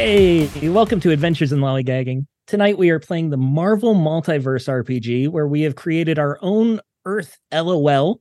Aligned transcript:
Hey, 0.00 0.48
welcome 0.68 1.00
to 1.00 1.10
Adventures 1.10 1.50
in 1.50 1.58
Lollygagging. 1.58 2.24
Tonight 2.46 2.78
we 2.78 2.90
are 2.90 3.00
playing 3.00 3.30
the 3.30 3.36
Marvel 3.36 3.96
Multiverse 3.96 4.68
RPG, 4.68 5.28
where 5.28 5.48
we 5.48 5.62
have 5.62 5.74
created 5.74 6.20
our 6.20 6.38
own 6.40 6.80
Earth 7.04 7.36
LOL. 7.52 8.20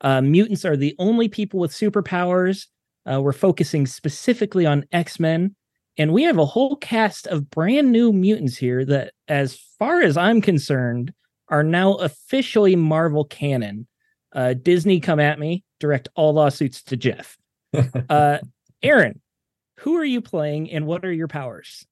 Uh, 0.00 0.22
mutants 0.22 0.64
are 0.64 0.78
the 0.78 0.96
only 0.98 1.28
people 1.28 1.60
with 1.60 1.72
superpowers. 1.72 2.68
Uh, 3.04 3.20
we're 3.20 3.34
focusing 3.34 3.84
specifically 3.84 4.64
on 4.64 4.86
X 4.92 5.20
Men, 5.20 5.54
and 5.98 6.14
we 6.14 6.22
have 6.22 6.38
a 6.38 6.46
whole 6.46 6.76
cast 6.76 7.26
of 7.26 7.50
brand 7.50 7.92
new 7.92 8.14
mutants 8.14 8.56
here 8.56 8.82
that, 8.86 9.12
as 9.28 9.60
far 9.78 10.00
as 10.00 10.16
I'm 10.16 10.40
concerned, 10.40 11.12
are 11.48 11.62
now 11.62 11.96
officially 11.96 12.76
Marvel 12.76 13.26
canon. 13.26 13.86
Uh, 14.32 14.54
Disney, 14.54 15.00
come 15.00 15.20
at 15.20 15.38
me. 15.38 15.64
Direct 15.80 16.08
all 16.14 16.32
lawsuits 16.32 16.82
to 16.84 16.96
Jeff. 16.96 17.36
Uh, 18.08 18.38
Aaron, 18.82 19.20
who 19.80 19.96
are 19.96 20.04
you 20.04 20.20
playing 20.20 20.70
and 20.70 20.86
what 20.86 21.04
are 21.04 21.12
your 21.12 21.28
powers? 21.28 21.86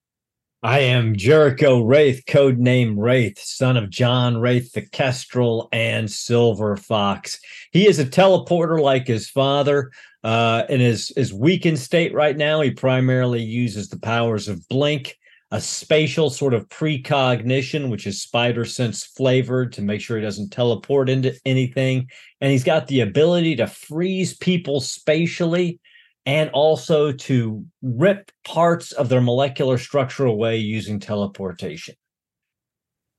I 0.61 0.79
am 0.79 1.15
Jericho 1.15 1.81
Wraith, 1.81 2.23
codename 2.27 2.95
Wraith, 2.97 3.39
son 3.39 3.77
of 3.77 3.89
John 3.89 4.37
Wraith, 4.37 4.73
the 4.73 4.81
Kestrel 4.81 5.69
and 5.71 6.11
Silver 6.11 6.75
Fox. 6.75 7.39
He 7.71 7.87
is 7.87 7.97
a 7.97 8.05
teleporter 8.05 8.79
like 8.79 9.07
his 9.07 9.29
father. 9.29 9.91
Uh, 10.23 10.63
in 10.69 10.81
his, 10.81 11.13
his 11.15 11.33
weakened 11.33 11.79
state 11.79 12.13
right 12.13 12.35
now, 12.35 12.61
he 12.61 12.71
primarily 12.71 13.41
uses 13.41 13.87
the 13.87 13.99
powers 13.99 14.49
of 14.49 14.67
Blink, 14.67 15.17
a 15.49 15.61
spatial 15.61 16.29
sort 16.29 16.53
of 16.53 16.69
precognition, 16.69 17.89
which 17.89 18.05
is 18.05 18.21
spider 18.21 18.65
sense 18.65 19.03
flavored 19.05 19.71
to 19.73 19.81
make 19.81 20.01
sure 20.01 20.17
he 20.17 20.23
doesn't 20.23 20.51
teleport 20.51 21.09
into 21.09 21.33
anything. 21.45 22.07
And 22.41 22.51
he's 22.51 22.65
got 22.65 22.87
the 22.87 22.99
ability 22.99 23.55
to 23.55 23.67
freeze 23.67 24.35
people 24.35 24.81
spatially 24.81 25.79
and 26.25 26.49
also 26.51 27.11
to 27.11 27.65
rip 27.81 28.31
parts 28.45 28.91
of 28.91 29.09
their 29.09 29.21
molecular 29.21 29.77
structure 29.77 30.25
away 30.25 30.57
using 30.57 30.99
teleportation. 30.99 31.95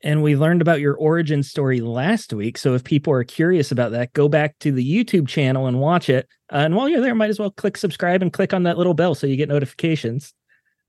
And 0.03 0.23
we 0.23 0.37
learned 0.37 0.63
about 0.63 0.81
your 0.81 0.95
origin 0.95 1.43
story 1.43 1.81
last 1.81 2.33
week. 2.33 2.57
So 2.57 2.75
if 2.75 2.85
people 2.85 3.13
are 3.13 3.25
curious 3.25 3.71
about 3.71 3.93
that, 3.93 4.15
go 4.15 4.29
back 4.29 4.59
to 4.61 4.73
the 4.73 4.89
YouTube 4.89 5.29
channel 5.29 5.67
and 5.67 5.79
watch 5.79 6.09
it. 6.09 6.27
Uh, 6.51 6.57
and 6.57 6.75
while 6.75 6.89
you're 6.89 7.03
there, 7.03 7.15
might 7.15 7.31
as 7.31 7.39
well 7.39 7.51
click 7.51 7.77
subscribe 7.77 8.23
and 8.23 8.33
click 8.33 8.55
on 8.55 8.63
that 8.63 8.79
little 8.79 8.95
bell 8.95 9.15
so 9.15 9.27
you 9.27 9.37
get 9.37 9.49
notifications. 9.49 10.33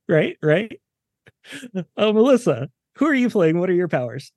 Right? 0.08 0.38
Right? 0.42 0.80
Oh, 1.98 2.14
Melissa, 2.14 2.70
who 2.98 3.08
are 3.08 3.16
you 3.16 3.30
playing? 3.30 3.60
What 3.60 3.70
are 3.70 3.74
your 3.74 3.88
powers? 3.88 4.32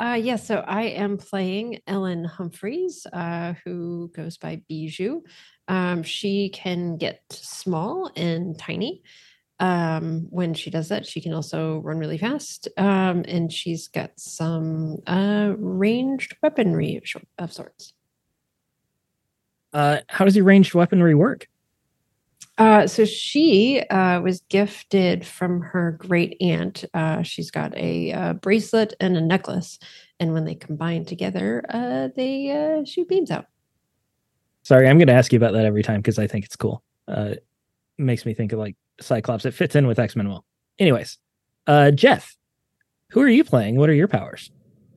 Uh, 0.00 0.18
yes, 0.18 0.24
yeah, 0.24 0.36
so 0.36 0.56
I 0.66 0.82
am 0.84 1.18
playing 1.18 1.80
Ellen 1.86 2.24
Humphreys, 2.24 3.06
uh, 3.12 3.54
who 3.64 4.10
goes 4.14 4.38
by 4.38 4.62
Bijou. 4.68 5.20
Um, 5.68 6.02
she 6.02 6.50
can 6.50 6.96
get 6.96 7.22
small 7.30 8.10
and 8.16 8.58
tiny. 8.58 9.02
Um, 9.60 10.26
when 10.30 10.52
she 10.54 10.70
does 10.70 10.88
that, 10.88 11.06
she 11.06 11.20
can 11.20 11.32
also 11.32 11.78
run 11.78 11.98
really 11.98 12.18
fast. 12.18 12.68
Um, 12.76 13.24
and 13.26 13.52
she's 13.52 13.88
got 13.88 14.12
some 14.16 14.98
uh, 15.06 15.54
ranged 15.56 16.36
weaponry 16.42 17.00
of 17.38 17.52
sorts. 17.52 17.94
Uh, 19.72 19.98
how 20.08 20.24
does 20.24 20.36
your 20.36 20.44
ranged 20.44 20.74
weaponry 20.74 21.14
work? 21.14 21.48
Uh, 22.56 22.86
so 22.86 23.04
she 23.04 23.80
uh, 23.90 24.20
was 24.20 24.40
gifted 24.42 25.26
from 25.26 25.60
her 25.60 25.92
great 25.92 26.36
aunt. 26.40 26.84
Uh, 26.94 27.22
she's 27.22 27.50
got 27.50 27.74
a, 27.76 28.10
a, 28.10 28.12
uh, 28.12 28.32
bracelet 28.34 28.94
and 29.00 29.16
a 29.16 29.20
necklace, 29.20 29.78
and 30.20 30.32
when 30.32 30.44
they 30.44 30.54
combine 30.54 31.04
together, 31.04 31.64
uh, 31.68 32.08
they 32.14 32.50
uh, 32.50 32.84
shoot 32.84 33.08
beams 33.08 33.30
out. 33.30 33.46
Sorry, 34.64 34.88
I'm 34.88 34.98
going 34.98 35.08
to 35.08 35.14
ask 35.14 35.32
you 35.32 35.36
about 35.36 35.52
that 35.52 35.66
every 35.66 35.82
time 35.82 36.00
because 36.00 36.18
I 36.18 36.26
think 36.26 36.44
it's 36.44 36.56
cool. 36.56 36.82
Uh, 37.06 37.34
makes 37.98 38.26
me 38.26 38.34
think 38.34 38.52
of 38.52 38.58
like 38.58 38.76
Cyclops. 39.00 39.44
It 39.44 39.52
fits 39.52 39.76
in 39.76 39.86
with 39.86 39.98
X 39.98 40.16
Men 40.16 40.28
well. 40.28 40.44
Anyways, 40.78 41.18
uh, 41.66 41.90
Jeff, 41.90 42.36
who 43.10 43.20
are 43.20 43.28
you 43.28 43.44
playing? 43.44 43.76
What 43.76 43.88
are 43.90 43.94
your 43.94 44.08
powers? 44.08 44.50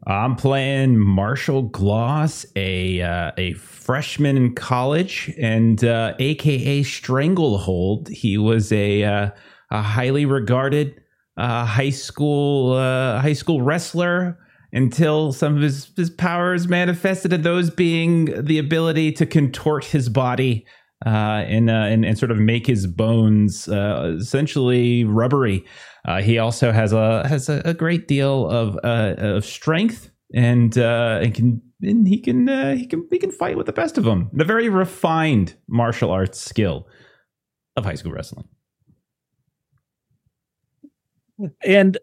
I'm 0.08 0.38
playing 0.38 0.98
Marshall 0.98 1.64
Gloss, 1.64 2.46
a 2.56 3.02
uh, 3.02 3.32
a 3.38 3.54
freshman 3.54 4.38
in 4.38 4.56
college, 4.56 5.34
and 5.38 5.84
uh, 5.84 6.14
AKA 6.18 6.84
Stranglehold. 6.84 8.08
He 8.08 8.38
was 8.38 8.72
a 8.72 9.04
uh, 9.04 9.30
a 9.72 9.82
highly 9.82 10.26
regarded 10.26 11.02
uh, 11.36 11.66
high 11.66 11.90
school 11.90 12.74
uh, 12.74 13.20
high 13.20 13.34
school 13.34 13.62
wrestler 13.62 14.40
until 14.72 15.32
some 15.34 15.56
of 15.56 15.62
his 15.62 15.92
his 15.96 16.10
powers 16.10 16.68
manifested, 16.68 17.34
and 17.34 17.44
those 17.44 17.70
being 17.70 18.44
the 18.44 18.58
ability 18.60 19.12
to 19.14 19.26
contort 19.26 19.86
his 19.86 20.10
body 20.10 20.66
uh, 21.06 21.10
and, 21.10 21.70
and, 21.70 22.06
and 22.06 22.18
sort 22.18 22.32
of 22.32 22.38
make 22.38 22.66
his 22.66 22.88
bones 22.88 23.68
essentially 23.68 25.04
rubbery. 25.04 25.64
Uh, 26.08 26.22
he 26.22 26.38
also 26.38 26.72
has 26.72 26.94
a 26.94 27.28
has 27.28 27.50
a, 27.50 27.62
a 27.66 27.74
great 27.74 28.08
deal 28.08 28.50
of 28.50 28.80
uh, 28.84 29.16
of 29.18 29.46
strength 29.46 30.10
and 30.34 30.78
uh, 30.78 31.20
and 31.22 31.36
can 31.36 31.62
and 31.82 32.08
he 32.08 32.20
can 32.20 32.48
uh, 32.48 32.76
he 32.76 32.86
can 32.86 33.08
he 33.12 33.20
can 33.20 33.32
fight 33.32 33.58
with 33.58 33.66
the 33.66 33.74
best 33.74 33.98
of 33.98 34.06
them. 34.06 34.30
The 34.34 34.46
very 34.46 34.70
refined 34.70 35.56
martial 35.68 36.12
arts 36.12 36.40
skill 36.40 36.88
of 37.76 37.84
high 37.86 37.96
school 37.96 38.14
wrestling. 38.14 38.48
And 41.64 41.98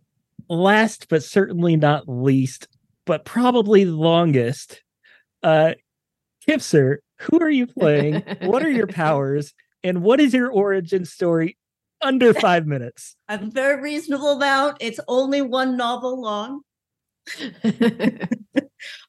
last 0.48 1.08
but 1.08 1.22
certainly 1.22 1.76
not 1.76 2.08
least, 2.08 2.68
but 3.06 3.24
probably 3.24 3.84
longest, 3.84 4.82
uh 5.42 5.74
Kipser, 6.48 6.98
who 7.20 7.40
are 7.40 7.50
you 7.50 7.66
playing? 7.66 8.22
what 8.42 8.62
are 8.62 8.70
your 8.70 8.86
powers? 9.02 9.54
And 9.82 10.02
what 10.02 10.20
is 10.20 10.32
your 10.32 10.50
origin 10.50 11.04
story 11.04 11.56
under 12.04 12.34
five 12.40 12.66
minutes. 12.66 13.16
I'm 13.28 13.44
a 13.44 13.50
very 13.50 13.80
reasonable 13.80 14.32
amount. 14.32 14.76
It's 14.80 15.00
only 15.08 15.42
one 15.42 15.76
novel 15.76 16.20
long. 16.20 16.60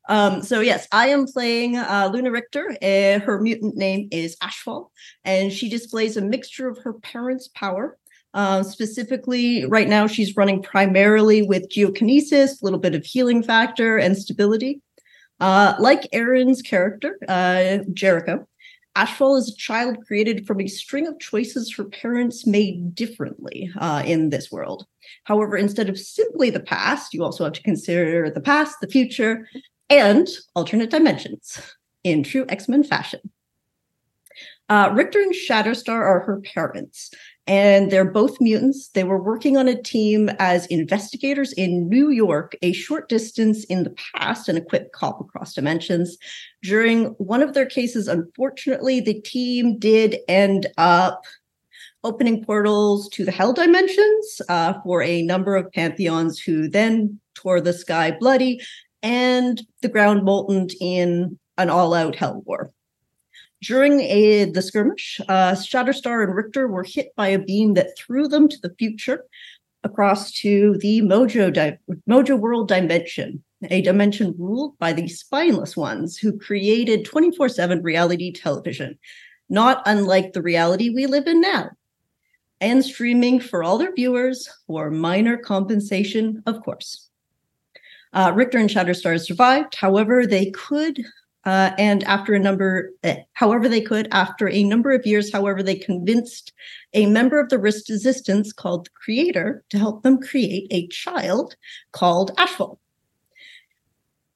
um, 0.08 0.42
so 0.42 0.62
yes, 0.62 0.88
I 0.92 1.10
am 1.10 1.26
playing 1.28 1.76
uh, 1.76 2.10
Luna 2.12 2.32
Richter. 2.32 2.76
Uh, 2.82 3.20
her 3.20 3.40
mutant 3.42 3.76
name 3.76 4.08
is 4.12 4.38
Ashfall, 4.38 4.90
and 5.24 5.52
she 5.52 5.70
displays 5.70 6.16
a 6.16 6.22
mixture 6.22 6.70
of 6.70 6.78
her 6.80 6.94
parents' 6.94 7.50
power. 7.50 7.98
Uh, 8.36 8.62
specifically, 8.62 9.66
right 9.66 9.88
now 9.88 10.06
she's 10.06 10.36
running 10.36 10.62
primarily 10.62 11.42
with 11.42 11.70
geokinesis, 11.70 12.62
a 12.62 12.66
little 12.66 12.80
bit 12.80 12.94
of 12.94 13.06
healing 13.06 13.42
factor, 13.42 13.98
and 13.98 14.18
stability. 14.18 14.82
Uh, 15.40 15.74
like 15.80 16.08
Aaron's 16.12 16.62
character, 16.62 17.18
uh, 17.30 17.78
Jericho, 17.94 18.46
Ashfall 18.96 19.38
is 19.38 19.50
a 19.50 19.56
child 19.56 20.06
created 20.06 20.46
from 20.46 20.62
a 20.62 20.68
string 20.68 21.08
of 21.08 21.20
choices 21.20 21.74
her 21.76 21.86
parents 21.86 22.46
made 22.46 22.94
differently 22.94 23.70
uh, 23.78 24.04
in 24.06 24.30
this 24.30 24.52
world. 24.52 24.86
However, 25.24 25.58
instead 25.58 25.90
of 25.90 25.98
simply 25.98 26.50
the 26.50 26.62
past, 26.62 27.14
you 27.14 27.24
also 27.24 27.46
have 27.46 27.54
to 27.54 27.64
consider 27.64 28.30
the 28.30 28.42
past, 28.42 28.80
the 28.82 28.88
future, 28.88 29.48
and 29.90 30.28
alternate 30.56 30.90
dimensions 30.90 31.62
in 32.04 32.24
true 32.24 32.46
X 32.50 32.68
Men 32.68 32.84
fashion. 32.84 33.20
Uh, 34.68 34.92
Richter 34.94 35.20
and 35.20 35.34
Shatterstar 35.34 35.90
are 35.90 36.22
her 36.22 36.42
parents, 36.42 37.12
and 37.48 37.92
they're 37.92 38.10
both 38.10 38.42
mutants. 38.42 38.90
They 38.90 39.04
were 39.04 39.22
working 39.22 39.56
on 39.56 39.68
a 39.68 39.82
team 39.82 40.30
as 40.40 40.66
investigators 40.68 41.54
in 41.54 41.88
New 41.88 42.10
York, 42.10 42.56
a 42.62 42.74
short 42.74 43.08
distance 43.08 43.64
in 43.66 43.84
the 43.84 43.96
past, 44.16 44.50
and 44.50 44.58
equipped 44.58 44.94
cop 44.94 45.22
across 45.22 45.54
dimensions. 45.54 46.18
During 46.64 47.08
one 47.18 47.44
of 47.44 47.54
their 47.54 47.68
cases, 47.68 48.08
unfortunately, 48.08 49.00
the 49.00 49.22
team 49.22 49.78
did 49.78 50.18
end 50.28 50.68
up 50.78 51.24
opening 52.04 52.44
portals 52.44 53.10
to 53.10 53.26
the 53.26 53.32
hell 53.32 53.54
dimensions 53.54 54.42
uh, 54.50 54.74
for 54.84 55.02
a 55.02 55.24
number 55.24 55.56
of 55.56 55.72
pantheons 55.72 56.40
who 56.40 56.68
then 56.68 57.20
tore 57.36 57.62
the 57.62 57.74
sky 57.74 58.12
bloody 58.12 58.62
and 59.04 59.62
the 59.82 59.90
ground 59.90 60.24
molten 60.24 60.68
in 60.80 61.38
an 61.58 61.70
all-out 61.70 62.16
hell 62.16 62.42
war. 62.46 62.72
During 63.66 64.00
a, 64.02 64.46
the 64.46 64.62
skirmish, 64.62 65.20
uh, 65.28 65.54
Shatterstar 65.54 66.24
and 66.24 66.36
Richter 66.36 66.68
were 66.68 66.84
hit 66.84 67.16
by 67.16 67.30
a 67.30 67.40
beam 67.40 67.74
that 67.74 67.98
threw 67.98 68.28
them 68.28 68.48
to 68.48 68.58
the 68.62 68.76
future 68.78 69.26
across 69.84 70.32
to 70.42 70.78
the 70.82 71.02
Mojo, 71.02 71.52
di- 71.52 71.80
Mojo 72.08 72.40
World 72.40 72.68
dimension, 72.68 73.44
a 73.64 73.82
dimension 73.82 74.36
ruled 74.38 74.78
by 74.78 74.94
the 74.94 75.08
spineless 75.08 75.76
ones 75.76 76.16
who 76.16 76.38
created 76.38 77.06
24 77.06 77.50
7 77.50 77.82
reality 77.82 78.32
television, 78.32 79.00
not 79.50 79.82
unlike 79.88 80.34
the 80.34 80.44
reality 80.44 80.92
we 80.92 81.08
live 81.08 81.26
in 81.26 81.42
now. 81.42 81.72
And 82.62 82.86
streaming 82.86 83.40
for 83.40 83.64
all 83.64 83.80
their 83.80 83.96
viewers 83.96 84.48
for 84.68 84.92
minor 84.92 85.38
compensation, 85.38 86.44
of 86.46 86.62
course. 86.62 87.10
Uh, 88.14 88.32
Richter 88.36 88.60
and 88.60 88.70
Shatterstar 88.70 89.20
survived. 89.20 89.74
However, 89.74 90.28
they 90.28 90.52
could 90.52 91.04
uh, 91.46 91.72
and 91.78 92.04
after 92.06 92.34
a 92.34 92.40
number, 92.40 92.92
uh, 93.04 93.16
however 93.34 93.70
they 93.70 93.82
could, 93.82 94.08
after 94.12 94.50
a 94.50 94.64
number 94.64 94.92
of 94.92 95.06
years, 95.06 95.32
however, 95.32 95.62
they 95.62 95.76
convinced 95.76 96.52
a 96.94 97.06
member 97.06 97.40
of 97.40 97.50
the 97.50 97.60
resistance 97.60 98.52
called 98.52 98.88
the 98.88 98.92
Creator 98.92 99.64
to 99.70 99.78
help 99.78 100.02
them 100.02 100.20
create 100.20 100.68
a 100.72 100.88
child 100.88 101.56
called 101.92 102.36
Ashfall. 102.38 102.80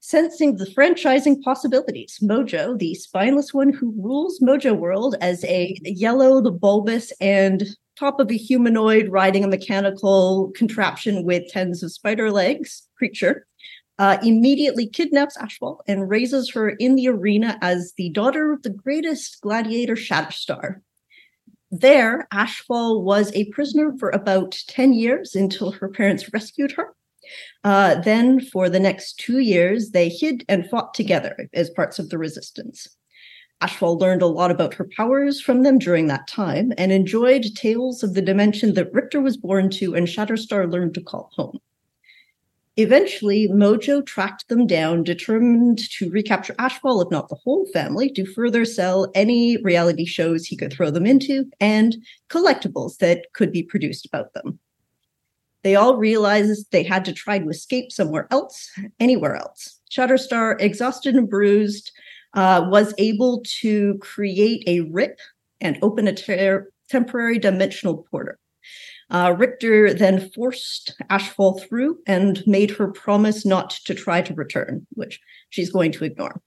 Sensing 0.02 0.58
the 0.58 0.66
franchising 0.66 1.42
possibilities, 1.42 2.20
Mojo, 2.22 2.78
the 2.78 2.94
spineless 2.96 3.54
one 3.54 3.74
who 3.74 3.94
rules 3.98 4.40
Mojo 4.40 4.78
World 4.78 5.16
as 5.22 5.44
a 5.46 5.76
yellow, 5.84 6.42
the 6.42 6.52
bulbous, 6.52 7.12
and 7.20 7.64
top 7.96 8.20
of 8.20 8.32
a 8.32 8.38
humanoid 8.38 9.10
riding 9.10 9.44
a 9.44 9.48
mechanical 9.48 10.52
contraption 10.56 11.24
with 11.24 11.48
tens 11.50 11.84
of 11.84 11.92
spider 11.92 12.32
legs 12.32 12.88
creature, 12.98 13.46
uh, 14.00 14.18
immediately 14.24 14.88
kidnaps 14.88 15.38
Ashfall 15.38 15.80
and 15.86 16.10
raises 16.10 16.50
her 16.52 16.70
in 16.70 16.96
the 16.96 17.10
arena 17.10 17.58
as 17.62 17.94
the 17.98 18.10
daughter 18.12 18.54
of 18.54 18.64
the 18.64 18.70
greatest 18.70 19.42
gladiator 19.42 19.96
Shatterstar. 19.96 20.82
There, 21.70 22.26
Ashfall 22.34 23.04
was 23.04 23.32
a 23.34 23.50
prisoner 23.52 23.94
for 24.00 24.10
about 24.10 24.58
10 24.68 24.94
years 24.94 25.36
until 25.36 25.72
her 25.72 25.90
parents 25.90 26.32
rescued 26.34 26.72
her. 26.72 26.96
Uh, 27.64 27.96
then, 27.96 28.40
for 28.40 28.70
the 28.70 28.80
next 28.80 29.20
two 29.20 29.40
years, 29.40 29.92
they 29.92 30.10
hid 30.10 30.46
and 30.48 30.68
fought 30.70 30.94
together 30.94 31.50
as 31.54 31.70
parts 31.70 32.00
of 32.00 32.10
the 32.10 32.18
resistance. 32.18 32.88
Ashfall 33.62 34.00
learned 34.00 34.22
a 34.22 34.28
lot 34.28 34.50
about 34.50 34.74
her 34.76 34.88
powers 34.96 35.42
from 35.42 35.64
them 35.64 35.78
during 35.78 36.08
that 36.08 36.28
time 36.28 36.72
and 36.78 36.94
enjoyed 36.94 37.44
tales 37.56 38.02
of 38.02 38.14
the 38.14 38.22
dimension 38.22 38.74
that 38.76 38.94
Richter 38.94 39.20
was 39.20 39.36
born 39.36 39.70
to 39.72 39.94
and 39.94 40.08
Shatterstar 40.08 40.72
learned 40.72 40.94
to 40.94 41.02
call 41.02 41.30
home. 41.34 41.60
Eventually, 42.80 43.50
Mojo 43.50 44.06
tracked 44.06 44.48
them 44.48 44.66
down, 44.66 45.04
determined 45.04 45.80
to 45.98 46.10
recapture 46.10 46.54
Ashfall, 46.54 47.04
if 47.04 47.12
not 47.12 47.28
the 47.28 47.36
whole 47.36 47.66
family, 47.74 48.10
to 48.12 48.26
further 48.26 48.64
sell 48.64 49.12
any 49.14 49.58
reality 49.58 50.06
shows 50.06 50.46
he 50.46 50.56
could 50.56 50.72
throw 50.72 50.90
them 50.90 51.06
into 51.06 51.44
and 51.60 51.98
collectibles 52.30 52.96
that 53.00 53.26
could 53.34 53.52
be 53.52 53.64
produced 53.64 54.06
about 54.06 54.34
them. 54.34 54.60
They 55.62 55.76
all 55.76 55.98
realized 55.98 56.72
they 56.72 56.84
had 56.84 57.04
to 57.04 57.12
try 57.12 57.38
to 57.38 57.50
escape 57.50 57.92
somewhere 57.92 58.30
else, 58.32 58.72
anywhere 58.98 59.36
else. 59.36 59.82
Shatterstar, 59.92 60.56
exhausted 60.62 61.16
and 61.16 61.30
bruised, 61.30 61.92
uh, 62.34 62.66
was 62.70 62.94
able 62.98 63.44
to 63.60 63.98
create 63.98 64.64
a 64.68 64.80
rip 64.90 65.20
and 65.60 65.78
open 65.82 66.08
a 66.08 66.14
ter- 66.14 66.72
temporary 66.88 67.40
dimensional 67.40 68.08
portal. 68.10 68.36
Uh, 69.10 69.36
Richter 69.38 69.94
then 69.94 70.30
forced 70.32 70.96
Ashfall 71.10 71.62
through 71.62 71.98
and 72.06 72.44
made 72.46 72.72
her 72.72 72.88
promise 72.88 73.46
not 73.46 73.72
to 73.86 73.96
try 73.96 74.22
to 74.22 74.34
return, 74.36 74.86
which 74.94 75.20
she's 75.50 75.72
going 75.72 75.92
to 75.94 76.06
ignore. 76.06 76.42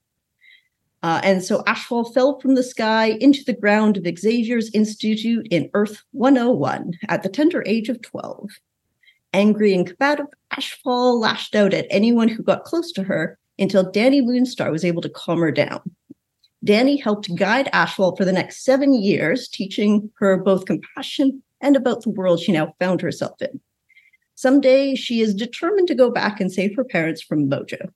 Uh, 1.03 1.21
and 1.25 1.43
so 1.43 1.63
Ashfall 1.65 2.15
fell 2.15 2.39
from 2.39 2.55
the 2.55 2.63
sky 2.63 3.17
into 3.21 3.43
the 3.45 3.53
ground 3.53 3.97
of 3.97 4.05
Xavier's 4.05 4.71
Institute 4.73 5.49
in 5.51 5.69
Earth 5.75 6.03
101 6.13 6.93
at 7.09 7.25
the 7.25 7.29
tender 7.29 7.65
age 7.67 7.89
of 7.89 8.01
12. 8.03 8.51
Angry 9.33 9.75
and 9.75 9.87
combative, 9.87 10.27
Ashfall 10.53 11.19
lashed 11.19 11.57
out 11.57 11.75
at 11.75 11.87
anyone 11.91 12.29
who 12.29 12.43
got 12.45 12.65
close 12.65 12.93
to 12.93 13.03
her 13.03 13.39
until 13.59 13.91
Dani 13.91 14.23
Moonstar 14.23 14.71
was 14.71 14.85
able 14.85 15.03
to 15.03 15.09
calm 15.09 15.41
her 15.41 15.51
down. 15.51 15.81
Dani 16.65 17.03
helped 17.03 17.35
guide 17.35 17.69
Ashfall 17.73 18.17
for 18.17 18.25
the 18.25 18.33
next 18.33 18.65
seven 18.65 18.95
years, 18.95 19.49
teaching 19.49 20.09
her 20.19 20.37
both 20.37 20.67
compassion 20.67 21.43
and 21.63 21.77
about 21.77 22.03
the 22.03 22.11
world 22.11 22.41
she 22.41 22.53
now 22.53 22.75
found 22.79 23.01
herself 23.01 23.41
in. 23.41 23.61
Someday 24.35 24.95
she 24.95 25.21
is 25.21 25.35
determined 25.35 25.89
to 25.89 25.95
go 25.95 26.11
back 26.11 26.41
and 26.41 26.53
save 26.53 26.77
her 26.77 26.85
parents 26.85 27.23
from 27.23 27.49
Mojo. 27.49 27.89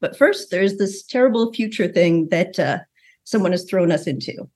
But 0.00 0.16
first, 0.16 0.50
there's 0.50 0.78
this 0.78 1.02
terrible 1.02 1.52
future 1.52 1.86
thing 1.86 2.28
that 2.30 2.58
uh, 2.58 2.78
someone 3.24 3.52
has 3.52 3.64
thrown 3.64 3.92
us 3.92 4.06
into. 4.06 4.48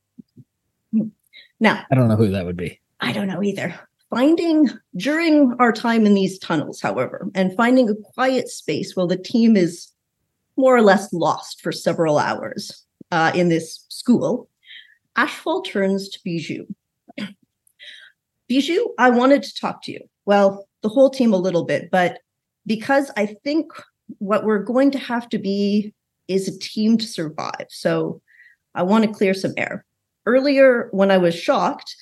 Now, 1.60 1.84
I 1.90 1.94
don't 1.94 2.08
know 2.08 2.16
who 2.16 2.30
that 2.30 2.46
would 2.46 2.56
be. 2.56 2.80
I 3.00 3.12
don't 3.12 3.28
know 3.28 3.42
either. 3.42 3.78
Finding 4.10 4.70
during 4.96 5.54
our 5.58 5.72
time 5.72 6.06
in 6.06 6.14
these 6.14 6.38
tunnels, 6.38 6.80
however, 6.80 7.28
and 7.34 7.54
finding 7.56 7.88
a 7.88 7.94
quiet 7.94 8.48
space 8.48 8.96
while 8.96 9.06
the 9.06 9.16
team 9.16 9.56
is 9.56 9.90
more 10.56 10.76
or 10.76 10.82
less 10.82 11.12
lost 11.12 11.60
for 11.60 11.72
several 11.72 12.18
hours 12.18 12.84
uh, 13.10 13.32
in 13.34 13.48
this 13.48 13.84
school, 13.88 14.48
Ashfall 15.16 15.64
turns 15.64 16.08
to 16.08 16.18
Bijou. 16.24 16.66
Bijou, 18.54 18.94
I 18.98 19.10
wanted 19.10 19.42
to 19.42 19.54
talk 19.54 19.82
to 19.82 19.92
you. 19.92 19.98
Well, 20.26 20.68
the 20.82 20.88
whole 20.88 21.10
team 21.10 21.32
a 21.32 21.38
little 21.38 21.64
bit, 21.64 21.90
but 21.90 22.20
because 22.66 23.10
I 23.16 23.26
think 23.26 23.72
what 24.18 24.44
we're 24.44 24.62
going 24.62 24.92
to 24.92 24.98
have 24.98 25.28
to 25.30 25.38
be 25.38 25.92
is 26.28 26.46
a 26.46 26.58
team 26.60 26.96
to 26.98 27.06
survive. 27.06 27.66
So 27.68 28.22
I 28.76 28.84
want 28.84 29.04
to 29.04 29.12
clear 29.12 29.34
some 29.34 29.54
air. 29.56 29.84
Earlier, 30.24 30.88
when 30.92 31.10
I 31.10 31.18
was 31.18 31.34
shocked 31.34 31.96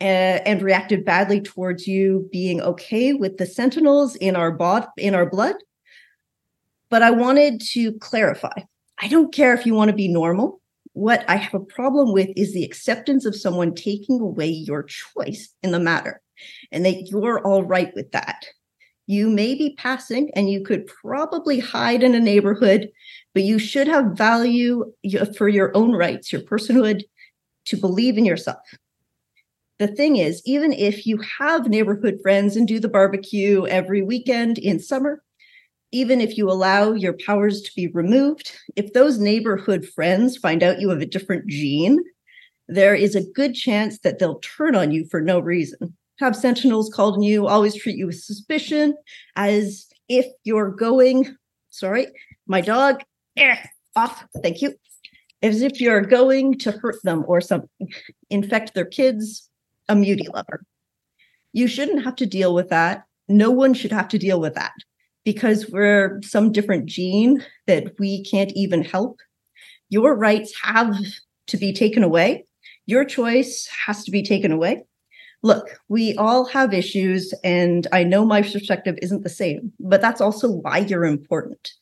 uh, 0.00 0.40
and 0.46 0.62
reacted 0.62 1.04
badly 1.04 1.42
towards 1.42 1.86
you 1.86 2.26
being 2.32 2.62
okay 2.62 3.12
with 3.12 3.36
the 3.36 3.46
sentinels 3.46 4.16
in 4.16 4.34
our 4.34 4.50
bod 4.50 4.86
in 4.96 5.14
our 5.14 5.28
blood, 5.28 5.56
but 6.88 7.02
I 7.02 7.10
wanted 7.10 7.60
to 7.72 7.92
clarify. 7.98 8.62
I 9.00 9.08
don't 9.08 9.32
care 9.32 9.52
if 9.52 9.66
you 9.66 9.74
want 9.74 9.90
to 9.90 9.96
be 9.96 10.08
normal. 10.08 10.60
What 10.92 11.24
I 11.28 11.36
have 11.36 11.54
a 11.54 11.60
problem 11.60 12.12
with 12.12 12.28
is 12.36 12.52
the 12.52 12.64
acceptance 12.64 13.24
of 13.24 13.36
someone 13.36 13.74
taking 13.74 14.20
away 14.20 14.48
your 14.48 14.84
choice 14.84 15.54
in 15.62 15.70
the 15.70 15.80
matter, 15.80 16.20
and 16.72 16.84
that 16.84 17.08
you're 17.08 17.46
all 17.46 17.64
right 17.64 17.92
with 17.94 18.10
that. 18.12 18.46
You 19.06 19.30
may 19.30 19.54
be 19.54 19.74
passing 19.78 20.30
and 20.34 20.50
you 20.50 20.62
could 20.62 20.86
probably 20.86 21.60
hide 21.60 22.02
in 22.02 22.14
a 22.14 22.20
neighborhood, 22.20 22.90
but 23.32 23.42
you 23.42 23.58
should 23.58 23.86
have 23.86 24.18
value 24.18 24.92
for 25.36 25.48
your 25.48 25.74
own 25.74 25.92
rights, 25.92 26.30
your 26.30 26.42
personhood, 26.42 27.04
to 27.66 27.76
believe 27.76 28.18
in 28.18 28.26
yourself. 28.26 28.58
The 29.78 29.86
thing 29.86 30.16
is, 30.16 30.42
even 30.44 30.72
if 30.72 31.06
you 31.06 31.20
have 31.38 31.68
neighborhood 31.68 32.18
friends 32.20 32.56
and 32.56 32.66
do 32.66 32.80
the 32.80 32.88
barbecue 32.88 33.64
every 33.66 34.02
weekend 34.02 34.58
in 34.58 34.80
summer, 34.80 35.22
even 35.92 36.20
if 36.20 36.36
you 36.36 36.50
allow 36.50 36.92
your 36.92 37.14
powers 37.24 37.62
to 37.62 37.70
be 37.74 37.86
removed, 37.88 38.52
if 38.76 38.92
those 38.92 39.18
neighborhood 39.18 39.86
friends 39.86 40.36
find 40.36 40.62
out 40.62 40.80
you 40.80 40.90
have 40.90 41.00
a 41.00 41.06
different 41.06 41.46
gene, 41.46 41.98
there 42.68 42.94
is 42.94 43.14
a 43.14 43.24
good 43.32 43.54
chance 43.54 43.98
that 44.00 44.18
they'll 44.18 44.40
turn 44.40 44.74
on 44.74 44.90
you 44.90 45.06
for 45.06 45.20
no 45.20 45.38
reason. 45.38 45.96
Have 46.18 46.36
sentinels 46.36 46.92
called 46.92 47.14
on 47.14 47.22
you, 47.22 47.46
always 47.46 47.74
treat 47.74 47.96
you 47.96 48.06
with 48.06 48.20
suspicion, 48.20 48.94
as 49.36 49.86
if 50.08 50.26
you're 50.44 50.70
going, 50.70 51.36
sorry, 51.70 52.08
my 52.46 52.60
dog, 52.60 53.02
eh, 53.36 53.56
off, 53.96 54.26
thank 54.42 54.60
you, 54.60 54.74
as 55.42 55.62
if 55.62 55.80
you're 55.80 56.02
going 56.02 56.58
to 56.58 56.72
hurt 56.72 56.96
them 57.02 57.24
or 57.26 57.40
something, 57.40 57.88
infect 58.28 58.74
their 58.74 58.84
kids, 58.84 59.48
a 59.88 59.94
muty 59.94 60.32
lover. 60.32 60.64
You 61.54 61.66
shouldn't 61.66 62.04
have 62.04 62.16
to 62.16 62.26
deal 62.26 62.52
with 62.52 62.68
that. 62.68 63.04
No 63.28 63.50
one 63.50 63.72
should 63.72 63.92
have 63.92 64.08
to 64.08 64.18
deal 64.18 64.40
with 64.40 64.54
that 64.54 64.72
because 65.28 65.68
we're 65.68 66.18
some 66.22 66.50
different 66.50 66.86
gene 66.86 67.44
that 67.66 67.92
we 67.98 68.24
can't 68.24 68.50
even 68.54 68.82
help. 68.82 69.20
Your 69.90 70.16
rights 70.16 70.54
have 70.62 70.96
to 71.48 71.58
be 71.58 71.70
taken 71.70 72.02
away. 72.02 72.46
Your 72.86 73.04
choice 73.04 73.68
has 73.84 74.04
to 74.04 74.10
be 74.10 74.22
taken 74.22 74.52
away. 74.52 74.84
Look, 75.42 75.68
we 75.90 76.14
all 76.16 76.46
have 76.46 76.72
issues, 76.72 77.34
and 77.44 77.86
I 77.92 78.04
know 78.04 78.24
my 78.24 78.40
perspective 78.40 78.98
isn't 79.02 79.22
the 79.22 79.28
same, 79.28 79.70
but 79.78 80.00
that's 80.00 80.22
also 80.22 80.50
why 80.50 80.78
you're 80.78 81.04
important. 81.04 81.72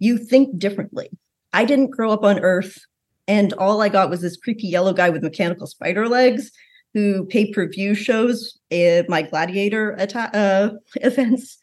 You 0.00 0.18
think 0.18 0.58
differently. 0.58 1.08
I 1.52 1.66
didn't 1.66 1.92
grow 1.92 2.10
up 2.10 2.24
on 2.24 2.40
Earth, 2.40 2.80
and 3.28 3.52
all 3.52 3.80
I 3.80 3.90
got 3.90 4.10
was 4.10 4.22
this 4.22 4.36
creepy 4.36 4.66
yellow 4.66 4.92
guy 4.92 5.08
with 5.08 5.22
mechanical 5.22 5.68
spider 5.68 6.08
legs 6.08 6.50
who 6.94 7.26
pay 7.26 7.52
per 7.52 7.68
view 7.68 7.94
shows 7.94 8.58
at 8.72 9.08
my 9.08 9.22
gladiator 9.22 9.94
atta- 10.00 10.36
uh, 10.36 10.70
events. 10.96 11.58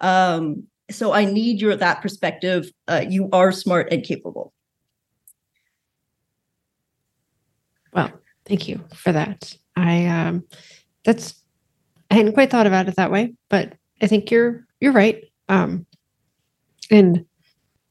Um, 0.00 0.66
so 0.90 1.12
I 1.12 1.24
need 1.24 1.60
your 1.60 1.76
that 1.76 2.02
perspective. 2.02 2.70
Uh, 2.88 3.04
you 3.08 3.28
are 3.32 3.52
smart 3.52 3.92
and 3.92 4.02
capable. 4.02 4.52
Well, 7.92 8.12
thank 8.46 8.68
you 8.68 8.84
for 8.94 9.12
that. 9.12 9.54
I 9.76 10.06
um 10.06 10.44
that's 11.04 11.34
I 12.10 12.14
hadn't 12.14 12.34
quite 12.34 12.50
thought 12.50 12.66
about 12.66 12.88
it 12.88 12.96
that 12.96 13.10
way, 13.10 13.34
but 13.48 13.74
I 14.02 14.06
think 14.06 14.30
you're 14.30 14.66
you're 14.80 14.92
right. 14.92 15.24
Um 15.48 15.86
and 16.90 17.24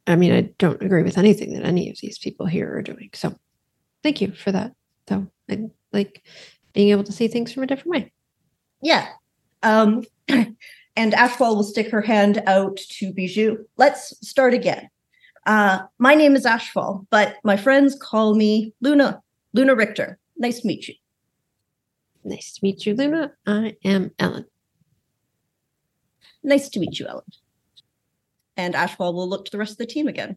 I 0.07 0.15
mean 0.15 0.31
I 0.33 0.41
don't 0.57 0.81
agree 0.81 1.03
with 1.03 1.17
anything 1.17 1.53
that 1.53 1.65
any 1.65 1.89
of 1.89 1.97
these 2.01 2.17
people 2.17 2.45
here 2.45 2.73
are 2.75 2.81
doing. 2.81 3.09
So 3.13 3.35
thank 4.03 4.21
you 4.21 4.31
for 4.31 4.51
that. 4.51 4.73
So 5.07 5.27
I 5.49 5.69
like 5.91 6.23
being 6.73 6.89
able 6.89 7.03
to 7.03 7.11
see 7.11 7.27
things 7.27 7.51
from 7.51 7.63
a 7.63 7.67
different 7.67 7.91
way. 7.91 8.13
Yeah. 8.81 9.07
Um 9.63 10.03
and 10.99 11.13
Ashfall 11.13 11.55
will 11.55 11.63
stick 11.63 11.89
her 11.91 12.01
hand 12.01 12.43
out 12.45 12.75
to 12.75 13.13
Bijou. 13.13 13.63
Let's 13.77 14.13
start 14.27 14.53
again. 14.53 14.89
Uh, 15.45 15.83
my 15.97 16.13
name 16.13 16.35
is 16.35 16.43
Ashfall, 16.43 17.07
but 17.09 17.37
my 17.45 17.55
friends 17.55 17.95
call 17.95 18.35
me 18.35 18.73
Luna, 18.81 19.21
Luna 19.53 19.75
Richter. 19.75 20.19
Nice 20.37 20.59
to 20.59 20.67
meet 20.67 20.89
you. 20.89 20.95
Nice 22.25 22.51
to 22.51 22.59
meet 22.63 22.85
you, 22.85 22.95
Luna. 22.95 23.31
I 23.47 23.77
am 23.85 24.11
Ellen. 24.19 24.43
Nice 26.43 26.67
to 26.67 26.81
meet 26.81 26.99
you, 26.99 27.07
Ellen. 27.07 27.23
And 28.57 28.73
Ashfall 28.73 29.13
will 29.13 29.29
look 29.29 29.45
to 29.45 29.51
the 29.51 29.57
rest 29.57 29.71
of 29.71 29.77
the 29.77 29.85
team 29.85 30.09
again. 30.09 30.35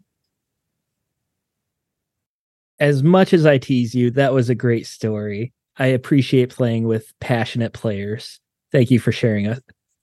As 2.78 3.02
much 3.02 3.33
as 3.33 3.47
I 3.47 3.59
tease 3.59 3.97
you, 3.97 4.12
that 4.12 4.33
was 4.33 4.49
a 4.49 4.54
great 4.54 4.87
story. 4.87 5.52
I 5.76 5.87
appreciate 5.88 6.50
playing 6.50 6.87
with 6.87 7.12
passionate 7.19 7.73
players. 7.73 8.38
Thank 8.71 8.92
you 8.92 9.00
for 9.00 9.11
sharing 9.11 9.49
us 9.49 9.59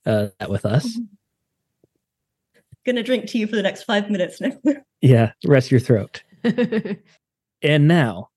uh, 0.06 0.28
that 0.40 0.50
with 0.50 0.66
us. 0.66 1.00
Gonna 2.86 3.04
drink 3.04 3.28
to 3.28 3.38
you 3.38 3.48
for 3.48 3.56
the 3.56 3.62
next 3.62 3.84
five 3.84 4.10
minutes 4.10 4.42
now. 4.42 4.52
yeah, 5.02 5.32
rest 5.46 5.70
your 5.70 5.80
throat. 5.80 6.24
and 7.62 7.88
now, 7.88 8.30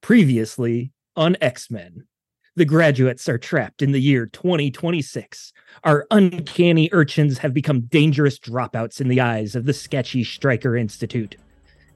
previously 0.00 0.92
on 1.16 1.36
X 1.40 1.70
Men. 1.70 2.06
The 2.54 2.64
graduates 2.66 3.30
are 3.30 3.38
trapped 3.38 3.80
in 3.80 3.92
the 3.92 4.00
year 4.00 4.26
2026. 4.26 5.54
Our 5.84 6.06
uncanny 6.10 6.90
urchins 6.92 7.38
have 7.38 7.54
become 7.54 7.82
dangerous 7.82 8.38
dropouts 8.38 9.00
in 9.00 9.08
the 9.08 9.22
eyes 9.22 9.54
of 9.56 9.64
the 9.64 9.72
sketchy 9.72 10.22
Stryker 10.22 10.76
Institute. 10.76 11.36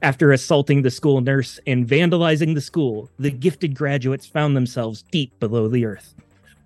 After 0.01 0.31
assaulting 0.31 0.81
the 0.81 0.89
school 0.89 1.21
nurse 1.21 1.59
and 1.67 1.87
vandalizing 1.87 2.55
the 2.55 2.61
school, 2.61 3.11
the 3.19 3.29
gifted 3.29 3.75
graduates 3.75 4.25
found 4.25 4.55
themselves 4.55 5.03
deep 5.11 5.39
below 5.39 5.67
the 5.67 5.85
earth. 5.85 6.15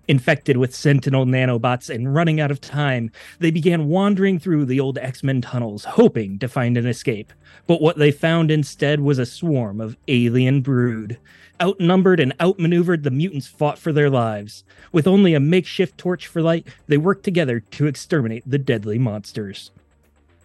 Infected 0.08 0.56
with 0.56 0.74
sentinel 0.74 1.26
nanobots 1.26 1.88
and 1.88 2.12
running 2.12 2.40
out 2.40 2.50
of 2.50 2.60
time, 2.60 3.12
they 3.38 3.52
began 3.52 3.86
wandering 3.86 4.38
through 4.38 4.64
the 4.64 4.80
old 4.80 4.98
X 4.98 5.22
Men 5.22 5.40
tunnels, 5.40 5.84
hoping 5.84 6.40
to 6.40 6.48
find 6.48 6.76
an 6.76 6.86
escape. 6.86 7.32
But 7.68 7.80
what 7.80 7.98
they 7.98 8.10
found 8.10 8.50
instead 8.50 9.00
was 9.00 9.20
a 9.20 9.26
swarm 9.26 9.80
of 9.80 9.96
alien 10.08 10.60
brood. 10.60 11.18
Outnumbered 11.62 12.18
and 12.18 12.34
outmaneuvered, 12.40 13.04
the 13.04 13.12
mutants 13.12 13.46
fought 13.46 13.78
for 13.78 13.92
their 13.92 14.10
lives. 14.10 14.64
With 14.90 15.06
only 15.06 15.34
a 15.34 15.40
makeshift 15.40 15.96
torch 15.96 16.26
for 16.26 16.42
light, 16.42 16.66
they 16.88 16.96
worked 16.96 17.22
together 17.22 17.60
to 17.60 17.86
exterminate 17.86 18.42
the 18.44 18.58
deadly 18.58 18.98
monsters. 18.98 19.70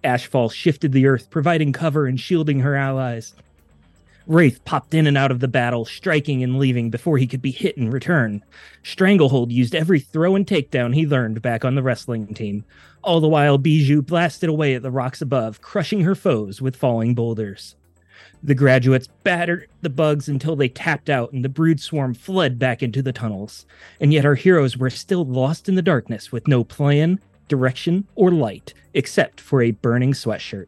Ashfall 0.03 0.51
shifted 0.51 0.91
the 0.91 1.07
earth, 1.07 1.31
providing 1.31 1.73
cover 1.73 2.05
and 2.05 2.19
shielding 2.19 2.59
her 2.59 2.75
allies. 2.75 3.33
Wraith 4.27 4.63
popped 4.65 4.93
in 4.93 5.07
and 5.07 5.17
out 5.17 5.31
of 5.31 5.39
the 5.39 5.47
battle, 5.47 5.85
striking 5.85 6.43
and 6.43 6.59
leaving 6.59 6.89
before 6.89 7.17
he 7.17 7.27
could 7.27 7.41
be 7.41 7.51
hit 7.51 7.77
in 7.77 7.89
return. 7.89 8.43
Stranglehold 8.83 9.53
used 9.53 9.73
every 9.73 10.01
throw 10.01 10.35
and 10.35 10.45
takedown 10.45 10.93
he 10.93 11.07
learned 11.07 11.41
back 11.41 11.63
on 11.63 11.75
the 11.75 11.81
wrestling 11.81 12.33
team. 12.33 12.65
All 13.03 13.21
the 13.21 13.29
while, 13.29 13.57
Bijou 13.57 14.01
blasted 14.01 14.49
away 14.49 14.75
at 14.75 14.81
the 14.81 14.91
rocks 14.91 15.21
above, 15.21 15.61
crushing 15.61 16.01
her 16.01 16.13
foes 16.13 16.61
with 16.61 16.75
falling 16.75 17.15
boulders. 17.15 17.77
The 18.43 18.53
graduates 18.53 19.07
battered 19.23 19.69
the 19.81 19.89
bugs 19.89 20.27
until 20.27 20.57
they 20.57 20.67
tapped 20.67 21.09
out 21.09 21.31
and 21.31 21.43
the 21.43 21.49
brood 21.49 21.79
swarm 21.79 22.13
fled 22.13 22.59
back 22.59 22.83
into 22.83 23.01
the 23.01 23.13
tunnels. 23.13 23.65
And 24.01 24.11
yet 24.11 24.25
our 24.25 24.35
heroes 24.35 24.75
were 24.75 24.89
still 24.89 25.23
lost 25.23 25.69
in 25.69 25.75
the 25.75 25.81
darkness 25.81 26.33
with 26.33 26.49
no 26.49 26.65
plan, 26.65 27.21
direction, 27.47 28.05
or 28.15 28.29
light, 28.31 28.73
except 28.93 29.39
for 29.39 29.61
a 29.61 29.71
burning 29.71 30.11
sweatshirt. 30.11 30.67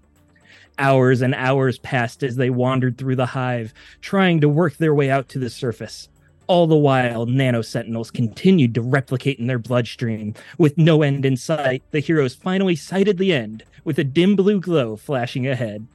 Hours 0.80 1.22
and 1.22 1.36
hours 1.36 1.78
passed 1.78 2.24
as 2.24 2.38
they 2.38 2.50
wandered 2.50 2.98
through 2.98 3.18
the 3.18 3.26
hive, 3.26 3.74
trying 4.00 4.40
to 4.40 4.48
work 4.48 4.78
their 4.78 4.96
way 4.96 5.12
out 5.12 5.28
to 5.30 5.40
the 5.40 5.50
surface. 5.50 6.08
All 6.48 6.68
the 6.68 6.78
while, 6.78 7.26
nano 7.26 7.62
sentinels 7.62 8.10
continued 8.10 8.74
to 8.76 8.82
replicate 8.82 9.40
in 9.40 9.48
their 9.48 9.60
bloodstream. 9.60 10.34
With 10.58 10.78
no 10.78 11.02
end 11.04 11.26
in 11.26 11.36
sight, 11.36 11.84
the 11.92 12.00
heroes 12.00 12.34
finally 12.34 12.78
sighted 12.78 13.18
the 13.18 13.34
end, 13.34 13.66
with 13.84 14.00
a 14.00 14.06
dim 14.06 14.38
blue 14.38 14.62
glow 14.62 14.96
flashing 14.96 15.46
ahead. 15.46 15.86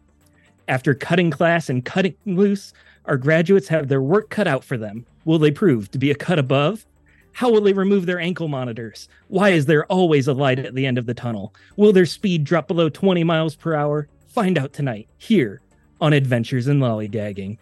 After 0.69 0.95
cutting 0.95 1.31
class 1.31 1.71
and 1.71 1.83
cutting 1.83 2.17
loose, 2.26 2.75
our 3.07 3.17
graduates 3.17 3.69
have 3.69 3.88
their 3.88 4.03
work 4.03 4.29
cut 4.29 4.47
out 4.47 4.64
for 4.64 4.76
them. 4.76 5.07
Will 5.25 5.38
they 5.38 5.50
prove 5.50 5.91
to 5.93 5.99
be 5.99 6.11
a 6.11 6.14
cut 6.14 6.38
above? 6.38 6.85
How 7.33 7.50
will 7.50 7.62
they 7.62 7.73
remove 7.73 8.05
their 8.05 8.21
ankle 8.21 8.49
monitors? 8.49 9.09
Why 9.29 9.49
is 9.49 9.64
there 9.64 9.87
always 9.87 10.29
a 10.29 10.35
light 10.35 10.59
at 10.59 10.75
the 10.75 10.87
end 10.87 10.99
of 10.99 11.07
the 11.07 11.14
tunnel? 11.14 11.55
Will 11.76 11.93
their 11.93 12.07
speed 12.07 12.45
drop 12.45 12.69
below 12.69 12.91
20 12.91 13.25
miles 13.25 13.57
per 13.57 13.75
hour? 13.75 14.09
Find 14.35 14.59
out 14.59 14.73
tonight, 14.73 15.09
here 15.17 15.61
on 16.00 16.12
Adventures 16.12 16.67
in 16.67 16.81
Lollygagging. 16.81 17.57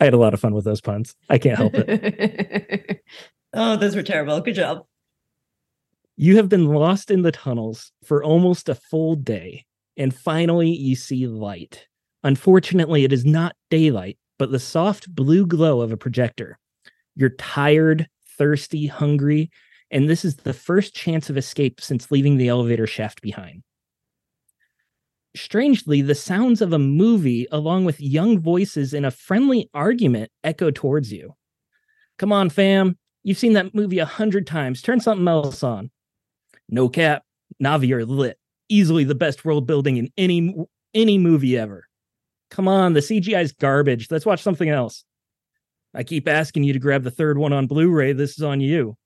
I 0.00 0.04
had 0.04 0.14
a 0.14 0.16
lot 0.16 0.32
of 0.32 0.40
fun 0.40 0.54
with 0.54 0.64
those 0.64 0.80
puns. 0.80 1.14
I 1.28 1.36
can't 1.36 1.58
help 1.58 1.74
it. 1.74 3.02
oh, 3.52 3.76
those 3.76 3.94
were 3.94 4.02
terrible. 4.02 4.40
Good 4.40 4.54
job. 4.54 4.86
You 6.16 6.36
have 6.38 6.48
been 6.48 6.64
lost 6.64 7.10
in 7.10 7.20
the 7.20 7.30
tunnels 7.30 7.92
for 8.06 8.24
almost 8.24 8.70
a 8.70 8.74
full 8.74 9.16
day, 9.16 9.66
and 9.98 10.14
finally 10.14 10.70
you 10.70 10.96
see 10.96 11.26
light. 11.26 11.86
Unfortunately, 12.24 13.04
it 13.04 13.12
is 13.12 13.26
not 13.26 13.54
daylight, 13.68 14.16
but 14.38 14.50
the 14.50 14.58
soft 14.58 15.14
blue 15.14 15.44
glow 15.44 15.82
of 15.82 15.92
a 15.92 15.96
projector. 15.98 16.58
You're 17.16 17.36
tired, 17.36 18.08
thirsty, 18.38 18.86
hungry, 18.86 19.50
and 19.90 20.08
this 20.08 20.24
is 20.24 20.36
the 20.36 20.54
first 20.54 20.94
chance 20.94 21.28
of 21.28 21.36
escape 21.36 21.82
since 21.82 22.10
leaving 22.10 22.38
the 22.38 22.48
elevator 22.48 22.86
shaft 22.86 23.20
behind. 23.20 23.62
Strangely, 25.36 26.02
the 26.02 26.14
sounds 26.14 26.62
of 26.62 26.72
a 26.72 26.78
movie, 26.78 27.46
along 27.52 27.84
with 27.84 28.00
young 28.00 28.40
voices 28.40 28.94
in 28.94 29.04
a 29.04 29.10
friendly 29.10 29.68
argument, 29.74 30.30
echo 30.42 30.70
towards 30.70 31.12
you. 31.12 31.34
Come 32.18 32.32
on, 32.32 32.48
fam. 32.48 32.96
You've 33.22 33.38
seen 33.38 33.52
that 33.52 33.74
movie 33.74 33.98
a 33.98 34.06
hundred 34.06 34.46
times. 34.46 34.80
Turn 34.80 35.00
something 35.00 35.28
else 35.28 35.62
on. 35.62 35.90
No 36.68 36.88
cap. 36.88 37.22
Navi 37.62 37.92
are 37.92 38.04
lit. 38.04 38.38
Easily 38.68 39.04
the 39.04 39.14
best 39.14 39.44
world 39.44 39.66
building 39.66 39.96
in 39.96 40.10
any 40.16 40.54
any 40.94 41.18
movie 41.18 41.58
ever. 41.58 41.86
Come 42.50 42.68
on, 42.68 42.94
the 42.94 43.00
CGI's 43.00 43.52
garbage. 43.52 44.10
Let's 44.10 44.26
watch 44.26 44.42
something 44.42 44.68
else. 44.68 45.04
I 45.94 46.02
keep 46.02 46.28
asking 46.28 46.64
you 46.64 46.72
to 46.72 46.78
grab 46.78 47.02
the 47.02 47.10
third 47.10 47.38
one 47.38 47.52
on 47.52 47.66
Blu 47.66 47.90
ray. 47.90 48.12
This 48.12 48.32
is 48.38 48.42
on 48.42 48.60
you. 48.60 48.96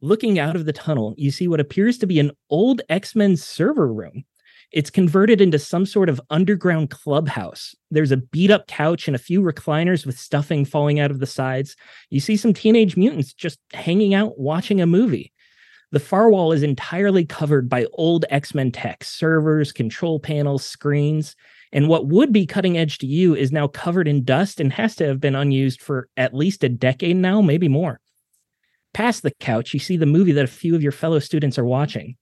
Looking 0.00 0.38
out 0.38 0.56
of 0.56 0.64
the 0.64 0.72
tunnel, 0.72 1.14
you 1.16 1.30
see 1.30 1.48
what 1.48 1.60
appears 1.60 1.98
to 1.98 2.06
be 2.06 2.20
an 2.20 2.32
old 2.50 2.82
X 2.88 3.14
Men 3.14 3.36
server 3.36 3.92
room. 3.92 4.24
It's 4.72 4.90
converted 4.90 5.40
into 5.40 5.58
some 5.58 5.86
sort 5.86 6.08
of 6.08 6.20
underground 6.30 6.90
clubhouse. 6.90 7.74
There's 7.90 8.10
a 8.10 8.16
beat 8.16 8.50
up 8.50 8.66
couch 8.66 9.06
and 9.06 9.14
a 9.14 9.20
few 9.20 9.40
recliners 9.40 10.04
with 10.04 10.18
stuffing 10.18 10.64
falling 10.64 10.98
out 10.98 11.10
of 11.10 11.20
the 11.20 11.26
sides. 11.26 11.76
You 12.10 12.20
see 12.20 12.36
some 12.36 12.52
teenage 12.52 12.96
mutants 12.96 13.32
just 13.32 13.58
hanging 13.72 14.14
out 14.14 14.38
watching 14.38 14.80
a 14.80 14.86
movie. 14.86 15.32
The 15.92 16.00
far 16.00 16.28
wall 16.28 16.50
is 16.50 16.64
entirely 16.64 17.24
covered 17.24 17.68
by 17.68 17.86
old 17.92 18.24
X 18.28 18.52
Men 18.52 18.72
tech 18.72 19.04
servers, 19.04 19.70
control 19.70 20.18
panels, 20.18 20.64
screens. 20.64 21.36
And 21.72 21.88
what 21.88 22.08
would 22.08 22.32
be 22.32 22.46
cutting 22.46 22.76
edge 22.76 22.98
to 22.98 23.06
you 23.06 23.36
is 23.36 23.52
now 23.52 23.68
covered 23.68 24.08
in 24.08 24.24
dust 24.24 24.58
and 24.58 24.72
has 24.72 24.96
to 24.96 25.06
have 25.06 25.20
been 25.20 25.36
unused 25.36 25.80
for 25.80 26.08
at 26.16 26.34
least 26.34 26.64
a 26.64 26.68
decade 26.68 27.16
now, 27.16 27.40
maybe 27.40 27.68
more. 27.68 28.00
Past 28.92 29.22
the 29.22 29.32
couch, 29.40 29.74
you 29.74 29.80
see 29.80 29.96
the 29.96 30.06
movie 30.06 30.32
that 30.32 30.44
a 30.44 30.48
few 30.48 30.74
of 30.74 30.82
your 30.82 30.92
fellow 30.92 31.18
students 31.18 31.58
are 31.58 31.64
watching. 31.64 32.16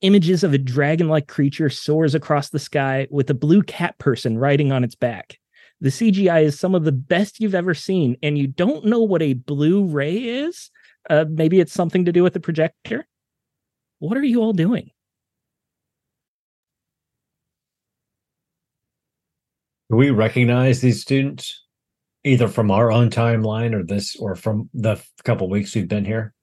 Images 0.00 0.44
of 0.44 0.52
a 0.52 0.58
dragon 0.58 1.08
like 1.08 1.28
creature 1.28 1.70
soars 1.70 2.14
across 2.14 2.50
the 2.50 2.58
sky 2.58 3.06
with 3.10 3.30
a 3.30 3.34
blue 3.34 3.62
cat 3.62 3.98
person 3.98 4.38
riding 4.38 4.70
on 4.70 4.84
its 4.84 4.94
back. 4.94 5.38
The 5.80 5.88
CGI 5.88 6.44
is 6.44 6.58
some 6.58 6.74
of 6.74 6.84
the 6.84 6.92
best 6.92 7.40
you've 7.40 7.54
ever 7.54 7.74
seen, 7.74 8.16
and 8.22 8.36
you 8.38 8.46
don't 8.46 8.84
know 8.84 9.00
what 9.00 9.22
a 9.22 9.34
Blu 9.34 9.84
ray 9.84 10.16
is? 10.16 10.70
Uh, 11.08 11.24
maybe 11.28 11.60
it's 11.60 11.72
something 11.72 12.04
to 12.04 12.12
do 12.12 12.22
with 12.22 12.32
the 12.32 12.40
projector? 12.40 13.06
What 13.98 14.16
are 14.16 14.24
you 14.24 14.40
all 14.40 14.52
doing? 14.52 14.90
Do 19.90 19.96
we 19.96 20.10
recognize 20.10 20.80
these 20.80 21.02
students 21.02 21.64
either 22.24 22.48
from 22.48 22.70
our 22.70 22.90
own 22.90 23.10
timeline 23.10 23.74
or 23.74 23.82
this 23.82 24.16
or 24.16 24.34
from 24.34 24.68
the 24.74 25.02
couple 25.24 25.48
weeks 25.48 25.74
we've 25.74 25.88
been 25.88 26.04
here? 26.04 26.33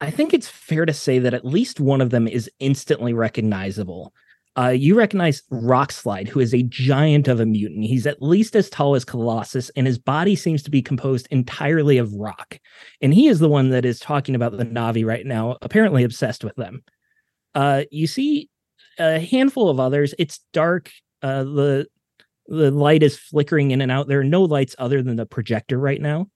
I 0.00 0.10
think 0.10 0.32
it's 0.32 0.48
fair 0.48 0.86
to 0.86 0.92
say 0.92 1.18
that 1.18 1.34
at 1.34 1.44
least 1.44 1.78
one 1.80 2.00
of 2.00 2.10
them 2.10 2.26
is 2.26 2.50
instantly 2.58 3.12
recognizable. 3.12 4.14
Uh, 4.56 4.68
you 4.68 4.96
recognize 4.96 5.42
Rockslide, 5.52 6.26
who 6.26 6.40
is 6.40 6.52
a 6.52 6.64
giant 6.64 7.28
of 7.28 7.38
a 7.38 7.46
mutant. 7.46 7.84
He's 7.84 8.06
at 8.06 8.20
least 8.20 8.56
as 8.56 8.68
tall 8.68 8.94
as 8.94 9.04
Colossus, 9.04 9.70
and 9.70 9.86
his 9.86 9.98
body 9.98 10.34
seems 10.34 10.62
to 10.64 10.70
be 10.70 10.82
composed 10.82 11.28
entirely 11.30 11.98
of 11.98 12.12
rock. 12.14 12.58
And 13.00 13.14
he 13.14 13.28
is 13.28 13.38
the 13.38 13.48
one 13.48 13.70
that 13.70 13.84
is 13.84 14.00
talking 14.00 14.34
about 14.34 14.56
the 14.56 14.64
Navi 14.64 15.06
right 15.06 15.24
now, 15.24 15.56
apparently 15.62 16.02
obsessed 16.02 16.42
with 16.42 16.56
them. 16.56 16.82
Uh, 17.54 17.84
you 17.90 18.06
see 18.06 18.48
a 18.98 19.20
handful 19.20 19.68
of 19.68 19.78
others. 19.78 20.14
It's 20.18 20.40
dark. 20.52 20.90
Uh, 21.22 21.44
the 21.44 21.86
the 22.46 22.72
light 22.72 23.04
is 23.04 23.16
flickering 23.16 23.70
in 23.70 23.80
and 23.80 23.92
out. 23.92 24.08
There 24.08 24.20
are 24.20 24.24
no 24.24 24.42
lights 24.42 24.74
other 24.76 25.02
than 25.02 25.14
the 25.14 25.26
projector 25.26 25.78
right 25.78 26.00
now. 26.00 26.28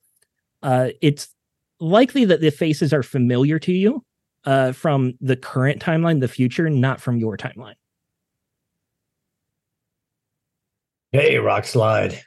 Uh, 0.63 0.91
it's 1.03 1.34
likely 1.81 2.25
that 2.27 2.41
the 2.41 2.51
faces 2.51 2.93
are 2.93 3.03
familiar 3.03 3.59
to 3.61 3.73
you 3.73 4.05
uh, 4.45 4.73
from 4.73 5.15
the 5.21 5.37
current 5.37 5.83
timeline, 5.83 6.21
the 6.21 6.29
future, 6.29 6.69
not 6.71 7.01
from 7.01 7.19
your 7.19 7.37
timeline. 7.37 7.75
Hey, 11.13 11.37
Rockslide. 11.37 12.19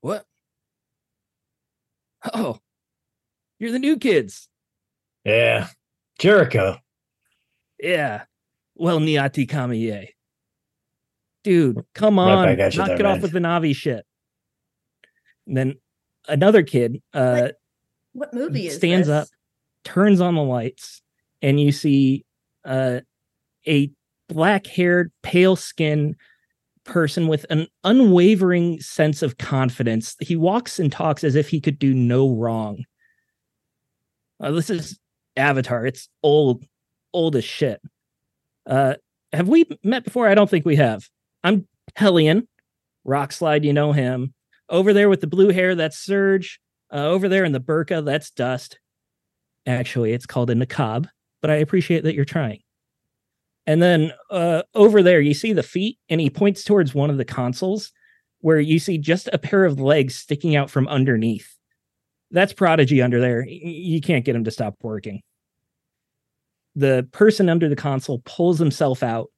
What? 0.00 0.24
Oh, 2.32 2.58
you're 3.58 3.72
the 3.72 3.78
new 3.78 3.98
kids. 3.98 4.48
Yeah, 5.24 5.68
Jericho. 6.18 6.78
Yeah. 7.78 8.24
Well, 8.74 9.00
Niati 9.00 9.46
Kamiye. 9.46 10.08
Dude, 11.44 11.84
come 11.94 12.18
on. 12.18 12.46
Right 12.46 12.56
back 12.56 12.66
at 12.66 12.74
you 12.74 12.78
Knock 12.78 12.86
there, 12.88 13.00
it 13.00 13.06
off 13.06 13.20
with 13.20 13.32
the 13.32 13.40
Navi 13.40 13.74
shit. 13.74 14.06
And 15.46 15.56
then 15.56 15.74
another 16.28 16.62
kid 16.62 17.02
uh, 17.14 17.48
What 18.12 18.34
movie 18.34 18.66
is 18.68 18.76
stands 18.76 19.08
up, 19.08 19.28
turns 19.84 20.20
on 20.20 20.34
the 20.34 20.42
lights, 20.42 21.02
and 21.40 21.60
you 21.60 21.72
see 21.72 22.24
uh, 22.64 23.00
a 23.66 23.90
black 24.28 24.66
haired, 24.66 25.12
pale 25.22 25.56
skinned 25.56 26.16
person 26.84 27.28
with 27.28 27.46
an 27.50 27.66
unwavering 27.84 28.80
sense 28.80 29.22
of 29.22 29.38
confidence. 29.38 30.16
He 30.20 30.36
walks 30.36 30.78
and 30.78 30.90
talks 30.90 31.22
as 31.24 31.34
if 31.34 31.48
he 31.48 31.60
could 31.60 31.78
do 31.78 31.94
no 31.94 32.30
wrong. 32.34 32.84
Uh, 34.40 34.50
this 34.50 34.70
is 34.70 34.98
Avatar. 35.36 35.86
It's 35.86 36.08
old, 36.22 36.64
old 37.12 37.36
as 37.36 37.44
shit. 37.44 37.80
Uh, 38.66 38.94
have 39.32 39.48
we 39.48 39.64
met 39.82 40.04
before? 40.04 40.28
I 40.28 40.34
don't 40.34 40.50
think 40.50 40.66
we 40.66 40.76
have. 40.76 41.08
I'm 41.44 41.66
Hellion. 41.96 42.48
Rockslide, 43.06 43.64
you 43.64 43.72
know 43.72 43.92
him. 43.92 44.34
Over 44.68 44.92
there 44.92 45.08
with 45.08 45.20
the 45.20 45.26
blue 45.26 45.50
hair, 45.50 45.74
that's 45.74 45.98
Surge. 45.98 46.60
Uh, 46.92 47.06
over 47.06 47.28
there 47.28 47.44
in 47.44 47.52
the 47.52 47.60
burqa, 47.60 48.04
that's 48.04 48.30
Dust. 48.30 48.78
Actually, 49.66 50.12
it's 50.12 50.26
called 50.26 50.50
a 50.50 50.54
niqab, 50.54 51.08
but 51.40 51.50
I 51.50 51.56
appreciate 51.56 52.04
that 52.04 52.14
you're 52.14 52.24
trying. 52.24 52.60
And 53.66 53.80
then 53.80 54.12
uh, 54.30 54.62
over 54.74 55.02
there, 55.02 55.20
you 55.20 55.34
see 55.34 55.52
the 55.52 55.62
feet, 55.62 55.98
and 56.08 56.20
he 56.20 56.30
points 56.30 56.64
towards 56.64 56.94
one 56.94 57.10
of 57.10 57.16
the 57.16 57.24
consoles 57.24 57.92
where 58.40 58.58
you 58.58 58.78
see 58.78 58.98
just 58.98 59.28
a 59.32 59.38
pair 59.38 59.64
of 59.64 59.80
legs 59.80 60.16
sticking 60.16 60.56
out 60.56 60.68
from 60.68 60.88
underneath. 60.88 61.56
That's 62.32 62.52
Prodigy 62.52 63.00
under 63.00 63.20
there. 63.20 63.46
You 63.46 64.00
can't 64.00 64.24
get 64.24 64.34
him 64.34 64.44
to 64.44 64.50
stop 64.50 64.74
working. 64.82 65.22
The 66.74 67.06
person 67.12 67.48
under 67.48 67.68
the 67.68 67.76
console 67.76 68.20
pulls 68.24 68.58
himself 68.58 69.02
out, 69.02 69.30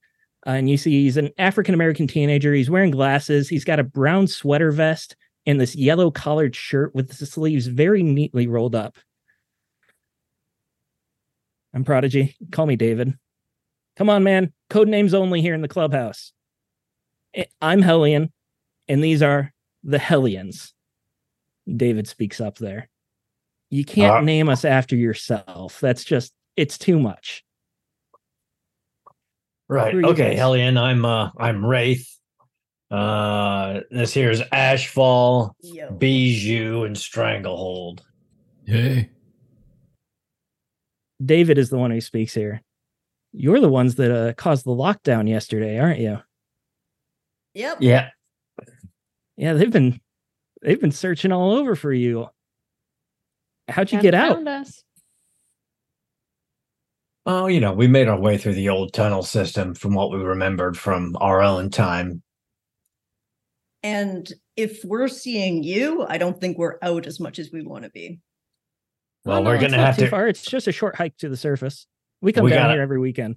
uh, 0.46 0.50
and 0.50 0.68
you 0.68 0.76
see 0.76 1.04
he's 1.04 1.16
an 1.16 1.30
African 1.38 1.74
American 1.74 2.06
teenager. 2.06 2.52
He's 2.52 2.70
wearing 2.70 2.90
glasses. 2.90 3.48
He's 3.48 3.64
got 3.64 3.80
a 3.80 3.84
brown 3.84 4.26
sweater 4.26 4.70
vest 4.70 5.16
and 5.46 5.60
this 5.60 5.74
yellow 5.74 6.10
collared 6.10 6.56
shirt 6.56 6.94
with 6.94 7.08
the 7.18 7.26
sleeves 7.26 7.66
very 7.66 8.02
neatly 8.02 8.46
rolled 8.46 8.74
up. 8.74 8.96
I'm 11.74 11.84
Prodigy. 11.84 12.36
Call 12.52 12.66
me 12.66 12.76
David. 12.76 13.18
Come 13.96 14.08
on, 14.08 14.22
man. 14.22 14.52
Code 14.70 14.88
names 14.88 15.14
only 15.14 15.40
here 15.40 15.54
in 15.54 15.60
the 15.60 15.68
clubhouse. 15.68 16.32
I'm 17.60 17.82
Hellion, 17.82 18.32
and 18.88 19.02
these 19.02 19.22
are 19.22 19.52
the 19.82 19.98
Hellions. 19.98 20.72
David 21.76 22.06
speaks 22.06 22.40
up 22.40 22.58
there. 22.58 22.88
You 23.70 23.84
can't 23.84 24.16
uh, 24.16 24.20
name 24.20 24.48
us 24.48 24.64
after 24.64 24.94
yourself. 24.94 25.80
That's 25.80 26.04
just 26.04 26.32
it's 26.56 26.78
too 26.78 26.98
much. 26.98 27.44
Right. 29.68 29.94
Okay, 29.94 30.35
Hellion. 30.35 30.76
I'm 30.76 31.04
uh 31.04 31.30
I'm 31.38 31.64
Wraith. 31.64 32.09
Uh 32.90 33.80
this 33.90 34.12
here 34.12 34.30
is 34.30 34.40
Ashfall, 34.52 35.52
Yo. 35.62 35.90
Bijou, 35.92 36.85
and 36.85 36.97
Stranglehold. 36.97 38.02
Hey. 38.66 39.11
David 41.25 41.59
is 41.59 41.71
the 41.71 41.78
one 41.78 41.90
who 41.90 42.00
speaks 42.00 42.35
here. 42.35 42.61
You're 43.33 43.61
the 43.61 43.68
ones 43.68 43.97
that 43.97 44.11
uh, 44.11 44.33
caused 44.35 44.64
the 44.64 44.71
lockdown 44.71 45.28
yesterday, 45.28 45.78
aren't 45.78 46.00
you? 46.00 46.21
Yep. 47.54 47.78
Yeah. 47.80 48.11
Yeah, 49.37 49.54
they've 49.54 49.73
been 49.73 50.00
they've 50.62 50.80
been 50.80 50.92
searching 50.92 51.33
all 51.33 51.52
over 51.52 51.75
for 51.75 51.92
you. 51.92 52.28
How'd 53.68 53.90
you 53.90 54.00
get 54.00 54.14
out? 54.14 54.47
Us. 54.47 54.85
Oh, 57.26 57.47
you 57.47 57.61
know, 57.61 57.73
we 57.73 57.87
made 57.87 58.09
our 58.09 58.19
way 58.19 58.37
through 58.37 58.54
the 58.54 58.69
old 58.69 58.93
tunnel 58.93 59.23
system 59.23 59.75
from 59.75 59.95
what 59.95 60.11
we 60.11 60.19
remembered 60.19 60.76
from 60.76 61.16
our 61.21 61.43
own 61.43 61.71
time. 61.71 62.23
And 63.83 64.31
if 64.57 64.85
we're 64.85 65.09
seeing 65.09 65.62
you, 65.62 66.04
I 66.09 66.19
don't 66.19 66.38
think 66.38 66.59
we're 66.59 66.78
out 66.83 67.07
as 67.07 67.21
much 67.21 67.38
as 67.38 67.50
we 67.50 67.62
want 67.62 67.85
to 67.85 67.90
be. 67.90 68.21
Well, 69.25 69.38
oh, 69.38 69.43
we're 69.43 69.59
gonna 69.59 69.78
have 69.78 69.97
to. 69.99 70.09
Far. 70.09 70.28
It's 70.28 70.45
just 70.45 70.69
a 70.69 70.73
short 70.73 70.97
hike 70.97 71.16
to 71.19 71.31
the 71.31 71.37
surface. 71.37 71.87
We 72.21 72.33
come 72.33 72.45
we 72.45 72.50
down 72.50 72.64
gotta, 72.64 72.75
here 72.75 72.83
every 72.83 72.99
weekend. 72.99 73.37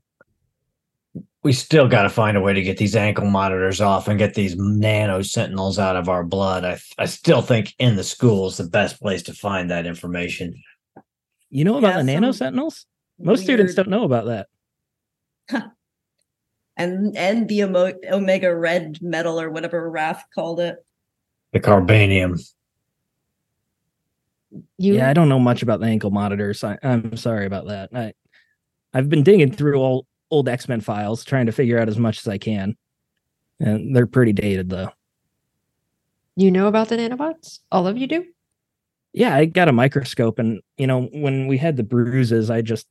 We 1.43 1.53
still 1.53 1.87
got 1.87 2.03
to 2.03 2.09
find 2.09 2.35
a 2.35 2.41
way 2.41 2.53
to 2.53 2.61
get 2.61 2.77
these 2.77 2.95
ankle 2.95 3.25
monitors 3.25 3.79
off 3.79 4.09
and 4.09 4.19
get 4.19 4.33
these 4.33 4.55
nano 4.57 5.21
sentinels 5.21 5.79
out 5.79 5.95
of 5.95 6.09
our 6.09 6.25
blood. 6.25 6.65
I 6.65 6.79
I 6.97 7.05
still 7.05 7.41
think 7.41 7.73
in 7.79 7.95
the 7.95 8.03
school 8.03 8.47
is 8.47 8.57
the 8.57 8.65
best 8.65 9.01
place 9.01 9.23
to 9.23 9.33
find 9.33 9.71
that 9.71 9.85
information. 9.85 10.53
You 11.49 11.63
know 11.63 11.77
about 11.77 11.89
yeah, 11.89 11.97
the 11.97 12.03
nano 12.03 12.31
sentinels? 12.33 12.85
Most 13.19 13.39
weird... 13.39 13.45
students 13.45 13.75
don't 13.75 13.89
know 13.89 14.03
about 14.03 14.25
that. 14.27 14.47
and 16.77 17.17
and 17.17 17.47
the 17.47 17.63
omega 17.63 18.55
red 18.55 18.99
metal 19.01 19.39
or 19.39 19.49
whatever 19.49 19.89
Wraith 19.89 20.23
called 20.33 20.59
it. 20.59 20.77
The 21.53 21.59
carbonadium. 21.59 22.39
You... 24.77 24.95
Yeah, 24.95 25.09
I 25.09 25.13
don't 25.13 25.29
know 25.29 25.39
much 25.39 25.61
about 25.61 25.79
the 25.79 25.87
ankle 25.87 26.11
monitors. 26.11 26.63
I, 26.63 26.77
am 26.83 27.17
sorry 27.17 27.45
about 27.45 27.67
that. 27.67 27.89
I 27.93 28.13
I've 28.93 29.09
been 29.09 29.23
digging 29.23 29.51
through 29.51 29.79
all 29.79 30.05
old 30.31 30.47
X 30.47 30.67
Men 30.67 30.81
files, 30.81 31.23
trying 31.23 31.47
to 31.47 31.51
figure 31.51 31.79
out 31.79 31.89
as 31.89 31.97
much 31.97 32.19
as 32.19 32.27
I 32.27 32.37
can, 32.37 32.75
and 33.59 33.95
they're 33.95 34.07
pretty 34.07 34.33
dated 34.33 34.69
though. 34.69 34.91
You 36.35 36.51
know 36.51 36.67
about 36.67 36.89
the 36.89 36.97
nanobots? 36.97 37.59
All 37.71 37.87
of 37.87 37.97
you 37.97 38.05
do? 38.05 38.25
Yeah, 39.13 39.35
I 39.35 39.45
got 39.45 39.69
a 39.69 39.73
microscope, 39.73 40.37
and 40.37 40.61
you 40.77 40.85
know 40.85 41.09
when 41.13 41.47
we 41.47 41.57
had 41.57 41.77
the 41.77 41.83
bruises, 41.83 42.49
I 42.51 42.61
just 42.61 42.87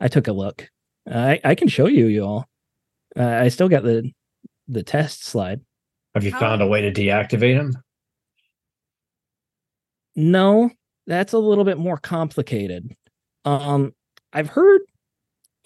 I 0.00 0.08
took 0.08 0.28
a 0.28 0.32
look. 0.32 0.68
I 1.10 1.40
I 1.44 1.54
can 1.54 1.68
show 1.68 1.86
you, 1.86 2.06
you 2.06 2.24
all. 2.24 2.46
Uh, 3.16 3.24
I 3.24 3.48
still 3.48 3.68
got 3.68 3.82
the 3.82 4.10
the 4.68 4.82
test 4.82 5.24
slide. 5.24 5.60
Have 6.14 6.24
you 6.24 6.32
found 6.32 6.62
a 6.62 6.66
way 6.66 6.82
to 6.82 6.92
deactivate 6.92 7.56
them? 7.56 7.82
No, 10.16 10.70
that's 11.06 11.32
a 11.32 11.38
little 11.38 11.64
bit 11.64 11.78
more 11.78 11.98
complicated. 11.98 12.94
Um, 13.44 13.94
I've 14.32 14.48
heard. 14.48 14.82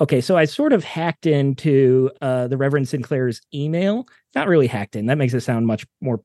Okay, 0.01 0.21
so 0.21 0.37
I 0.37 0.45
sort 0.45 0.73
of 0.73 0.83
hacked 0.83 1.25
into 1.25 2.11
uh, 2.21 2.49
the 2.49 2.57
Reverend 2.57 2.89
Sinclair's 2.89 3.41
email. 3.55 4.07
Not 4.35 4.49
really 4.49 4.67
hacked 4.67 4.97
in. 4.97 5.07
That 5.07 5.19
makes 5.19 5.35
it 5.35 5.41
sound 5.41 5.67
much 5.67 5.87
more, 6.01 6.21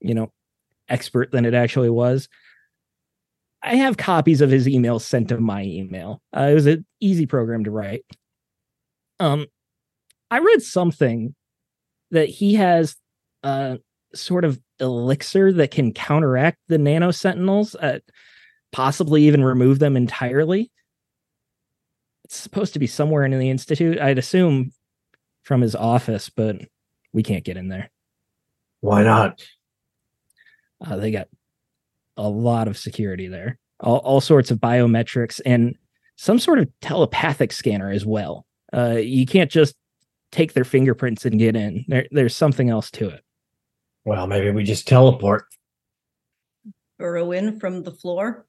you 0.00 0.14
know, 0.14 0.32
expert 0.88 1.32
than 1.32 1.44
it 1.44 1.52
actually 1.52 1.90
was. 1.90 2.28
I 3.66 3.74
have 3.74 3.96
copies 3.96 4.40
of 4.40 4.50
his 4.50 4.68
emails 4.68 5.00
sent 5.00 5.28
to 5.30 5.40
my 5.40 5.64
email. 5.64 6.22
Uh, 6.34 6.48
it 6.50 6.54
was 6.54 6.66
an 6.66 6.86
easy 7.00 7.26
program 7.26 7.64
to 7.64 7.70
write. 7.72 8.04
Um, 9.18 9.46
I 10.30 10.38
read 10.38 10.62
something 10.62 11.34
that 12.12 12.28
he 12.28 12.54
has 12.54 12.94
a 13.42 13.80
sort 14.14 14.44
of 14.44 14.60
elixir 14.78 15.52
that 15.52 15.72
can 15.72 15.92
counteract 15.92 16.58
the 16.68 16.78
nano 16.78 17.10
sentinels. 17.10 17.74
Uh, 17.74 17.98
possibly 18.70 19.24
even 19.24 19.42
remove 19.42 19.80
them 19.80 19.96
entirely. 19.96 20.70
It's 22.24 22.36
supposed 22.36 22.72
to 22.74 22.78
be 22.78 22.86
somewhere 22.86 23.24
in 23.24 23.36
the 23.36 23.50
institute. 23.50 23.98
I'd 23.98 24.18
assume 24.18 24.72
from 25.42 25.60
his 25.60 25.74
office, 25.74 26.30
but 26.30 26.56
we 27.12 27.24
can't 27.24 27.44
get 27.44 27.56
in 27.56 27.68
there. 27.68 27.90
Why 28.80 29.02
not? 29.02 29.44
Uh, 30.84 30.96
they 30.96 31.10
got 31.10 31.28
a 32.16 32.28
lot 32.28 32.68
of 32.68 32.78
security 32.78 33.28
there, 33.28 33.58
all, 33.80 33.98
all 33.98 34.20
sorts 34.20 34.50
of 34.50 34.58
biometrics, 34.58 35.40
and 35.44 35.76
some 36.16 36.38
sort 36.38 36.58
of 36.58 36.68
telepathic 36.80 37.52
scanner 37.52 37.90
as 37.90 38.06
well. 38.06 38.46
Uh, 38.72 38.96
you 38.96 39.26
can't 39.26 39.50
just 39.50 39.74
take 40.32 40.54
their 40.54 40.64
fingerprints 40.64 41.24
and 41.24 41.38
get 41.38 41.56
in. 41.56 41.84
There, 41.88 42.06
there's 42.10 42.34
something 42.34 42.70
else 42.70 42.90
to 42.92 43.08
it. 43.08 43.22
Well, 44.04 44.26
maybe 44.26 44.50
we 44.50 44.64
just 44.64 44.86
teleport. 44.86 45.44
Burrow 46.98 47.32
in 47.32 47.58
from 47.60 47.82
the 47.82 47.90
floor. 47.90 48.46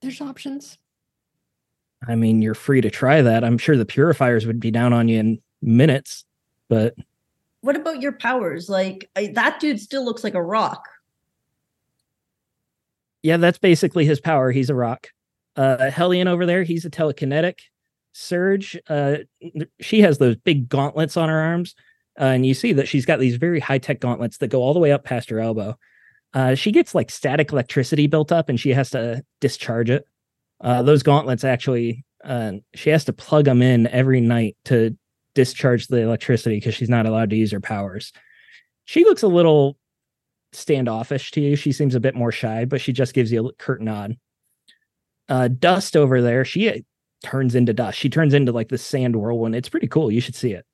There's 0.00 0.20
options. 0.20 0.78
I 2.06 2.14
mean, 2.14 2.42
you're 2.42 2.54
free 2.54 2.80
to 2.80 2.90
try 2.90 3.22
that. 3.22 3.42
I'm 3.44 3.58
sure 3.58 3.76
the 3.76 3.84
purifiers 3.84 4.46
would 4.46 4.60
be 4.60 4.70
down 4.70 4.92
on 4.92 5.08
you 5.08 5.18
in 5.18 5.42
minutes, 5.60 6.24
but 6.68 6.94
what 7.60 7.76
about 7.76 8.00
your 8.00 8.12
powers? 8.12 8.68
Like 8.68 9.10
I, 9.16 9.32
that 9.34 9.58
dude 9.60 9.80
still 9.80 10.04
looks 10.04 10.22
like 10.22 10.34
a 10.34 10.42
rock. 10.42 10.88
Yeah, 13.22 13.36
that's 13.36 13.58
basically 13.58 14.04
his 14.04 14.20
power. 14.20 14.50
He's 14.52 14.70
a 14.70 14.74
rock. 14.74 15.08
Uh 15.56 15.90
Hellion 15.90 16.28
over 16.28 16.46
there, 16.46 16.62
he's 16.62 16.84
a 16.84 16.90
telekinetic. 16.90 17.60
Surge, 18.12 18.78
uh 18.88 19.18
she 19.80 20.00
has 20.00 20.18
those 20.18 20.36
big 20.36 20.68
gauntlets 20.68 21.16
on 21.16 21.28
her 21.28 21.40
arms. 21.40 21.74
Uh, 22.20 22.24
and 22.24 22.44
you 22.44 22.52
see 22.52 22.72
that 22.72 22.88
she's 22.88 23.06
got 23.06 23.20
these 23.20 23.36
very 23.36 23.60
high-tech 23.60 24.00
gauntlets 24.00 24.38
that 24.38 24.48
go 24.48 24.60
all 24.60 24.74
the 24.74 24.80
way 24.80 24.90
up 24.90 25.04
past 25.04 25.30
her 25.30 25.38
elbow 25.38 25.78
uh, 26.34 26.54
she 26.54 26.72
gets 26.72 26.94
like 26.94 27.10
static 27.10 27.52
electricity 27.52 28.06
built 28.06 28.32
up 28.32 28.48
and 28.48 28.60
she 28.60 28.70
has 28.70 28.90
to 28.90 29.24
discharge 29.40 29.90
it. 29.90 30.06
Uh, 30.60 30.82
those 30.82 31.02
gauntlets 31.02 31.44
actually, 31.44 32.04
uh, 32.24 32.52
she 32.74 32.90
has 32.90 33.04
to 33.04 33.12
plug 33.12 33.44
them 33.44 33.62
in 33.62 33.86
every 33.88 34.20
night 34.20 34.56
to 34.64 34.96
discharge 35.34 35.86
the 35.86 35.98
electricity 35.98 36.56
because 36.56 36.74
she's 36.74 36.88
not 36.88 37.06
allowed 37.06 37.30
to 37.30 37.36
use 37.36 37.52
her 37.52 37.60
powers. 37.60 38.12
She 38.84 39.04
looks 39.04 39.22
a 39.22 39.28
little 39.28 39.78
standoffish 40.52 41.30
to 41.32 41.40
you. 41.40 41.56
She 41.56 41.72
seems 41.72 41.94
a 41.94 42.00
bit 42.00 42.14
more 42.14 42.32
shy, 42.32 42.64
but 42.64 42.80
she 42.80 42.92
just 42.92 43.14
gives 43.14 43.32
you 43.32 43.48
a 43.48 43.52
curt 43.54 43.80
nod. 43.80 44.16
Uh, 45.28 45.48
dust 45.48 45.96
over 45.96 46.22
there, 46.22 46.44
she 46.44 46.70
uh, 46.70 46.78
turns 47.22 47.54
into 47.54 47.72
dust. 47.72 47.98
She 47.98 48.08
turns 48.08 48.34
into 48.34 48.52
like 48.52 48.68
the 48.68 48.78
sand 48.78 49.16
whirlwind. 49.16 49.54
It's 49.54 49.68
pretty 49.68 49.88
cool. 49.88 50.10
You 50.10 50.20
should 50.20 50.34
see 50.34 50.52
it. 50.52 50.64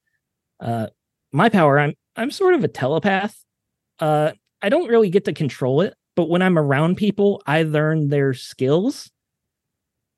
Uh, 0.60 0.88
my 1.32 1.48
power, 1.48 1.78
I'm 1.78 1.94
I'm 2.16 2.30
sort 2.30 2.54
of 2.54 2.62
a 2.62 2.68
telepath. 2.68 3.36
Uh, 3.98 4.32
I 4.62 4.68
don't 4.68 4.88
really 4.88 5.10
get 5.10 5.24
to 5.24 5.32
control 5.32 5.80
it, 5.80 5.94
but 6.14 6.28
when 6.28 6.42
I'm 6.42 6.58
around 6.58 6.96
people, 6.96 7.42
I 7.46 7.64
learn 7.64 8.08
their 8.08 8.34
skills. 8.34 9.10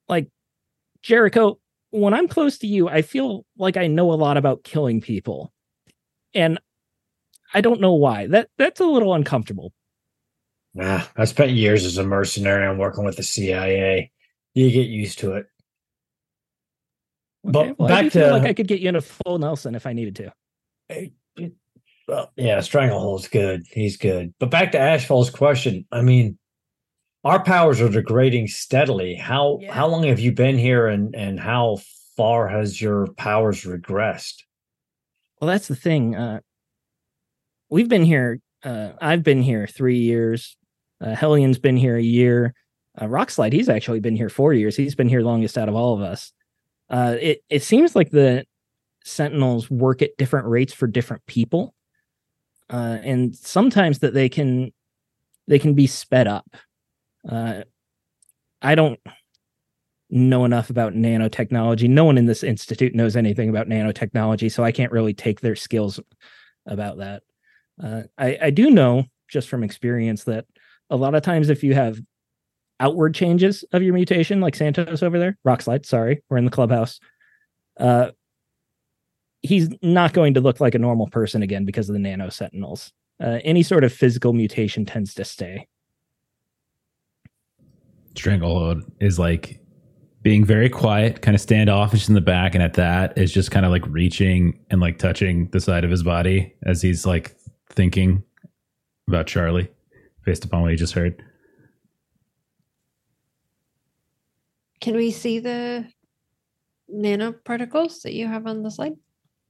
Like 0.07 0.29
Jericho, 1.01 1.59
when 1.89 2.13
I'm 2.13 2.27
close 2.27 2.59
to 2.59 2.67
you, 2.67 2.87
I 2.87 3.01
feel 3.01 3.45
like 3.57 3.77
I 3.77 3.87
know 3.87 4.11
a 4.11 4.15
lot 4.15 4.37
about 4.37 4.63
killing 4.63 5.01
people. 5.01 5.51
And 6.33 6.59
I 7.53 7.61
don't 7.61 7.81
know 7.81 7.93
why. 7.93 8.27
That 8.27 8.49
that's 8.57 8.79
a 8.79 8.85
little 8.85 9.13
uncomfortable. 9.13 9.73
Nah, 10.73 11.03
I 11.15 11.25
spent 11.25 11.51
years 11.51 11.85
as 11.85 11.97
a 11.97 12.03
mercenary 12.03 12.67
and 12.69 12.77
working 12.79 13.03
with 13.05 13.15
the 13.17 13.23
CIA. 13.23 14.11
You 14.53 14.69
get 14.71 14.87
used 14.87 15.19
to 15.19 15.33
it. 15.33 15.47
Okay, 17.45 17.51
but 17.69 17.79
well, 17.79 17.87
back 17.87 18.11
to 18.11 18.31
like 18.31 18.43
I 18.43 18.53
could 18.53 18.67
get 18.67 18.79
you 18.81 18.89
in 18.89 18.95
a 18.95 19.01
full 19.01 19.39
Nelson 19.39 19.75
if 19.75 19.85
I 19.85 19.93
needed 19.93 20.15
to. 20.17 21.11
Well, 22.07 22.31
yeah, 22.37 22.59
Stranglehold's 22.59 23.27
good. 23.27 23.65
He's 23.69 23.97
good. 23.97 24.33
But 24.39 24.49
back 24.49 24.71
to 24.71 24.77
Ashfall's 24.77 25.29
question. 25.29 25.85
I 25.91 26.01
mean, 26.01 26.37
our 27.25 27.43
powers 27.43 27.81
are 27.81 27.89
degrading 27.89 28.47
steadily. 28.47 29.15
How 29.15 29.59
Yeah. 29.61 29.73
how 29.73 29.87
long 29.87 30.03
have 30.03 30.19
you 30.19 30.31
been 30.31 30.57
here 30.57 30.87
and 30.87 31.13
and 31.15 31.39
how 31.39 31.79
far 32.15 32.47
has 32.47 32.81
your 32.81 33.07
powers 33.13 33.63
regressed? 33.63 34.43
Well, 35.39 35.49
that's 35.49 35.67
the 35.67 35.75
thing. 35.75 36.15
Uh, 36.15 36.39
we've 37.69 37.89
been 37.89 38.05
here. 38.05 38.39
Uh, 38.63 38.91
I've 39.01 39.23
been 39.23 39.41
here 39.41 39.67
three 39.67 39.99
years. 39.99 40.57
Uh, 40.99 41.15
Hellion's 41.15 41.59
been 41.59 41.77
here 41.77 41.95
a 41.95 42.01
year. 42.01 42.53
Uh, 42.99 43.05
Rockslide, 43.05 43.53
he's 43.53 43.69
actually 43.69 43.99
been 43.99 44.15
here 44.15 44.29
four 44.29 44.53
years. 44.53 44.75
He's 44.75 44.95
been 44.95 45.09
here 45.09 45.21
longest 45.21 45.57
out 45.57 45.69
of 45.69 45.75
all 45.75 45.93
of 45.93 46.01
us. 46.01 46.33
Uh, 46.89 47.15
it 47.19 47.43
it 47.49 47.63
seems 47.63 47.95
like 47.95 48.09
the 48.09 48.45
Sentinels 49.03 49.69
work 49.69 50.01
at 50.01 50.17
different 50.17 50.47
rates 50.47 50.73
for 50.73 50.87
different 50.87 51.25
people, 51.27 51.75
uh, 52.69 52.97
and 53.03 53.35
sometimes 53.35 53.99
that 53.99 54.13
they 54.13 54.29
can 54.29 54.71
they 55.47 55.59
can 55.59 55.73
be 55.73 55.85
sped 55.85 56.27
up. 56.27 56.47
Uh, 57.27 57.63
I 58.61 58.75
don't 58.75 58.99
know 60.09 60.45
enough 60.45 60.69
about 60.69 60.93
nanotechnology. 60.93 61.89
No 61.89 62.05
one 62.05 62.17
in 62.17 62.25
this 62.25 62.43
institute 62.43 62.95
knows 62.95 63.15
anything 63.15 63.49
about 63.49 63.67
nanotechnology, 63.67 64.51
so 64.51 64.63
I 64.63 64.71
can't 64.71 64.91
really 64.91 65.13
take 65.13 65.41
their 65.41 65.55
skills 65.55 65.99
about 66.65 66.97
that. 66.97 67.23
Uh, 67.81 68.03
I, 68.17 68.37
I 68.43 68.49
do 68.49 68.69
know 68.69 69.05
just 69.27 69.49
from 69.49 69.63
experience 69.63 70.23
that 70.25 70.45
a 70.89 70.95
lot 70.95 71.15
of 71.15 71.23
times 71.23 71.49
if 71.49 71.63
you 71.63 71.73
have 71.73 71.99
outward 72.79 73.13
changes 73.15 73.63
of 73.71 73.83
your 73.83 73.93
mutation, 73.93 74.39
like 74.39 74.55
Santos 74.55 75.03
over 75.03 75.19
there, 75.19 75.37
Rockslide, 75.45 75.85
sorry, 75.85 76.23
we're 76.29 76.37
in 76.37 76.45
the 76.45 76.51
clubhouse. 76.51 76.99
Uh, 77.79 78.11
he's 79.41 79.69
not 79.81 80.13
going 80.13 80.33
to 80.33 80.41
look 80.41 80.59
like 80.59 80.75
a 80.75 80.79
normal 80.79 81.07
person 81.07 81.43
again 81.43 81.65
because 81.65 81.89
of 81.89 81.93
the 81.93 81.99
nano 81.99 82.29
sentinels. 82.29 82.91
Uh, 83.21 83.39
any 83.43 83.63
sort 83.63 83.83
of 83.83 83.91
physical 83.91 84.33
mutation 84.33 84.85
tends 84.85 85.13
to 85.15 85.25
stay. 85.25 85.67
Stranglehold 88.15 88.83
is 88.99 89.19
like 89.19 89.59
being 90.21 90.43
very 90.43 90.69
quiet, 90.69 91.21
kind 91.21 91.35
of 91.35 91.41
standoffish 91.41 92.07
in 92.07 92.15
the 92.15 92.21
back, 92.21 92.53
and 92.53 92.63
at 92.63 92.73
that 92.73 93.17
is 93.17 93.31
just 93.31 93.51
kind 93.51 93.65
of 93.65 93.71
like 93.71 93.85
reaching 93.87 94.59
and 94.69 94.81
like 94.81 94.97
touching 94.97 95.47
the 95.51 95.59
side 95.59 95.83
of 95.83 95.91
his 95.91 96.03
body 96.03 96.53
as 96.63 96.81
he's 96.81 97.05
like 97.05 97.36
thinking 97.69 98.23
about 99.07 99.27
Charlie, 99.27 99.69
based 100.25 100.45
upon 100.45 100.61
what 100.61 100.71
you 100.71 100.77
just 100.77 100.93
heard. 100.93 101.21
Can 104.79 104.95
we 104.95 105.11
see 105.11 105.39
the 105.39 105.87
nanoparticles 106.93 108.01
that 108.03 108.13
you 108.13 108.27
have 108.27 108.47
on 108.47 108.63
the 108.63 108.71
slide? 108.71 108.93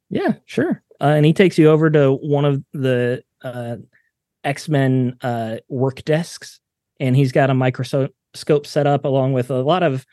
Yeah, 0.09 0.33
sure. 0.45 0.83
Uh, 1.01 1.13
and 1.15 1.25
he 1.25 1.33
takes 1.33 1.57
you 1.57 1.69
over 1.69 1.89
to 1.89 2.13
one 2.13 2.45
of 2.45 2.63
the 2.73 3.23
uh, 3.43 3.77
X 4.43 4.69
Men 4.69 5.17
uh, 5.21 5.57
work 5.67 6.03
desks, 6.05 6.59
and 6.99 7.15
he's 7.15 7.31
got 7.31 7.49
a 7.49 7.53
microscope 7.53 8.65
set 8.65 8.87
up 8.87 9.05
along 9.05 9.33
with 9.33 9.51
a 9.51 9.61
lot 9.61 9.83
of 9.83 10.05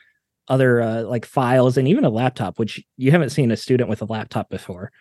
other 0.47 0.81
uh, 0.81 1.03
like 1.03 1.25
files 1.25 1.77
and 1.77 1.87
even 1.87 2.03
a 2.03 2.09
laptop, 2.09 2.59
which 2.59 2.83
you 2.97 3.11
haven't 3.11 3.29
seen 3.31 3.51
a 3.51 3.57
student 3.57 3.89
with 3.89 4.01
a 4.01 4.05
laptop 4.05 4.49
before. 4.49 4.91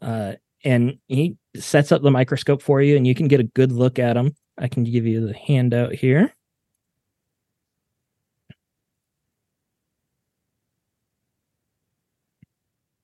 Uh, 0.00 0.32
and 0.64 0.98
he 1.06 1.36
sets 1.56 1.92
up 1.92 2.02
the 2.02 2.10
microscope 2.10 2.62
for 2.62 2.80
you, 2.82 2.96
and 2.96 3.06
you 3.06 3.14
can 3.14 3.28
get 3.28 3.40
a 3.40 3.44
good 3.44 3.72
look 3.72 3.98
at 3.98 4.14
them. 4.14 4.34
I 4.58 4.68
can 4.68 4.84
give 4.84 5.06
you 5.06 5.26
the 5.26 5.34
handout 5.34 5.94
here. 5.94 6.34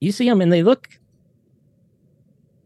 you 0.04 0.12
see 0.12 0.28
them 0.28 0.40
and 0.40 0.52
they 0.52 0.62
look 0.62 0.88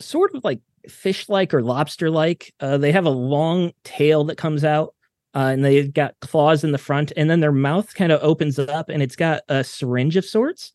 sort 0.01 0.35
of 0.35 0.45
like 0.45 0.61
fish 0.89 1.29
like 1.29 1.55
or 1.55 1.63
lobster 1.63 2.11
like. 2.11 2.53
Uh, 2.61 2.77
they 2.77 2.93
have 2.93 3.07
a 3.07 3.11
long 3.11 3.73
tail 3.85 4.25
that 4.25 4.37
comes 4.37 4.65
out 4.65 4.95
uh, 5.35 5.51
and 5.53 5.65
they've 5.65 5.93
got 5.93 6.19
claws 6.21 6.65
in 6.65 6.73
the 6.73 6.79
front, 6.79 7.13
and 7.17 7.29
then 7.29 7.41
their 7.41 7.53
mouth 7.53 7.95
kind 7.95 8.11
of 8.11 8.21
opens 8.23 8.59
up 8.59 8.89
and 8.89 9.03
it's 9.03 9.15
got 9.15 9.43
a 9.49 9.63
syringe 9.63 10.17
of 10.17 10.25
sorts. 10.25 10.73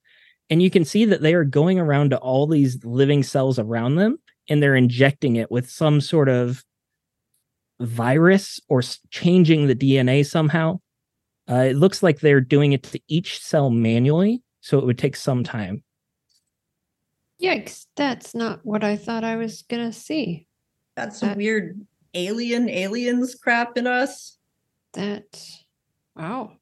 And 0.49 0.61
you 0.61 0.69
can 0.69 0.85
see 0.85 1.05
that 1.05 1.21
they 1.21 1.33
are 1.33 1.43
going 1.43 1.79
around 1.79 2.11
to 2.11 2.17
all 2.17 2.47
these 2.47 2.83
living 2.85 3.23
cells 3.23 3.59
around 3.59 3.95
them 3.95 4.19
and 4.49 4.61
they're 4.61 4.75
injecting 4.75 5.35
it 5.35 5.51
with 5.51 5.69
some 5.69 6.01
sort 6.01 6.29
of 6.29 6.63
virus 7.79 8.59
or 8.69 8.81
changing 9.09 9.67
the 9.67 9.75
DNA 9.75 10.25
somehow. 10.25 10.79
Uh, 11.49 11.65
it 11.69 11.75
looks 11.75 12.01
like 12.01 12.19
they're 12.19 12.41
doing 12.41 12.73
it 12.73 12.83
to 12.83 12.99
each 13.07 13.39
cell 13.41 13.69
manually, 13.69 14.41
so 14.61 14.77
it 14.79 14.85
would 14.85 14.97
take 14.97 15.15
some 15.15 15.43
time. 15.43 15.83
Yikes, 17.41 17.87
that's 17.95 18.33
not 18.33 18.61
what 18.63 18.83
I 18.83 18.95
thought 18.95 19.23
I 19.23 19.35
was 19.35 19.63
gonna 19.63 19.91
see. 19.91 20.47
That's 20.95 21.19
some 21.19 21.31
Uh, 21.31 21.35
weird 21.35 21.85
alien 22.13 22.69
aliens 22.69 23.35
crap 23.35 23.77
in 23.77 23.87
us. 23.87 24.37
That 24.93 25.25
wow. 26.15 26.53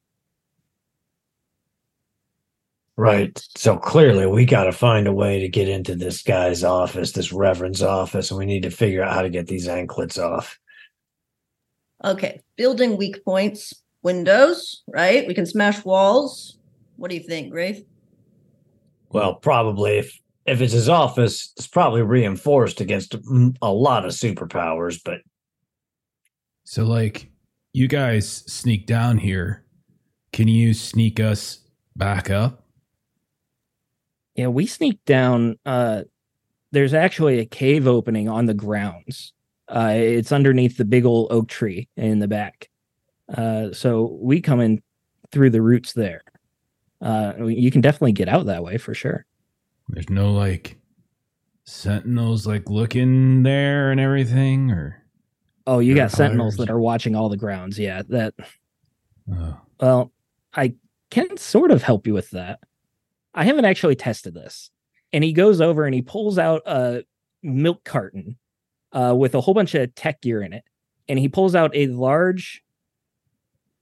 Right. 2.97 3.41
So 3.55 3.77
clearly 3.77 4.27
we 4.27 4.45
got 4.45 4.65
to 4.65 4.71
find 4.71 5.07
a 5.07 5.13
way 5.13 5.39
to 5.39 5.49
get 5.49 5.67
into 5.67 5.95
this 5.95 6.21
guy's 6.21 6.63
office, 6.63 7.13
this 7.13 7.31
reverend's 7.31 7.81
office, 7.81 8.29
and 8.29 8.37
we 8.37 8.45
need 8.45 8.63
to 8.63 8.69
figure 8.69 9.01
out 9.01 9.13
how 9.13 9.21
to 9.21 9.29
get 9.29 9.47
these 9.47 9.67
anklets 9.67 10.17
off. 10.19 10.59
Okay, 12.03 12.41
building 12.57 12.97
weak 12.97 13.23
points, 13.23 13.73
windows, 14.03 14.83
right? 14.87 15.27
We 15.27 15.33
can 15.33 15.45
smash 15.45 15.83
walls. 15.85 16.57
What 16.95 17.09
do 17.09 17.15
you 17.15 17.23
think, 17.23 17.51
Grafe? 17.51 17.83
Well, 19.09 19.35
probably 19.35 19.97
if 19.99 20.19
if 20.45 20.61
it's 20.61 20.73
his 20.73 20.89
office, 20.89 21.53
it's 21.57 21.67
probably 21.67 22.01
reinforced 22.01 22.81
against 22.81 23.15
a 23.61 23.71
lot 23.71 24.05
of 24.05 24.11
superpowers, 24.11 24.99
but 25.03 25.19
So, 26.63 26.83
like, 26.83 27.29
you 27.73 27.87
guys 27.87 28.43
sneak 28.51 28.85
down 28.87 29.17
here. 29.17 29.65
Can 30.33 30.47
you 30.47 30.73
sneak 30.73 31.19
us 31.19 31.59
back 31.95 32.29
up? 32.29 32.60
Yeah, 34.35 34.47
we 34.47 34.65
sneak 34.65 35.03
down. 35.05 35.57
Uh, 35.65 36.03
there's 36.71 36.93
actually 36.93 37.39
a 37.39 37.45
cave 37.45 37.87
opening 37.87 38.29
on 38.29 38.45
the 38.45 38.53
grounds. 38.53 39.33
Uh, 39.67 39.93
it's 39.95 40.31
underneath 40.31 40.77
the 40.77 40.85
big 40.85 41.05
old 41.05 41.31
oak 41.31 41.47
tree 41.47 41.87
in 41.95 42.19
the 42.19 42.27
back. 42.27 42.69
Uh, 43.35 43.71
so 43.71 44.17
we 44.21 44.41
come 44.41 44.59
in 44.59 44.81
through 45.31 45.49
the 45.49 45.61
roots 45.61 45.93
there. 45.93 46.21
Uh, 47.01 47.33
you 47.45 47.71
can 47.71 47.81
definitely 47.81 48.11
get 48.11 48.29
out 48.29 48.45
that 48.45 48.63
way 48.63 48.77
for 48.77 48.93
sure. 48.93 49.25
There's 49.89 50.09
no 50.09 50.31
like 50.31 50.77
sentinels 51.65 52.45
like 52.45 52.69
looking 52.69 53.43
there 53.43 53.91
and 53.91 53.99
everything, 53.99 54.71
or 54.71 55.01
Oh, 55.67 55.79
you 55.79 55.95
got 55.95 56.11
sentinels 56.11 56.57
that 56.57 56.69
are 56.69 56.79
watching 56.79 57.15
all 57.15 57.29
the 57.29 57.37
grounds. 57.37 57.77
Yeah, 57.77 58.01
that. 58.09 58.33
oh, 59.31 59.57
Well, 59.79 60.11
I 60.53 60.75
can 61.09 61.37
sort 61.37 61.71
of 61.71 61.83
help 61.83 62.07
you 62.07 62.13
with 62.13 62.31
that. 62.31 62.59
I 63.33 63.45
haven't 63.45 63.65
actually 63.65 63.95
tested 63.95 64.33
this. 64.33 64.69
And 65.13 65.23
he 65.23 65.33
goes 65.33 65.61
over 65.61 65.85
and 65.85 65.93
he 65.93 66.01
pulls 66.01 66.37
out 66.37 66.61
a 66.65 67.03
milk 67.43 67.83
carton 67.83 68.37
uh, 68.91 69.15
with 69.17 69.35
a 69.35 69.41
whole 69.41 69.53
bunch 69.53 69.75
of 69.75 69.93
tech 69.95 70.21
gear 70.21 70.41
in 70.41 70.53
it. 70.53 70.63
And 71.07 71.19
he 71.19 71.27
pulls 71.27 71.55
out 71.55 71.75
a 71.75 71.87
large 71.87 72.63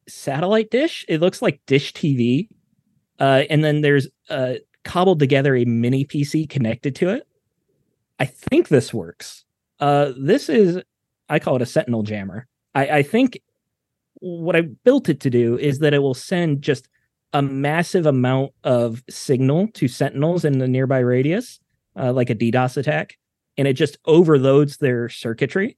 satellite 0.08 0.72
dish. 0.72 1.06
It 1.08 1.22
looks 1.22 1.42
like 1.42 1.62
Dish 1.68 1.94
TV. 1.94 2.50
Uh, 3.20 3.44
and 3.50 3.64
then 3.64 3.82
there's 3.82 4.08
uh, 4.30 4.56
cobbled 4.84 5.20
together 5.20 5.56
a 5.56 5.66
mini 5.66 6.06
PC 6.06 6.50
connected 6.50 6.96
to 6.96 7.10
it. 7.10 7.28
I 8.20 8.26
think 8.26 8.68
this 8.68 8.94
works. 8.94 9.46
Uh, 9.80 10.14
this 10.18 10.50
is, 10.50 10.82
I 11.30 11.40
call 11.40 11.56
it 11.56 11.62
a 11.62 11.66
Sentinel 11.66 12.04
jammer. 12.04 12.48
I, 12.76 12.90
I 12.90 13.04
think 13.04 13.40
what 14.16 14.56
I 14.56 14.62
built 14.62 15.10
it 15.10 15.22
to 15.22 15.30
do 15.30 15.58
is 15.58 15.80
that 15.80 15.94
it 15.94 16.00
will 16.00 16.14
send 16.14 16.62
just 16.62 16.89
a 17.34 17.42
massive 17.42 18.06
amount 18.06 18.52
of 18.64 19.04
signal 19.10 19.68
to 19.74 19.88
sentinels 19.88 20.46
in 20.46 20.58
the 20.60 20.68
nearby 20.68 21.00
radius, 21.00 21.60
uh, 21.96 22.12
like 22.12 22.30
a 22.30 22.36
DDoS 22.36 22.78
attack, 22.78 23.18
and 23.58 23.68
it 23.68 23.74
just 23.74 23.98
overloads 24.06 24.78
their 24.78 25.10
circuitry. 25.10 25.78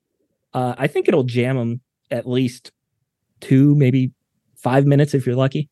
Uh, 0.54 0.76
I 0.78 0.88
think 0.88 1.08
it'll 1.08 1.24
jam 1.24 1.58
them 1.58 1.82
at 2.10 2.28
least 2.28 2.72
two, 3.40 3.76
maybe 3.76 4.12
five 4.56 4.86
minutes 4.86 5.14
if 5.14 5.26
you're 5.26 5.36
lucky. 5.36 5.70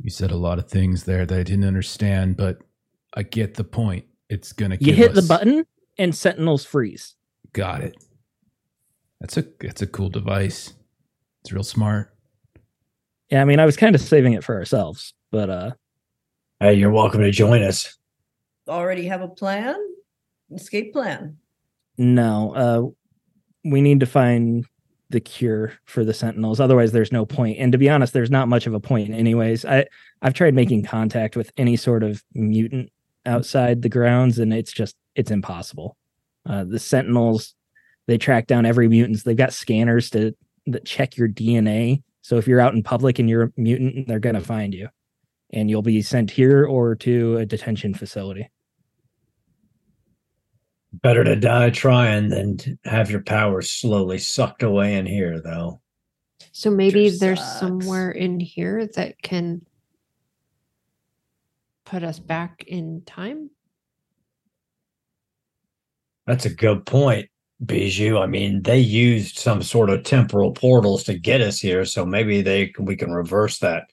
you 0.00 0.10
said 0.10 0.30
a 0.30 0.36
lot 0.36 0.58
of 0.58 0.68
things 0.68 1.04
there 1.04 1.26
that 1.26 1.38
I 1.38 1.42
didn't 1.42 1.64
understand, 1.64 2.36
but 2.36 2.58
I 3.14 3.22
get 3.22 3.54
the 3.54 3.64
point. 3.64 4.04
It's 4.28 4.52
gonna 4.52 4.76
You 4.80 4.86
give 4.86 4.96
hit 4.96 5.14
the 5.14 5.22
button 5.22 5.64
and 5.96 6.14
sentinels 6.14 6.64
freeze. 6.64 7.16
Got 7.52 7.82
it. 7.82 7.96
That's 9.20 9.36
a 9.36 9.44
that's 9.60 9.82
a 9.82 9.86
cool 9.86 10.10
device. 10.10 10.74
It's 11.40 11.52
real 11.52 11.64
smart. 11.64 12.14
Yeah, 13.30 13.42
I 13.42 13.44
mean, 13.44 13.60
I 13.60 13.66
was 13.66 13.76
kind 13.76 13.94
of 13.94 14.00
saving 14.00 14.32
it 14.32 14.42
for 14.44 14.54
ourselves, 14.54 15.12
but 15.30 15.50
uh, 15.50 15.70
hey, 16.60 16.74
you're 16.74 16.90
welcome 16.90 17.20
to 17.20 17.30
join 17.30 17.62
us. 17.62 17.96
Already 18.68 19.06
have 19.06 19.20
a 19.22 19.28
plan? 19.28 19.76
Escape 20.54 20.92
plan. 20.92 21.36
no, 21.98 22.54
uh, 22.54 23.68
we 23.70 23.80
need 23.82 24.00
to 24.00 24.06
find 24.06 24.64
the 25.10 25.20
cure 25.20 25.72
for 25.84 26.04
the 26.04 26.14
sentinels. 26.14 26.60
Otherwise, 26.60 26.92
there's 26.92 27.12
no 27.12 27.24
point. 27.26 27.58
And 27.58 27.72
to 27.72 27.78
be 27.78 27.88
honest, 27.88 28.12
there's 28.12 28.30
not 28.30 28.48
much 28.48 28.66
of 28.66 28.74
a 28.74 28.80
point, 28.80 29.12
anyways. 29.12 29.64
I 29.64 29.86
I've 30.22 30.34
tried 30.34 30.54
making 30.54 30.84
contact 30.84 31.36
with 31.36 31.50
any 31.56 31.76
sort 31.76 32.02
of 32.02 32.22
mutant 32.34 32.90
outside 33.26 33.82
the 33.82 33.88
grounds, 33.88 34.38
and 34.38 34.52
it's 34.52 34.72
just 34.72 34.96
it's 35.14 35.30
impossible. 35.30 35.96
Uh, 36.46 36.64
the 36.64 36.78
Sentinels, 36.78 37.54
they 38.06 38.16
track 38.16 38.46
down 38.46 38.64
every 38.64 38.88
mutants. 38.88 39.22
They've 39.22 39.36
got 39.36 39.52
scanners 39.52 40.08
to 40.10 40.34
that 40.66 40.86
check 40.86 41.16
your 41.16 41.28
DNA. 41.28 42.02
So 42.28 42.36
if 42.36 42.46
you're 42.46 42.60
out 42.60 42.74
in 42.74 42.82
public 42.82 43.18
and 43.18 43.26
you're 43.26 43.44
a 43.44 43.52
mutant, 43.56 44.06
they're 44.06 44.18
gonna 44.20 44.42
find 44.42 44.74
you, 44.74 44.90
and 45.48 45.70
you'll 45.70 45.80
be 45.80 46.02
sent 46.02 46.30
here 46.30 46.66
or 46.66 46.94
to 46.96 47.38
a 47.38 47.46
detention 47.46 47.94
facility. 47.94 48.50
Better 50.92 51.24
to 51.24 51.36
die 51.36 51.70
trying 51.70 52.28
than 52.28 52.58
to 52.58 52.76
have 52.84 53.10
your 53.10 53.22
powers 53.22 53.70
slowly 53.70 54.18
sucked 54.18 54.62
away 54.62 54.96
in 54.98 55.06
here, 55.06 55.40
though. 55.40 55.80
So 56.52 56.70
maybe 56.70 57.08
Sure 57.08 57.18
there's 57.18 57.38
sucks. 57.40 57.60
somewhere 57.60 58.10
in 58.10 58.40
here 58.40 58.86
that 58.88 59.22
can 59.22 59.64
put 61.86 62.02
us 62.02 62.18
back 62.18 62.62
in 62.66 63.04
time. 63.06 63.48
That's 66.26 66.44
a 66.44 66.54
good 66.54 66.84
point, 66.84 67.30
Bijou. 67.64 68.18
I 68.18 68.26
mean, 68.26 68.62
they 68.62 68.78
used 68.78 69.38
some 69.38 69.62
sort 69.62 69.90
of 69.90 70.04
temporal 70.04 70.52
portals 70.52 71.02
to 71.04 71.18
get 71.18 71.40
us 71.40 71.58
here, 71.58 71.84
so 71.84 72.06
maybe 72.06 72.40
they 72.42 72.72
we 72.78 72.96
can 72.96 73.10
reverse 73.12 73.58
that. 73.58 73.84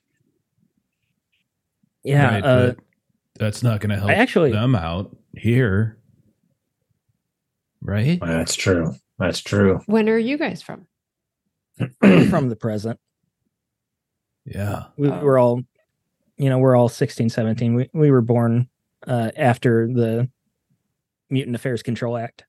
Yeah, 2.03 2.35
Right, 2.35 2.43
uh, 2.43 2.65
but 2.67 2.77
that's 3.39 3.63
not 3.63 3.79
going 3.79 3.89
to 3.89 3.95
help 3.97 4.11
actually- 4.11 4.51
them 4.51 4.75
out 4.75 5.15
here, 5.35 5.97
right? 7.81 8.19
That's 8.21 8.55
true. 8.55 8.93
That's 9.17 9.41
true. 9.41 9.79
When 9.87 10.07
are 10.09 10.17
you 10.19 10.37
guys 10.37 10.61
from? 10.61 10.87
from 12.29 12.47
the 12.49 12.55
present. 12.55 12.99
Yeah. 14.45 14.85
we 14.95 15.09
Oh. 15.09 15.19
were 15.21 15.37
all 15.39 15.61
you 16.37 16.49
know 16.49 16.57
we're 16.59 16.75
all 16.75 16.87
16 16.87 17.29
17 17.29 17.73
we, 17.75 17.89
we 17.93 18.11
were 18.11 18.21
born 18.21 18.69
uh 19.07 19.31
after 19.35 19.87
the 19.91 20.29
mutant 21.29 21.55
affairs 21.55 21.81
control 21.83 22.15
act 22.15 22.44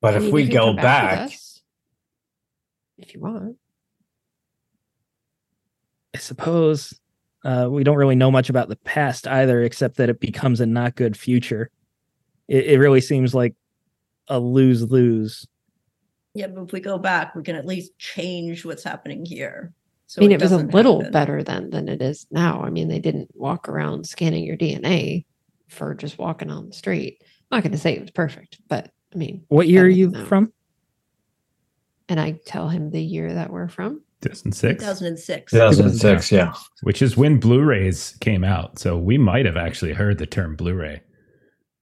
But 0.00 0.14
I 0.14 0.18
if 0.18 0.32
we 0.32 0.46
go 0.48 0.66
come 0.66 0.76
with 0.76 0.82
back, 0.84 1.18
us 1.20 1.62
if 2.98 3.14
you 3.14 3.20
want. 3.20 3.56
i 6.14 6.18
suppose 6.18 6.98
uh 7.44 7.68
we 7.70 7.84
don't 7.84 7.96
really 7.96 8.16
know 8.16 8.30
much 8.30 8.50
about 8.50 8.68
the 8.68 8.76
past 8.76 9.26
either 9.26 9.62
except 9.62 9.96
that 9.96 10.08
it 10.08 10.18
becomes 10.20 10.60
a 10.60 10.66
not 10.66 10.94
good 10.96 11.16
future 11.16 11.70
it, 12.48 12.64
it 12.66 12.78
really 12.78 13.00
seems 13.00 13.34
like 13.34 13.54
a 14.28 14.38
lose-lose 14.40 15.46
Yeah, 16.34 16.48
but 16.48 16.62
if 16.64 16.72
we 16.72 16.80
go 16.80 16.98
back, 16.98 17.34
we 17.34 17.42
can 17.42 17.56
at 17.56 17.66
least 17.66 17.96
change 17.98 18.64
what's 18.64 18.84
happening 18.84 19.24
here. 19.24 19.72
So 20.06 20.20
I 20.20 20.22
mean, 20.22 20.32
it 20.32 20.40
was 20.42 20.52
a 20.52 20.58
little 20.58 20.98
happen. 21.00 21.12
better 21.12 21.42
then 21.42 21.70
than 21.70 21.88
it 21.88 22.00
is 22.02 22.26
now. 22.30 22.62
I 22.62 22.70
mean, 22.70 22.88
they 22.88 22.98
didn't 23.00 23.30
walk 23.34 23.68
around 23.68 24.06
scanning 24.06 24.44
your 24.44 24.56
DNA 24.56 25.24
for 25.68 25.94
just 25.94 26.18
walking 26.18 26.50
on 26.50 26.68
the 26.68 26.74
street. 26.74 27.18
I'm 27.50 27.56
not 27.56 27.62
going 27.62 27.72
to 27.72 27.78
say 27.78 27.94
it 27.94 28.00
was 28.02 28.10
perfect, 28.10 28.58
but 28.68 28.90
I 29.14 29.18
mean, 29.18 29.44
what 29.48 29.68
year 29.68 29.84
are 29.84 29.88
you 29.88 30.10
than 30.10 30.26
from 30.26 30.52
And 32.08 32.20
I 32.20 32.32
tell 32.46 32.68
him 32.68 32.90
the 32.90 33.02
year 33.02 33.32
that 33.34 33.50
we're 33.50 33.68
from. 33.68 34.02
2006, 34.22 34.82
2006. 34.82 35.52
2006, 35.52 36.32
yeah. 36.32 36.52
which 36.82 37.00
is 37.02 37.16
when 37.16 37.38
Blu-rays 37.38 38.16
came 38.20 38.42
out. 38.42 38.78
So 38.78 38.98
we 38.98 39.16
might 39.16 39.46
have 39.46 39.56
actually 39.56 39.92
heard 39.92 40.18
the 40.18 40.26
term 40.26 40.56
Blu-ray. 40.56 41.02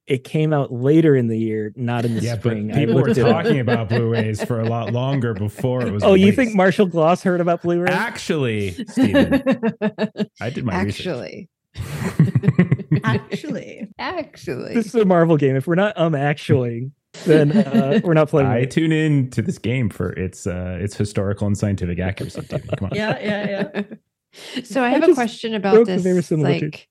it 0.05 0.23
came 0.23 0.53
out 0.53 0.71
later 0.71 1.15
in 1.15 1.27
the 1.27 1.37
year 1.37 1.73
not 1.75 2.05
in 2.05 2.13
the 2.15 2.21
Yeah, 2.21 2.35
but 2.35 2.41
spring 2.41 2.71
I 2.71 2.75
people 2.75 2.95
were 2.95 3.07
looked 3.07 3.17
it 3.17 3.25
up. 3.25 3.43
talking 3.43 3.59
about 3.59 3.89
Blu-rays 3.93 4.43
for 4.43 4.61
a 4.61 4.69
lot 4.69 4.93
longer 4.93 5.33
before 5.33 5.81
it 5.85 5.91
was. 5.91 6.03
oh 6.03 6.13
you 6.13 6.31
think 6.31 6.53
marshall 6.55 6.85
gloss 6.85 7.23
heard 7.23 7.41
about 7.41 7.61
blu-ray 7.63 7.89
Actually, 7.91 8.71
Steven, 8.85 9.41
I 10.39 10.49
did 10.51 10.63
my 10.63 10.73
Actually, 10.73 11.49
research. 11.75 12.77
Actually, 13.03 13.87
actually, 13.99 14.73
this 14.75 14.85
is 14.87 14.95
a 14.95 15.05
marvel 15.05 15.37
game 15.37 15.55
if 15.55 15.65
we're 15.67 15.75
not 15.75 15.97
um 15.97 16.13
actually 16.15 16.91
then 17.25 17.51
uh, 17.51 17.99
we're 18.03 18.13
not 18.13 18.29
playing 18.29 18.47
I 18.47 18.59
it. 18.59 18.71
tune 18.71 18.91
in 18.91 19.29
to 19.31 19.41
this 19.41 19.57
game 19.57 19.89
for 19.89 20.11
its 20.13 20.47
uh, 20.47 20.77
its 20.81 20.95
historical 20.95 21.47
and 21.47 21.57
scientific 21.57 21.99
accuracy. 21.99 22.41
Steven. 22.41 22.67
Come 22.77 22.89
on. 22.89 22.95
yeah, 22.95 23.19
yeah, 23.19 23.69
yeah. 23.73 23.83
so 24.63 24.83
I 24.83 24.87
I 24.87 24.89
have 24.89 25.09
a 25.09 25.13
question 25.13 25.53
about 25.53 25.85
the 25.85 25.93
this 25.93 26.03
verisimilitude. 26.03 26.73
like 26.73 26.89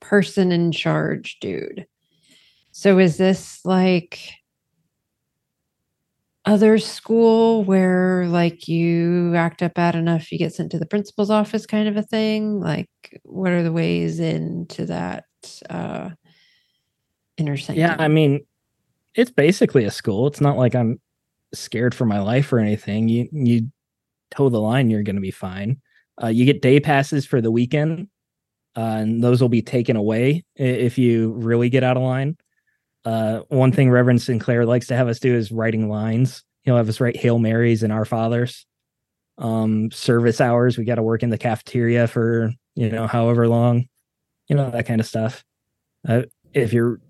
person 0.00 0.52
in 0.52 0.72
charge 0.72 1.38
dude. 1.40 1.86
So 2.72 2.98
is 2.98 3.16
this 3.16 3.64
like 3.64 4.18
other 6.44 6.78
school 6.78 7.62
where 7.64 8.26
like 8.26 8.66
you 8.66 9.34
act 9.36 9.62
up 9.62 9.74
bad 9.74 9.94
enough 9.94 10.32
you 10.32 10.38
get 10.38 10.52
sent 10.52 10.72
to 10.72 10.78
the 10.78 10.86
principal's 10.86 11.30
office 11.30 11.66
kind 11.66 11.88
of 11.88 11.96
a 11.96 12.02
thing? 12.02 12.60
Like 12.60 12.88
what 13.22 13.52
are 13.52 13.62
the 13.62 13.72
ways 13.72 14.18
into 14.18 14.86
that 14.86 15.24
uh 15.70 16.10
inner 17.36 17.56
Yeah, 17.70 17.96
I 17.98 18.08
mean, 18.08 18.40
it's 19.14 19.30
basically 19.30 19.84
a 19.84 19.90
school. 19.90 20.26
It's 20.26 20.40
not 20.40 20.56
like 20.56 20.74
I'm 20.74 21.00
scared 21.54 21.94
for 21.94 22.06
my 22.06 22.20
life 22.20 22.52
or 22.52 22.58
anything. 22.58 23.08
You 23.08 23.28
you 23.32 23.70
toe 24.30 24.48
the 24.48 24.60
line, 24.60 24.90
you're 24.90 25.02
going 25.02 25.16
to 25.16 25.22
be 25.22 25.30
fine. 25.30 25.80
Uh, 26.22 26.28
you 26.28 26.44
get 26.44 26.62
day 26.62 26.80
passes 26.80 27.26
for 27.26 27.40
the 27.40 27.50
weekend, 27.50 28.08
uh, 28.76 28.96
and 29.00 29.22
those 29.22 29.40
will 29.40 29.48
be 29.48 29.62
taken 29.62 29.96
away 29.96 30.44
if 30.56 30.98
you 30.98 31.32
really 31.32 31.68
get 31.68 31.84
out 31.84 31.96
of 31.96 32.02
line. 32.02 32.36
Uh, 33.04 33.40
one 33.48 33.72
thing 33.72 33.90
Reverend 33.90 34.22
Sinclair 34.22 34.64
likes 34.64 34.86
to 34.86 34.96
have 34.96 35.08
us 35.08 35.18
do 35.18 35.34
is 35.34 35.50
writing 35.50 35.88
lines. 35.88 36.44
He'll 36.62 36.76
have 36.76 36.88
us 36.88 37.00
write 37.00 37.16
Hail 37.16 37.38
Marys 37.38 37.82
and 37.82 37.92
Our 37.92 38.04
Fathers. 38.04 38.64
Um, 39.38 39.90
service 39.90 40.40
hours, 40.40 40.78
we 40.78 40.84
got 40.84 40.96
to 40.96 41.02
work 41.02 41.22
in 41.22 41.30
the 41.30 41.38
cafeteria 41.38 42.06
for 42.06 42.52
you 42.74 42.90
know 42.90 43.06
however 43.06 43.48
long, 43.48 43.86
you 44.48 44.56
know 44.56 44.70
that 44.70 44.86
kind 44.86 45.00
of 45.00 45.06
stuff. 45.06 45.44
Uh, 46.08 46.22
if 46.54 46.72
you're 46.72 47.00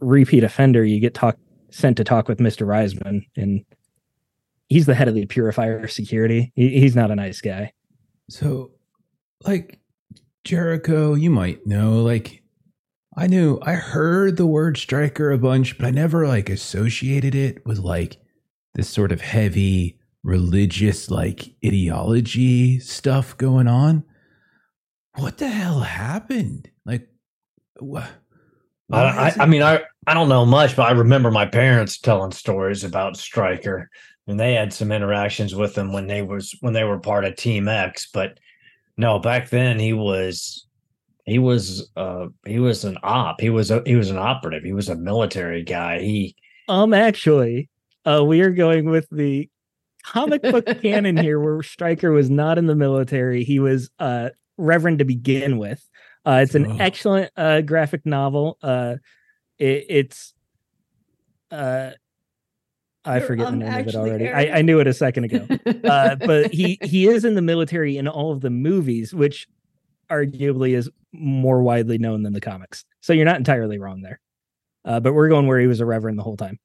repeat 0.00 0.44
offender, 0.44 0.84
you 0.84 1.00
get 1.00 1.14
talk 1.14 1.36
sent 1.70 1.96
to 1.98 2.04
talk 2.04 2.28
with 2.28 2.38
Mr. 2.38 2.66
Risman, 2.66 3.22
and 3.36 3.64
he's 4.68 4.86
the 4.86 4.94
head 4.94 5.08
of 5.08 5.14
the 5.14 5.26
purifier 5.26 5.86
security. 5.88 6.52
He, 6.54 6.80
he's 6.80 6.96
not 6.96 7.10
a 7.10 7.16
nice 7.16 7.40
guy. 7.40 7.72
So, 8.30 8.72
like 9.44 9.78
Jericho, 10.44 11.14
you 11.14 11.30
might 11.30 11.66
know. 11.66 12.02
Like, 12.02 12.42
I 13.16 13.26
knew 13.26 13.58
I 13.62 13.74
heard 13.74 14.36
the 14.36 14.46
word 14.46 14.76
Stryker 14.76 15.30
a 15.30 15.38
bunch, 15.38 15.76
but 15.76 15.86
I 15.86 15.90
never 15.90 16.26
like 16.26 16.48
associated 16.48 17.34
it 17.34 17.66
with 17.66 17.78
like 17.78 18.18
this 18.74 18.88
sort 18.88 19.12
of 19.12 19.20
heavy 19.20 19.98
religious 20.22 21.10
like 21.10 21.54
ideology 21.64 22.78
stuff 22.80 23.36
going 23.36 23.66
on. 23.66 24.04
What 25.16 25.38
the 25.38 25.48
hell 25.48 25.80
happened? 25.80 26.70
Like, 26.84 27.08
what? 27.80 28.08
I, 28.90 29.02
I, 29.02 29.34
I 29.40 29.46
mean, 29.46 29.62
I, 29.62 29.82
I 30.06 30.14
don't 30.14 30.28
know 30.28 30.46
much, 30.46 30.74
but 30.74 30.88
I 30.88 30.92
remember 30.92 31.30
my 31.30 31.46
parents 31.46 31.98
telling 31.98 32.32
stories 32.32 32.84
about 32.84 33.16
Stryker, 33.16 33.90
and 34.26 34.40
they 34.40 34.54
had 34.54 34.72
some 34.72 34.92
interactions 34.92 35.54
with 35.54 35.76
him 35.76 35.92
when 35.92 36.06
they 36.06 36.22
was 36.22 36.56
when 36.60 36.72
they 36.72 36.84
were 36.84 36.98
part 36.98 37.24
of 37.24 37.36
Team 37.36 37.68
X. 37.68 38.08
But 38.12 38.38
no, 38.96 39.18
back 39.18 39.50
then 39.50 39.78
he 39.78 39.92
was 39.92 40.66
he 41.24 41.38
was 41.38 41.90
uh 41.96 42.26
he 42.46 42.58
was 42.58 42.84
an 42.84 42.96
op. 43.02 43.40
He 43.40 43.50
was 43.50 43.70
a 43.70 43.82
he 43.84 43.96
was 43.96 44.10
an 44.10 44.18
operative. 44.18 44.64
He 44.64 44.72
was 44.72 44.88
a 44.88 44.96
military 44.96 45.62
guy. 45.62 46.00
He 46.00 46.36
Um, 46.68 46.94
actually, 46.94 47.68
uh, 48.06 48.24
we 48.24 48.40
are 48.40 48.50
going 48.50 48.88
with 48.88 49.06
the 49.10 49.50
comic 50.02 50.42
book 50.42 50.66
canon 50.82 51.16
here, 51.16 51.38
where 51.38 51.62
Stryker 51.62 52.10
was 52.10 52.30
not 52.30 52.56
in 52.56 52.66
the 52.66 52.74
military. 52.74 53.44
He 53.44 53.58
was 53.58 53.90
uh 53.98 54.30
Reverend 54.56 54.98
to 54.98 55.04
begin 55.04 55.58
with. 55.58 55.86
Uh, 56.28 56.40
it's 56.42 56.54
an 56.54 56.66
Oh. 56.66 56.76
excellent 56.78 57.30
uh 57.36 57.62
graphic 57.62 58.04
novel. 58.04 58.58
Uh, 58.62 58.96
it, 59.58 59.86
it's 59.88 60.34
uh. 61.50 61.90
I 63.04 63.18
You're, 63.18 63.26
forget 63.26 63.46
the 63.46 63.52
um, 63.52 63.58
name 63.60 63.72
of 63.72 63.88
it 63.88 63.94
already. 63.94 64.28
I, 64.28 64.58
I 64.58 64.62
knew 64.62 64.80
it 64.80 64.86
a 64.86 64.92
second 64.92 65.24
ago. 65.24 65.46
uh, 65.84 66.16
but 66.16 66.52
he 66.52 66.78
he 66.82 67.06
is 67.08 67.24
in 67.24 67.34
the 67.34 67.40
military 67.40 67.96
in 67.96 68.06
all 68.06 68.32
of 68.32 68.42
the 68.42 68.50
movies, 68.50 69.14
which 69.14 69.48
arguably 70.10 70.76
is 70.76 70.90
more 71.12 71.62
widely 71.62 71.96
known 71.96 72.22
than 72.22 72.34
the 72.34 72.40
comics. 72.40 72.84
So 73.00 73.14
you're 73.14 73.24
not 73.24 73.36
entirely 73.36 73.78
wrong 73.78 74.02
there. 74.02 74.20
Uh, 74.84 75.00
but 75.00 75.14
we're 75.14 75.28
going 75.28 75.46
where 75.46 75.60
he 75.60 75.66
was 75.66 75.80
a 75.80 75.86
reverend 75.86 76.18
the 76.18 76.22
whole 76.22 76.36
time. 76.36 76.58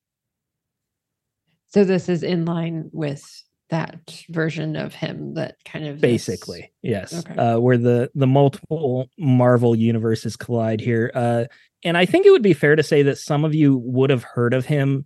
so 1.67 1.85
this 1.85 2.09
is 2.09 2.23
in 2.23 2.43
line 2.45 2.89
with 2.91 3.23
that 3.69 4.23
version 4.29 4.75
of 4.75 4.93
him 4.93 5.33
that 5.35 5.55
kind 5.65 5.87
of 5.87 5.95
is- 5.95 6.01
Basically, 6.01 6.71
yes. 6.81 7.13
Okay. 7.13 7.35
Uh, 7.35 7.59
where 7.59 7.77
the 7.77 8.11
the 8.15 8.27
multiple 8.27 9.09
Marvel 9.17 9.75
universes 9.75 10.35
collide 10.35 10.81
here. 10.81 11.11
Uh, 11.13 11.45
and 11.83 11.97
I 11.97 12.05
think 12.05 12.25
it 12.25 12.31
would 12.31 12.41
be 12.43 12.53
fair 12.53 12.75
to 12.75 12.83
say 12.83 13.03
that 13.03 13.17
some 13.17 13.43
of 13.43 13.53
you 13.53 13.77
would 13.77 14.09
have 14.09 14.23
heard 14.23 14.53
of 14.53 14.65
him 14.65 15.05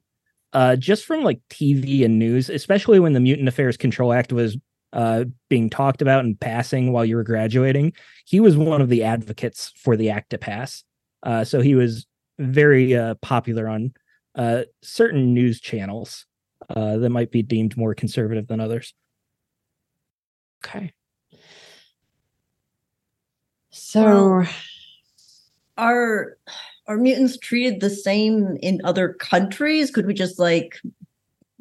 uh, 0.54 0.76
just 0.76 1.06
from 1.06 1.24
like 1.24 1.40
TV 1.50 2.06
and 2.06 2.20
news, 2.20 2.50
especially 2.50 3.00
when 3.00 3.14
the 3.14 3.20
Mutant 3.20 3.48
Affairs 3.48 3.78
Control 3.78 4.14
Act 4.14 4.32
was 4.32 4.58
uh, 4.94 5.26
being 5.50 5.70
talked 5.70 6.02
about 6.02 6.24
and 6.24 6.40
passing 6.40 6.92
while 6.92 7.06
you 7.06 7.16
were 7.16 7.24
graduating. 7.24 7.94
He 8.26 8.40
was 8.40 8.56
one 8.58 8.82
of 8.82 8.90
the 8.90 9.04
advocates 9.04 9.74
for 9.76 9.98
the 9.98 10.10
act 10.10 10.30
to 10.32 10.38
pass. 10.38 10.84
Uh, 11.24 11.44
so 11.44 11.62
he 11.62 11.76
was 11.76 12.06
very 12.40 12.96
uh, 12.96 13.16
popular 13.22 13.68
on 13.68 13.94
uh, 14.36 14.64
certain 14.84 15.34
news 15.34 15.60
channels 15.60 16.26
uh, 16.70 16.98
that 16.98 17.10
might 17.10 17.32
be 17.32 17.42
deemed 17.42 17.78
more 17.78 17.94
conservative 17.94 18.48
than 18.48 18.60
others. 18.60 18.94
Okay. 20.66 20.94
So 23.70 24.44
Our 25.78 26.38
are 26.88 26.98
mutants 26.98 27.38
treated 27.38 27.80
the 27.80 27.90
same 27.90 28.58
in 28.62 28.82
other 28.84 29.14
countries? 29.14 29.92
Could 29.92 30.06
we 30.08 30.14
just 30.14 30.40
like 30.40 30.80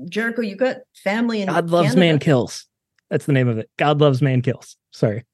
Jericho? 0.08 0.42
You 0.42 0.56
got 0.56 0.78
family 0.94 1.42
in 1.42 1.48
God 1.48 1.70
loves 1.70 1.90
Canada. 1.90 2.00
man 2.00 2.18
kills. 2.18 2.66
That's 3.10 3.26
the 3.26 3.32
name 3.32 3.48
of 3.48 3.58
it. 3.58 3.68
God 3.76 4.00
loves 4.00 4.22
man 4.22 4.42
kills. 4.42 4.76
Sorry. 4.92 5.24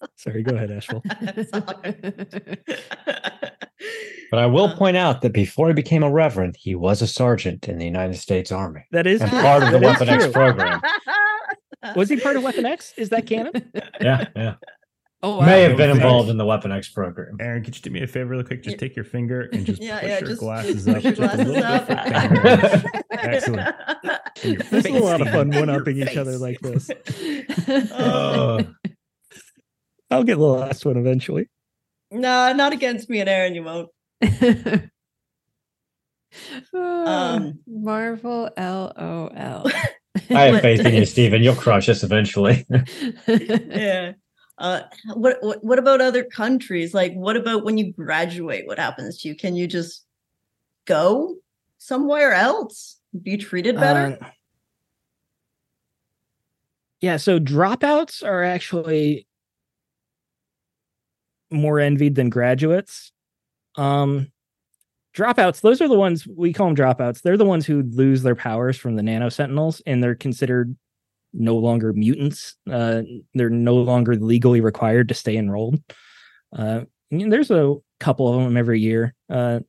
Sorry, 0.16 0.42
go 0.42 0.54
ahead, 0.54 0.70
Ashfall. 0.70 1.02
But 4.30 4.40
I 4.40 4.46
will 4.46 4.66
Uh. 4.66 4.76
point 4.76 4.96
out 4.96 5.20
that 5.22 5.32
before 5.32 5.68
he 5.68 5.74
became 5.74 6.02
a 6.02 6.10
reverend, 6.10 6.56
he 6.58 6.74
was 6.74 7.00
a 7.02 7.06
sergeant 7.06 7.68
in 7.68 7.78
the 7.78 7.84
United 7.84 8.16
States 8.16 8.50
Army 8.52 8.82
That 8.92 9.06
is 9.06 9.20
and 9.20 9.30
true. 9.30 9.40
part 9.40 9.62
of 9.62 9.70
the 9.72 9.78
Weapon 9.78 10.08
X 10.08 10.26
program. 10.28 10.80
Was 11.94 12.08
he 12.08 12.18
part 12.18 12.34
of 12.36 12.42
Weapon 12.42 12.66
X? 12.66 12.92
Is 12.96 13.10
that 13.10 13.26
canon? 13.26 13.52
Yeah, 14.00 14.26
yeah. 14.34 14.54
oh, 15.22 15.40
May 15.42 15.62
have 15.62 15.76
been 15.76 15.90
involved 15.90 16.28
in 16.30 16.36
the 16.36 16.44
Weapon 16.44 16.72
X 16.72 16.88
program. 16.88 17.36
Aaron, 17.38 17.62
could 17.62 17.76
you 17.76 17.82
do 17.82 17.90
me 17.90 18.02
a 18.02 18.06
favor, 18.08 18.30
real 18.30 18.42
quick? 18.42 18.62
Just 18.64 18.74
Yeah. 18.74 18.80
take 18.80 18.96
your 18.96 19.04
finger 19.04 19.42
and 19.52 19.64
just 19.64 19.80
Yeah, 19.80 20.00
push 20.00 20.08
yeah, 20.08 20.18
your 20.18 20.28
just 20.28 20.40
glasses 20.40 20.84
push 20.84 20.96
up 20.96 21.02
your 21.04 21.12
glasses 21.12 21.56
up. 21.62 21.86
bit. 21.86 21.96
Thank 22.00 22.30
you 22.32 22.40
very 22.40 22.56
much. 22.56 23.04
Excellent. 23.12 23.76
Your 24.42 24.56
This 24.56 24.84
is 24.86 24.96
a 24.96 24.98
lot 24.98 25.20
of 25.20 25.28
fun 25.28 25.50
one 25.50 25.70
upping 25.70 25.98
each 26.02 26.16
other 26.16 26.38
like 26.38 26.58
this. 26.60 26.90
Uh, 27.92 28.62
I'll 30.10 30.24
get 30.24 30.38
the 30.38 30.44
last 30.44 30.84
one 30.84 30.96
eventually. 30.96 31.48
no, 32.10 32.52
not 32.52 32.72
against 32.72 33.08
me 33.10 33.20
and 33.20 33.28
Aaron. 33.28 33.54
You 33.54 33.62
won't. 33.64 33.88
Um, 36.74 37.58
Marvel 37.66 38.50
LOL. 38.56 39.70
I 40.30 40.40
have 40.40 40.62
faith 40.62 40.80
in 40.80 40.94
you, 40.94 41.04
Steven. 41.04 41.42
You'll 41.42 41.54
crush 41.54 41.88
us 41.88 42.02
eventually. 42.02 42.66
yeah. 43.28 44.12
Uh, 44.58 44.80
what, 45.14 45.36
what 45.42 45.62
what 45.62 45.78
about 45.78 46.00
other 46.00 46.24
countries? 46.24 46.94
Like, 46.94 47.12
what 47.12 47.36
about 47.36 47.64
when 47.64 47.76
you 47.76 47.92
graduate? 47.92 48.66
What 48.66 48.78
happens 48.78 49.20
to 49.20 49.28
you? 49.28 49.36
Can 49.36 49.54
you 49.54 49.66
just 49.66 50.06
go 50.86 51.36
somewhere 51.76 52.32
else? 52.32 52.98
Be 53.22 53.36
treated 53.36 53.76
better? 53.76 54.18
Uh, 54.20 54.30
yeah, 57.02 57.18
so 57.18 57.38
dropouts 57.38 58.24
are 58.26 58.42
actually 58.42 59.26
more 61.50 61.78
envied 61.78 62.14
than 62.14 62.30
graduates. 62.30 63.12
Um 63.76 64.28
dropouts, 65.16 65.60
those 65.62 65.80
are 65.80 65.88
the 65.88 65.94
ones 65.98 66.26
we 66.26 66.52
call 66.52 66.66
them 66.66 66.76
dropouts. 66.76 67.22
They're 67.22 67.36
the 67.38 67.44
ones 67.44 67.66
who 67.66 67.82
lose 67.82 68.22
their 68.22 68.34
powers 68.34 68.76
from 68.76 68.96
the 68.96 69.02
nano 69.02 69.28
sentinels 69.30 69.82
and 69.86 70.02
they're 70.02 70.14
considered 70.14 70.76
no 71.32 71.56
longer 71.56 71.92
mutants. 71.92 72.56
Uh 72.70 73.02
they're 73.34 73.50
no 73.50 73.76
longer 73.76 74.16
legally 74.16 74.60
required 74.60 75.08
to 75.08 75.14
stay 75.14 75.36
enrolled. 75.36 75.80
Uh 76.56 76.82
there's 77.10 77.50
a 77.50 77.74
couple 78.00 78.32
of 78.32 78.42
them 78.44 78.56
every 78.56 78.80
year. 78.80 79.14
Uh 79.30 79.60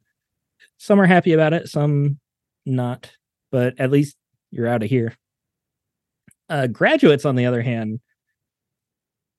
some 0.78 1.02
are 1.02 1.06
happy 1.06 1.34
about 1.34 1.54
it, 1.54 1.70
some 1.70 2.20
not, 2.66 3.12
but 3.52 3.80
at 3.80 3.92
least 3.92 4.16
you're 4.52 4.68
out 4.68 4.84
of 4.84 4.90
here. 4.90 5.16
Uh, 6.50 6.68
graduates, 6.68 7.26
on 7.26 7.36
the 7.36 7.46
other 7.46 7.62
hand, 7.62 8.00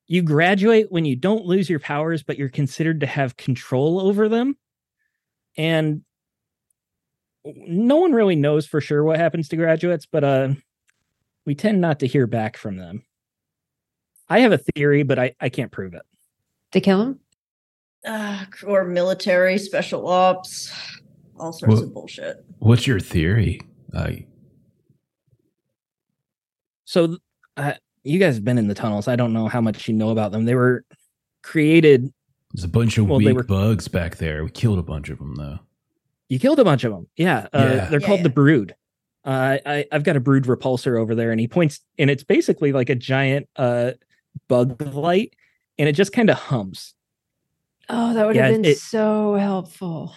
you 0.09 0.23
graduate 0.23 0.91
when 0.91 1.05
you 1.05 1.15
don't 1.17 1.45
lose 1.45 1.69
your 1.71 1.79
powers, 1.81 2.23
but 2.23 2.39
you're 2.39 2.49
considered 2.49 3.01
to 3.01 3.07
have 3.07 3.37
control 3.37 4.01
over 4.01 4.29
them. 4.29 4.57
And 5.57 6.03
no 7.45 7.97
one 7.97 8.13
really 8.13 8.37
knows 8.37 8.67
for 8.67 8.81
sure 8.81 9.05
what 9.05 9.19
happens 9.19 9.49
to 9.49 9.57
graduates, 9.57 10.07
but 10.07 10.25
uh, 10.25 10.49
we 11.47 11.55
tend 11.55 11.81
not 11.81 12.01
to 12.01 12.07
hear 12.07 12.27
back 12.27 12.57
from 12.57 12.77
them. 12.79 13.05
I 14.29 14.41
have 14.41 14.53
a 14.53 14.59
theory, 14.59 15.03
but 15.03 15.19
I, 15.19 15.35
I 15.41 15.49
can't 15.49 15.71
prove 15.73 15.95
it. 15.95 16.03
to 16.73 16.81
kill 16.81 17.03
him? 17.03 17.21
Uh, 18.07 18.45
or 18.67 18.85
military, 18.85 19.59
special 19.59 20.09
ops, 20.09 20.73
all 21.39 21.53
sorts 21.53 21.75
Well- 21.75 21.85
of 21.85 21.95
bullshit. 21.95 22.45
What's 22.59 22.87
your 22.87 23.01
theory? 23.01 23.61
Uh, 23.95 24.13
So, 26.85 27.19
uh, 27.57 27.75
you 28.09 28.19
guys 28.19 28.35
have 28.37 28.45
been 28.45 28.59
in 28.59 28.69
the 28.69 28.75
tunnels. 28.75 29.07
I 29.09 29.17
don't 29.17 29.33
know 29.33 29.49
how 29.49 29.61
much 29.61 29.87
you 29.89 29.95
know 29.95 30.11
about 30.11 30.33
them. 30.33 30.45
They 30.45 30.55
were 30.55 30.85
created 31.43 32.13
there's 32.55 32.65
a 32.65 32.69
bunch 32.69 32.97
of 32.97 33.07
Well, 33.09 33.19
weak 33.19 33.37
were- 33.37 33.43
bugs 33.45 33.89
back 33.89 34.17
there. 34.17 34.43
We 34.43 34.51
killed 34.51 34.79
a 34.79 34.83
bunch 34.83 35.11
of 35.11 35.19
them, 35.19 35.35
though. 35.37 35.59
You 36.31 36.39
killed 36.39 36.59
a 36.59 36.65
bunch 36.65 36.83
of 36.85 36.93
them. 36.93 37.07
Yeah. 37.17 37.47
Uh, 37.53 37.59
Yeah. 37.77 37.85
They're 37.91 38.01
Yeah, 38.01 38.07
called 38.07 38.21
yeah. 38.21 38.23
the 38.25 38.29
Brood. 38.31 38.75
Uh, 39.25 39.59
I, 39.67 39.85
I've 39.93 40.03
got 40.03 40.17
a 40.17 40.21
Brood 40.21 40.45
repulsor 40.45 40.99
over 40.99 41.15
there, 41.15 41.31
and 41.31 41.39
he 41.39 41.47
points, 41.47 41.81
and 41.99 42.09
it's 42.09 42.25
basically 42.25 42.73
like 42.73 42.89
a 42.89 42.95
giant 42.95 43.49
uh, 43.57 43.93
bug 44.49 44.81
light, 44.95 45.35
and 45.79 45.87
it 45.89 45.93
just 45.93 46.13
kind 46.15 46.31
of 46.31 46.39
hums. 46.39 46.95
Oh, 47.91 48.15
that 48.15 48.27
would 48.27 48.35
Yeah, 48.37 48.47
have 48.47 48.55
been 48.55 48.65
it- 48.65 48.79
so 48.79 49.35
helpful. 49.35 50.15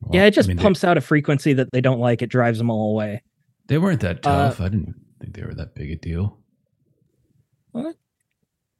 Well, 0.00 0.10
yeah, 0.14 0.24
it 0.24 0.30
just 0.30 0.48
I 0.48 0.50
mean, 0.50 0.56
they- 0.56 0.62
pumps 0.62 0.82
out 0.84 0.96
a 0.96 1.02
frequency 1.02 1.52
that 1.52 1.70
they 1.72 1.82
don't 1.82 2.00
like. 2.00 2.22
It 2.22 2.28
drives 2.28 2.56
them 2.56 2.70
all 2.70 2.92
away. 2.92 3.22
They, 3.66 3.76
weren't 3.76 4.00
that 4.00 4.18
Uh, 4.26 4.48
tough. 4.48 4.60
I 4.62 4.68
didn't 4.70 4.94
think 5.20 5.34
they 5.36 5.42
were 5.42 5.54
that 5.54 5.74
big 5.74 5.90
a 5.90 5.96
deal. 5.96 6.38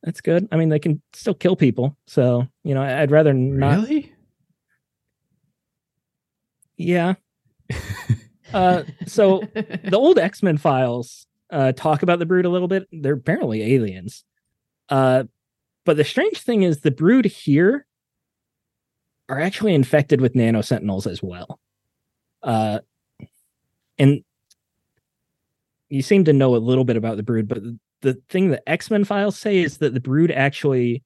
That's 0.03 0.20
good. 0.20 0.48
I 0.53 0.57
mean, 0.57 0.68
they 0.68 0.79
can 0.79 1.03
still 1.12 1.35
kill 1.35 1.57
people. 1.57 1.96
So, 2.07 2.46
you 2.64 2.74
know, 2.74 2.83
I'd 2.83 3.11
rather 3.11 3.33
not. 3.35 3.81
really? 3.81 4.12
Yeah. 6.77 7.14
Uh, 8.55 8.83
so 9.07 9.42
the 9.53 9.90
old 9.92 10.18
X 10.18 10.42
Men 10.42 10.57
files 10.57 11.27
uh, 11.51 11.72
talk 11.72 12.03
about 12.03 12.18
the 12.18 12.24
Brood 12.24 12.46
a 12.46 12.48
little 12.48 12.66
bit. 12.66 12.88
They're 12.90 13.12
apparently 13.12 13.74
aliens. 13.74 14.24
Uh, 14.88 15.24
but 15.85 15.98
the 15.98 16.05
strange 16.05 16.40
thing 16.40 16.62
is, 16.62 16.81
the 16.81 16.90
Brood 16.90 17.27
here 17.27 17.87
are 19.29 19.38
actually 19.38 19.74
infected 19.74 20.22
with 20.22 20.35
nano 20.35 20.62
sentinels 20.62 21.07
as 21.07 21.22
well. 21.22 21.61
Uh, 22.42 22.79
and 23.98 24.24
you 25.90 26.01
seem 26.01 26.24
to 26.24 26.33
know 26.33 26.55
a 26.55 26.57
little 26.57 26.85
bit 26.85 26.96
about 26.96 27.18
the 27.18 27.22
Brood, 27.22 27.48
but 27.48 27.59
the 28.02 28.14
thing 28.28 28.50
that 28.50 28.62
X 28.68 28.90
Men 28.90 29.04
files 29.04 29.38
say 29.38 29.58
is 29.58 29.78
that 29.78 29.94
the 29.94 30.00
Brood 30.00 30.30
actually 30.30 31.02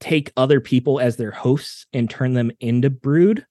take 0.00 0.32
other 0.36 0.60
people 0.60 1.00
as 1.00 1.16
their 1.16 1.30
hosts 1.30 1.86
and 1.92 2.10
turn 2.10 2.34
them 2.34 2.50
into 2.60 2.90
Brood. 2.90 3.46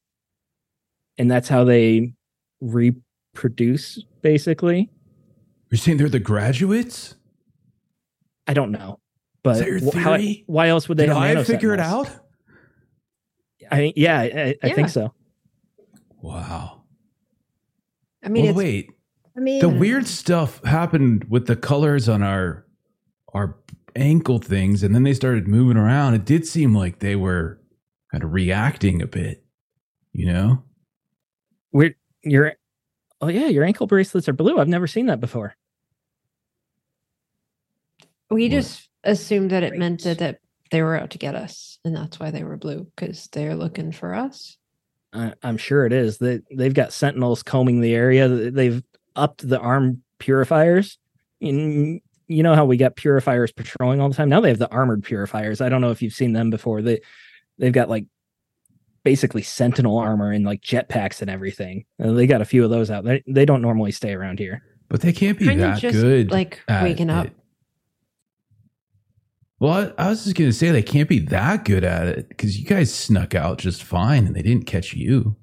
And 1.17 1.29
that's 1.31 1.47
how 1.47 1.63
they 1.63 2.13
reproduce 2.61 4.03
basically 4.21 4.89
You're 5.69 5.77
saying 5.77 5.97
they're 5.97 6.09
the 6.09 6.19
graduates? 6.19 7.15
i 8.47 8.53
don't 8.53 8.71
know 8.71 8.99
but 9.43 9.57
that 9.59 9.67
your 9.67 9.79
wh- 9.79 9.97
how- 9.97 10.17
why 10.47 10.67
else 10.69 10.87
would 10.89 10.97
they 10.97 11.05
Did 11.05 11.15
have 11.15 11.37
I 11.37 11.43
figure 11.45 11.73
it 11.73 11.79
out? 11.79 12.09
i 13.71 13.91
yeah 13.95 14.19
i, 14.19 14.55
I 14.63 14.67
Yeah. 14.67 14.73
think 14.75 14.89
so 14.89 15.13
Wow. 16.21 16.83
I 18.23 18.29
mean, 18.29 18.43
well, 18.43 18.51
it's 18.51 18.57
wait. 18.57 18.91
I 19.35 19.39
mean, 19.39 19.59
The 19.61 19.69
weird 19.69 20.07
stuff 20.07 20.63
happened 20.63 21.25
with 21.29 21.47
the 21.47 21.55
colors 21.55 22.07
on 22.09 22.21
our 22.23 22.65
our 23.33 23.57
ankle 23.95 24.39
things, 24.39 24.83
and 24.83 24.93
then 24.93 25.03
they 25.03 25.13
started 25.13 25.47
moving 25.47 25.77
around. 25.77 26.13
It 26.13 26.25
did 26.25 26.45
seem 26.45 26.75
like 26.75 26.99
they 26.99 27.15
were 27.15 27.59
kind 28.11 28.23
of 28.23 28.31
reacting 28.33 29.01
a 29.01 29.07
bit. 29.07 29.43
You 30.11 30.27
know? 30.27 30.63
we're 31.71 31.95
your 32.23 32.53
oh 33.19 33.27
yeah 33.27 33.47
your 33.47 33.63
ankle 33.63 33.87
bracelets 33.87 34.29
are 34.29 34.33
blue 34.33 34.59
i've 34.59 34.67
never 34.67 34.85
seen 34.85 35.07
that 35.07 35.19
before 35.19 35.55
we 38.29 38.43
What? 38.43 38.51
just 38.51 38.89
assumed 39.03 39.49
that 39.49 39.63
it 39.63 39.75
meant 39.75 40.03
that, 40.03 40.19
that 40.19 40.39
they 40.69 40.81
were 40.83 40.95
out 40.95 41.09
to 41.11 41.17
get 41.17 41.35
us, 41.35 41.77
and 41.83 41.95
that's 41.95 42.19
why 42.19 42.31
they 42.31 42.43
were 42.43 42.57
blue 42.57 42.87
because 42.95 43.27
they're 43.31 43.55
looking 43.55 43.91
for 43.91 44.13
us. 44.13 44.57
I, 45.13 45.33
i'm 45.43 45.57
sure 45.57 45.85
it 45.85 45.93
is 45.93 46.17
they, 46.19 46.39
they've 46.55 46.73
got 46.73 46.93
sentinels 46.93 47.43
combing 47.43 47.81
the 47.81 47.93
area 47.93 48.27
they've 48.27 48.81
upped 49.15 49.47
the 49.47 49.59
arm 49.59 50.01
purifiers 50.19 50.97
in 51.39 51.99
you 52.27 52.41
know 52.43 52.55
how 52.55 52.65
we 52.65 52.77
got 52.77 52.95
purifiers 52.95 53.51
patrolling 53.51 53.99
all 53.99 54.09
the 54.09 54.15
time 54.15 54.29
now 54.29 54.39
they 54.39 54.49
have 54.49 54.59
the 54.59 54.71
armored 54.71 55.03
purifiers 55.03 55.59
i 55.61 55.67
don't 55.69 55.81
know 55.81 55.91
if 55.91 56.01
you've 56.01 56.13
seen 56.13 56.33
them 56.33 56.49
before 56.49 56.81
they 56.81 56.99
they've 57.59 57.73
got 57.73 57.89
like 57.89 58.05
basically 59.03 59.41
sentinel 59.41 59.97
armor 59.97 60.31
and 60.31 60.45
like 60.45 60.61
jetpacks 60.61 61.21
and 61.21 61.29
everything 61.29 61.83
Uh, 62.01 62.11
they 62.13 62.25
got 62.25 62.41
a 62.41 62.45
few 62.45 62.63
of 62.63 62.69
those 62.69 62.89
out 62.89 63.03
they, 63.03 63.21
they 63.27 63.43
don't 63.45 63.61
normally 63.61 63.91
stay 63.91 64.13
around 64.13 64.39
here 64.39 64.63
But 64.87 65.01
they 65.01 65.11
can't 65.11 65.37
be 65.37 65.45
Kind 65.45 65.59
of 65.61 65.71
that 65.73 65.79
just 65.81 65.99
good. 65.99 66.31
like 66.31 66.61
waking 66.69 67.09
up. 67.09 67.25
it. 67.27 67.33
Well, 69.59 69.93
I, 69.97 70.03
I 70.05 70.09
was 70.09 70.23
just 70.23 70.35
gonna 70.35 70.51
say 70.53 70.71
they 70.71 70.81
can't 70.83 71.07
be 71.09 71.19
that 71.19 71.65
good 71.65 71.83
at 71.83 72.07
it 72.07 72.29
because 72.29 72.57
you 72.59 72.65
guys 72.65 72.93
snuck 72.93 73.33
out 73.35 73.59
just 73.59 73.83
fine 73.83 74.25
and 74.27 74.35
they 74.35 74.41
didn't 74.41 74.65
catch 74.65 74.93
you. 74.93 75.35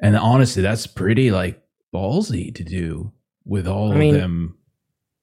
And 0.00 0.16
honestly, 0.16 0.62
that's 0.62 0.86
pretty 0.86 1.30
like 1.30 1.62
ballsy 1.94 2.54
to 2.54 2.64
do 2.64 3.12
with 3.44 3.66
all 3.68 3.92
I 3.92 3.96
mean, 3.96 4.14
of 4.14 4.20
them. 4.20 4.58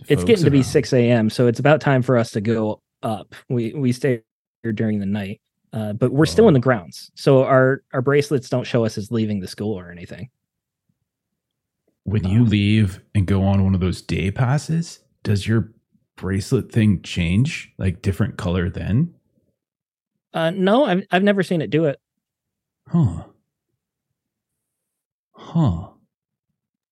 it's 0.08 0.24
getting 0.24 0.46
to 0.46 0.52
be 0.52 0.64
6 0.64 0.94
a.m 0.94 1.30
so 1.30 1.48
it's 1.48 1.60
about 1.60 1.82
time 1.82 2.02
for 2.02 2.18
us 2.18 2.32
to 2.32 2.42
go 2.42 2.82
up 3.04 3.36
we 3.50 3.74
we 3.74 3.92
stay 3.92 4.22
here 4.64 4.72
during 4.72 5.00
the 5.00 5.06
night 5.06 5.42
uh, 5.74 5.94
but 5.94 6.12
we're 6.12 6.26
still 6.26 6.48
in 6.48 6.54
the 6.54 6.60
Oh. 6.60 6.62
grounds 6.62 7.12
so 7.16 7.44
our 7.44 7.84
our 7.94 8.02
bracelets 8.02 8.50
don't 8.50 8.66
show 8.66 8.86
us 8.86 8.98
as 8.98 9.12
leaving 9.12 9.40
the 9.40 9.48
school 9.48 9.78
or 9.78 9.92
anything 9.92 10.30
When 12.04 12.24
you 12.28 12.46
leave 12.46 13.00
and 13.16 13.26
go 13.28 13.44
on 13.44 13.64
one 13.64 13.76
of 13.76 13.80
those 13.82 14.02
day 14.02 14.32
passes, 14.32 15.00
does 15.24 15.48
your 15.48 15.72
bracelet 16.18 16.72
thing 16.72 17.02
change 17.04 17.72
like 17.78 18.02
different 18.02 18.38
color 18.38 18.70
then? 18.70 19.14
Uh, 20.34 20.50
no, 20.52 20.84
I've 20.86 21.04
I've 21.12 21.24
never 21.24 21.44
seen 21.44 21.62
it 21.62 21.70
do 21.70 21.86
it. 21.86 22.00
Huh. 22.88 23.24
Huh. 25.34 25.91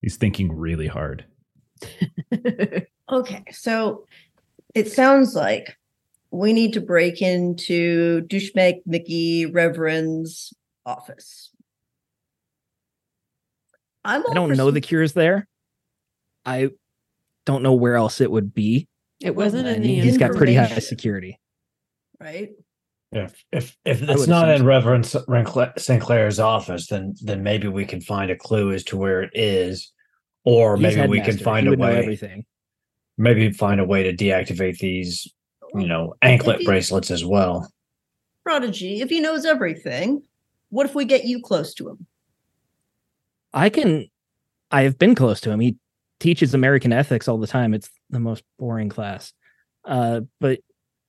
He's 0.02 0.18
thinking 0.18 0.52
really 0.56 0.88
hard. 0.88 1.26
Okay, 3.12 3.44
so 3.52 4.06
it 4.76 4.92
sounds 4.92 5.34
like 5.34 5.76
we 6.30 6.54
need 6.54 6.74
to 6.74 6.82
break 6.82 7.24
into 7.24 8.22
douchebag 8.28 8.82
Mickey 8.86 9.48
Reverend's 9.48 10.54
office. 10.86 11.50
I'm 14.06 14.24
I 14.30 14.34
don't 14.36 14.50
know 14.52 14.66
some- 14.68 14.74
the 14.76 14.82
cure's 14.82 15.14
there. 15.14 15.48
I 16.46 16.70
don't 17.46 17.64
know 17.64 17.74
where 17.74 17.96
else 17.96 18.22
it 18.22 18.30
would 18.30 18.54
be. 18.54 18.88
It 19.22 19.36
wasn't 19.36 19.68
in 19.68 19.82
the 19.82 20.00
he's 20.00 20.20
got 20.20 20.36
pretty 20.36 20.54
high 20.54 20.68
security. 20.80 21.40
right. 22.20 22.52
If 23.12 23.44
if 23.52 23.76
if 23.86 24.04
it's 24.04 24.28
not 24.28 24.50
in 24.50 24.60
so. 24.60 24.66
Reverend 24.66 25.06
S- 25.06 25.16
Rencla- 25.28 25.80
Sinclair's 25.80 26.40
office, 26.40 26.88
then 26.88 27.16
then 27.24 27.42
maybe 27.42 27.68
we 27.68 27.86
can 27.86 28.02
find 28.02 28.30
a 28.30 28.36
clue 28.36 28.72
as 28.72 28.84
to 28.86 28.98
where 28.98 29.24
it 29.24 29.32
is, 29.34 29.92
or 30.44 30.78
He's 30.78 30.96
maybe 30.96 31.08
we 31.08 31.22
can 31.22 31.38
find 31.38 31.68
He 31.68 31.74
a 31.74 31.78
way. 31.78 31.98
everything. 31.98 32.46
Maybe 33.18 33.52
find 33.52 33.80
a 33.80 33.86
way 33.86 34.04
to 34.04 34.14
deactivate 34.14 34.78
these, 34.78 35.28
you 35.74 35.88
know, 35.88 36.16
anklet 36.22 36.60
he- 36.60 36.66
bracelets 36.66 37.10
as 37.10 37.26
well. 37.26 37.72
Prodigy, 38.46 39.02
if 39.02 39.10
he 39.10 39.20
knows 39.20 39.44
everything, 39.44 40.22
what 40.70 40.86
if 40.86 40.94
we 40.96 41.04
get 41.06 41.26
you 41.26 41.42
close 41.42 41.74
to 41.76 41.90
him? 41.90 42.06
I 43.54 43.70
can. 43.70 44.08
I 44.72 44.84
have 44.84 45.00
been 45.00 45.16
close 45.16 45.42
to 45.42 45.50
him. 45.52 45.60
He 45.60 45.78
teaches 46.20 46.54
American 46.54 46.94
ethics 46.94 47.28
all 47.28 47.40
the 47.40 47.48
time. 47.48 47.74
It's 47.74 47.90
the 48.12 48.20
most 48.20 48.44
boring 48.60 48.90
class. 48.90 49.34
Uh, 49.84 50.22
but 50.40 50.60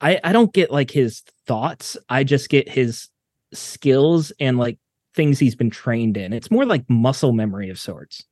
I 0.00 0.20
I 0.22 0.32
don't 0.32 0.52
get 0.52 0.70
like 0.70 0.90
his 0.90 1.22
thoughts. 1.46 1.96
I 2.08 2.24
just 2.24 2.48
get 2.48 2.68
his 2.68 3.08
skills 3.52 4.32
and 4.40 4.58
like 4.58 4.78
things 5.14 5.38
he's 5.38 5.54
been 5.56 5.70
trained 5.70 6.16
in. 6.16 6.32
It's 6.32 6.50
more 6.50 6.64
like 6.64 6.88
muscle 6.88 7.32
memory 7.32 7.70
of 7.70 7.78
sorts. 7.78 8.24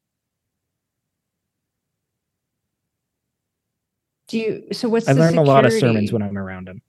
Do 4.28 4.38
you? 4.38 4.64
So 4.72 4.88
what's 4.88 5.08
I 5.08 5.12
learn 5.12 5.38
a 5.38 5.42
lot 5.42 5.66
of 5.66 5.72
sermons 5.72 6.12
when 6.12 6.22
I'm 6.22 6.36
around 6.36 6.68
him. 6.68 6.82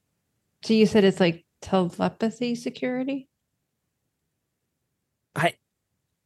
So 0.64 0.74
you 0.74 0.86
said 0.86 1.04
it's 1.04 1.20
like 1.20 1.46
telepathy 1.62 2.56
security. 2.56 3.30
I 5.36 5.54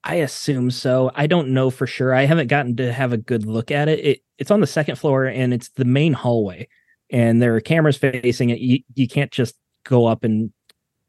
I 0.03 0.15
assume 0.15 0.71
so. 0.71 1.11
I 1.13 1.27
don't 1.27 1.49
know 1.49 1.69
for 1.69 1.87
sure. 1.87 2.13
I 2.13 2.25
haven't 2.25 2.47
gotten 2.47 2.75
to 2.77 2.91
have 2.91 3.13
a 3.13 3.17
good 3.17 3.45
look 3.45 3.71
at 3.71 3.87
it. 3.87 3.99
it 3.99 4.19
it's 4.39 4.51
on 4.51 4.59
the 4.59 4.67
second 4.67 4.97
floor 4.97 5.25
and 5.25 5.53
it's 5.53 5.69
the 5.69 5.85
main 5.85 6.13
hallway, 6.13 6.67
and 7.09 7.41
there 7.41 7.55
are 7.55 7.61
cameras 7.61 7.97
facing 7.97 8.49
it. 8.49 8.59
You 8.59 8.79
you 8.95 9.07
can't 9.07 9.31
just 9.31 9.55
go 9.83 10.05
up 10.05 10.23
and 10.23 10.51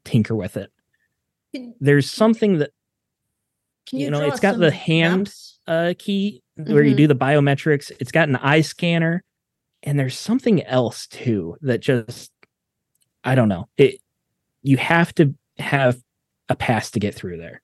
tinker 0.03 0.35
with 0.35 0.57
it. 0.57 0.71
Can, 1.53 1.73
There's 1.79 2.09
something 2.09 2.57
that 2.59 2.71
can 3.87 3.99
you 3.99 4.05
you 4.05 4.11
know, 4.11 4.25
it's 4.25 4.39
got 4.39 4.57
the 4.59 4.71
hand- 4.71 5.33
uh 5.67 5.93
key 5.97 6.41
where 6.55 6.83
you 6.83 6.93
Mhm. 6.93 6.97
do 6.97 7.07
the 7.07 7.15
biometrics. 7.15 7.91
It's 7.99 8.11
got 8.11 8.29
an 8.29 8.35
eye 8.37 8.61
scanner, 8.61 9.23
and 9.83 9.97
there's 9.99 10.17
something 10.17 10.61
else 10.63 11.07
too 11.07 11.57
that 11.61 11.79
just 11.79 12.31
I 13.23 13.35
don't 13.35 13.49
know. 13.49 13.67
It 13.77 13.99
you 14.61 14.77
have 14.77 15.13
to 15.15 15.33
have 15.57 15.99
a 16.49 16.55
pass 16.55 16.91
to 16.91 16.99
get 16.99 17.15
through 17.15 17.37
there. 17.37 17.61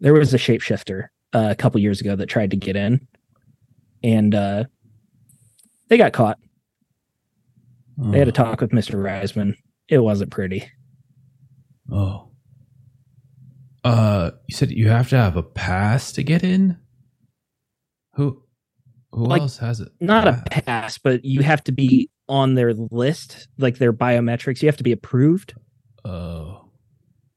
There 0.00 0.14
was 0.14 0.32
a 0.32 0.38
shapeshifter 0.38 1.08
uh, 1.34 1.48
a 1.50 1.54
couple 1.54 1.80
years 1.80 2.00
ago 2.00 2.16
that 2.16 2.26
tried 2.26 2.50
to 2.52 2.56
get 2.56 2.76
in, 2.76 3.06
and 4.02 4.34
uh, 4.34 4.64
they 5.88 5.96
got 5.98 6.12
caught. 6.12 6.38
They 8.00 8.18
had 8.18 8.28
a 8.28 8.30
Oh. 8.30 8.34
talk 8.34 8.60
with 8.60 8.72
Mister 8.72 8.96
Risman. 8.96 9.54
It 9.88 9.98
wasn't 9.98 10.30
pretty. 10.30 10.70
Oh. 11.90 12.30
Uh, 13.84 14.30
you 14.46 14.54
said 14.54 14.70
you 14.70 14.88
have 14.88 15.08
to 15.08 15.16
have 15.16 15.36
a 15.36 15.42
pass 15.42 16.12
to 16.12 16.22
get 16.22 16.44
in. 16.44 16.76
Who? 18.14 18.42
Who 19.12 19.24
Like, 19.24 19.40
else 19.42 19.58
has 19.58 19.80
it? 19.80 19.88
Not 20.00 20.28
a 20.28 20.42
pass, 20.50 20.98
but 20.98 21.24
you 21.24 21.42
have 21.42 21.64
to 21.64 21.72
be 21.72 22.10
on 22.28 22.54
their 22.54 22.74
list, 22.74 23.48
like 23.56 23.78
their 23.78 23.92
biometrics. 23.92 24.60
You 24.62 24.68
have 24.68 24.76
to 24.76 24.84
be 24.84 24.92
approved. 24.92 25.54
Oh. 26.04 26.70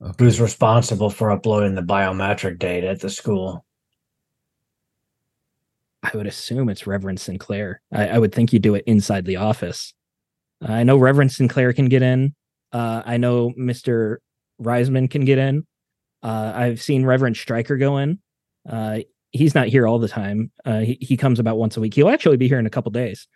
Okay. 0.02 0.26
Who's 0.26 0.42
responsible 0.42 1.10
for 1.10 1.32
uploading 1.32 1.76
the 1.76 1.82
biometric 1.82 2.60
data 2.60 2.88
at 2.90 3.00
the 3.00 3.10
school? 3.10 3.66
I 6.04 6.10
would 6.18 6.26
assume 6.28 6.70
it's 6.70 6.88
Reverend 6.88 7.20
Sinclair. 7.20 7.82
I, 7.94 8.08
I 8.10 8.18
would 8.18 8.34
think 8.34 8.52
you 8.52 8.60
do 8.60 8.74
it 8.76 8.84
inside 8.88 9.26
the 9.26 9.36
office. 9.38 9.94
I 10.62 10.84
know 10.84 10.98
Reverend 10.98 11.32
Sinclair 11.32 11.74
can 11.74 11.90
get 11.90 12.02
in. 12.02 12.36
Uh, 12.72 13.02
I 13.06 13.18
know 13.18 13.52
Mr. 13.58 14.18
Risman 14.62 15.10
can 15.10 15.26
get 15.26 15.38
in. 15.38 15.66
Uh, 16.24 16.54
I've 16.56 16.82
seen 16.82 17.06
Reverend 17.06 17.36
Stryker 17.36 17.78
go 17.78 17.98
in. 17.98 18.20
Uh, 18.70 19.00
he's 19.32 19.56
not 19.56 19.68
here 19.68 19.88
all 19.88 20.00
the 20.00 20.08
time. 20.08 20.52
Uh, 20.66 20.80
he, 20.80 20.98
he 21.02 21.18
comes 21.18 21.40
about 21.40 21.58
once 21.58 21.78
a 21.78 21.82
week. 21.82 21.94
He'll 21.94 22.10
actually 22.10 22.38
be 22.38 22.48
here 22.48 22.60
in 22.60 22.66
a 22.66 22.70
couple 22.70 22.92
days. 22.92 23.28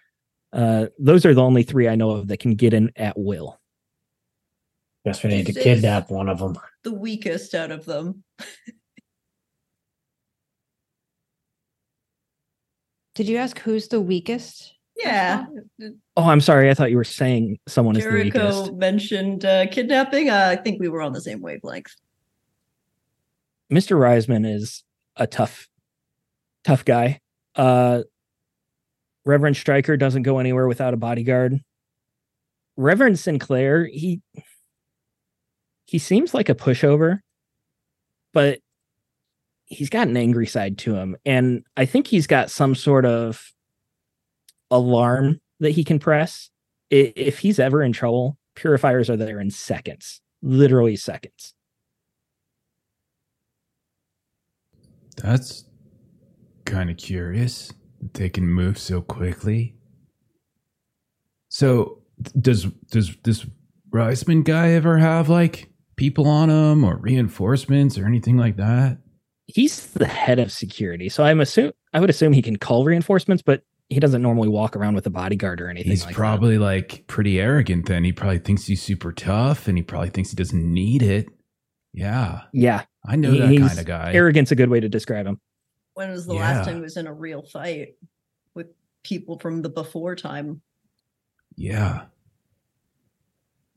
Uh, 0.53 0.87
those 0.99 1.25
are 1.25 1.33
the 1.33 1.41
only 1.41 1.63
three 1.63 1.89
I 1.89 1.95
know 1.95 2.11
of 2.11 2.27
that 2.27 2.39
can 2.39 2.55
get 2.55 2.73
in 2.73 2.91
at 2.95 3.17
will. 3.17 3.59
Guess 5.03 5.23
we 5.23 5.29
need 5.29 5.47
to 5.47 5.53
kidnap 5.53 6.09
one 6.09 6.29
of 6.29 6.39
them. 6.39 6.57
The 6.83 6.93
weakest 6.93 7.53
out 7.53 7.71
of 7.71 7.85
them. 7.85 8.23
Did 13.15 13.27
you 13.27 13.37
ask 13.37 13.59
who's 13.59 13.87
the 13.87 14.01
weakest? 14.01 14.74
Yeah. 14.95 15.45
Oh, 16.15 16.23
I'm 16.23 16.41
sorry. 16.41 16.69
I 16.69 16.73
thought 16.73 16.89
you 16.89 16.97
were 16.97 17.03
saying 17.03 17.59
someone 17.67 17.97
is 17.97 18.03
the 18.03 18.09
Jericho 18.09 18.61
weakest. 18.61 18.73
mentioned 18.75 19.45
uh, 19.45 19.67
kidnapping. 19.67 20.29
Uh, 20.29 20.47
I 20.51 20.55
think 20.55 20.79
we 20.79 20.87
were 20.87 21.01
on 21.01 21.11
the 21.11 21.21
same 21.21 21.41
wavelength. 21.41 21.93
Mr. 23.71 23.97
Risman 23.97 24.49
is 24.49 24.83
a 25.15 25.27
tough, 25.27 25.67
tough 26.63 26.85
guy. 26.85 27.19
Uh, 27.55 28.03
Reverend 29.25 29.57
Stryker 29.57 29.97
doesn't 29.97 30.23
go 30.23 30.39
anywhere 30.39 30.67
without 30.67 30.93
a 30.93 30.97
bodyguard. 30.97 31.59
Reverend 32.77 33.19
Sinclair, 33.19 33.85
he 33.85 34.21
he 35.85 35.99
seems 35.99 36.33
like 36.33 36.49
a 36.49 36.55
pushover, 36.55 37.19
but 38.33 38.59
he's 39.65 39.89
got 39.89 40.07
an 40.07 40.17
angry 40.17 40.47
side 40.47 40.77
to 40.79 40.95
him, 40.95 41.15
and 41.25 41.63
I 41.75 41.85
think 41.85 42.07
he's 42.07 42.27
got 42.27 42.51
some 42.51 42.75
sort 42.75 43.05
of 43.05 43.51
alarm 44.71 45.39
that 45.59 45.71
he 45.71 45.83
can 45.83 45.99
press. 45.99 46.49
If 46.89 47.39
he's 47.39 47.59
ever 47.59 47.81
in 47.83 47.91
trouble, 47.91 48.37
purifiers 48.55 49.09
are 49.09 49.17
there 49.17 49.39
in 49.39 49.51
seconds, 49.51 50.21
literally 50.41 50.95
seconds. 50.95 51.53
That's 55.17 55.65
kind 56.65 56.89
of 56.89 56.97
curious. 56.97 57.73
that 58.01 58.13
They 58.13 58.29
can 58.29 58.47
move 58.47 58.77
so 58.77 59.01
quickly. 59.01 59.75
So 61.49 62.01
does 62.39 62.65
does 62.91 63.15
this 63.23 63.45
Risman 63.91 64.43
guy 64.43 64.71
ever 64.71 64.97
have 64.97 65.29
like 65.29 65.69
people 65.95 66.27
on 66.27 66.49
him 66.49 66.83
or 66.83 66.97
reinforcements 66.97 67.97
or 67.97 68.05
anything 68.05 68.37
like 68.37 68.57
that? 68.57 68.99
he's 69.47 69.87
the 69.93 70.07
head 70.07 70.39
of 70.39 70.51
security, 70.51 71.09
so 71.09 71.23
I'm 71.23 71.41
assume 71.41 71.71
I 71.93 71.99
would 71.99 72.09
assume 72.09 72.33
he 72.33 72.41
can 72.41 72.57
call 72.57 72.83
reinforcements, 72.83 73.43
but 73.43 73.61
he 73.89 73.99
doesn't 73.99 74.21
normally 74.21 74.47
walk 74.49 74.75
around 74.75 74.95
with 74.95 75.05
a 75.05 75.09
bodyguard 75.11 75.61
or 75.61 75.69
anything. 75.69 75.91
He's 75.91 76.03
like 76.05 76.13
that. 76.15 76.17
probably 76.19 76.57
like 76.57 77.05
pretty 77.07 77.39
arrogant 77.39 77.85
then. 77.85 78.03
He 78.03 78.11
probably 78.11 78.39
thinks 78.39 78.65
he's 78.65 78.81
super 78.81 79.11
tough 79.11 79.67
and 79.67 79.77
he 79.77 79.83
probably 79.83 80.09
thinks 80.09 80.31
he 80.31 80.35
doesn't 80.35 80.73
need 80.73 81.01
it. 81.03 81.27
Yeah. 81.93 82.41
yeah. 82.51 82.83
I 83.07 83.15
know 83.15 83.31
He- 83.31 83.57
that 83.59 83.67
kind 83.67 83.79
of 83.79 83.85
guy. 83.85 84.13
Arrogance 84.13 84.51
a 84.51 84.55
good 84.55 84.69
way 84.69 84.79
to 84.79 84.89
describe 84.89 85.27
him. 85.27 85.39
When 85.93 86.09
was 86.11 86.25
the 86.25 86.33
Yeah. 86.33 86.39
last 86.41 86.65
time 86.65 86.75
he 86.75 86.81
was 86.81 86.97
in 86.97 87.07
a 87.07 87.13
real 87.13 87.43
fight 87.43 87.95
with 88.53 88.67
people 89.03 89.39
from 89.39 89.61
the 89.61 89.69
before 89.69 90.15
time? 90.15 90.61
Yeah. 91.55 92.05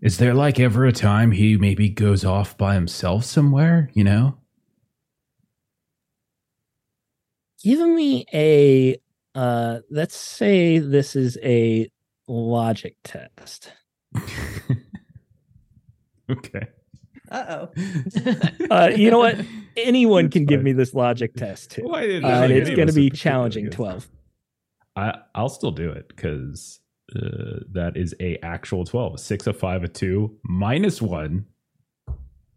Is 0.01 0.19
there 0.19 0.33
like 0.35 0.59
ever 0.59 0.85
a 0.87 0.93
time 0.93 1.33
he 1.33 1.57
maybe 1.59 1.89
goes 1.89 2.25
off 2.25 2.57
by 2.57 2.75
himself 2.75 3.25
somewhere, 3.25 3.91
you 3.95 4.05
know? 4.05 4.39
Give 7.63 7.81
me 7.89 8.25
a 8.33 8.97
uh 9.35 9.79
let's 9.91 10.17
say 10.17 10.79
this 10.79 11.17
is 11.17 11.39
a 11.43 11.91
logic 12.27 12.97
test. 13.05 13.73
okay. 16.31 16.67
Uh 17.31 17.45
oh. 17.49 17.69
Uh, 18.71 18.91
you 18.95 19.11
know 19.11 19.19
what? 19.19 19.39
Anyone 19.77 20.29
can 20.31 20.45
give 20.45 20.63
me 20.63 20.73
this 20.73 20.93
logic 20.95 21.35
test 21.35 21.71
too. 21.71 21.83
Why 21.83 22.07
didn't 22.07 22.25
Uh, 22.25 22.29
I 22.29 22.45
and 22.45 22.53
it's 22.53 22.71
going 22.71 22.89
to 22.89 22.93
be 22.95 23.11
challenging 23.11 23.71
12. 23.71 24.09
I 24.97 25.15
I'll 25.35 25.49
still 25.49 25.71
do 25.71 25.91
it 25.91 26.09
because 26.09 26.81
uh, 27.17 27.61
that 27.73 27.97
is 27.97 28.15
a 28.21 28.37
actual 28.43 28.85
twelve. 28.85 29.15
A 29.15 29.19
six, 29.19 29.47
a 29.47 29.53
five, 29.53 29.85
a 29.85 29.89
two, 29.89 30.37
minus 30.45 31.01
one. 31.01 31.47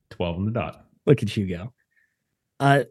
12 0.09 0.35
on 0.37 0.45
the 0.45 0.51
dot. 0.51 0.85
Look 1.05 1.23
at 1.23 1.37
you 1.37 1.47
go. 1.47 1.73
Uh, 2.59 2.83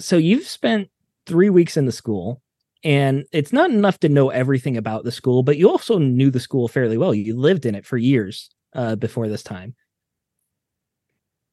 so 0.00 0.16
you've 0.16 0.46
spent 0.46 0.88
three 1.26 1.50
weeks 1.50 1.76
in 1.76 1.84
the 1.84 1.92
school, 1.92 2.42
and 2.84 3.24
it's 3.32 3.52
not 3.52 3.70
enough 3.70 3.98
to 4.00 4.08
know 4.08 4.30
everything 4.30 4.76
about 4.76 5.04
the 5.04 5.12
school, 5.12 5.42
but 5.42 5.56
you 5.56 5.68
also 5.70 5.98
knew 5.98 6.30
the 6.30 6.40
school 6.40 6.68
fairly 6.68 6.96
well. 6.98 7.14
You 7.14 7.36
lived 7.36 7.66
in 7.66 7.74
it 7.74 7.86
for 7.86 7.96
years 7.96 8.50
uh, 8.74 8.96
before 8.96 9.28
this 9.28 9.42
time. 9.42 9.74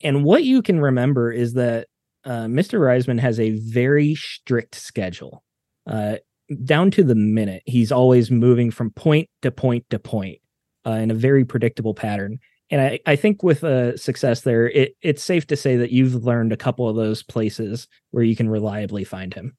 and 0.03 0.24
what 0.24 0.43
you 0.43 0.61
can 0.61 0.80
remember 0.80 1.32
is 1.32 1.53
that 1.53 1.88
uh, 2.26 2.45
Mr. 2.45 2.80
Risman 2.80 3.19
has 3.19 3.39
a 3.39 3.51
very 3.51 4.15
strict 4.15 4.76
schedule, 4.76 5.43
uh, 5.88 6.17
down 6.63 6.91
to 6.91 7.03
the 7.03 7.15
minute. 7.15 7.63
He's 7.65 7.91
always 7.91 8.32
moving 8.32 8.71
from 8.71 8.91
point 8.91 9.30
to 9.41 9.51
point 9.51 9.86
to 9.89 9.99
point 9.99 10.39
uh, 10.86 10.91
in 10.91 11.11
a 11.11 11.15
very 11.15 11.45
predictable 11.45 11.93
pattern. 11.93 12.39
And 12.69 12.82
I, 12.82 12.99
I 13.05 13.15
think 13.15 13.43
with 13.43 13.63
uh, 13.63 13.97
success 13.97 14.41
there, 14.41 14.69
it, 14.69 14.95
it's 15.01 15.24
safe 15.24 15.47
to 15.47 15.55
say 15.55 15.76
that 15.78 15.91
you've 15.91 16.26
learned 16.26 16.51
a 16.53 16.57
couple 16.57 16.88
of 16.89 16.95
those 16.95 17.24
places 17.24 17.88
where 18.11 18.24
you 18.24 18.36
can 18.36 18.49
reliably 18.49 19.03
find 19.03 19.34
him. 19.34 19.55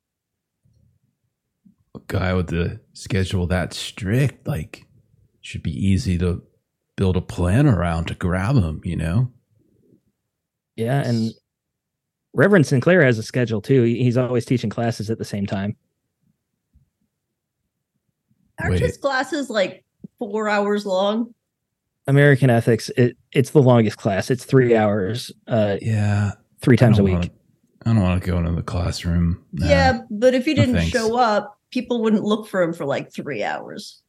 A 1.95 2.01
guy 2.09 2.35
with 2.35 2.49
the 2.49 2.81
schedule 2.93 3.47
that 3.49 3.73
strict, 3.73 4.47
like, 4.47 4.87
should 5.41 5.63
be 5.63 5.73
easy 5.73 6.19
to 6.19 6.43
build 6.97 7.17
a 7.17 7.21
plan 7.21 7.67
around 7.67 8.07
to 8.07 8.15
grab 8.15 8.57
him, 8.57 8.81
you 8.85 8.97
know? 8.97 9.31
Yeah, 10.77 11.07
and 11.07 11.33
Reverend 12.33 12.67
Sinclair 12.67 13.05
has 13.05 13.19
a 13.19 13.23
schedule 13.23 13.61
too. 13.61 13.83
He's 13.83 14.17
always 14.17 14.45
teaching 14.45 14.71
classes 14.71 15.09
at 15.09 15.19
the 15.19 15.25
same 15.25 15.47
time. 15.47 15.77
Aren't 18.61 18.81
his 18.81 18.97
classes 18.97 19.51
like 19.51 19.85
four 20.19 20.49
hours 20.49 20.87
long? 20.87 21.35
American 22.07 22.51
ethics, 22.51 22.91
it, 22.97 23.17
it's 23.33 23.51
the 23.51 23.63
longest 23.63 23.99
class. 23.99 24.31
It's 24.31 24.45
three 24.45 24.77
hours. 24.77 25.33
Uh, 25.47 25.77
yeah, 25.81 26.33
three 26.61 26.77
times 26.77 26.99
a 26.99 27.03
week. 27.03 27.15
Wanna, 27.15 27.31
I 27.87 27.93
don't 27.93 28.03
want 28.03 28.23
to 28.23 28.31
go 28.31 28.39
into 28.39 28.53
the 28.53 28.63
classroom. 28.63 29.45
Nah, 29.53 29.69
yeah, 29.69 30.01
but 30.11 30.35
if 30.35 30.47
you 30.47 30.55
didn't 30.55 30.75
no 30.75 30.81
show 30.81 31.17
up, 31.17 31.59
people 31.75 32.01
wouldn't 32.01 32.23
look 32.23 32.47
for 32.47 32.63
him 32.63 32.73
for 32.73 32.87
like 32.87 33.13
three 33.13 33.43
hours. 33.43 34.01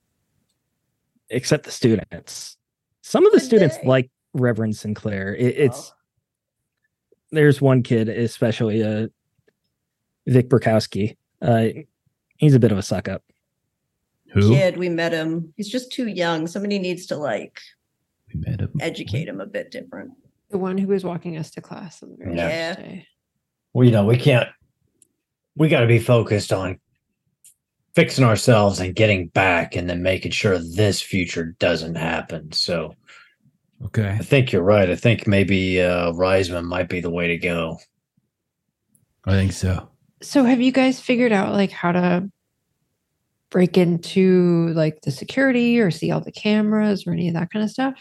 Except 1.32 1.66
the 1.66 1.72
students. 1.72 2.58
Some 3.02 3.26
of 3.26 3.34
the 3.34 3.40
students 3.40 3.78
like 3.84 4.12
Reverend 4.34 4.76
Sinclair. 4.76 5.36
It, 5.36 5.56
it's 5.58 5.92
oh. 5.92 5.96
there's 7.32 7.60
one 7.60 7.82
kid, 7.82 8.08
especially 8.08 8.84
uh, 8.84 9.08
Vic 10.28 10.48
Borkowski. 10.48 11.18
Uh, 11.42 11.70
he's 12.38 12.54
a 12.54 12.60
bit 12.60 12.72
of 12.72 12.78
a 12.78 12.84
suck 12.84 13.08
up. 13.08 13.24
Who? 14.34 14.50
Kid, 14.50 14.78
we 14.78 14.90
met 14.90 15.12
him. 15.12 15.52
He's 15.58 15.70
just 15.70 15.92
too 15.92 16.08
young. 16.08 16.46
Somebody 16.46 16.78
needs 16.78 17.08
to 17.08 17.18
like 17.18 17.60
we 18.32 18.40
met 18.42 18.60
him. 18.60 18.74
Educate 18.80 19.28
him 19.28 19.42
a 19.42 19.48
bit 19.48 19.72
different. 19.72 20.12
The 20.52 20.60
one 20.60 20.78
who 20.78 20.88
was 20.88 21.04
walking 21.04 21.38
us 21.38 21.50
to 21.52 21.62
class 21.62 22.04
on 22.04 22.12
the 22.12 22.18
very 22.18 22.36
yeah. 22.36 22.76
day. 22.76 23.08
Well, 23.74 23.86
you 23.86 23.92
know, 23.92 24.06
we 24.06 24.18
can't. 24.18 24.50
We 25.56 25.70
got 25.70 25.80
to 25.80 25.88
be 25.88 26.00
focused 26.00 26.54
on 26.54 26.80
fixing 27.96 28.26
ourselves 28.26 28.80
and 28.80 28.96
getting 28.96 29.28
back, 29.30 29.76
and 29.76 29.90
then 29.90 30.04
making 30.04 30.32
sure 30.32 30.60
this 30.60 31.02
future 31.02 31.56
doesn't 31.60 31.96
happen. 31.96 32.52
So, 32.52 32.94
okay, 33.86 34.10
I 34.10 34.18
think 34.20 34.52
you're 34.52 34.62
right. 34.62 34.90
I 34.90 34.96
think 34.96 35.28
maybe 35.28 35.82
uh, 35.82 36.12
Risman 36.12 36.66
might 36.66 36.90
be 36.90 37.00
the 37.00 37.10
way 37.10 37.28
to 37.28 37.38
go. 37.38 37.78
I 39.26 39.32
think 39.32 39.54
so. 39.54 39.90
So, 40.22 40.44
have 40.44 40.62
you 40.62 40.72
guys 40.72 41.00
figured 41.00 41.32
out 41.32 41.54
like 41.54 41.72
how 41.72 41.92
to 41.94 42.30
break 43.50 43.78
into 43.78 44.74
like 44.74 45.02
the 45.02 45.12
security 45.12 45.80
or 45.80 45.90
see 45.90 46.12
all 46.12 46.22
the 46.22 46.32
cameras 46.32 47.08
or 47.08 47.14
any 47.14 47.30
of 47.30 47.34
that 47.36 47.50
kind 47.52 47.64
of 47.64 47.72
stuff? 47.72 47.94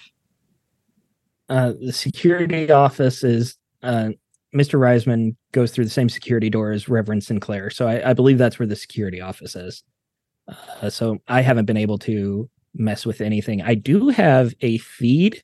Uh, 1.48 1.74
the 1.80 1.92
security 1.92 2.70
office 2.70 3.22
is 3.22 3.56
uh, 3.82 4.10
Mr. 4.54 4.78
Risman 4.78 5.34
goes 5.52 5.72
through 5.72 5.84
the 5.84 5.90
same 5.90 6.08
security 6.08 6.48
door 6.48 6.70
as 6.70 6.88
Reverend 6.88 7.24
Sinclair, 7.24 7.70
so 7.70 7.88
I, 7.88 8.10
I 8.10 8.12
believe 8.12 8.38
that's 8.38 8.58
where 8.58 8.68
the 8.68 8.76
security 8.76 9.20
office 9.20 9.56
is. 9.56 9.82
Uh, 10.48 10.90
so 10.90 11.18
I 11.26 11.40
haven't 11.40 11.64
been 11.64 11.76
able 11.76 11.98
to 12.00 12.48
mess 12.74 13.06
with 13.06 13.20
anything. 13.20 13.62
I 13.62 13.74
do 13.74 14.08
have 14.10 14.54
a 14.60 14.78
feed 14.78 15.42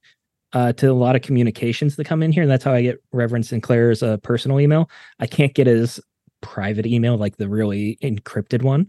uh, 0.53 0.73
to 0.75 0.89
a 0.89 0.93
lot 0.93 1.17
of 1.17 1.23
communications 1.23 1.97
that 1.97 2.05
come 2.05 2.23
in 2.23 2.33
here, 2.33 2.43
and 2.43 2.51
that's 2.51 2.65
how 2.65 2.73
I 2.73 2.83
get 2.83 3.03
Reverend 3.13 3.47
Sinclair's 3.47 4.03
uh, 4.03 4.19
personal 4.19 4.61
email. 4.61 4.91
I 5.19 5.27
can't 5.27 5.55
get 5.55 5.67
his 5.67 6.01
private 6.41 6.87
email, 6.87 7.17
like 7.17 7.37
the 7.37 7.49
really 7.49 7.99
encrypted 8.03 8.63
one. 8.63 8.89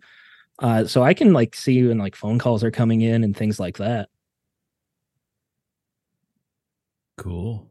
Uh, 0.59 0.85
so 0.85 1.01
I 1.03 1.13
can 1.13 1.33
like 1.33 1.55
see 1.55 1.87
when 1.87 1.97
like 1.97 2.15
phone 2.15 2.37
calls 2.37 2.63
are 2.63 2.71
coming 2.71 3.01
in 3.01 3.23
and 3.23 3.35
things 3.35 3.59
like 3.59 3.77
that. 3.77 4.09
Cool. 7.17 7.70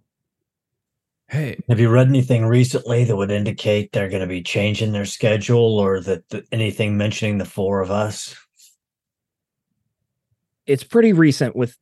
Hey, 1.31 1.63
have 1.69 1.79
you 1.79 1.89
read 1.91 2.09
anything 2.09 2.45
recently 2.45 3.05
that 3.05 3.15
would 3.15 3.31
indicate 3.31 3.93
they're 3.93 4.09
going 4.09 4.21
to 4.21 4.27
be 4.27 4.43
changing 4.43 4.91
their 4.91 5.05
schedule 5.05 5.79
or 5.79 6.01
that, 6.01 6.29
that 6.31 6.45
anything 6.51 6.97
mentioning 6.97 7.39
the 7.39 7.45
four 7.45 7.81
of 7.81 7.89
us? 7.89 8.35
It's 10.67 10.83
pretty 10.83 11.13
recent 11.13 11.55
with 11.55 11.79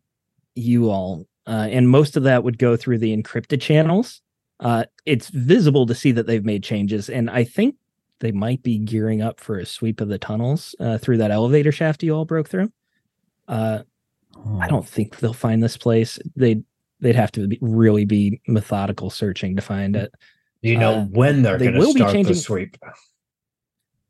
you 0.55 0.91
all, 0.91 1.27
uh, 1.47 1.67
and 1.71 1.89
most 1.89 2.15
of 2.15 2.25
that 2.25 2.45
would 2.45 2.59
go 2.59 2.77
through 2.77 2.99
the 2.99 3.17
encrypted 3.17 3.63
channels. 3.63 4.21
Uh, 4.61 4.85
it's 5.07 5.31
visible 5.31 5.87
to 5.87 5.95
see 5.95 6.13
that 6.13 6.27
they've 6.27 6.45
made 6.45 6.63
changes, 6.63 7.09
and 7.09 7.31
I 7.31 7.45
think 7.45 7.77
they 8.21 8.33
might 8.33 8.63
be 8.63 8.77
gearing 8.77 9.23
up 9.23 9.41
for 9.41 9.59
a 9.59 9.65
sweep 9.65 10.03
of 10.03 10.09
the 10.09 10.19
tunnels 10.19 10.75
uh, 10.79 10.99
through 10.99 11.17
that 11.19 11.31
elevator 11.31 11.73
shaft 11.73 12.03
you 12.03 12.15
all 12.15 12.27
broke 12.27 12.51
through. 12.51 12.71
Uh, 13.47 13.79
oh. 14.37 14.59
I 14.61 14.69
don't 14.69 14.87
think 14.87 15.21
they'll 15.21 15.33
find 15.33 15.63
this 15.63 15.79
place. 15.79 16.19
They 16.37 16.65
they'd 17.01 17.17
have 17.17 17.33
to 17.33 17.47
be, 17.49 17.59
really 17.61 18.05
be 18.05 18.41
methodical 18.47 19.11
searching 19.11 19.57
to 19.57 19.63
find 19.63 19.97
it. 19.97 20.13
Do 20.63 20.71
you 20.71 20.79
know 20.79 20.95
uh, 20.95 21.05
when 21.05 21.43
they're 21.43 21.59
they 21.59 21.71
going 21.71 21.81
to 21.81 21.91
start 21.93 22.13
changing, 22.13 22.33
the 22.33 22.39
sweep? 22.39 22.77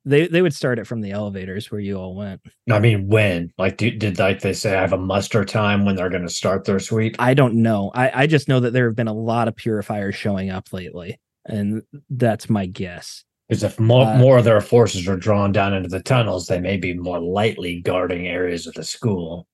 They 0.05 0.27
they 0.27 0.41
would 0.41 0.55
start 0.55 0.79
it 0.79 0.87
from 0.87 1.03
the 1.03 1.11
elevators 1.11 1.71
where 1.71 1.81
you 1.81 1.97
all 1.97 2.15
went. 2.15 2.41
I 2.71 2.79
mean, 2.79 3.09
when? 3.09 3.53
Like, 3.59 3.77
do, 3.77 3.91
did 3.91 4.19
like 4.19 4.41
they 4.41 4.55
say 4.55 4.77
I 4.77 4.81
have 4.81 4.95
a 4.95 4.99
muster 4.99 5.45
time 5.45 5.85
when 5.85 5.97
they're 5.97 6.09
going 6.09 6.23
to 6.23 6.31
start 6.31 6.65
their 6.65 6.79
sweep? 6.79 7.17
I 7.19 7.35
don't 7.35 7.57
know. 7.57 7.91
I 7.95 8.23
I 8.23 8.27
just 8.27 8.49
know 8.49 8.61
that 8.61 8.73
there 8.73 8.87
have 8.87 8.97
been 8.97 9.09
a 9.09 9.13
lot 9.13 9.49
of 9.49 9.57
purifiers 9.57 10.15
showing 10.15 10.51
up 10.51 10.73
lately, 10.73 11.21
and 11.45 11.83
that's 12.09 12.49
my 12.49 12.65
guess. 12.65 13.25
Because 13.49 13.63
if 13.63 13.81
more, 13.81 14.07
uh, 14.07 14.19
more 14.19 14.39
of 14.39 14.45
their 14.45 14.61
forces 14.61 15.09
are 15.09 15.17
drawn 15.17 15.53
down 15.53 15.75
into 15.75 15.89
the 15.89 16.03
tunnels, 16.03 16.47
they 16.47 16.61
may 16.61 16.77
be 16.77 16.95
more 16.95 17.19
lightly 17.19 17.81
guarding 17.81 18.27
areas 18.27 18.67
of 18.67 18.75
the 18.75 18.85
school. 18.85 19.47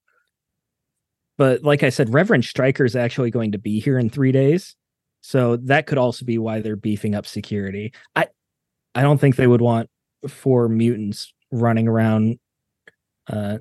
But 1.37 1.63
like 1.63 1.83
I 1.83 1.89
said, 1.89 2.13
Reverend 2.13 2.45
Stryker 2.45 2.85
is 2.85 2.97
actually 2.97 3.31
going 3.31 3.53
to 3.53 3.59
be 3.59 3.81
here 3.81 3.99
in 3.99 4.09
three 4.09 4.33
days. 4.33 4.77
So 5.21 5.57
that 5.57 5.87
could 5.87 5.99
also 5.99 6.25
be 6.25 6.39
why 6.39 6.61
they're 6.61 6.77
beefing 6.77 7.15
up 7.15 7.27
security. 7.27 7.93
I 8.15 8.27
I 8.95 9.03
don't 9.03 9.19
think 9.19 9.37
they 9.37 9.47
would 9.47 9.63
want 9.63 9.91
four 10.29 10.69
mutants 10.69 11.33
running 11.51 11.89
around 11.89 12.39
uh, 13.29 13.59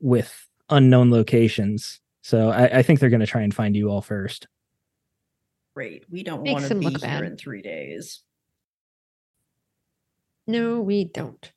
with 0.00 0.48
unknown 0.70 1.10
locations. 1.10 2.00
So 2.22 2.50
I, 2.50 2.78
I 2.78 2.82
think 2.82 3.00
they're 3.00 3.10
going 3.10 3.20
to 3.20 3.26
try 3.26 3.42
and 3.42 3.54
find 3.54 3.76
you 3.76 3.90
all 3.90 4.00
first 4.00 4.46
great. 5.76 6.04
We 6.10 6.22
don't 6.22 6.42
want 6.42 6.64
to 6.64 6.74
be 6.74 6.86
here 6.88 6.98
bad. 6.98 7.24
in 7.24 7.36
three 7.36 7.60
days. 7.60 8.22
No, 10.46 10.80
we 10.80 11.04
don't. 11.04 11.52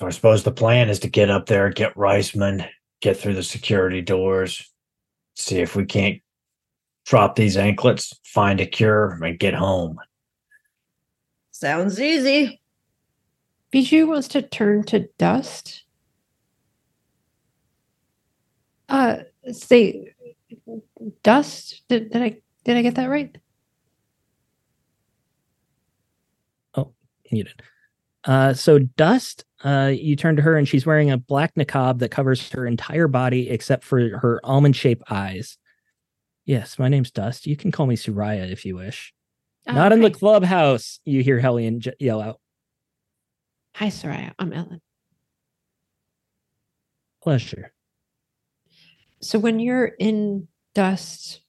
So 0.00 0.06
I 0.06 0.10
suppose 0.12 0.44
the 0.44 0.50
plan 0.50 0.88
is 0.88 0.98
to 1.00 1.10
get 1.10 1.28
up 1.28 1.44
there, 1.44 1.68
get 1.68 1.94
Risman, 1.94 2.66
get 3.02 3.18
through 3.18 3.34
the 3.34 3.42
security 3.42 4.00
doors, 4.00 4.72
see 5.34 5.58
if 5.58 5.76
we 5.76 5.84
can't 5.84 6.22
drop 7.04 7.36
these 7.36 7.58
anklets, 7.58 8.18
find 8.24 8.62
a 8.62 8.64
cure, 8.66 9.18
and 9.22 9.38
get 9.38 9.52
home. 9.52 9.98
Sounds 11.50 12.00
easy. 12.00 12.62
Bijou 13.70 14.06
wants 14.06 14.28
to 14.28 14.40
turn 14.40 14.84
to 14.84 15.06
dust. 15.18 15.84
Uh, 18.88 19.18
say, 19.52 20.14
dust. 21.22 21.82
Did, 21.90 22.10
did 22.10 22.22
I 22.22 22.40
did 22.64 22.78
I 22.78 22.82
get 22.82 22.94
that 22.94 23.10
right? 23.10 23.36
Oh, 26.74 26.94
you 27.30 27.44
did. 27.44 27.62
Uh, 28.24 28.52
so 28.52 28.78
Dust, 28.78 29.44
uh, 29.64 29.92
you 29.94 30.16
turn 30.16 30.36
to 30.36 30.42
her 30.42 30.56
and 30.56 30.66
she's 30.68 30.86
wearing 30.86 31.10
a 31.10 31.18
black 31.18 31.54
niqab 31.54 31.98
that 31.98 32.10
covers 32.10 32.50
her 32.50 32.66
entire 32.66 33.08
body 33.08 33.50
except 33.50 33.84
for 33.84 34.18
her 34.18 34.40
almond-shaped 34.44 35.02
eyes. 35.10 35.58
Yes, 36.44 36.78
my 36.78 36.88
name's 36.88 37.10
Dust. 37.10 37.46
You 37.46 37.56
can 37.56 37.70
call 37.70 37.86
me 37.86 37.96
Sooraya 37.96 38.50
if 38.50 38.64
you 38.64 38.76
wish. 38.76 39.12
Oh, 39.68 39.72
Not 39.72 39.92
in 39.92 40.00
the 40.00 40.10
clubhouse, 40.10 41.00
you 41.04 41.22
hear 41.22 41.38
Hellion 41.38 41.80
j- 41.80 41.94
yell 41.98 42.20
out. 42.20 42.40
Hi, 43.76 43.88
Sooraya. 43.88 44.32
I'm 44.38 44.52
Ellen. 44.52 44.80
Pleasure. 47.22 47.72
So 49.20 49.38
when 49.38 49.60
you're 49.60 49.84
in 49.84 50.48
dust, 50.74 51.40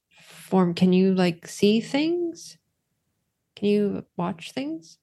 form 0.51 0.73
can 0.73 0.91
you 0.91 1.15
like 1.15 1.47
see 1.47 1.79
things 1.79 2.57
can 3.55 3.69
you 3.69 4.05
watch 4.17 4.51
things 4.51 4.97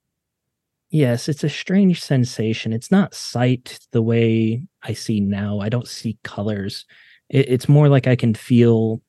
yes 0.91 1.29
it's 1.29 1.45
a 1.45 1.49
strange 1.49 2.03
sensation. 2.03 2.73
It's 2.73 2.91
not 2.91 3.15
sight 3.15 3.79
the 3.93 4.03
way 4.03 4.63
i 4.83 4.93
see 4.93 5.21
now. 5.21 5.61
I 5.61 5.69
don't 5.69 5.89
see 5.89 6.19
colors. 6.23 6.85
It, 7.29 7.49
it's 7.49 7.69
more 7.69 7.89
like 7.89 8.07
i 8.07 8.17
can 8.17 8.35
feel 8.35 9.01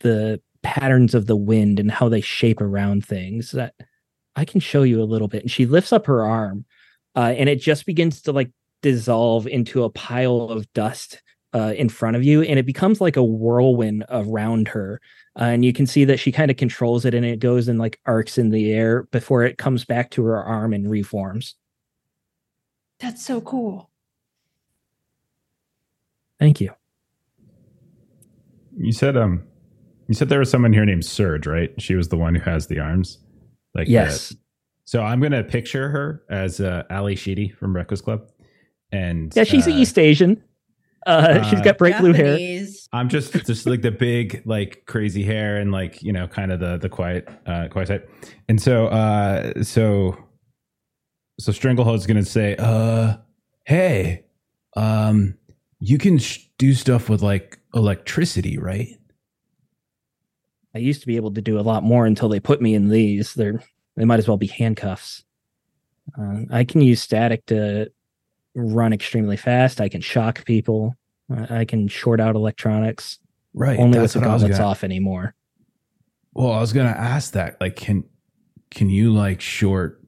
the 0.00 0.40
patterns 0.62 1.14
of 1.14 1.26
the 1.26 1.36
wind 1.36 1.80
and 1.80 1.90
how 1.90 2.08
they 2.08 2.20
shape 2.20 2.60
around 2.60 3.04
things 3.04 3.50
that 3.52 3.74
i 4.36 4.44
can 4.44 4.60
show 4.60 4.82
you 4.82 5.02
a 5.02 5.04
little 5.04 5.28
bit. 5.28 5.42
And 5.42 5.50
she 5.50 5.66
lifts 5.66 5.92
up 5.92 6.06
her 6.06 6.24
arm 6.24 6.64
uh, 7.14 7.34
and 7.36 7.48
it 7.48 7.60
just 7.60 7.86
begins 7.86 8.22
to 8.22 8.32
like 8.32 8.50
dissolve 8.82 9.46
into 9.46 9.84
a 9.84 9.90
pile 9.90 10.42
of 10.50 10.70
dust 10.72 11.22
uh, 11.54 11.74
in 11.76 11.88
front 11.88 12.16
of 12.16 12.24
you, 12.24 12.42
and 12.42 12.58
it 12.58 12.66
becomes 12.66 13.00
like 13.00 13.16
a 13.16 13.24
whirlwind 13.24 14.04
around 14.08 14.68
her. 14.68 15.00
Uh, 15.38 15.44
and 15.44 15.64
you 15.64 15.72
can 15.72 15.86
see 15.86 16.04
that 16.04 16.18
she 16.18 16.30
kind 16.30 16.50
of 16.50 16.56
controls 16.56 17.04
it, 17.04 17.14
and 17.14 17.24
it 17.24 17.38
goes 17.38 17.68
and 17.68 17.78
like 17.78 17.98
arcs 18.04 18.36
in 18.36 18.50
the 18.50 18.72
air 18.72 19.04
before 19.04 19.44
it 19.44 19.56
comes 19.56 19.84
back 19.84 20.10
to 20.10 20.24
her 20.24 20.42
arm 20.42 20.72
and 20.74 20.90
reforms. 20.90 21.54
That's 23.00 23.24
so 23.24 23.40
cool. 23.40 23.90
Thank 26.38 26.60
you. 26.60 26.70
You 28.76 28.92
said 28.92 29.16
um, 29.16 29.42
you 30.08 30.14
said 30.14 30.28
there 30.28 30.38
was 30.38 30.50
someone 30.50 30.72
here 30.72 30.84
named 30.84 31.04
Surge, 31.04 31.46
right? 31.46 31.70
She 31.80 31.94
was 31.94 32.08
the 32.08 32.16
one 32.16 32.34
who 32.34 32.42
has 32.42 32.66
the 32.66 32.78
arms. 32.80 33.18
Like 33.74 33.88
Yes. 33.88 34.30
that. 34.30 34.36
So 34.84 35.02
I'm 35.02 35.20
gonna 35.20 35.44
picture 35.44 35.88
her 35.88 36.22
as 36.28 36.60
uh, 36.60 36.82
Ally 36.90 37.14
Sheedy 37.14 37.48
from 37.48 37.72
Breakfast 37.72 38.04
Club, 38.04 38.28
and 38.90 39.32
Yeah, 39.34 39.44
she's 39.44 39.66
uh, 39.66 39.70
East 39.70 39.98
Asian. 39.98 40.42
Uh, 41.06 41.42
she's 41.42 41.60
uh, 41.60 41.62
got 41.62 41.78
bright 41.78 41.98
blue 41.98 42.12
hair. 42.12 42.38
I'm 42.92 43.08
just 43.08 43.32
just 43.46 43.66
like 43.66 43.82
the 43.82 43.90
big 43.90 44.42
like 44.44 44.84
crazy 44.86 45.22
hair 45.22 45.56
and 45.56 45.72
like 45.72 46.02
you 46.02 46.12
know 46.12 46.28
kind 46.28 46.52
of 46.52 46.60
the 46.60 46.78
the 46.78 46.88
quiet 46.88 47.28
uh 47.46 47.68
quiet 47.68 47.88
type. 47.88 48.10
And 48.48 48.60
so 48.60 48.86
uh 48.88 49.62
so 49.62 50.16
so 51.40 51.52
Stranglehold's 51.52 52.06
gonna 52.06 52.24
say, 52.24 52.56
uh 52.58 53.16
hey, 53.64 54.24
um 54.76 55.36
you 55.80 55.98
can 55.98 56.18
sh- 56.18 56.46
do 56.58 56.74
stuff 56.74 57.08
with 57.08 57.22
like 57.22 57.58
electricity, 57.74 58.58
right? 58.58 58.96
I 60.74 60.78
used 60.78 61.00
to 61.00 61.06
be 61.06 61.16
able 61.16 61.34
to 61.34 61.42
do 61.42 61.58
a 61.58 61.62
lot 61.62 61.82
more 61.82 62.06
until 62.06 62.28
they 62.28 62.40
put 62.40 62.62
me 62.62 62.74
in 62.74 62.88
these. 62.88 63.34
They're 63.34 63.62
they 63.96 64.04
might 64.04 64.18
as 64.18 64.28
well 64.28 64.36
be 64.36 64.46
handcuffs. 64.46 65.24
Uh, 66.18 66.42
I 66.50 66.64
can 66.64 66.80
use 66.80 67.00
static 67.00 67.46
to 67.46 67.90
run 68.54 68.92
extremely 68.92 69.36
fast. 69.36 69.80
I 69.80 69.88
can 69.88 70.00
shock 70.00 70.44
people. 70.44 70.94
I 71.50 71.64
can 71.64 71.88
short 71.88 72.20
out 72.20 72.34
electronics. 72.36 73.18
Right. 73.54 73.78
Only 73.78 73.98
with 73.98 74.02
that's 74.04 74.12
the 74.14 74.20
what 74.20 74.28
I 74.28 74.32
was 74.34 74.42
gauntlets 74.42 74.58
gonna- 74.58 74.70
off 74.70 74.84
anymore. 74.84 75.34
Well, 76.34 76.52
I 76.52 76.60
was 76.60 76.72
gonna 76.72 76.88
ask 76.90 77.32
that. 77.34 77.60
Like, 77.60 77.76
can 77.76 78.04
can 78.70 78.88
you 78.90 79.12
like 79.12 79.40
short 79.40 80.00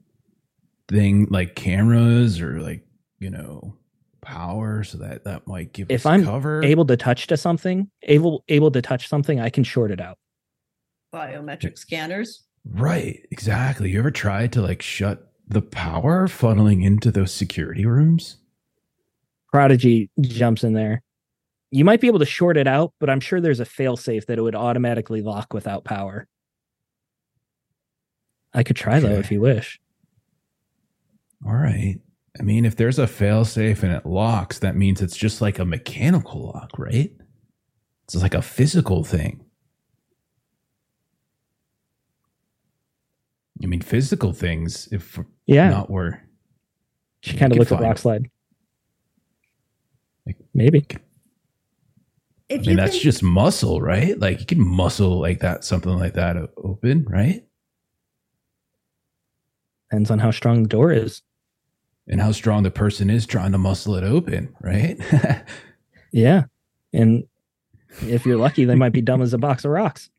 thing 0.88 1.26
like 1.30 1.54
cameras 1.54 2.40
or 2.40 2.60
like 2.60 2.86
you 3.18 3.28
know 3.30 3.76
power 4.22 4.82
so 4.84 4.96
that 4.98 5.24
that 5.24 5.46
might 5.46 5.72
give 5.74 5.90
If 5.90 6.06
us 6.06 6.06
I'm 6.06 6.24
cover? 6.24 6.62
Able 6.64 6.86
to 6.86 6.96
touch 6.96 7.26
to 7.26 7.36
something, 7.36 7.90
able 8.04 8.42
able 8.48 8.70
to 8.70 8.80
touch 8.80 9.06
something, 9.08 9.38
I 9.40 9.50
can 9.50 9.64
short 9.64 9.90
it 9.90 10.00
out. 10.00 10.16
Biometric 11.12 11.78
scanners. 11.78 12.42
right. 12.64 13.20
Exactly. 13.30 13.90
You 13.90 13.98
ever 13.98 14.10
tried 14.10 14.52
to 14.52 14.62
like 14.62 14.80
shut 14.82 15.30
the 15.48 15.62
power 15.62 16.26
funneling 16.26 16.84
into 16.84 17.10
those 17.10 17.32
security 17.32 17.86
rooms? 17.86 18.38
Prodigy 19.52 20.10
jumps 20.20 20.64
in 20.64 20.72
there. 20.72 21.02
You 21.70 21.84
might 21.84 22.00
be 22.00 22.06
able 22.06 22.18
to 22.20 22.26
short 22.26 22.56
it 22.56 22.66
out, 22.66 22.92
but 23.00 23.10
I'm 23.10 23.20
sure 23.20 23.40
there's 23.40 23.60
a 23.60 23.64
failsafe 23.64 24.26
that 24.26 24.38
it 24.38 24.42
would 24.42 24.54
automatically 24.54 25.22
lock 25.22 25.52
without 25.52 25.84
power. 25.84 26.26
I 28.52 28.62
could 28.62 28.76
try 28.76 29.00
though 29.00 29.18
if 29.18 29.30
you 29.30 29.40
wish. 29.40 29.80
All 31.44 31.54
right. 31.54 31.96
I 32.38 32.42
mean, 32.42 32.64
if 32.64 32.76
there's 32.76 32.98
a 32.98 33.06
failsafe 33.06 33.82
and 33.82 33.92
it 33.92 34.06
locks, 34.06 34.58
that 34.60 34.76
means 34.76 35.00
it's 35.00 35.16
just 35.16 35.40
like 35.40 35.58
a 35.58 35.64
mechanical 35.64 36.46
lock, 36.46 36.78
right? 36.78 37.12
It's 38.04 38.16
like 38.16 38.34
a 38.34 38.42
physical 38.42 39.04
thing. 39.04 39.44
I 43.62 43.66
mean, 43.66 43.80
physical 43.80 44.32
things, 44.32 44.88
if 44.90 45.18
Yeah. 45.46 45.68
not 45.70 45.90
were 45.90 46.20
she 47.20 47.36
kind 47.36 47.52
of 47.52 47.56
could 47.56 47.60
looks 47.60 47.72
at 47.72 47.78
find- 47.80 47.94
Rockslide. 48.24 48.30
Like- 50.26 50.36
Maybe. 50.54 50.86
If 52.48 52.60
I 52.60 52.64
mean, 52.66 52.76
that's 52.76 52.92
can- 52.96 53.02
just 53.02 53.22
muscle, 53.22 53.80
right? 53.80 54.18
Like 54.18 54.40
you 54.40 54.46
can 54.46 54.60
muscle 54.66 55.18
like 55.20 55.40
that, 55.40 55.64
something 55.64 55.92
like 55.92 56.14
that 56.14 56.36
open, 56.56 57.04
right? 57.08 57.44
Depends 59.90 60.10
on 60.10 60.18
how 60.18 60.30
strong 60.30 60.62
the 60.62 60.68
door 60.68 60.92
is. 60.92 61.22
And 62.06 62.20
how 62.20 62.32
strong 62.32 62.62
the 62.64 62.70
person 62.70 63.08
is 63.08 63.26
trying 63.26 63.52
to 63.52 63.58
muscle 63.58 63.94
it 63.96 64.04
open, 64.04 64.54
right? 64.60 64.98
Yeah. 66.12 66.44
And 66.92 67.24
if 68.02 68.24
you're 68.24 68.36
lucky, 68.36 68.64
they 68.64 68.76
might 68.76 68.92
be 68.92 69.02
dumb 69.02 69.20
as 69.20 69.34
a 69.34 69.38
box 69.38 69.64
of 69.64 69.72
rocks. 69.72 70.10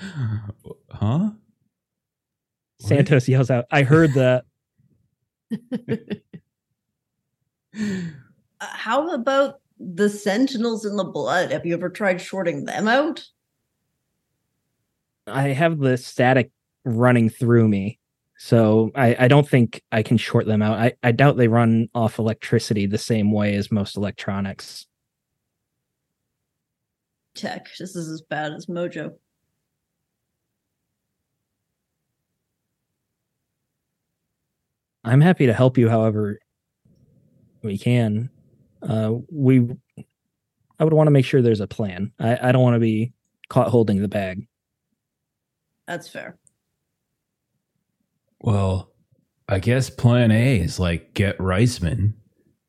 huh? 0.00 0.60
What? 0.92 1.32
Santos 2.78 3.26
yells 3.26 3.50
out, 3.50 3.64
I 3.72 3.82
heard 3.82 4.14
that. 4.14 4.44
Uh, 8.60 8.66
how 8.66 9.08
about 9.14 9.60
the 9.78 10.08
sentinels 10.10 10.84
in 10.84 10.96
the 10.96 11.04
blood? 11.04 11.52
Have 11.52 11.64
you 11.64 11.74
ever 11.74 11.88
tried 11.88 12.20
shorting 12.20 12.64
them 12.64 12.88
out? 12.88 13.24
I 15.26 15.48
have 15.48 15.78
the 15.78 15.96
static 15.96 16.50
running 16.84 17.30
through 17.30 17.68
me. 17.68 17.98
So 18.36 18.90
I, 18.94 19.16
I 19.18 19.28
don't 19.28 19.48
think 19.48 19.82
I 19.92 20.02
can 20.02 20.16
short 20.16 20.46
them 20.46 20.62
out. 20.62 20.78
I, 20.78 20.92
I 21.02 21.12
doubt 21.12 21.36
they 21.36 21.48
run 21.48 21.88
off 21.94 22.18
electricity 22.18 22.86
the 22.86 22.98
same 22.98 23.32
way 23.32 23.54
as 23.54 23.70
most 23.70 23.96
electronics. 23.96 24.86
Tech. 27.34 27.68
This 27.78 27.96
is 27.96 28.08
as 28.08 28.22
bad 28.22 28.52
as 28.52 28.66
Mojo. 28.66 29.12
I'm 35.04 35.20
happy 35.20 35.46
to 35.46 35.54
help 35.54 35.78
you 35.78 35.88
however 35.88 36.38
we 37.62 37.78
can. 37.78 38.30
Uh, 38.82 39.14
we, 39.30 39.68
I 40.78 40.84
would 40.84 40.92
want 40.92 41.06
to 41.06 41.12
make 41.12 41.24
sure 41.24 41.42
there's 41.42 41.60
a 41.60 41.66
plan. 41.66 42.12
I, 42.18 42.48
I 42.48 42.52
don't 42.52 42.62
want 42.62 42.74
to 42.74 42.80
be 42.80 43.12
caught 43.48 43.68
holding 43.68 44.00
the 44.00 44.08
bag. 44.08 44.46
That's 45.86 46.08
fair. 46.08 46.38
Well, 48.40 48.92
I 49.48 49.58
guess 49.58 49.90
plan 49.90 50.30
A 50.30 50.60
is 50.60 50.78
like 50.78 51.14
get 51.14 51.36
Risman 51.38 52.14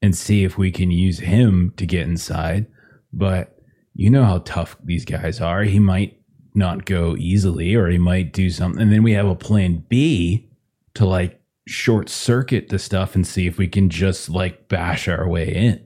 and 0.02 0.16
see 0.16 0.44
if 0.44 0.58
we 0.58 0.72
can 0.72 0.92
use 0.92 1.20
him 1.20 1.74
to 1.78 1.86
get 1.86 2.08
inside. 2.08 2.66
But 3.14 3.58
you 3.94 4.10
know 4.10 4.24
how 4.24 4.40
tough 4.40 4.76
these 4.84 5.06
guys 5.06 5.40
are. 5.42 5.64
He 5.64 5.80
might 5.80 6.20
not 6.56 6.86
go 6.86 7.16
easily 7.18 7.76
or 7.76 7.88
he 7.88 7.98
might 7.98 8.34
do 8.34 8.50
something. 8.50 8.82
And 8.82 8.92
then 8.92 9.04
we 9.04 9.14
have 9.14 9.28
a 9.28 9.36
plan 9.36 9.86
B 9.88 10.50
to 10.96 11.06
like 11.06 11.41
short 11.72 12.10
circuit 12.10 12.70
the 12.70 12.78
stuff 12.80 13.16
and 13.16 13.26
see 13.26 13.48
if 13.48 13.58
we 13.58 13.68
can 13.68 13.90
just 13.90 14.30
like 14.30 14.68
bash 14.68 15.08
our 15.08 15.28
way 15.28 15.54
in. 15.54 15.78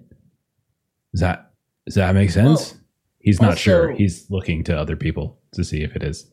Does 1.14 1.22
that 1.22 1.52
does 1.86 1.96
that 1.96 2.14
make 2.16 2.32
sense? 2.32 2.74
Well, 2.74 2.82
He's 3.20 3.42
not 3.42 3.58
sure. 3.58 3.92
He's 3.92 4.30
looking 4.30 4.64
to 4.66 4.78
other 4.78 4.96
people 4.96 5.40
to 5.54 5.64
see 5.64 5.82
if 5.82 5.96
it 5.96 6.04
is. 6.04 6.30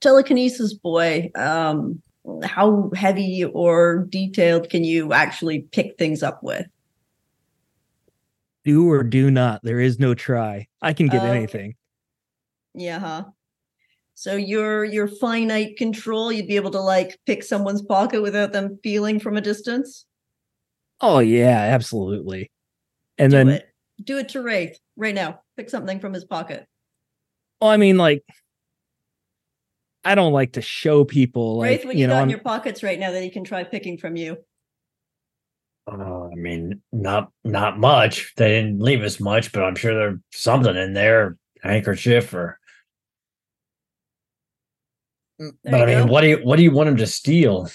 Telekinesis 0.00 0.74
boy. 0.74 1.30
Um, 1.36 2.02
how 2.44 2.90
heavy 2.94 3.44
or 3.44 4.06
detailed 4.10 4.68
can 4.68 4.84
you 4.84 5.12
actually 5.14 5.60
pick 5.72 5.96
things 5.98 6.22
up 6.22 6.42
with? 6.42 6.66
Do 8.64 8.90
or 8.90 9.02
do 9.02 9.30
not. 9.30 9.60
There 9.62 9.80
is 9.80 9.98
no 9.98 10.14
try. 10.14 10.68
I 10.82 10.92
can 10.92 11.06
get 11.08 11.22
Okay. 11.22 11.36
anything. 11.36 11.74
Yeah, 12.74 12.98
huh? 12.98 13.24
So 14.22 14.36
your 14.36 14.84
your 14.84 15.08
finite 15.08 15.76
control, 15.76 16.30
you'd 16.30 16.46
be 16.46 16.54
able 16.54 16.70
to 16.70 16.80
like 16.80 17.18
pick 17.26 17.42
someone's 17.42 17.82
pocket 17.82 18.22
without 18.22 18.52
them 18.52 18.78
feeling 18.80 19.18
from 19.18 19.36
a 19.36 19.40
distance. 19.40 20.06
Oh 21.00 21.18
yeah, 21.18 21.58
absolutely. 21.58 22.48
And 23.18 23.32
Do 23.32 23.36
then, 23.36 23.48
it. 23.48 23.68
Do 24.04 24.18
it 24.18 24.28
to 24.28 24.40
Wraith 24.40 24.78
right 24.96 25.12
now. 25.12 25.40
Pick 25.56 25.68
something 25.68 25.98
from 25.98 26.12
his 26.12 26.24
pocket. 26.24 26.68
well, 27.60 27.70
I 27.72 27.76
mean, 27.78 27.96
like, 27.98 28.22
I 30.04 30.14
don't 30.14 30.32
like 30.32 30.52
to 30.52 30.62
show 30.62 31.04
people, 31.04 31.58
like, 31.58 31.70
Wraith, 31.70 31.84
what 31.86 31.96
you, 31.96 32.02
you 32.02 32.06
know, 32.06 32.12
got 32.12 32.18
in 32.18 32.20
I'm- 32.20 32.30
your 32.30 32.38
pockets 32.42 32.84
right 32.84 33.00
now 33.00 33.10
that 33.10 33.24
he 33.24 33.28
can 33.30 33.42
try 33.42 33.64
picking 33.64 33.98
from 33.98 34.14
you? 34.14 34.36
Uh, 35.90 36.26
I 36.28 36.34
mean, 36.36 36.80
not 36.92 37.32
not 37.42 37.80
much. 37.80 38.34
They 38.36 38.50
didn't 38.50 38.78
leave 38.78 39.02
us 39.02 39.18
much, 39.18 39.50
but 39.50 39.64
I'm 39.64 39.74
sure 39.74 39.92
there's 39.94 40.20
something 40.32 40.76
in 40.76 40.92
there, 40.92 41.36
handkerchief 41.60 42.32
or. 42.32 42.60
There 45.64 45.72
But 45.72 45.82
I 45.82 45.86
mean, 45.86 46.06
go. 46.06 46.12
what 46.12 46.20
do 46.22 46.28
you 46.28 46.36
what 46.38 46.56
do 46.56 46.62
you 46.62 46.70
want 46.70 46.88
them 46.88 46.96
to 46.98 47.06
steal? 47.06 47.68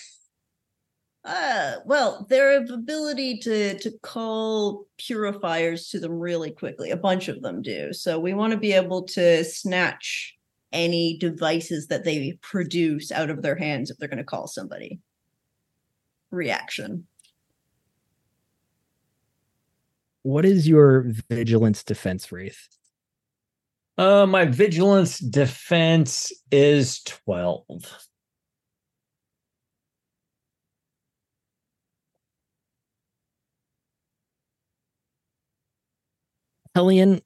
Uh, 1.24 1.76
well, 1.86 2.26
their 2.30 2.63
ability 2.63 3.39
to 3.39 3.78
to 3.80 3.91
call 4.01 4.86
purifiers 4.97 5.89
to 5.89 5.99
them 5.99 6.13
really 6.13 6.51
quickly. 6.51 6.91
A 6.91 6.97
bunch 6.97 7.28
of 7.28 7.41
them 7.41 7.61
do. 7.61 7.93
So 7.93 8.20
we 8.20 8.34
want 8.34 8.51
to 8.51 8.59
be 8.59 8.74
able 8.74 9.03
to 9.03 9.43
snatch 9.43 10.36
any 10.72 11.18
devices 11.18 11.88
that 11.88 12.03
they 12.03 12.38
produce 12.41 13.11
out 13.11 13.30
of 13.30 13.41
their 13.41 13.55
hands 13.55 13.89
if 13.89 13.97
they're 13.97 14.09
going 14.09 14.18
to 14.18 14.24
call 14.24 14.47
somebody. 14.47 14.99
Reaction. 16.32 17.07
what 20.28 20.43
is 20.43 20.68
your 20.68 21.05
vigilance 21.30 21.86
defense, 21.86 22.34
Wraith? 22.34 22.68
Uh, 23.97 24.27
my 24.27 24.45
vigilance 24.45 25.17
defense 25.19 26.31
is 26.51 27.01
twelve. 27.03 27.65
Hellion, 36.75 37.21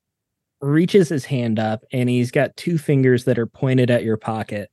reaches 0.62 1.10
his 1.10 1.26
hand 1.26 1.60
up 1.60 1.84
and 1.92 2.10
he's 2.10 2.32
got 2.32 2.56
two 2.56 2.78
fingers 2.78 3.26
that 3.26 3.40
are 3.40 3.48
pointed 3.48 3.90
at 3.90 4.04
your 4.04 4.18
pocket. 4.18 4.70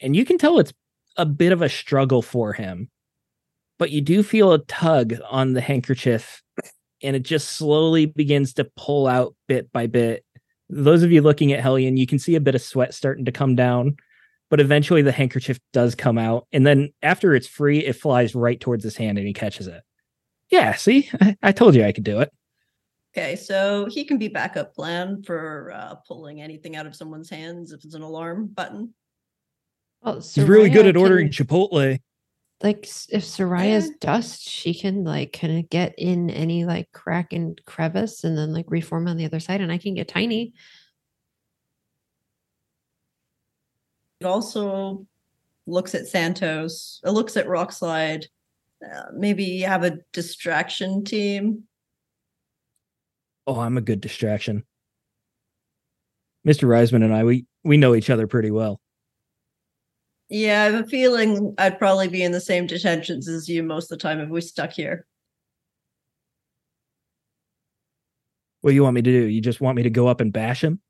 And 0.00 0.14
you 0.14 0.24
can 0.24 0.38
tell 0.38 0.58
it's 0.58 0.72
a 1.16 1.26
bit 1.26 1.52
of 1.52 1.62
a 1.62 1.68
struggle 1.68 2.22
for 2.22 2.52
him, 2.52 2.90
but 3.78 3.90
you 3.90 4.02
do 4.02 4.22
feel 4.22 4.52
a 4.52 4.58
tug 4.66 5.14
on 5.30 5.54
the 5.54 5.62
handkerchief 5.62 6.42
and 7.02 7.16
it 7.16 7.22
just 7.22 7.50
slowly 7.50 8.06
begins 8.06 8.54
to 8.54 8.70
pull 8.76 9.06
out 9.06 9.34
bit 9.48 9.72
by 9.72 9.86
bit. 9.86 10.25
Those 10.68 11.02
of 11.02 11.12
you 11.12 11.22
looking 11.22 11.52
at 11.52 11.60
Hellion, 11.60 11.96
you 11.96 12.06
can 12.06 12.18
see 12.18 12.34
a 12.34 12.40
bit 12.40 12.54
of 12.54 12.62
sweat 12.62 12.94
starting 12.94 13.24
to 13.26 13.32
come 13.32 13.54
down, 13.54 13.96
but 14.50 14.60
eventually 14.60 15.02
the 15.02 15.12
handkerchief 15.12 15.60
does 15.72 15.94
come 15.94 16.18
out. 16.18 16.46
And 16.52 16.66
then 16.66 16.92
after 17.02 17.34
it's 17.34 17.46
free, 17.46 17.78
it 17.84 17.94
flies 17.94 18.34
right 18.34 18.58
towards 18.60 18.82
his 18.82 18.96
hand 18.96 19.18
and 19.18 19.26
he 19.26 19.32
catches 19.32 19.66
it. 19.68 19.82
Yeah, 20.50 20.74
see, 20.74 21.08
I, 21.20 21.36
I 21.42 21.52
told 21.52 21.74
you 21.74 21.84
I 21.84 21.92
could 21.92 22.04
do 22.04 22.20
it. 22.20 22.32
Okay, 23.16 23.36
so 23.36 23.86
he 23.86 24.04
can 24.04 24.18
be 24.18 24.28
backup 24.28 24.74
plan 24.74 25.22
for 25.22 25.72
uh, 25.74 25.94
pulling 26.06 26.42
anything 26.42 26.76
out 26.76 26.86
of 26.86 26.94
someone's 26.94 27.30
hands 27.30 27.72
if 27.72 27.82
it's 27.84 27.94
an 27.94 28.02
alarm 28.02 28.46
button. 28.48 28.92
Well, 30.02 30.16
He's 30.16 30.38
really 30.38 30.68
good 30.68 30.86
at 30.86 30.96
ordering 30.96 31.30
can- 31.32 31.46
Chipotle. 31.46 31.98
Like 32.62 32.86
if 33.10 33.22
Sooraya's 33.22 33.88
Yeah. 33.88 33.94
dust, 34.00 34.48
she 34.48 34.72
can 34.72 35.04
like 35.04 35.32
kind 35.38 35.58
of 35.58 35.68
get 35.68 35.94
in 35.98 36.30
any 36.30 36.64
like 36.64 36.90
crack 36.92 37.32
and 37.32 37.60
crevice 37.66 38.24
and 38.24 38.36
then 38.36 38.52
like 38.52 38.64
reform 38.68 39.08
on 39.08 39.16
the 39.18 39.26
other 39.26 39.40
side, 39.40 39.60
and 39.60 39.70
I 39.70 39.78
can 39.78 39.94
get 39.94 40.08
tiny. 40.08 40.54
It 44.20 44.24
also 44.24 45.06
looks 45.66 45.94
at 45.94 46.06
Santos, 46.06 47.00
it 47.04 47.10
looks 47.10 47.36
at 47.36 47.46
Rockslide. 47.46 48.24
Uh, 48.84 49.04
maybe 49.14 49.60
have 49.60 49.84
a 49.84 49.98
distraction 50.12 51.02
team. 51.02 51.64
Oh, 53.46 53.58
I'm 53.60 53.78
a 53.78 53.80
good 53.82 54.00
distraction. 54.00 54.64
Mr. 56.46 56.68
Risman 56.68 57.02
and 57.02 57.12
I, 57.14 57.24
we 57.24 57.46
we 57.64 57.76
know 57.76 57.94
each 57.94 58.10
other 58.10 58.26
pretty 58.26 58.50
well. 58.50 58.80
Yeah, 60.28 60.62
I 60.62 60.64
have 60.64 60.86
a 60.86 60.88
feeling 60.88 61.54
I'd 61.58 61.78
probably 61.78 62.08
be 62.08 62.22
in 62.22 62.32
the 62.32 62.40
same 62.40 62.66
detentions 62.66 63.28
as 63.28 63.48
you 63.48 63.62
most 63.62 63.92
of 63.92 63.98
the 63.98 64.02
time 64.02 64.18
if 64.20 64.28
we 64.28 64.40
stuck 64.40 64.72
here. 64.72 65.06
What 68.60 68.70
do 68.70 68.74
you 68.74 68.82
want 68.82 68.94
me 68.94 69.02
to 69.02 69.10
do? 69.10 69.26
You 69.26 69.40
just 69.40 69.60
want 69.60 69.76
me 69.76 69.84
to 69.84 69.90
go 69.90 70.08
up 70.08 70.20
and 70.20 70.32
bash 70.32 70.64
him? 70.64 70.80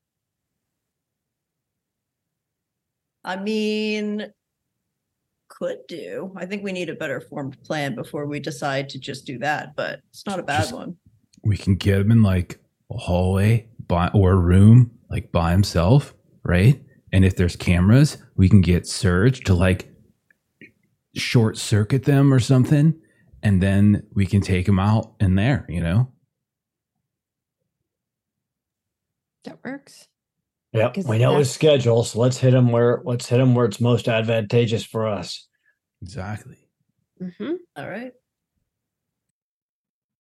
I 3.24 3.36
mean, 3.36 4.32
could 5.48 5.78
do. 5.88 6.32
I 6.36 6.46
think 6.46 6.62
we 6.62 6.72
need 6.72 6.88
a 6.88 6.94
better 6.94 7.20
formed 7.20 7.62
plan 7.64 7.94
before 7.94 8.24
we 8.26 8.40
decide 8.40 8.88
to 8.90 8.98
just 9.00 9.26
do 9.26 9.38
that, 9.40 9.74
but 9.76 10.00
it's 10.10 10.24
not 10.26 10.38
a 10.38 10.42
bad 10.42 10.60
Just- 10.62 10.74
one. 10.74 10.96
We 11.44 11.56
can 11.56 11.74
get 11.76 12.00
him 12.00 12.10
in 12.10 12.22
like 12.22 12.58
a 12.90 12.96
hallway 12.96 13.68
by 13.86 14.08
or 14.08 14.32
a 14.32 14.36
room 14.36 14.90
like 15.10 15.30
by 15.30 15.52
himself, 15.52 16.14
right? 16.42 16.82
And 17.12 17.24
if 17.24 17.36
there's 17.36 17.56
cameras, 17.56 18.18
we 18.36 18.48
can 18.48 18.60
get 18.60 18.86
Surge 18.86 19.40
to 19.44 19.54
like 19.54 19.90
short 21.14 21.56
circuit 21.56 22.04
them 22.04 22.32
or 22.32 22.40
something, 22.40 22.94
and 23.42 23.62
then 23.62 24.02
we 24.12 24.26
can 24.26 24.40
take 24.40 24.66
them 24.66 24.78
out 24.78 25.14
in 25.20 25.34
there. 25.34 25.64
You 25.68 25.80
know, 25.80 26.12
That 29.44 29.58
works. 29.64 30.08
Yep, 30.72 30.98
we 31.06 31.18
know 31.18 31.38
his 31.38 31.50
schedule, 31.50 32.04
so 32.04 32.18
let's 32.20 32.36
hit 32.36 32.52
him 32.52 32.70
where 32.70 33.00
let's 33.04 33.26
hit 33.26 33.40
him 33.40 33.54
where 33.54 33.64
it's 33.64 33.80
most 33.80 34.08
advantageous 34.08 34.84
for 34.84 35.06
us. 35.06 35.46
exactly. 36.02 36.58
Mm-hmm. 37.22 37.54
All 37.76 37.88
right. 37.88 38.12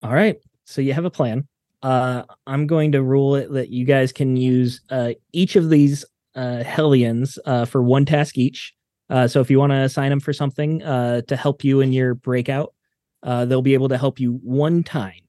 All 0.02 0.14
right. 0.14 0.36
So 0.64 0.80
you 0.80 0.94
have 0.94 1.04
a 1.04 1.10
plan. 1.10 1.46
Uh, 1.82 2.22
I'm 2.46 2.66
going 2.66 2.92
to 2.92 3.02
rule 3.02 3.34
it 3.34 3.52
that 3.52 3.68
you 3.68 3.84
guys 3.84 4.12
can 4.12 4.36
use 4.36 4.80
uh, 4.88 5.12
each 5.32 5.56
of 5.56 5.68
these 5.68 6.04
uh, 6.36 6.62
Hellions 6.62 7.38
uh, 7.46 7.64
for 7.64 7.82
one 7.82 8.04
task 8.04 8.38
each. 8.38 8.72
Uh, 9.10 9.26
so 9.26 9.40
if 9.40 9.50
you 9.50 9.58
want 9.58 9.70
to 9.72 9.78
assign 9.78 10.10
them 10.10 10.20
for 10.20 10.32
something 10.32 10.82
uh, 10.82 11.22
to 11.22 11.36
help 11.36 11.64
you 11.64 11.80
in 11.80 11.92
your 11.92 12.14
breakout, 12.14 12.74
uh, 13.22 13.44
they'll 13.44 13.62
be 13.62 13.74
able 13.74 13.88
to 13.88 13.96
help 13.98 14.20
you 14.20 14.38
one 14.42 14.82
time 14.84 15.20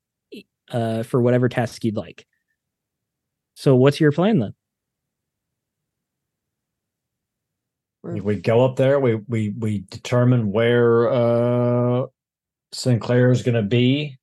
uh, 0.71 1.03
for 1.03 1.21
whatever 1.21 1.47
task 1.49 1.83
you'd 1.83 1.95
like. 1.95 2.25
So 3.55 3.75
what's 3.75 3.99
your 3.99 4.11
plan 4.11 4.39
then? 4.39 4.53
We 8.03 8.35
go 8.35 8.63
up 8.63 8.77
there, 8.77 8.99
we 8.99 9.15
we 9.15 9.49
we 9.57 9.79
determine 9.89 10.51
where 10.51 11.09
uh 11.11 12.05
Sinclair 12.71 13.31
is 13.31 13.43
going 13.43 13.55
to 13.55 13.63
be, 13.63 14.17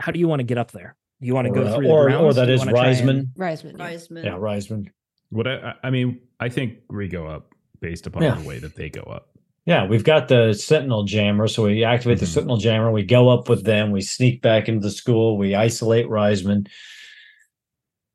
How 0.00 0.12
do 0.12 0.18
you 0.18 0.28
want 0.28 0.40
to 0.40 0.44
get 0.44 0.58
up 0.58 0.70
there? 0.72 0.96
You 1.20 1.34
want 1.34 1.46
to 1.46 1.52
go 1.52 1.74
through 1.76 1.88
or, 1.88 2.04
the 2.04 2.10
grounds? 2.10 2.24
or 2.24 2.30
Do 2.32 2.40
that 2.40 2.48
you 2.48 2.54
is 2.54 2.60
wanna 2.66 2.78
and- 2.78 3.34
Risman. 3.36 3.78
Risman. 3.78 4.24
yeah. 4.24 4.32
Risman. 4.32 4.86
Yeah, 5.30 5.36
Risman. 5.36 5.36
What 5.38 5.46
I, 5.48 5.74
I 5.84 5.90
mean, 5.90 6.20
I 6.38 6.48
think 6.48 6.78
we 6.88 7.08
go 7.08 7.26
up 7.26 7.52
based 7.80 8.06
upon 8.06 8.22
Yeah. 8.22 8.34
the 8.36 8.46
way 8.46 8.58
that 8.58 8.74
they 8.76 8.88
go 8.90 9.02
up. 9.02 9.28
Yeah, 9.66 9.86
we've 9.86 10.04
got 10.04 10.28
the 10.28 10.52
Sentinel 10.54 11.04
Jammer, 11.04 11.46
so 11.46 11.64
we 11.64 11.84
activate 11.84 12.18
the 12.18 12.24
Mhm. 12.26 12.28
Sentinel 12.34 12.56
Jammer. 12.56 12.90
We 12.90 13.02
go 13.04 13.28
up 13.28 13.48
with 13.48 13.64
them. 13.64 13.90
We 13.92 14.00
sneak 14.00 14.42
back 14.42 14.68
into 14.68 14.80
the 14.80 14.90
school. 14.90 15.36
We 15.38 15.54
isolate 15.54 16.06
Risman. 16.06 16.66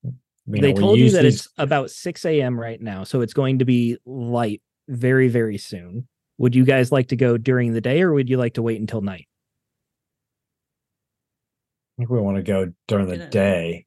You 0.03 0.11
they 0.61 0.73
know, 0.73 0.79
told 0.79 0.99
you 0.99 1.09
that 1.11 1.21
these- 1.23 1.45
it's 1.45 1.49
about 1.57 1.89
6 1.91 2.25
a.m. 2.25 2.59
right 2.59 2.79
now, 2.81 3.03
so 3.03 3.21
it's 3.21 3.33
going 3.33 3.59
to 3.59 3.65
be 3.65 3.97
light 4.05 4.61
very, 4.87 5.27
very 5.27 5.57
soon. 5.57 6.07
Would 6.37 6.53
you 6.55 6.65
guys 6.65 6.91
like 6.91 7.07
to 7.09 7.15
go 7.15 7.37
during 7.37 7.73
the 7.73 7.81
day 7.81 8.01
or 8.01 8.13
would 8.13 8.29
you 8.29 8.37
like 8.37 8.55
to 8.55 8.61
wait 8.61 8.79
until 8.81 9.01
night? 9.01 9.27
I 11.97 12.01
think 12.01 12.09
we 12.09 12.19
want 12.19 12.37
to 12.37 12.43
go 12.43 12.73
during 12.87 13.07
the 13.07 13.17
Gonna- 13.17 13.29
day. 13.29 13.84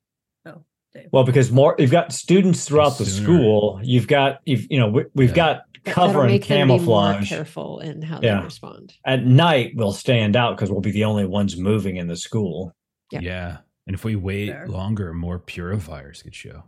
Dave. 0.94 1.08
Well, 1.12 1.24
because 1.24 1.50
more 1.52 1.74
you've 1.78 1.90
got 1.90 2.12
students 2.12 2.64
throughout 2.64 2.98
the 2.98 3.04
school. 3.06 3.80
You've 3.82 4.06
got 4.08 4.40
you've 4.46 4.66
you 4.70 4.78
know 4.78 4.88
we, 4.88 5.04
we've 5.14 5.30
Yeah. 5.30 5.34
got 5.36 5.62
That- 5.84 5.94
cover 5.94 6.08
that'll 6.08 6.22
and 6.22 6.32
make 6.32 6.46
them 6.46 6.68
be 6.68 6.78
more 6.78 6.78
camouflage. 6.78 7.28
careful 7.28 7.78
in 7.80 8.02
how 8.02 8.20
Yeah. 8.22 8.38
they 8.40 8.44
respond. 8.44 8.94
At 9.06 9.24
night, 9.24 9.72
we'll 9.76 9.92
stand 9.92 10.36
out 10.36 10.56
because 10.56 10.70
we'll 10.70 10.80
be 10.80 10.90
the 10.90 11.04
only 11.04 11.24
ones 11.26 11.56
moving 11.56 11.96
in 11.96 12.08
the 12.08 12.16
school. 12.16 12.74
Yeah. 13.12 13.20
Yeah. 13.20 13.56
And 13.86 13.94
if 13.94 14.04
we 14.04 14.16
wait 14.16 14.50
Fair. 14.50 14.66
longer, 14.68 15.14
more 15.14 15.38
purifiers 15.38 16.22
could 16.22 16.34
show. 16.34 16.64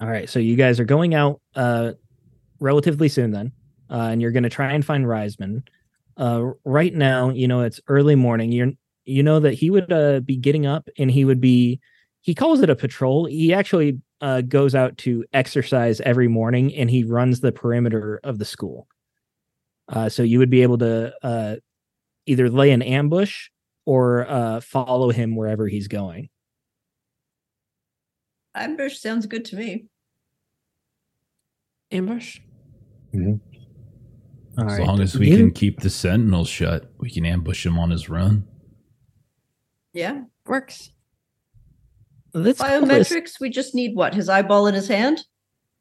All 0.00 0.08
right, 0.08 0.28
so 0.28 0.38
you 0.38 0.56
guys 0.56 0.78
are 0.78 0.84
going 0.84 1.14
out 1.14 1.40
uh 1.54 1.92
relatively 2.60 3.08
soon 3.08 3.30
then. 3.30 3.52
Uh, 3.88 4.08
and 4.10 4.20
you're 4.20 4.32
going 4.32 4.42
to 4.42 4.48
try 4.50 4.72
and 4.72 4.84
find 4.84 5.06
Risman. 5.06 5.62
Uh 6.16 6.50
right 6.64 6.92
now, 6.94 7.30
you 7.30 7.48
know, 7.48 7.62
it's 7.62 7.80
early 7.88 8.14
morning. 8.14 8.52
You're 8.52 8.72
you 9.06 9.22
know 9.22 9.40
that 9.40 9.54
he 9.54 9.70
would 9.70 9.90
uh, 9.92 10.20
be 10.20 10.36
getting 10.36 10.66
up 10.66 10.88
and 10.98 11.10
he 11.10 11.24
would 11.24 11.40
be 11.40 11.80
he 12.20 12.34
calls 12.34 12.60
it 12.60 12.68
a 12.70 12.76
patrol. 12.76 13.24
He 13.26 13.54
actually 13.54 14.00
uh 14.20 14.40
goes 14.42 14.74
out 14.74 14.96
to 14.98 15.24
exercise 15.32 16.00
every 16.00 16.28
morning 16.28 16.74
and 16.74 16.90
he 16.90 17.04
runs 17.04 17.40
the 17.40 17.52
perimeter 17.52 18.20
of 18.24 18.38
the 18.38 18.44
school. 18.44 18.86
Uh 19.88 20.08
so 20.08 20.22
you 20.22 20.38
would 20.40 20.50
be 20.50 20.62
able 20.62 20.78
to 20.78 21.14
uh 21.22 21.56
either 22.26 22.50
lay 22.50 22.70
an 22.72 22.82
ambush 22.82 23.48
or 23.84 24.26
uh 24.28 24.60
follow 24.60 25.10
him 25.10 25.36
wherever 25.36 25.68
he's 25.68 25.88
going. 25.88 26.28
Ambush 28.54 28.98
sounds 28.98 29.26
good 29.26 29.44
to 29.46 29.56
me. 29.56 29.84
Ambush. 31.92 32.40
All 33.14 33.38
as 34.58 34.78
right. 34.78 34.86
long 34.86 35.00
as 35.00 35.16
we 35.16 35.30
You- 35.30 35.36
can 35.36 35.50
keep 35.52 35.80
the 35.80 35.90
sentinels 35.90 36.48
shut, 36.48 36.90
we 36.98 37.10
can 37.10 37.24
ambush 37.26 37.64
him 37.66 37.78
on 37.78 37.90
his 37.90 38.08
run. 38.08 38.48
Yeah. 39.96 40.24
Works. 40.46 40.90
let's 42.34 42.60
call 42.60 42.82
this- 42.86 43.08
Biometrics, 43.10 43.40
we 43.40 43.48
just 43.48 43.74
need 43.74 43.96
what? 43.96 44.14
His 44.14 44.28
eyeball 44.28 44.66
in 44.66 44.74
his 44.74 44.88
hand? 44.88 45.24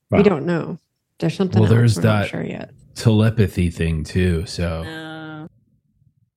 Wow. 0.10 0.18
We 0.20 0.24
don't 0.24 0.46
know. 0.46 0.80
There's 1.20 1.36
something. 1.36 1.60
Well, 1.62 1.70
else 1.70 1.78
there's 1.78 1.96
we're 1.98 2.04
not 2.04 2.22
that- 2.22 2.30
Sure 2.30 2.44
yet. 2.44 2.72
Telepathy 2.96 3.70
thing 3.70 4.06
too. 4.06 4.46
So 4.46 4.84
Uh, 4.84 5.48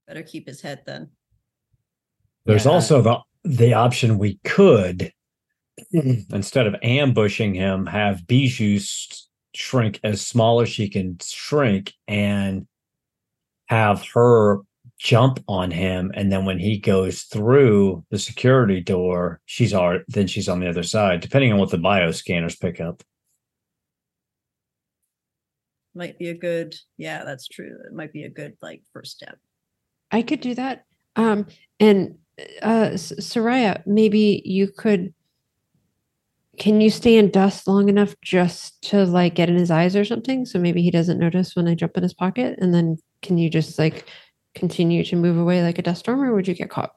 better 0.09 0.23
keep 0.25 0.47
his 0.49 0.61
head 0.61 0.83
then. 0.87 1.11
There's 2.47 2.65
Yeah. 2.65 2.73
also 2.73 3.01
the 3.03 3.19
the 3.45 3.73
option 3.75 4.19
we 4.19 4.41
could 4.45 5.13
instead 5.93 6.67
of 6.67 6.75
ambushing 6.83 7.55
him, 7.55 7.87
have 7.87 8.27
Bijou 8.27 8.81
shrink 9.55 10.01
as 10.03 10.21
small 10.27 10.61
as 10.61 10.69
she 10.69 10.89
can 10.89 11.17
shrink 11.23 11.95
and 12.09 12.67
have 13.67 14.05
her 14.15 14.59
jump 14.99 15.43
on 15.47 15.71
him 15.71 16.11
and 16.15 16.33
then 16.33 16.45
when 16.45 16.59
he 16.59 16.79
goes 16.79 17.23
through 17.23 18.05
the 18.11 18.19
security 18.19 18.81
door 18.81 19.41
she's 19.47 19.73
already 19.73 20.05
then 20.09 20.27
she's 20.27 20.49
on 20.49 20.59
the 20.59 20.69
other 20.69 20.83
side 20.83 21.21
depending 21.21 21.53
on 21.53 21.59
what 21.59 21.71
the 21.71 21.79
bio 21.79 22.11
scanners 22.11 22.57
pick 22.57 22.81
up 22.81 23.03
Might 25.99 26.17
be 26.17 26.29
a 26.29 26.35
good, 26.35 26.77
yeah, 26.97 27.25
that's 27.25 27.49
true. 27.49 27.77
It 27.85 27.93
might 27.93 28.13
be 28.13 28.23
a 28.23 28.31
good 28.31 28.57
like 28.63 28.83
first 28.93 29.17
step. 29.17 29.37
I 30.13 30.23
could 30.23 30.41
do 30.41 30.55
that. 30.55 30.85
Um, 31.17 31.47
and 31.81 32.19
uh, 32.63 32.91
S- 32.93 33.13
Sooraya, 33.19 33.83
maybe 33.85 34.41
you 34.45 34.69
could. 34.69 35.13
Can 36.57 36.81
you 36.81 36.91
stay 36.91 37.17
in 37.17 37.33
dust 37.33 37.67
long 37.67 37.89
enough 37.89 38.15
just 38.23 38.81
to 38.91 39.07
like 39.07 39.35
get 39.35 39.49
in 39.49 39.57
his 39.57 39.73
eyes 39.73 39.97
or 39.97 40.05
something? 40.05 40.47
So 40.47 40.61
maybe 40.61 40.83
he 40.83 40.93
doesn't 40.93 41.19
notice 41.19 41.57
when 41.57 41.67
I 41.67 41.75
jump 41.75 41.97
in 41.97 42.05
his 42.05 42.15
pocket, 42.15 42.61
and 42.61 42.73
then 42.73 42.99
can 43.23 43.37
you 43.37 43.51
just 43.51 43.77
like 43.77 44.09
continue 44.59 45.05
to 45.05 45.17
move 45.17 45.39
away 45.39 45.63
like 45.63 45.79
a 45.79 45.83
dust 45.83 46.01
storm, 46.01 46.23
or 46.23 46.35
would 46.35 46.49
you 46.49 46.55
get 46.55 46.71
caught? 46.71 46.95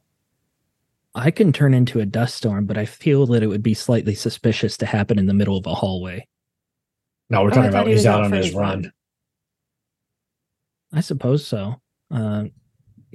I 1.14 1.30
can 1.30 1.52
turn 1.52 1.74
into 1.74 2.00
a 2.00 2.06
dust 2.06 2.36
storm, 2.36 2.64
but 2.66 2.78
I 2.78 2.84
feel 2.86 3.26
that 3.26 3.42
it 3.42 3.46
would 3.46 3.62
be 3.62 3.74
slightly 3.74 4.14
suspicious 4.14 4.76
to 4.78 4.86
happen 4.86 5.18
in 5.18 5.26
the 5.26 5.34
middle 5.34 5.56
of 5.56 5.66
a 5.66 5.74
hallway. 5.74 6.26
No, 7.30 7.42
we're 7.42 7.48
Oh, 7.48 7.50
talking 7.50 7.62
thought 7.70 7.82
about 7.82 7.86
he's 7.88 8.06
out 8.06 8.20
out 8.20 8.24
on 8.26 8.32
his 8.32 8.46
his 8.46 8.54
run. 8.54 8.82
run. 8.82 8.92
I 10.92 11.00
suppose 11.00 11.46
so. 11.46 11.80
Uh, 12.10 12.44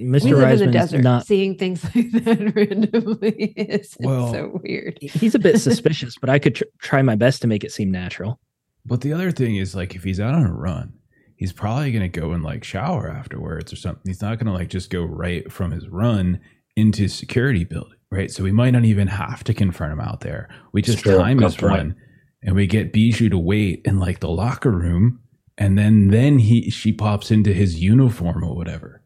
live 0.00 0.22
in 0.24 0.30
the 0.30 0.36
Risman's 0.46 0.72
desert. 0.72 1.02
not. 1.02 1.26
Seeing 1.26 1.56
things 1.58 1.82
like 1.94 2.10
that 2.12 2.52
randomly 2.54 3.52
is 3.56 3.96
Well- 4.00 4.32
so 4.32 4.60
weird. 4.62 4.98
He's 5.00 5.34
a 5.34 5.38
bit 5.40 5.58
suspicious, 5.60 6.16
but 6.20 6.30
I 6.30 6.38
could 6.38 6.56
tr- 6.56 6.64
try 6.80 7.02
my 7.02 7.16
best 7.16 7.42
to 7.42 7.48
make 7.48 7.64
it 7.64 7.72
seem 7.72 7.90
natural. 7.90 8.38
But 8.86 9.00
the 9.00 9.12
other 9.12 9.30
thing 9.32 9.56
is 9.56 9.74
like 9.74 9.94
if 9.94 10.04
he's 10.04 10.20
out 10.20 10.34
on 10.34 10.46
a 10.46 10.52
run, 10.52 10.94
he's 11.38 11.52
probably 11.52 11.92
gonna 11.92 12.08
go 12.08 12.32
and 12.32 12.42
like 12.44 12.64
shower 12.64 13.08
afterwards 13.10 13.72
or 13.72 13.76
something. 13.76 14.02
He's 14.04 14.20
not 14.22 14.38
gonna 14.38 14.52
like 14.52 14.68
just 14.68 14.90
go 14.90 15.02
right 15.04 15.50
from 15.50 15.70
his 15.70 15.88
run 15.88 16.40
into 16.76 17.02
his 17.02 17.14
security 17.14 17.64
building, 17.64 17.96
right? 18.10 18.30
So 18.30 18.42
we 18.44 18.52
might 18.52 18.70
not 18.72 18.84
even 18.84 19.08
have 19.08 19.42
to 19.44 19.54
confront 19.54 19.92
him 19.94 20.00
out 20.00 20.20
there. 20.20 20.48
We 20.72 20.82
just 20.82 20.98
Sure, 21.02 21.18
time 21.18 21.38
his 21.38 21.56
point. 21.56 21.62
run 21.72 21.96
and 22.42 22.54
we 22.54 22.66
get 22.66 22.92
Bijou 22.92 23.28
to 23.30 23.38
wait 23.38 23.82
in 23.84 23.98
like 23.98 24.20
the 24.20 24.28
locker 24.28 24.70
room 24.70 25.20
and 25.56 25.76
then 25.78 26.08
then 26.08 26.38
he 26.38 26.70
she 26.70 26.92
pops 26.92 27.30
into 27.30 27.52
his 27.52 27.80
uniform 27.82 28.44
or 28.44 28.54
whatever. 28.54 29.02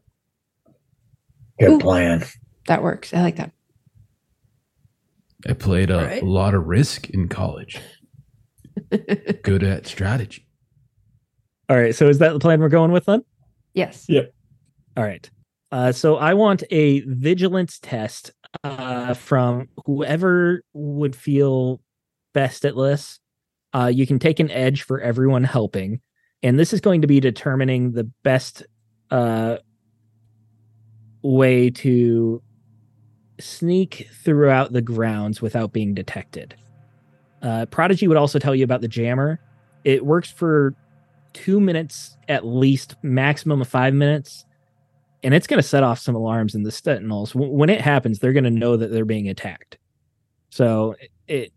Good 1.59 1.69
Ooh. 1.71 1.79
plan. 1.79 2.23
That 2.67 2.81
works. 2.83 3.13
I 3.13 3.21
like 3.21 3.35
that. 3.37 3.51
I 5.47 5.53
played 5.53 5.89
a 5.89 5.97
Alright. 5.99 6.23
lot 6.23 6.53
of 6.53 6.65
risk 6.65 7.09
in 7.09 7.27
college. 7.27 7.79
Good 9.43 9.63
at 9.63 9.85
strategy. 9.87 10.47
All 11.69 11.77
right. 11.77 11.95
So 11.95 12.09
is 12.09 12.19
that 12.19 12.33
the 12.33 12.39
plan 12.39 12.59
we're 12.59 12.69
going 12.69 12.91
with 12.91 13.05
then? 13.05 13.23
yes. 13.73 14.05
Yep. 14.07 14.33
All 14.97 15.03
right. 15.03 15.29
Uh, 15.71 15.91
so 15.91 16.17
I 16.17 16.35
want 16.35 16.63
a 16.69 16.99
vigilance 17.01 17.79
test 17.79 18.31
uh, 18.63 19.15
from 19.15 19.69
whoever 19.85 20.61
would 20.73 21.15
feel 21.15 21.81
best 22.33 22.63
at 22.65 22.75
this. 22.75 23.19
Uh, 23.73 23.87
you 23.87 24.05
can 24.05 24.19
take 24.19 24.39
an 24.39 24.51
edge 24.51 24.83
for 24.83 25.01
everyone 25.01 25.43
helping, 25.43 25.99
and 26.43 26.59
this 26.59 26.73
is 26.73 26.79
going 26.79 27.01
to 27.01 27.07
be 27.07 27.19
determining 27.19 27.93
the 27.93 28.03
best 28.21 28.63
uh, 29.09 29.57
way 31.23 31.71
to 31.71 32.43
sneak 33.39 34.07
throughout 34.23 34.73
the 34.73 34.81
grounds 34.81 35.41
without 35.41 35.73
being 35.73 35.95
detected. 35.95 36.55
Uh, 37.41 37.65
Prodigy 37.65 38.07
would 38.07 38.17
also 38.17 38.37
tell 38.37 38.53
you 38.53 38.63
about 38.63 38.81
the 38.81 38.87
jammer. 38.87 39.39
It 39.83 40.05
works 40.05 40.31
for 40.31 40.75
two 41.33 41.59
minutes 41.59 42.17
at 42.27 42.45
least, 42.45 42.95
maximum 43.03 43.61
of 43.61 43.67
five 43.67 43.93
minutes 43.93 44.45
and 45.23 45.33
it's 45.33 45.47
going 45.47 45.57
to 45.61 45.67
set 45.67 45.83
off 45.83 45.99
some 45.99 46.15
alarms 46.15 46.53
in 46.53 46.63
the 46.63 46.71
sentinels. 46.71 47.31
W- 47.31 47.51
when 47.53 47.69
it 47.69 47.79
happens, 47.79 48.19
they're 48.19 48.33
going 48.33 48.43
to 48.43 48.49
know 48.49 48.75
that 48.75 48.91
they're 48.91 49.05
being 49.05 49.29
attacked. 49.29 49.77
So 50.49 50.95
it 51.27 51.51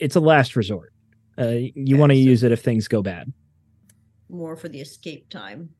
it's 0.00 0.16
a 0.16 0.20
last 0.20 0.56
resort. 0.56 0.92
Uh, 1.38 1.46
you 1.48 1.72
Okay, 1.94 1.94
want 1.94 2.10
to 2.10 2.16
so- 2.16 2.20
use 2.22 2.42
it 2.42 2.50
if 2.52 2.60
things 2.62 2.88
go 2.88 3.00
bad. 3.02 3.32
More 4.28 4.56
for 4.56 4.68
the 4.68 4.80
escape 4.80 5.28
time. 5.28 5.70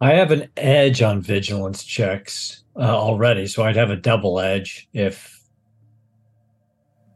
I 0.00 0.12
have 0.12 0.30
an 0.30 0.48
edge 0.56 1.02
on 1.02 1.22
vigilance 1.22 1.82
checks 1.82 2.62
uh, 2.76 2.80
already, 2.82 3.46
so 3.46 3.64
I'd 3.64 3.76
have 3.76 3.90
a 3.90 3.96
double 3.96 4.38
edge 4.38 4.88
if 4.92 5.40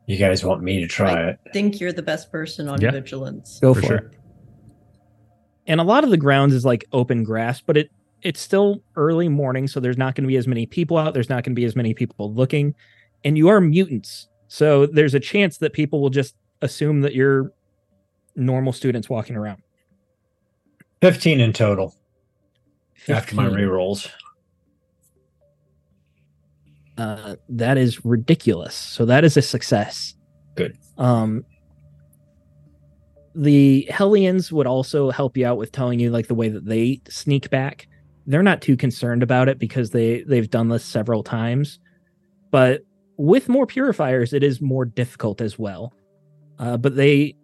you 0.07 0.16
guys 0.16 0.42
want 0.44 0.62
me 0.62 0.80
to 0.80 0.86
try 0.88 1.28
it. 1.28 1.38
I 1.46 1.51
think 1.51 1.78
you're 1.78 1.92
the 1.92 2.03
best 2.03 2.32
person 2.32 2.68
on 2.68 2.80
Yeah. 2.80 2.90
vigilance. 2.90 3.59
Go 3.61 3.74
For 3.74 3.80
for, 3.82 3.86
sure. 3.86 3.96
it. 3.98 4.16
And 5.71 5.81
a 5.81 5.85
lot 5.85 6.03
of 6.03 6.11
the 6.11 6.16
grounds 6.16 6.53
is 6.53 6.64
like 6.64 6.85
open 6.93 7.23
grass, 7.23 7.61
but 7.61 7.77
it 7.77 7.93
it's 8.23 8.41
still 8.41 8.83
early 8.97 9.29
morning, 9.29 9.68
so 9.68 9.79
there's 9.79 9.97
not 9.97 10.16
going 10.16 10.25
to 10.25 10.29
be 10.29 10.37
as 10.37 10.49
many 10.49 10.66
people 10.66 10.99
out. 10.99 11.14
There's 11.14 11.29
not 11.29 11.45
going 11.45 11.55
to 11.55 11.61
be 11.61 11.64
as 11.64 11.77
many 11.77 11.95
people 11.95 12.35
looking, 12.35 12.75
and 13.23 13.39
you 13.39 13.47
are 13.47 13.61
mutants, 13.61 14.27
so 14.49 14.85
there's 14.87 15.14
a 15.14 15.21
chance 15.21 15.59
that 15.59 15.73
people 15.73 16.01
will 16.01 16.11
just 16.11 16.35
assume 16.61 17.03
that 17.03 17.14
you're 17.14 17.53
normal 18.35 18.73
students 18.73 19.09
walking 19.09 19.37
around. 19.37 19.62
15 21.03 21.39
in 21.39 21.53
total 21.53 21.95
after 23.09 23.37
my 23.37 23.45
15. 23.45 23.64
rerolls. 23.64 24.11
uh, 26.99 27.37
that 27.49 27.79
is 27.79 28.05
ridiculous. 28.05 28.75
So 28.75 29.05
that 29.05 29.23
is 29.23 29.37
a 29.37 29.43
success. 29.43 30.16
Good. 30.57 30.77
Um, 30.99 31.45
the 33.35 33.87
Hellions 33.91 34.53
would 34.53 34.66
also 34.66 35.11
help 35.11 35.37
you 35.37 35.47
out 35.47 35.59
with 35.59 35.72
telling 35.72 36.01
you 36.01 36.11
like 36.11 36.26
the 36.26 36.35
way 36.35 36.49
that 36.49 36.64
they 36.64 37.01
sneak 37.09 37.51
back. 37.51 37.87
They're 38.26 38.43
not 38.43 38.62
too 38.62 38.76
concerned 38.76 39.22
about 39.22 39.49
it 39.49 39.59
because 39.59 39.91
they 39.91 40.22
they've 40.22 40.51
done 40.51 40.68
this 40.68 40.85
several 40.85 41.22
times. 41.22 41.78
But 42.51 42.83
with 43.16 43.49
more 43.49 43.66
purifiers, 43.66 44.33
it 44.33 44.43
is 44.43 44.61
more 44.61 44.85
difficult 44.85 45.41
as 45.41 45.59
well. 45.59 45.93
Uh, 46.59 46.76
but 46.76 46.97
they, 46.97 47.35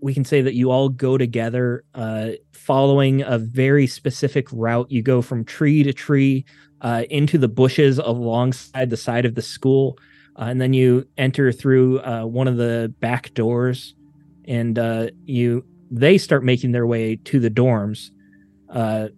we 0.00 0.14
can 0.14 0.24
say 0.24 0.42
that 0.42 0.54
you 0.54 0.70
all 0.70 0.88
go 0.88 1.16
together, 1.16 1.84
uh, 1.94 2.30
following 2.52 3.22
a 3.22 3.38
very 3.38 3.86
specific 3.86 4.46
route. 4.52 4.90
You 4.90 5.02
go 5.02 5.22
from 5.22 5.44
tree 5.44 5.82
to 5.82 5.92
tree, 5.92 6.44
uh, 6.82 7.04
into 7.10 7.38
the 7.38 7.48
bushes 7.48 7.98
alongside 7.98 8.90
the 8.90 8.96
side 8.96 9.24
of 9.24 9.34
the 9.34 9.42
school, 9.42 9.98
uh, 10.36 10.44
and 10.44 10.60
then 10.60 10.72
you 10.72 11.06
enter 11.16 11.52
through 11.52 12.00
uh, 12.00 12.24
one 12.24 12.48
of 12.48 12.56
the 12.56 12.92
back 13.00 13.32
doors, 13.34 13.94
and 14.46 14.78
uh, 14.78 15.08
you 15.24 15.64
they 15.90 16.18
start 16.18 16.42
making 16.44 16.72
their 16.72 16.86
way 16.86 17.16
to 17.16 17.38
the 17.40 17.50
dorms. 17.50 18.10
Uh, 18.70 19.08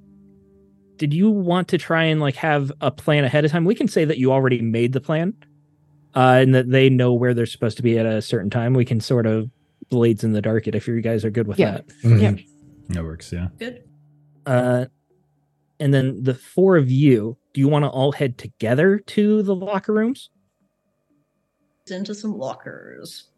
did 0.97 1.13
you 1.15 1.31
want 1.31 1.69
to 1.69 1.79
try 1.79 2.05
and 2.05 2.21
like 2.21 2.37
have 2.37 2.71
a 2.81 2.91
plan 2.91 3.25
ahead 3.25 3.45
of 3.45 3.51
time? 3.51 3.65
We 3.65 3.75
can 3.75 3.89
say 3.89 4.05
that 4.05 4.19
you 4.19 4.33
already 4.33 4.61
made 4.63 4.93
the 4.93 5.01
plan, 5.01 5.35
uh, 6.15 6.39
and 6.41 6.55
that 6.55 6.71
they 6.71 6.89
know 6.91 7.13
where 7.15 7.35
they're 7.35 7.47
supposed 7.47 7.77
to 7.79 7.83
be 7.83 7.99
at 7.99 8.07
a 8.07 8.21
certain 8.23 8.51
time. 8.51 8.75
We 8.75 8.85
can 8.85 9.01
sort 9.01 9.27
of 9.27 9.51
blades 9.91 10.25
in 10.25 10.33
the 10.33 10.43
dark 10.43 10.67
it 10.67 10.75
if 10.75 10.87
you 10.89 11.01
guys 11.01 11.25
are 11.25 11.31
good 11.31 11.47
with 11.47 11.59
Yeah. 11.59 11.73
that. 11.73 11.89
Mhm. 12.03 12.21
Yeah. 12.39 12.45
That 12.89 13.05
works, 13.05 13.33
yeah. 13.33 13.49
Good. 13.59 13.83
Uh, 14.47 14.87
and 15.81 15.93
then 15.95 16.23
the 16.23 16.35
four 16.35 16.77
of 16.77 16.91
you, 16.91 17.37
do 17.53 17.61
you 17.61 17.69
want 17.69 17.85
to 17.85 17.89
all 17.89 18.13
head 18.13 18.37
together 18.39 18.99
to 18.99 19.43
the 19.43 19.55
locker 19.55 19.93
rooms? 19.93 20.31
Into 21.91 22.15
some 22.15 22.39
lockers. 22.39 23.29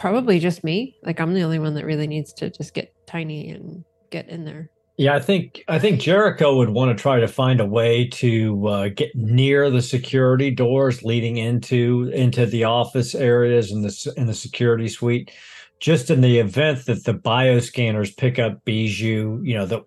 Probably 0.00 0.38
just 0.38 0.64
me. 0.64 0.96
Like 1.02 1.20
I'm 1.20 1.34
the 1.34 1.42
only 1.42 1.58
one 1.58 1.74
that 1.74 1.84
really 1.84 2.06
needs 2.06 2.32
to 2.34 2.48
just 2.48 2.72
get 2.72 2.94
tiny 3.06 3.50
and 3.50 3.84
get 4.10 4.30
in 4.30 4.46
there. 4.46 4.70
Yeah, 4.96 5.14
I 5.14 5.20
think 5.20 5.62
I 5.68 5.78
think 5.78 6.00
Jericho 6.00 6.56
would 6.56 6.70
want 6.70 6.96
to 6.96 7.00
try 7.00 7.20
to 7.20 7.28
find 7.28 7.60
a 7.60 7.66
way 7.66 8.08
to 8.08 8.66
uh, 8.66 8.88
get 8.88 9.14
near 9.14 9.68
the 9.68 9.82
security 9.82 10.50
doors 10.50 11.02
leading 11.02 11.36
into 11.36 12.10
into 12.14 12.46
the 12.46 12.64
office 12.64 13.14
areas 13.14 13.70
and 13.70 13.84
the 13.84 14.12
in 14.16 14.26
the 14.26 14.32
security 14.32 14.88
suite. 14.88 15.32
Just 15.80 16.08
in 16.08 16.22
the 16.22 16.38
event 16.38 16.86
that 16.86 17.04
the 17.04 17.14
bioscanners 17.14 18.16
pick 18.16 18.38
up 18.38 18.64
Bijou, 18.64 19.42
you 19.42 19.54
know 19.54 19.66
that 19.66 19.82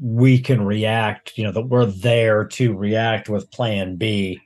we 0.00 0.38
can 0.38 0.64
react. 0.64 1.36
You 1.36 1.42
know 1.42 1.52
that 1.52 1.66
we're 1.66 1.86
there 1.86 2.44
to 2.44 2.76
react 2.76 3.28
with 3.28 3.50
Plan 3.50 3.96
B 3.96 4.40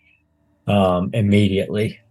um, 0.66 1.10
immediately. 1.12 2.01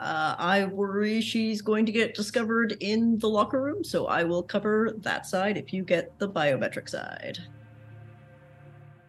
Uh, 0.00 0.34
I 0.38 0.64
worry 0.64 1.20
she's 1.20 1.60
going 1.60 1.84
to 1.84 1.92
get 1.92 2.14
discovered 2.14 2.74
in 2.80 3.18
the 3.18 3.28
locker 3.28 3.60
room, 3.60 3.84
so 3.84 4.06
I 4.06 4.24
will 4.24 4.42
cover 4.42 4.94
that 5.00 5.26
side 5.26 5.58
if 5.58 5.74
you 5.74 5.84
get 5.84 6.18
the 6.18 6.28
biometric 6.28 6.88
side. 6.88 7.38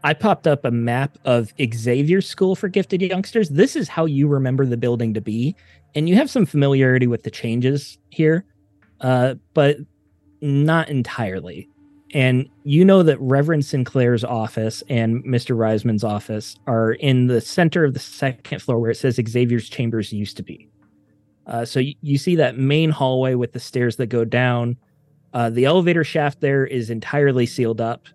I 0.04 0.14
popped 0.14 0.48
up 0.48 0.66
a 0.66 0.72
map 0.72 1.18
of 1.24 1.54
Xavier's 1.62 2.28
School 2.28 2.58
for 2.58 2.68
Gifted 2.68 3.02
Youngsters. 3.02 3.50
This 3.50 3.78
is 3.78 3.88
how 3.88 4.04
you 4.06 4.28
remember 4.28 4.66
the 4.66 4.76
building 4.76 5.14
to 5.14 5.22
be, 5.22 5.56
and 5.96 6.10
you 6.10 6.16
have 6.16 6.30
some 6.30 6.46
familiarity 6.46 7.08
with 7.08 7.24
the 7.24 7.32
changes 7.32 7.98
here, 8.10 8.44
uh, 9.00 9.36
but 9.54 9.78
not 10.42 10.90
entirely. 10.90 11.70
And 12.14 12.50
you 12.66 12.84
know 12.84 13.02
that 13.04 13.18
Reverend 13.22 13.64
Sinclair's 13.64 14.26
office 14.26 14.84
and 14.90 15.24
Mr. 15.24 15.58
Risman's 15.58 16.04
office 16.04 16.58
are 16.68 16.94
in 16.94 17.28
the 17.28 17.40
center 17.40 17.86
of 17.86 17.94
the 17.94 18.00
second 18.00 18.62
floor 18.62 18.78
where 18.80 18.92
it 18.92 18.98
says 18.98 19.16
Xavier's 19.26 19.70
chambers 19.70 20.12
used 20.12 20.36
to 20.36 20.44
be. 20.44 20.68
Uh, 21.52 21.66
so 21.66 21.82
you, 21.82 21.94
you 22.02 22.18
see 22.18 22.38
that 22.38 22.58
main 22.58 22.90
hallway 22.90 23.36
with 23.36 23.52
the 23.52 23.60
stairs 23.60 23.98
that 23.98 24.08
go 24.08 24.24
down. 24.24 24.78
Uh, 25.34 25.50
the 25.50 25.66
elevator 25.66 26.04
shaft 26.04 26.40
there 26.40 26.66
is 26.66 26.90
entirely 26.90 27.46
sealed 27.46 27.82
up, 27.82 28.08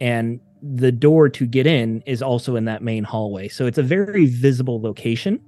and 0.00 0.40
the 0.60 0.90
door 0.92 1.28
to 1.28 1.46
get 1.46 1.66
in 1.66 2.02
is 2.06 2.20
also 2.22 2.56
in 2.56 2.64
that 2.64 2.82
main 2.82 3.04
hallway. 3.04 3.48
So 3.48 3.66
it's 3.66 3.78
a 3.78 3.82
very 3.84 4.26
visible 4.26 4.82
location, 4.82 5.40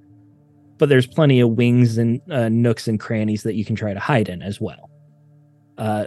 but 0.79 0.89
there's 0.89 1.07
plenty 1.07 1.41
of 1.41 1.51
wings 1.51 1.99
and 1.99 2.21
uh, 2.31 2.49
nooks 2.49 2.87
and 2.87 2.99
crannies 3.01 3.43
that 3.43 3.55
you 3.55 3.65
can 3.65 3.75
try 3.75 3.93
to 3.93 4.01
hide 4.01 4.29
in 4.29 4.41
as 4.41 4.61
well. 4.61 4.89
Uh, 5.79 6.07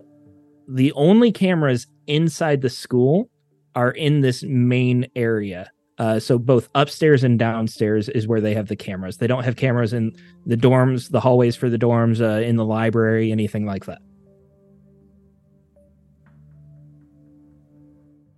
the 0.68 0.93
only 0.93 1.32
cameras 1.32 1.88
inside 2.08 2.62
the 2.62 2.70
school 2.70 3.30
are 3.76 3.91
in 3.91 4.22
this 4.22 4.43
main 4.43 5.08
area. 5.16 5.70
Uh, 5.98 6.20
so 6.20 6.38
both 6.38 6.68
upstairs 6.76 7.24
and 7.24 7.39
downstairs 7.39 8.10
is 8.10 8.28
where 8.28 8.41
they 8.41 8.54
have 8.54 8.68
the 8.68 8.76
cameras. 8.76 9.18
They 9.18 9.28
don't 9.28 9.43
have 9.46 9.56
cameras 9.56 9.93
in 9.93 10.14
the 10.46 10.58
dorms, 10.58 11.10
the 11.10 11.22
hallways 11.22 11.56
for 11.56 11.70
the 11.70 11.78
dorms, 11.78 12.20
uh, 12.22 12.41
in 12.41 12.58
the 12.58 12.66
library, 12.66 13.32
anything 13.32 13.66
like 13.66 13.86
that. 13.86 14.00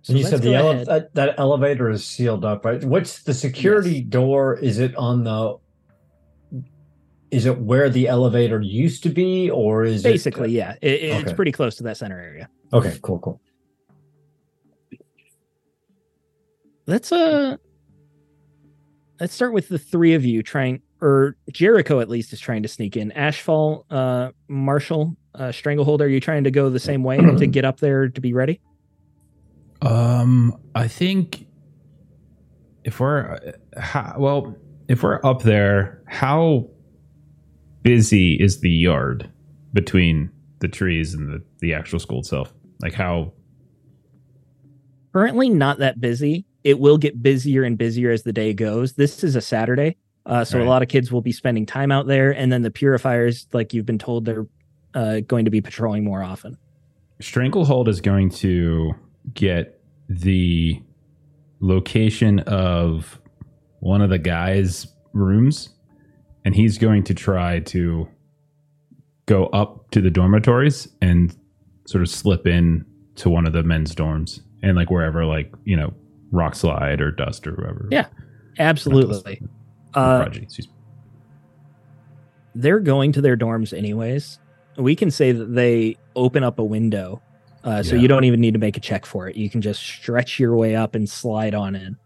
So 0.02 0.12
and 0.12 0.20
you 0.20 0.24
said 0.26 0.40
the 0.40 0.54
ele- 0.54 0.84
that, 0.84 1.12
that 1.14 1.34
elevator 1.38 1.90
is 1.90 2.06
sealed 2.06 2.44
up, 2.44 2.64
right? 2.64 2.82
What's 2.82 3.22
the 3.24 3.34
security 3.34 3.96
Yes. 3.96 4.04
door? 4.08 4.56
Is 4.56 4.78
it 4.78 4.94
on 4.96 5.24
the? 5.24 5.56
Is 7.30 7.44
it 7.44 7.58
where 7.58 7.90
the 7.90 8.08
elevator 8.08 8.58
used 8.62 9.02
to 9.02 9.10
be, 9.10 9.50
or 9.50 9.84
is 9.84 10.02
it 10.06 10.08
Basically, 10.12 10.50
it? 10.50 10.56
yeah, 10.56 10.76
it, 10.80 11.02
it's 11.02 11.24
Okay. 11.26 11.34
pretty 11.34 11.52
close 11.52 11.76
to 11.76 11.82
that 11.82 11.98
center 11.98 12.18
area. 12.18 12.48
Okay, 12.72 12.98
cool, 13.02 13.18
cool. 13.18 13.42
Let's 16.88 17.12
uh 17.12 17.58
let's 19.20 19.34
start 19.34 19.52
with 19.52 19.68
the 19.68 19.78
three 19.78 20.14
of 20.14 20.24
you 20.24 20.42
trying 20.42 20.80
or 21.02 21.36
Jericho 21.52 22.00
at 22.00 22.08
least 22.08 22.32
is 22.32 22.40
trying 22.40 22.62
to 22.62 22.68
sneak 22.68 22.96
in. 22.96 23.10
Ashfall, 23.10 23.84
uh 23.90 24.30
Marshall, 24.48 25.14
uh 25.34 25.52
Stranglehold, 25.52 26.00
are 26.00 26.08
you 26.08 26.18
trying 26.18 26.44
to 26.44 26.50
go 26.50 26.70
the 26.70 26.80
same 26.80 27.04
way 27.04 27.18
to 27.18 27.46
get 27.46 27.66
up 27.66 27.80
there 27.80 28.08
to 28.08 28.20
be 28.22 28.32
ready? 28.32 28.58
Um, 29.82 30.58
I 30.74 30.88
think 30.88 31.46
if 32.84 33.00
we're 33.00 33.38
how, 33.76 34.14
well, 34.16 34.56
if 34.88 35.02
we're 35.02 35.20
up 35.24 35.42
there, 35.42 36.02
how 36.06 36.70
busy 37.82 38.40
is 38.40 38.60
the 38.60 38.70
yard 38.70 39.30
between 39.74 40.30
the 40.60 40.68
trees 40.68 41.12
and 41.12 41.28
the 41.28 41.44
the 41.58 41.74
actual 41.74 41.98
school 41.98 42.20
itself? 42.20 42.54
Like 42.80 42.94
how? 42.94 43.34
Currently 45.12 45.50
not 45.50 45.80
that 45.80 46.00
busy. 46.00 46.46
It 46.68 46.78
will 46.78 46.98
get 46.98 47.22
busier 47.22 47.62
and 47.64 47.78
busier 47.78 48.10
as 48.10 48.24
the 48.24 48.32
day 48.32 48.52
goes. 48.52 48.92
This 48.92 49.24
is 49.24 49.36
a 49.36 49.40
Saturday. 49.40 49.96
Uh, 50.26 50.44
so 50.44 50.58
Right. 50.58 50.66
a 50.66 50.68
lot 50.68 50.82
of 50.82 50.88
kids 50.88 51.10
will 51.10 51.22
be 51.22 51.32
spending 51.32 51.64
time 51.64 51.90
out 51.90 52.06
there 52.06 52.30
and 52.30 52.52
then 52.52 52.60
the 52.60 52.70
purifiers 52.70 53.46
like 53.54 53.72
you've 53.72 53.86
been 53.86 53.96
told 53.98 54.26
they're 54.26 54.46
uh, 54.92 55.20
going 55.20 55.46
to 55.46 55.50
be 55.50 55.62
patrolling 55.62 56.04
more 56.04 56.22
often. 56.22 56.58
Stranglehold 57.20 57.88
is 57.88 58.02
going 58.02 58.28
to 58.30 58.92
get 59.32 59.80
the 60.10 60.82
location 61.60 62.40
of 62.40 63.18
one 63.80 64.02
of 64.02 64.10
the 64.10 64.18
guys' 64.18 64.86
rooms, 65.14 65.70
and 66.44 66.54
he's 66.54 66.76
going 66.76 67.04
to 67.04 67.14
try 67.14 67.60
to 67.60 68.08
go 69.26 69.46
up 69.46 69.90
to 69.92 70.02
the 70.02 70.10
dormitories 70.10 70.86
and 71.00 71.34
sort 71.86 72.02
of 72.02 72.10
slip 72.10 72.46
in 72.46 72.84
to 73.16 73.30
one 73.30 73.46
of 73.46 73.52
the 73.54 73.62
men's 73.62 73.94
dorms 73.94 74.40
and 74.62 74.76
like 74.76 74.90
wherever, 74.90 75.24
like 75.24 75.50
you 75.64 75.76
know, 75.76 75.94
Rockslide 76.32 77.00
or 77.00 77.10
dust 77.10 77.46
or 77.46 77.52
whoever. 77.54 77.88
Yeah, 77.90 78.06
Absolutely. 78.58 79.40
Uh, 79.94 80.22
Prodigy, 80.24 80.46
they're 82.54 82.80
going 82.80 83.12
to 83.12 83.20
their 83.20 83.36
dorms 83.36 83.76
anyways. 83.76 84.38
We 84.76 84.94
can 84.96 85.10
say 85.10 85.32
that 85.32 85.54
they 85.54 85.96
open 86.16 86.42
up 86.44 86.58
a 86.58 86.64
window, 86.64 87.20
uh, 87.64 87.82
so 87.82 87.94
Yeah. 87.96 88.02
you 88.02 88.08
don't 88.08 88.24
even 88.24 88.40
need 88.40 88.52
to 88.54 88.58
make 88.58 88.76
a 88.76 88.80
check 88.80 89.06
for 89.06 89.28
it. 89.28 89.36
You 89.36 89.48
can 89.50 89.60
just 89.60 89.80
stretch 89.82 90.38
your 90.38 90.56
way 90.56 90.76
up 90.76 90.94
and 90.94 91.08
slide 91.08 91.54
on 91.54 91.74
in. 91.74 91.96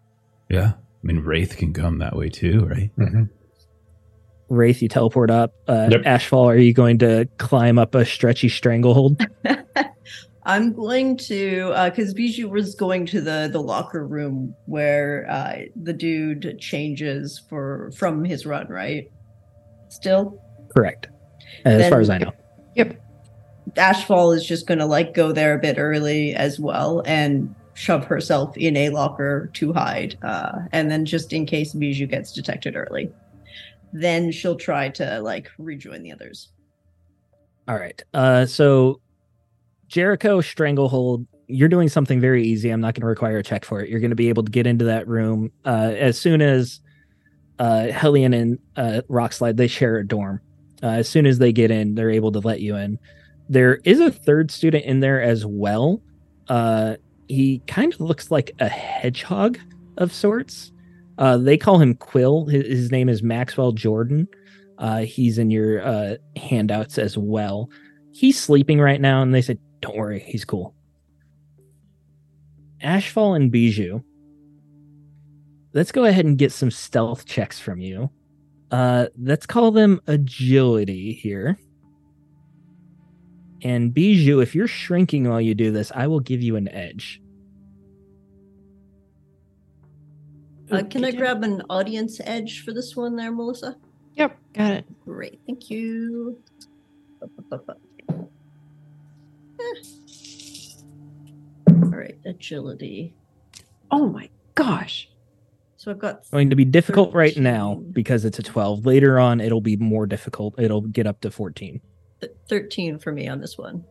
Yeah, 0.51 0.73
I 0.75 1.07
mean 1.07 1.20
Wraith 1.20 1.57
can 1.57 1.73
come 1.73 1.99
that 1.99 2.16
way 2.16 2.29
too, 2.29 2.66
right? 2.66 2.91
Wraith, 4.49 4.83
you 4.83 4.89
teleport 4.89 5.31
up. 5.31 5.55
Uh, 5.66 5.89
Yep. 5.91 6.03
Ashfall, 6.03 6.45
are 6.45 6.57
you 6.57 6.75
going 6.75 6.99
to 6.99 7.27
climb 7.39 7.79
up 7.79 7.95
a 7.95 8.05
stretchy 8.05 8.49
stranglehold? 8.51 9.20
I'm 10.45 10.72
going 10.72 11.16
to 11.18 11.72
because 11.84 12.14
Bijou 12.14 12.49
was 12.49 12.74
going 12.74 13.07
to 13.07 13.20
the 13.20 13.49
the 13.53 13.61
locker 13.61 14.07
room 14.07 14.55
where 14.66 15.26
uh, 15.30 15.59
the 15.76 15.93
dude 15.93 16.59
changes 16.59 17.40
for 17.49 17.90
from 17.97 18.24
his 18.24 18.45
run, 18.45 18.68
right? 18.68 19.11
Still, 19.88 20.40
Correct. 20.74 21.09
As 21.64 21.78
Then- 21.78 21.90
far 21.90 22.01
as 22.01 22.11
I 22.11 22.18
know. 22.18 22.32
Yep. 22.76 22.99
Ashfall 23.74 24.34
is 24.34 24.45
just 24.45 24.66
going 24.66 24.78
to 24.78 24.86
like 24.86 25.14
go 25.14 25.32
there 25.32 25.55
a 25.55 25.59
bit 25.59 25.78
early 25.78 26.34
as 26.34 26.59
well 26.59 27.03
and 27.07 27.55
shove 27.74 28.05
herself 28.05 28.57
in 28.57 28.76
a 28.76 28.88
locker 28.90 29.51
to 29.55 29.72
hide, 29.72 30.18
uh, 30.22 30.53
and 30.72 30.90
then 30.90 31.05
just 31.05 31.32
in 31.32 31.47
case 31.47 31.72
Bijou 31.72 32.07
gets 32.07 32.32
detected 32.32 32.76
early, 32.76 33.11
then 33.93 34.32
she'll 34.32 34.57
try 34.57 34.88
to 34.90 35.20
like 35.20 35.51
rejoin 35.59 36.03
the 36.03 36.12
others. 36.12 36.49
All 37.68 37.76
right. 37.76 38.03
Uh, 38.12 38.45
so 38.47 39.01
Jericho 39.93 40.40
Stranglehold, 40.40 41.26
you're 41.49 41.68
doing 41.68 41.90
something 41.90 42.18
very 42.18 42.43
easy. 42.47 42.70
I'm 42.70 42.80
not 42.80 42.95
going 42.95 43.03
to 43.03 43.07
require 43.07 43.36
a 43.36 43.43
check 43.43 43.62
for 43.62 43.82
it. 43.82 43.90
You're 43.90 44.01
going 44.01 44.09
to 44.09 44.16
be 44.16 44.30
able 44.30 44.43
to 44.43 44.51
get 44.51 44.66
into 44.66 44.86
that 44.86 45.07
room 45.07 45.53
uh, 45.66 45.93
as 45.95 46.18
soon 46.18 46.40
as 46.40 46.80
uh, 47.59 47.88
Hellion 47.88 48.32
and 48.32 48.59
uh, 48.76 49.03
Rockslide 49.11 49.59
they 49.59 49.66
share 49.66 49.99
a 49.99 50.09
dorm. 50.09 50.40
Uh, 50.82 50.86
as 50.86 51.11
soon 51.11 51.26
as 51.26 51.38
they 51.38 51.53
get 51.53 51.70
in, 51.70 51.95
they're 51.95 52.11
able 52.11 52.32
to 52.32 52.38
let 52.38 52.62
you 52.62 52.74
in. 52.74 52.99
There 53.51 53.80
is 53.84 54.01
a 54.01 54.11
third 54.11 54.51
student 54.51 54.86
in 54.86 55.01
there 55.01 55.20
as 55.20 55.45
well. 55.45 56.01
Uh, 56.49 56.97
he 57.28 57.61
kind 57.66 57.93
of 57.93 58.01
looks 58.01 58.30
like 58.30 58.53
a 58.61 58.68
hedgehog 58.68 59.59
of 59.99 60.11
sorts. 60.11 60.72
Uh, 61.18 61.36
they 61.36 61.59
call 61.59 61.78
him 61.78 61.97
Quill. 61.97 62.47
His, 62.47 62.66
his 62.66 62.90
name 62.90 63.11
is 63.11 63.22
Maxwell 63.22 63.72
Jordan. 63.72 64.26
Uh, 64.78 65.01
he's 65.01 65.36
in 65.36 65.51
your 65.51 65.86
uh, 65.86 66.16
handouts 66.36 66.97
as 66.97 67.18
well. 67.18 67.68
He's 68.12 68.40
sleeping 68.40 68.80
right 68.80 69.01
now, 69.01 69.20
and 69.20 69.34
they 69.34 69.43
said, 69.43 69.59
"Don't 69.83 69.97
worry, 69.97 70.20
he's 70.20 70.47
cool." 70.47 70.74
Ashfall 72.83 73.37
and 73.37 73.53
Bijou. 73.53 74.01
Let's 75.74 75.93
go 75.93 76.05
ahead 76.05 76.24
and 76.24 76.37
get 76.37 76.53
some 76.53 76.70
stealth 76.70 77.26
checks 77.26 77.61
from 77.61 77.80
you. 77.80 78.11
Uh, 78.70 79.07
let's 79.18 79.47
call 79.47 79.70
them 79.70 80.01
agility 80.07 81.12
here. 81.12 81.59
And 83.62 83.95
Bijou, 83.95 84.41
if 84.41 84.55
you're 84.55 84.66
shrinking 84.66 85.28
while 85.28 85.41
you 85.41 85.55
do 85.55 85.70
this, 85.70 85.93
I 85.95 86.07
will 86.07 86.20
give 86.20 86.43
you 86.43 86.57
an 86.57 86.68
edge. 86.68 87.22
Uh, 90.70 90.83
can 90.85 91.05
I 91.05 91.12
grab 91.12 91.45
an 91.45 91.62
audience 91.68 92.20
edge 92.24 92.64
for 92.64 92.72
this 92.72 92.97
one, 92.97 93.14
there, 93.14 93.30
Melissa? 93.30 93.76
Yep, 94.14 94.39
got 94.55 94.72
it. 94.72 95.05
Great, 95.05 95.41
thank 95.47 95.70
you. 95.70 96.39
All 101.69 101.89
right, 101.99 102.17
agility. 102.25 103.15
Oh 103.91 104.09
my 104.09 104.29
gosh. 104.55 105.09
So 105.77 105.91
I've 105.91 105.99
got 105.99 106.31
Going 106.31 106.51
to 106.51 106.57
be 106.57 106.65
difficult 106.65 107.13
right 107.13 107.37
now 107.37 107.83
because 107.93 108.25
it's 108.25 108.39
a 108.39 108.43
12. 108.43 108.87
Later 108.87 109.19
on, 109.19 109.41
it'll 109.41 109.61
be 109.61 109.77
more 109.77 110.07
difficult. 110.07 110.55
It'll 110.59 110.81
get 110.83 111.07
up 111.07 111.21
to 111.23 111.31
14. 111.31 111.81
th- 112.21 112.33
13 112.49 112.99
for 112.99 113.11
me 113.13 113.27
on 113.29 113.41
this 113.41 113.59
one. 113.59 113.85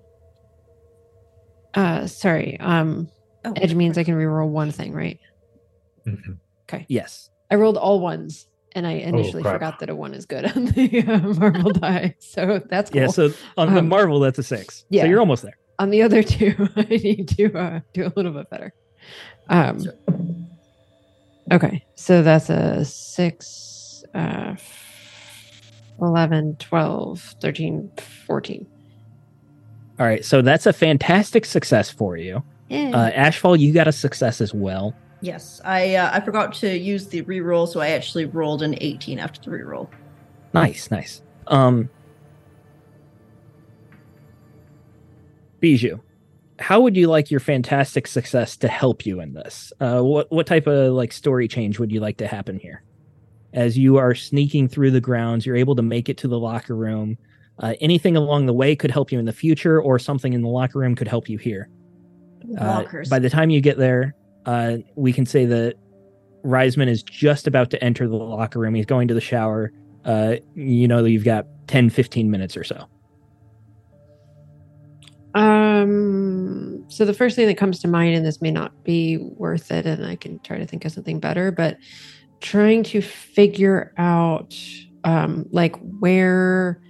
Uh 1.73 2.07
sorry. 2.07 2.59
Um 2.59 3.09
Oh, 3.43 3.53
edge 3.55 3.73
means 3.73 3.97
I 3.97 4.03
can 4.03 4.13
reroll 4.15 4.49
one 4.49 4.71
thing, 4.71 4.93
right? 4.93 5.19
Mhm. 6.07 6.37
Yes. 6.87 7.29
I 7.49 7.55
rolled 7.55 7.75
all 7.77 7.99
ones 7.99 8.47
and 8.73 8.85
I 8.87 8.91
initially 8.91 9.41
crap. 9.41 9.55
forgot 9.55 9.79
that 9.79 9.89
a 9.89 9.95
one 9.95 10.13
is 10.13 10.25
good 10.25 10.45
on 10.55 10.65
the 10.65 11.03
uh, 11.05 11.17
Marvel 11.39 11.71
die. 11.71 12.15
So 12.19 12.61
that's 12.69 12.89
cool. 12.91 13.01
Yeah. 13.01 13.07
So 13.07 13.31
on 13.57 13.73
the 13.73 13.81
Marvel, 13.81 14.19
that's 14.21 14.39
a 14.39 14.43
six. 14.43 14.85
yeah. 14.89 15.03
So 15.03 15.07
you're 15.09 15.19
almost 15.19 15.43
there. 15.43 15.57
On 15.81 15.89
the 15.89 16.01
other 16.03 16.21
two, 16.35 16.69
I 16.75 16.83
need 16.83 17.27
to 17.37 17.53
uh, 17.57 17.79
do 17.93 18.05
a 18.05 18.13
little 18.15 18.31
bit 18.31 18.49
better. 18.49 18.73
Um, 19.49 19.79
So- 19.79 19.93
okay, 21.51 21.83
so 21.95 22.21
that's 22.21 22.49
a 22.49 22.85
6, 22.85 24.03
uh, 24.13 24.55
11, 25.99 26.55
12, 26.59 27.35
13, 27.41 27.91
14. 28.27 28.67
All 29.99 30.05
right. 30.05 30.23
So 30.25 30.41
that's 30.41 30.65
a 30.65 30.73
fantastic 30.73 31.45
success 31.45 31.89
for 31.91 32.17
you. 32.17 32.41
Yeah. 32.69 32.89
Uh, 32.91 33.11
Ashfall, 33.11 33.59
you 33.59 33.71
got 33.73 33.87
a 33.87 33.91
success 33.91 34.41
as 34.41 34.53
well. 34.53 34.95
Yes, 35.23 35.61
I 35.63 35.93
uh, 35.95 36.09
I 36.11 36.19
forgot 36.21 36.51
to 36.55 36.75
use 36.75 37.05
the 37.07 37.21
reroll, 37.23 37.67
so 37.67 37.79
I 37.79 37.89
actually 37.89 38.25
rolled 38.25 38.63
an 38.63 38.73
18 38.81 39.19
after 39.19 39.39
the 39.41 39.55
reroll. 39.55 39.87
Nice, 40.53 40.89
nice. 40.89 41.21
Um, 41.45 41.89
Bijou, 45.61 45.99
how 46.59 46.81
would 46.81 46.97
you 46.97 47.07
like 47.07 47.31
your 47.31 47.39
fantastic 47.39 48.07
success 48.07 48.57
to 48.57 48.67
help 48.67 49.05
you 49.05 49.21
in 49.21 49.33
this? 49.33 49.71
Uh, 49.79 50.01
what 50.01 50.29
what 50.31 50.45
type 50.45 50.67
of 50.67 50.93
like 50.93 51.13
story 51.13 51.47
change 51.47 51.79
would 51.79 51.91
you 51.91 52.01
like 52.01 52.17
to 52.17 52.27
happen 52.27 52.59
here? 52.59 52.83
As 53.53 53.77
you 53.77 53.97
are 53.97 54.13
sneaking 54.15 54.67
through 54.67 54.91
the 54.91 55.01
grounds, 55.01 55.45
you're 55.45 55.55
able 55.55 55.75
to 55.75 55.81
make 55.81 56.09
it 56.09 56.17
to 56.17 56.27
the 56.27 56.39
locker 56.39 56.75
room. 56.75 57.17
Uh, 57.59 57.75
anything 57.79 58.17
along 58.17 58.45
the 58.47 58.53
way 58.53 58.75
could 58.75 58.91
help 58.91 59.11
you 59.11 59.19
in 59.19 59.25
the 59.25 59.33
future, 59.33 59.81
or 59.81 59.99
something 59.99 60.33
in 60.33 60.41
the 60.41 60.47
locker 60.49 60.79
room 60.79 60.95
could 60.95 61.07
help 61.07 61.29
you 61.29 61.37
here. 61.37 61.69
Uh, 62.57 62.83
by 63.09 63.19
the 63.19 63.29
time 63.29 63.49
you 63.49 63.61
get 63.61 63.77
there, 63.77 64.15
uh, 64.45 64.77
we 64.95 65.13
can 65.13 65.25
say 65.25 65.45
that 65.45 65.75
Risman 66.43 66.87
is 66.87 67.03
just 67.03 67.45
about 67.47 67.69
to 67.69 67.83
enter 67.83 68.07
the 68.07 68.15
locker 68.15 68.59
room. 68.59 68.73
He's 68.73 68.85
going 68.85 69.07
to 69.09 69.13
the 69.13 69.21
shower. 69.21 69.71
Uh, 70.05 70.37
you 70.55 70.87
know, 70.87 71.05
you've 71.05 71.23
got 71.23 71.45
10, 71.67 71.91
15 71.91 72.31
minutes 72.31 72.57
or 72.57 72.63
so. 72.63 72.87
Um, 75.33 76.85
so 76.89 77.05
the 77.05 77.13
first 77.13 77.35
thing 77.35 77.47
that 77.47 77.57
comes 77.57 77.79
to 77.79 77.87
mind, 77.87 78.15
and 78.15 78.25
this 78.25 78.41
may 78.41 78.51
not 78.51 78.83
be 78.83 79.17
worth 79.17 79.71
it, 79.71 79.85
and 79.85 80.05
I 80.05 80.15
can 80.15 80.39
try 80.39 80.57
to 80.57 80.65
think 80.65 80.85
of 80.85 80.91
something 80.91 81.19
better, 81.19 81.51
but 81.51 81.77
trying 82.41 82.83
to 82.83 83.01
figure 83.01 83.93
out 83.97 84.55
um 85.03 85.45
like 85.51 85.75
where 85.99 86.81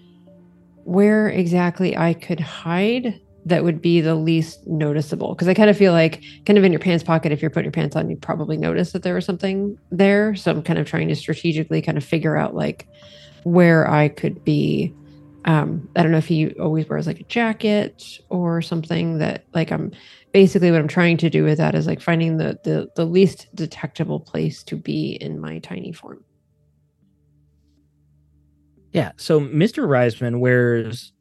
where 0.84 1.30
exactly 1.30 1.96
I 1.96 2.14
could 2.14 2.40
hide 2.40 3.20
that 3.46 3.64
would 3.64 3.82
be 3.82 4.02
the 4.02 4.16
least 4.16 4.66
noticeable? 4.68 5.34
Because 5.34 5.48
I 5.48 5.54
kind 5.54 5.70
of 5.70 5.78
feel 5.78 5.94
like, 5.94 6.24
kind 6.46 6.58
of 6.58 6.64
in 6.64 6.72
your 6.72 6.80
pants 6.80 7.04
pocket, 7.04 7.32
if 7.32 7.42
you're 7.42 7.50
putting 7.50 7.66
your 7.66 7.72
pants 7.72 7.96
on, 7.96 8.10
you 8.10 8.16
probably 8.16 8.58
notice 8.58 8.92
that 8.92 9.04
there 9.04 9.16
was 9.16 9.26
something 9.26 9.78
there. 9.90 10.36
So 10.36 10.52
I'm 10.52 10.62
kind 10.62 10.78
of 10.80 10.86
trying 10.86 11.08
to 11.08 11.16
strategically 11.16 11.82
kind 11.82 11.98
of 11.98 12.04
figure 12.04 12.38
out 12.38 12.56
like 12.56 12.88
where 13.44 13.90
I 13.90 14.10
could 14.10 14.44
be. 14.44 14.94
Um, 15.46 15.90
I 15.96 16.04
don't 16.04 16.12
know 16.12 16.20
if 16.20 16.28
he 16.28 16.52
always 16.60 16.88
wears 16.88 17.08
like 17.08 17.20
a 17.20 17.24
jacket 17.24 18.20
or 18.30 18.62
something 18.62 19.18
that 19.18 19.46
like 19.54 19.72
I'm 19.72 19.92
basically 20.32 20.72
what 20.72 20.80
I'm 20.80 20.88
trying 20.88 21.18
to 21.18 21.30
do 21.30 21.44
with 21.44 21.58
that 21.58 21.74
is 21.74 21.88
like 21.88 22.02
finding 22.02 22.38
the 22.38 22.60
the, 22.64 22.90
the 22.96 23.06
least 23.06 23.48
detectable 23.56 24.20
place 24.20 24.64
to 24.64 24.76
be 24.76 25.14
in 25.20 25.40
my 25.40 25.60
tiny 25.60 25.92
form. 25.92 26.24
Yeah. 28.92 29.12
So 29.18 29.40
Mr. 29.40 29.88
Risman 29.88 30.40
wears 30.40 31.14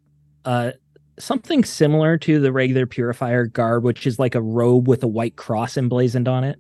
uh, 0.45 0.73
something 1.19 1.65
similar 1.65 2.19
to 2.19 2.41
the 2.41 2.53
regular 2.53 2.87
purifier 2.87 3.47
garb, 3.47 3.85
which 3.85 4.07
is 4.07 4.19
like 4.19 4.35
a 4.35 4.43
robe 4.43 4.89
with 4.89 5.03
a 5.03 5.09
white 5.09 5.37
cross 5.37 5.77
emblazoned 5.77 6.29
on 6.29 6.45
it. 6.45 6.59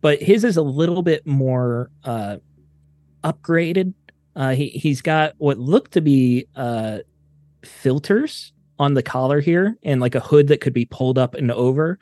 But 0.00 0.22
his 0.22 0.44
is 0.44 0.56
a 0.56 0.62
little 0.62 1.02
bit 1.02 1.26
more 1.26 1.90
uh, 2.04 2.36
upgraded. 3.24 3.94
Uh, 4.36 4.50
he 4.50 4.68
he's 4.68 5.02
got 5.02 5.32
what 5.38 5.58
looked 5.58 5.92
to 5.92 6.00
be 6.00 6.46
uh, 6.54 6.98
filters 7.64 8.52
on 8.78 8.94
the 8.94 9.02
collar 9.02 9.40
here, 9.40 9.76
and 9.82 10.00
like 10.00 10.14
a 10.14 10.20
hood 10.20 10.48
that 10.48 10.60
could 10.60 10.74
be 10.74 10.84
pulled 10.84 11.18
up 11.18 11.34
and 11.34 11.50
over. 11.50 11.98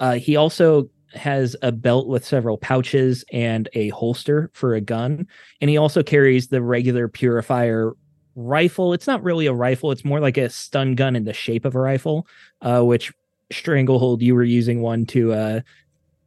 Uh, 0.00 0.14
he 0.14 0.36
also 0.36 0.90
has 1.14 1.56
a 1.62 1.72
belt 1.72 2.06
with 2.06 2.24
several 2.24 2.56
pouches 2.56 3.24
and 3.32 3.68
a 3.74 3.88
holster 3.90 4.50
for 4.52 4.74
a 4.74 4.80
gun. 4.80 5.26
And 5.60 5.68
he 5.68 5.76
also 5.76 6.02
carries 6.02 6.48
the 6.48 6.62
regular 6.62 7.08
purifier 7.08 7.92
rifle. 8.36 8.92
It's 8.92 9.06
not 9.06 9.22
really 9.22 9.46
a 9.46 9.52
rifle, 9.52 9.90
it's 9.90 10.04
more 10.04 10.20
like 10.20 10.36
a 10.36 10.48
stun 10.48 10.94
gun 10.94 11.16
in 11.16 11.24
the 11.24 11.32
shape 11.32 11.64
of 11.64 11.74
a 11.74 11.80
rifle, 11.80 12.26
uh, 12.62 12.82
which 12.82 13.12
Stranglehold, 13.52 14.22
you 14.22 14.34
were 14.34 14.44
using 14.44 14.80
one 14.80 15.04
to 15.06 15.32
uh, 15.32 15.60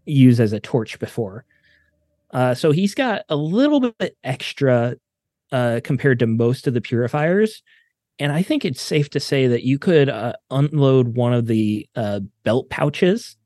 use 0.06 0.40
as 0.40 0.54
a 0.54 0.60
torch 0.60 1.00
before. 1.00 1.46
Uh, 2.32 2.54
so 2.54 2.72
he's 2.72 2.96
got 2.96 3.22
a 3.30 3.36
little 3.36 3.80
bit 3.80 4.18
extra 4.24 4.96
uh, 5.54 5.80
compared 5.84 6.20
to 6.20 6.28
most 6.28 6.68
of 6.68 6.74
the 6.74 6.82
purifiers. 6.82 7.64
And 8.20 8.32
I 8.32 8.42
think 8.44 8.66
it's 8.66 8.82
safe 8.82 9.10
to 9.12 9.20
say 9.20 9.48
that 9.48 9.64
you 9.64 9.80
could 9.80 10.10
uh, 10.10 10.34
unload 10.52 11.16
one 11.16 11.34
of 11.34 11.48
the 11.48 11.88
uh, 11.96 12.20
belt 12.44 12.70
pouches 12.70 13.38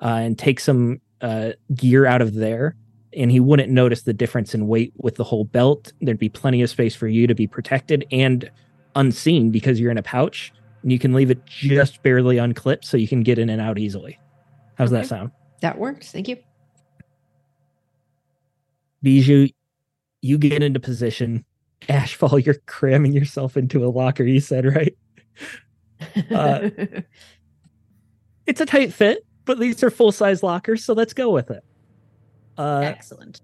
uh, 0.00 0.20
and 0.22 0.38
take 0.38 0.60
some 0.60 1.00
uh, 1.20 1.52
gear 1.74 2.06
out 2.06 2.22
of 2.22 2.34
there, 2.34 2.76
and 3.12 3.30
he 3.30 3.40
wouldn't 3.40 3.70
notice 3.70 4.02
the 4.02 4.12
difference 4.12 4.54
in 4.54 4.68
weight 4.68 4.92
with 4.96 5.16
the 5.16 5.24
whole 5.24 5.44
belt. 5.44 5.92
There'd 6.00 6.18
be 6.18 6.28
plenty 6.28 6.62
of 6.62 6.70
space 6.70 6.94
for 6.94 7.08
you 7.08 7.26
to 7.26 7.34
be 7.34 7.46
protected 7.46 8.06
and 8.12 8.50
unseen 8.94 9.50
because 9.50 9.80
you're 9.80 9.90
in 9.90 9.98
a 9.98 10.02
pouch, 10.02 10.52
and 10.82 10.92
you 10.92 10.98
can 10.98 11.12
leave 11.12 11.30
it 11.30 11.44
just 11.46 12.02
barely 12.02 12.38
unclipped 12.38 12.84
so 12.84 12.96
you 12.96 13.08
can 13.08 13.22
get 13.22 13.38
in 13.38 13.48
and 13.50 13.60
out 13.60 13.78
easily. 13.78 14.18
How's 14.76 14.92
Okay. 14.92 15.02
that 15.02 15.08
sound? 15.08 15.30
That 15.62 15.78
works. 15.78 16.12
Thank 16.12 16.28
you. 16.28 16.36
Bijou, 19.02 19.48
you 20.26 20.38
get 20.38 20.62
into 20.62 20.80
position. 20.80 21.44
Ashfall, 21.88 22.44
you're 22.44 22.56
cramming 22.66 23.12
yourself 23.12 23.56
into 23.56 23.84
a 23.84 23.88
locker, 23.90 24.24
you 24.24 24.40
said, 24.40 24.64
right? 24.66 24.96
Uh, 26.30 26.68
It's 28.46 28.60
a 28.60 28.66
tight 28.66 28.92
fit, 28.92 29.24
but 29.44 29.58
these 29.58 29.82
are 29.82 29.90
full 29.90 30.12
size 30.12 30.42
lockers, 30.42 30.84
so 30.84 30.92
let's 30.92 31.12
go 31.14 31.30
with 31.30 31.50
it. 31.50 31.64
Uh, 32.58 32.82
Excellent. 32.84 33.40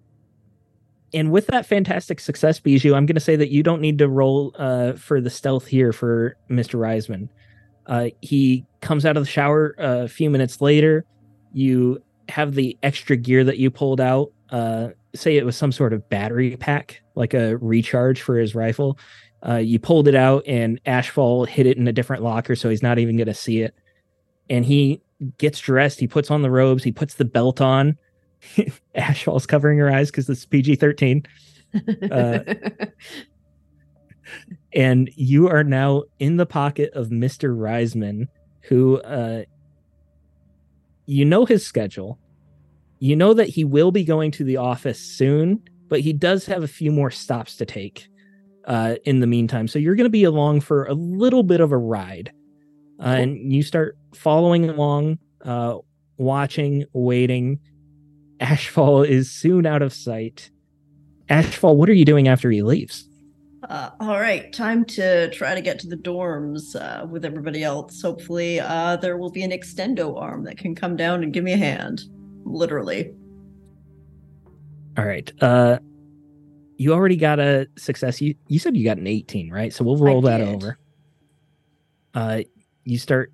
and 1.14 1.30
with 1.32 1.46
that 1.48 1.66
fantastic 1.66 2.20
success, 2.20 2.60
Bijou, 2.60 2.94
I'm 2.94 3.06
going 3.06 3.14
to 3.16 3.20
say 3.20 3.36
that 3.36 3.50
you 3.50 3.62
don't 3.62 3.80
need 3.80 3.98
to 3.98 4.08
roll 4.08 4.54
uh, 4.58 4.92
for 4.94 5.20
the 5.20 5.30
stealth 5.30 5.66
here 5.66 5.92
for 5.92 6.36
Mr. 6.50 6.78
Risman. 6.78 7.28
Uh, 7.86 8.10
he 8.20 8.64
comes 8.80 9.04
out 9.06 9.16
of 9.16 9.22
the 9.24 9.28
shower 9.30 9.74
uh, 9.78 10.04
a 10.04 10.08
few 10.08 10.30
minutes 10.30 10.60
later. 10.60 11.04
You 11.52 12.02
have 12.28 12.54
the 12.54 12.76
extra 12.82 13.16
gear 13.16 13.44
that 13.44 13.58
you 13.58 13.70
pulled 13.70 14.00
out. 14.00 14.30
Say 15.14 15.36
it 15.36 15.44
was 15.44 15.56
some 15.56 15.72
sort 15.72 15.92
of 15.92 16.08
battery 16.08 16.56
pack, 16.56 17.02
like 17.14 17.34
a 17.34 17.56
recharge 17.58 18.22
for 18.22 18.36
his 18.36 18.54
rifle. 18.54 18.98
Uh, 19.46 19.56
you 19.56 19.78
pulled 19.78 20.08
it 20.08 20.14
out, 20.14 20.44
and 20.46 20.82
Ashfall 20.84 21.46
hid 21.48 21.66
it 21.66 21.76
in 21.76 21.88
a 21.88 21.92
different 21.92 22.22
locker, 22.22 22.54
so 22.54 22.70
he's 22.70 22.82
not 22.82 22.98
even 22.98 23.16
going 23.16 23.26
to 23.26 23.34
see 23.34 23.60
it. 23.60 23.74
And 24.48 24.64
he 24.64 25.02
gets 25.38 25.60
dressed. 25.60 26.00
He 26.00 26.06
puts 26.06 26.30
on 26.30 26.42
the 26.42 26.50
robes. 26.50 26.84
He 26.84 26.92
puts 26.92 27.14
the 27.14 27.24
belt 27.24 27.60
on. 27.60 27.98
Ashfall's 28.96 29.46
covering 29.46 29.78
her 29.78 29.90
eyes 29.90 30.10
because 30.10 30.26
this 30.26 30.38
is 30.38 30.46
PG 30.46 30.76
13. 30.76 31.24
Uh, 32.10 32.40
and 34.74 35.10
you 35.16 35.48
are 35.48 35.64
now 35.64 36.02
in 36.18 36.36
the 36.36 36.44
pocket 36.44 36.92
of 36.92 37.08
Mr. 37.08 37.56
Risman, 37.56 38.28
who 38.60 39.00
uh, 39.00 39.44
you 41.06 41.24
know 41.24 41.44
his 41.44 41.64
schedule. 41.64 42.18
You 43.02 43.16
know 43.16 43.34
that 43.34 43.48
he 43.48 43.64
will 43.64 43.90
be 43.90 44.04
going 44.04 44.30
to 44.30 44.44
the 44.44 44.58
office 44.58 45.00
soon, 45.00 45.60
but 45.88 45.98
he 45.98 46.12
does 46.12 46.46
have 46.46 46.62
a 46.62 46.68
few 46.68 46.92
more 46.92 47.10
stops 47.10 47.56
to 47.56 47.66
take 47.66 48.06
uh, 48.64 48.94
in 49.04 49.18
the 49.18 49.26
meantime. 49.26 49.66
So 49.66 49.80
you're 49.80 49.96
going 49.96 50.04
to 50.04 50.08
be 50.08 50.22
along 50.22 50.60
for 50.60 50.84
a 50.84 50.94
little 50.94 51.42
bit 51.42 51.60
of 51.60 51.72
a 51.72 51.76
ride. 51.76 52.32
Uh, 53.00 53.06
and 53.08 53.52
you 53.52 53.64
start 53.64 53.98
following 54.14 54.70
along, 54.70 55.18
uh, 55.44 55.78
watching, 56.18 56.84
waiting. 56.92 57.58
Ashfall 58.38 59.04
is 59.08 59.28
soon 59.28 59.66
out 59.66 59.82
of 59.82 59.92
sight. 59.92 60.52
Ashfall, 61.28 61.74
what 61.74 61.88
are 61.88 61.94
you 61.94 62.04
doing 62.04 62.28
after 62.28 62.52
he 62.52 62.62
leaves? 62.62 63.08
Uh, 63.68 63.90
all 63.98 64.20
right, 64.20 64.52
time 64.52 64.84
to 64.84 65.28
try 65.30 65.56
to 65.56 65.60
get 65.60 65.80
to 65.80 65.88
the 65.88 65.96
dorms 65.96 66.76
uh, 66.76 67.04
with 67.04 67.24
everybody 67.24 67.64
else. 67.64 68.00
Hopefully, 68.00 68.60
uh, 68.60 68.94
there 68.94 69.16
will 69.16 69.32
be 69.32 69.42
an 69.42 69.50
extendo 69.50 70.16
arm 70.20 70.44
that 70.44 70.56
can 70.56 70.76
come 70.76 70.94
down 70.94 71.24
and 71.24 71.32
give 71.32 71.42
me 71.42 71.54
a 71.54 71.56
hand. 71.56 72.04
Literally. 72.44 73.14
All 74.98 75.04
right. 75.04 75.30
Uh 75.42 75.78
you 76.76 76.92
already 76.92 77.16
got 77.16 77.38
a 77.38 77.68
success. 77.76 78.20
You 78.20 78.34
you 78.48 78.58
said 78.58 78.76
you 78.76 78.84
got 78.84 78.98
an 78.98 79.06
18, 79.06 79.50
right? 79.50 79.72
So 79.72 79.84
we'll 79.84 79.96
roll 79.96 80.20
that 80.22 80.38
did. 80.38 80.48
over. 80.48 80.78
Uh 82.14 82.42
you 82.84 82.98
start 82.98 83.32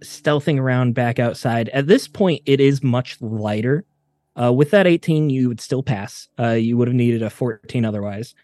stealthing 0.00 0.58
around 0.60 0.94
back 0.94 1.18
outside. 1.18 1.68
At 1.70 1.86
this 1.86 2.06
point 2.08 2.42
it 2.46 2.60
is 2.60 2.82
much 2.82 3.20
lighter. 3.20 3.84
Uh 4.40 4.52
with 4.52 4.70
that 4.70 4.86
18 4.86 5.30
you 5.30 5.48
would 5.48 5.60
still 5.60 5.82
pass. 5.82 6.28
Uh 6.38 6.50
you 6.50 6.76
would 6.76 6.88
have 6.88 6.94
needed 6.94 7.22
a 7.22 7.30
14 7.30 7.84
otherwise. 7.84 8.34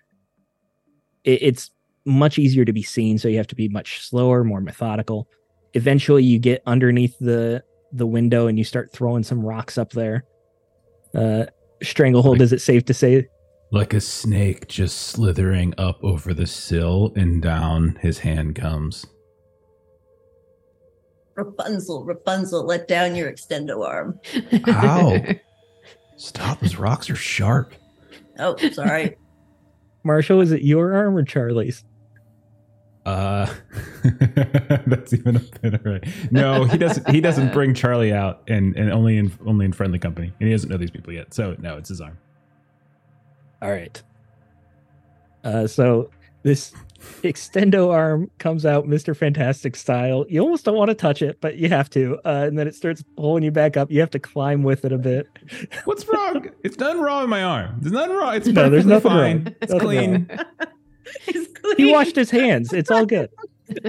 It, 1.25 1.43
it's 1.43 1.71
much 2.05 2.39
easier 2.39 2.65
to 2.65 2.73
be 2.73 2.83
seen 2.83 3.19
so 3.19 3.29
you 3.29 3.37
have 3.37 3.47
to 3.49 3.55
be 3.55 3.69
much 3.69 4.01
slower, 4.07 4.43
more 4.43 4.61
methodical. 4.61 5.29
Eventually 5.75 6.25
you 6.25 6.39
get 6.39 6.63
underneath 6.67 7.17
the 7.19 7.63
the 7.93 8.07
window 8.07 8.47
and 8.47 8.59
you 8.59 8.65
start 8.65 8.93
throwing 8.93 9.23
some 9.23 9.45
rocks 9.45 9.79
up 9.79 9.91
there. 9.91 10.25
Uh 11.15 11.47
stranglehold 11.83 12.41
is 12.41 12.53
it 12.53 12.61
safe 12.61 12.85
to 12.87 12.95
say 12.95 13.27
Like 13.71 13.95
a 13.95 14.01
snake 14.01 14.69
just 14.69 14.99
slithering 15.09 15.75
up 15.79 16.03
over 16.03 16.35
the 16.35 16.47
sill 16.47 17.13
and 17.17 17.41
down 17.43 17.99
his 18.01 18.19
hand 18.19 18.57
comes. 18.57 19.07
Rapunzel, 21.37 22.05
Rapunzel, 22.05 22.67
let 22.67 22.89
down 22.89 23.15
your 23.15 23.31
extendo 23.31 23.87
arm. 23.87 24.19
Ow. 24.67 25.23
Stop, 26.17 26.59
those 26.61 26.75
rocks 26.77 27.09
are 27.11 27.17
sharp. 27.17 27.75
Oh, 28.41 28.57
sorry. 28.73 29.17
Marshall, 30.05 30.41
is 30.41 30.51
it 30.51 30.63
your 30.63 30.95
arm 30.95 31.17
or 31.17 31.23
Charlie's? 31.23 31.85
Uh 33.09 33.47
that's 34.87 35.15
even 35.15 35.37
a 35.37 35.41
bit 35.63 35.81
right. 35.85 36.05
No, 36.31 36.65
he 36.65 36.77
doesn't 36.77 37.09
he 37.09 37.21
doesn't 37.23 37.55
bring 37.55 37.73
Charlie 37.73 38.13
out 38.13 38.43
and, 38.49 38.77
and 38.77 38.93
only 38.93 39.17
in 39.17 39.33
only 39.47 39.65
in 39.65 39.73
friendly 39.73 39.99
company. 39.99 40.33
And 40.41 40.47
he 40.49 40.55
doesn't 40.55 40.69
know 40.69 40.77
these 40.77 40.91
people 40.91 41.13
yet. 41.15 41.33
So 41.33 41.57
no, 41.59 41.79
it's 41.79 41.89
his 41.89 42.03
arm. 42.03 42.19
All 43.63 43.71
right. 43.71 44.01
Uh, 45.43 45.67
so 45.67 46.11
this 46.43 46.75
extendo 47.23 47.91
arm 47.91 48.31
comes 48.39 48.67
out 48.67 48.85
Mr. 48.87 49.17
Fantastic 49.17 49.75
style. 49.75 50.27
You 50.29 50.41
almost 50.43 50.65
don't 50.67 50.77
want 50.77 50.91
to 50.91 50.95
touch 50.95 51.23
it, 51.23 51.41
but 51.41 51.57
you 51.57 51.69
have 51.71 51.89
to. 51.91 52.19
Uh, 52.27 52.45
and 52.47 52.59
then 52.59 52.69
it 52.69 52.75
starts 52.75 53.03
pulling 53.17 53.43
you 53.43 53.51
back 53.51 53.77
up. 53.79 53.91
You 53.91 54.01
have 54.01 54.11
to 54.11 54.19
climb 54.19 54.63
with 54.63 54.85
it 54.85 54.93
a 54.93 54.99
bit. 54.99 55.29
What's 55.87 56.07
wrong? 56.09 56.51
it's 56.63 56.77
nothing 56.79 57.01
wrong 57.01 57.23
with 57.23 57.31
my 57.31 57.43
arm. 57.43 57.77
There's 57.81 57.93
nothing 57.93 58.17
wrong. 58.17 58.35
It's 58.37 58.49
No, 58.49 58.69
there's 58.69 58.85
perfectly 58.85 58.91
nothing 58.93 59.11
fine. 59.11 59.45
wrong. 59.45 59.55
It's 59.63 59.73
Nothing 59.73 59.87
clean. 59.89 60.27
It's 60.61 60.73
He 61.27 61.45
clean. 61.75 61.93
washed 61.93 62.17
his 62.17 62.31
hands. 62.31 62.73
It's 62.73 62.91
all 62.91 63.05
good. 63.07 63.31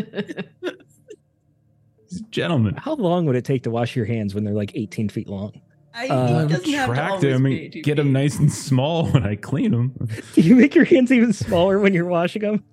Gentlemen. 2.32 2.76
How 2.76 2.96
long 2.96 3.26
would 3.26 3.36
it 3.36 3.46
take 3.46 3.64
to 3.64 3.70
wash 3.72 3.96
your 3.96 4.06
hands 4.06 4.34
when 4.34 4.44
they're 4.44 4.54
like 4.54 4.72
18 4.76 5.10
feet 5.10 5.28
long? 5.30 5.54
I, 5.94 6.08
Uh, 6.08 6.28
he 6.28 6.34
I 6.34 6.42
would 6.44 6.50
doesn't 6.50 6.70
have 6.74 6.90
track 6.90 7.20
them 7.22 7.46
and 7.46 7.72
get 7.84 7.96
them 7.98 8.12
nice 8.12 8.38
and 8.40 8.52
small 8.52 9.08
when 9.12 9.24
I 9.24 9.36
clean 9.36 9.72
them. 9.72 9.94
Do 10.34 10.42
you 10.42 10.56
make 10.56 10.74
your 10.76 10.86
hands 10.86 11.12
even 11.12 11.34
smaller 11.34 11.80
when 11.80 11.94
you're 11.94 12.06
washing 12.08 12.42
them? 12.42 12.64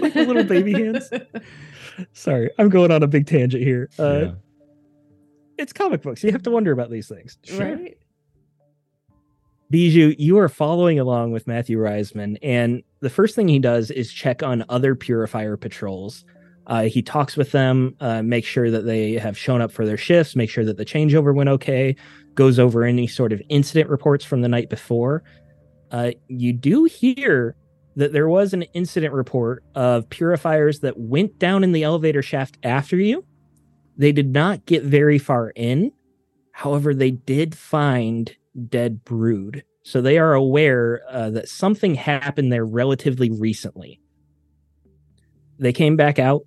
Like 0.00 0.14
the 0.14 0.24
little 0.24 0.44
baby 0.44 0.72
hands? 0.72 1.10
Sorry, 2.12 2.50
I'm 2.58 2.68
going 2.70 2.90
on 2.90 3.02
a 3.02 3.06
big 3.06 3.26
tangent 3.26 3.62
here. 3.62 3.88
Uh, 3.98 4.18
Yeah. 4.20 4.32
It's 5.58 5.72
comic 5.72 6.02
books. 6.02 6.22
You 6.22 6.32
have 6.32 6.42
to 6.42 6.50
wonder 6.50 6.70
about 6.70 6.90
these 6.90 7.08
things. 7.08 7.38
Right? 7.54 7.96
Bijou, 9.70 10.14
you 10.18 10.38
are 10.38 10.50
following 10.50 10.98
along 11.00 11.32
with 11.32 11.46
Matthew 11.46 11.78
Risman, 11.78 12.36
and 12.42 12.82
the 13.00 13.10
first 13.10 13.34
thing 13.34 13.48
he 13.48 13.58
does 13.58 13.90
is 13.90 14.12
check 14.12 14.42
on 14.42 14.64
other 14.68 14.94
purifier 14.94 15.56
patrols. 15.56 16.24
Uh, 16.66 16.84
he 16.84 17.02
talks 17.02 17.36
with 17.36 17.52
them, 17.52 17.94
uh, 18.00 18.22
makes 18.22 18.48
sure 18.48 18.70
that 18.70 18.86
they 18.86 19.12
have 19.12 19.38
shown 19.38 19.60
up 19.60 19.70
for 19.70 19.86
their 19.86 19.96
shifts, 19.96 20.34
make 20.34 20.50
sure 20.50 20.64
that 20.64 20.76
the 20.76 20.84
changeover 20.84 21.34
went 21.34 21.48
okay, 21.48 21.94
goes 22.34 22.58
over 22.58 22.82
any 22.82 23.06
sort 23.06 23.32
of 23.32 23.40
incident 23.48 23.88
reports 23.88 24.24
from 24.24 24.40
the 24.40 24.48
night 24.48 24.68
before. 24.68 25.22
Uh, 25.90 26.10
you 26.26 26.52
do 26.52 26.84
hear 26.84 27.54
that 27.94 28.12
there 28.12 28.28
was 28.28 28.52
an 28.52 28.62
incident 28.74 29.12
report 29.14 29.62
of 29.74 30.08
purifiers 30.10 30.80
that 30.80 30.98
went 30.98 31.38
down 31.38 31.64
in 31.64 31.72
the 31.72 31.82
elevator 31.82 32.22
shaft 32.22 32.58
after 32.62 32.96
you. 32.96 33.24
They 33.96 34.12
did 34.12 34.32
not 34.32 34.66
get 34.66 34.82
very 34.82 35.18
far 35.18 35.50
in. 35.50 35.92
However, 36.52 36.94
they 36.94 37.12
did 37.12 37.54
find 37.54 38.34
dead 38.68 39.04
brood. 39.04 39.62
So 39.86 40.00
they 40.00 40.18
are 40.18 40.34
aware 40.34 41.02
uh, 41.08 41.30
that 41.30 41.48
something 41.48 41.94
happened 41.94 42.50
there 42.52 42.64
relatively 42.64 43.30
recently. 43.30 44.00
They 45.60 45.72
came 45.72 45.94
back 45.94 46.18
out. 46.18 46.42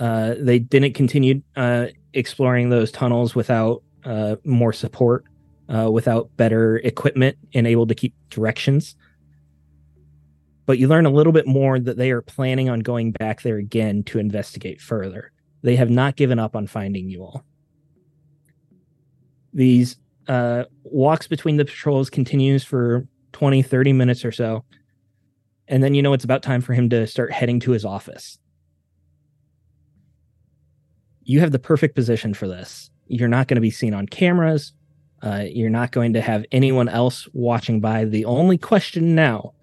Uh, 0.00 0.36
they 0.38 0.58
didn't 0.58 0.94
continue 0.94 1.42
uh, 1.54 1.88
exploring 2.14 2.70
those 2.70 2.90
tunnels 2.90 3.34
without 3.34 3.82
uh, 4.04 4.36
more 4.44 4.72
support, 4.72 5.26
uh, 5.68 5.90
without 5.92 6.34
better 6.38 6.78
equipment, 6.78 7.36
and 7.52 7.66
able 7.66 7.86
to 7.88 7.94
keep 7.94 8.14
directions. 8.30 8.96
But 10.64 10.78
you 10.78 10.88
learn 10.88 11.04
a 11.04 11.10
little 11.10 11.34
bit 11.34 11.46
more 11.46 11.78
that 11.78 11.98
they 11.98 12.10
are 12.10 12.22
planning 12.22 12.70
on 12.70 12.80
going 12.80 13.12
back 13.12 13.42
there 13.42 13.58
again 13.58 14.02
to 14.04 14.18
investigate 14.18 14.80
further. 14.80 15.30
They 15.60 15.76
have 15.76 15.90
not 15.90 16.16
given 16.16 16.38
up 16.38 16.56
on 16.56 16.66
finding 16.66 17.10
you 17.10 17.22
all. 17.22 17.44
These 19.52 19.98
uh, 20.28 20.64
walks 20.84 21.26
between 21.26 21.56
the 21.56 21.64
patrols 21.64 22.10
continues 22.10 22.64
for 22.64 23.06
20, 23.32 23.62
30 23.62 23.92
minutes 23.92 24.24
or 24.24 24.32
so. 24.32 24.64
And 25.68 25.82
then 25.82 25.94
you 25.94 26.02
know 26.02 26.12
it's 26.12 26.24
about 26.24 26.42
time 26.42 26.60
for 26.60 26.74
him 26.74 26.90
to 26.90 27.06
start 27.06 27.32
heading 27.32 27.60
to 27.60 27.70
his 27.70 27.84
office. 27.84 28.38
You 31.24 31.40
have 31.40 31.52
the 31.52 31.58
perfect 31.58 31.94
position 31.94 32.34
for 32.34 32.48
this. 32.48 32.90
You're 33.06 33.28
not 33.28 33.48
going 33.48 33.56
to 33.56 33.60
be 33.62 33.70
seen 33.70 33.94
on 33.94 34.06
cameras. 34.06 34.72
Uh, 35.22 35.44
you're 35.48 35.70
not 35.70 35.92
going 35.92 36.12
to 36.14 36.20
have 36.20 36.44
anyone 36.50 36.88
else 36.88 37.28
watching 37.32 37.80
by. 37.80 38.04
The 38.04 38.24
only 38.24 38.58
question 38.58 39.14
now 39.14 39.54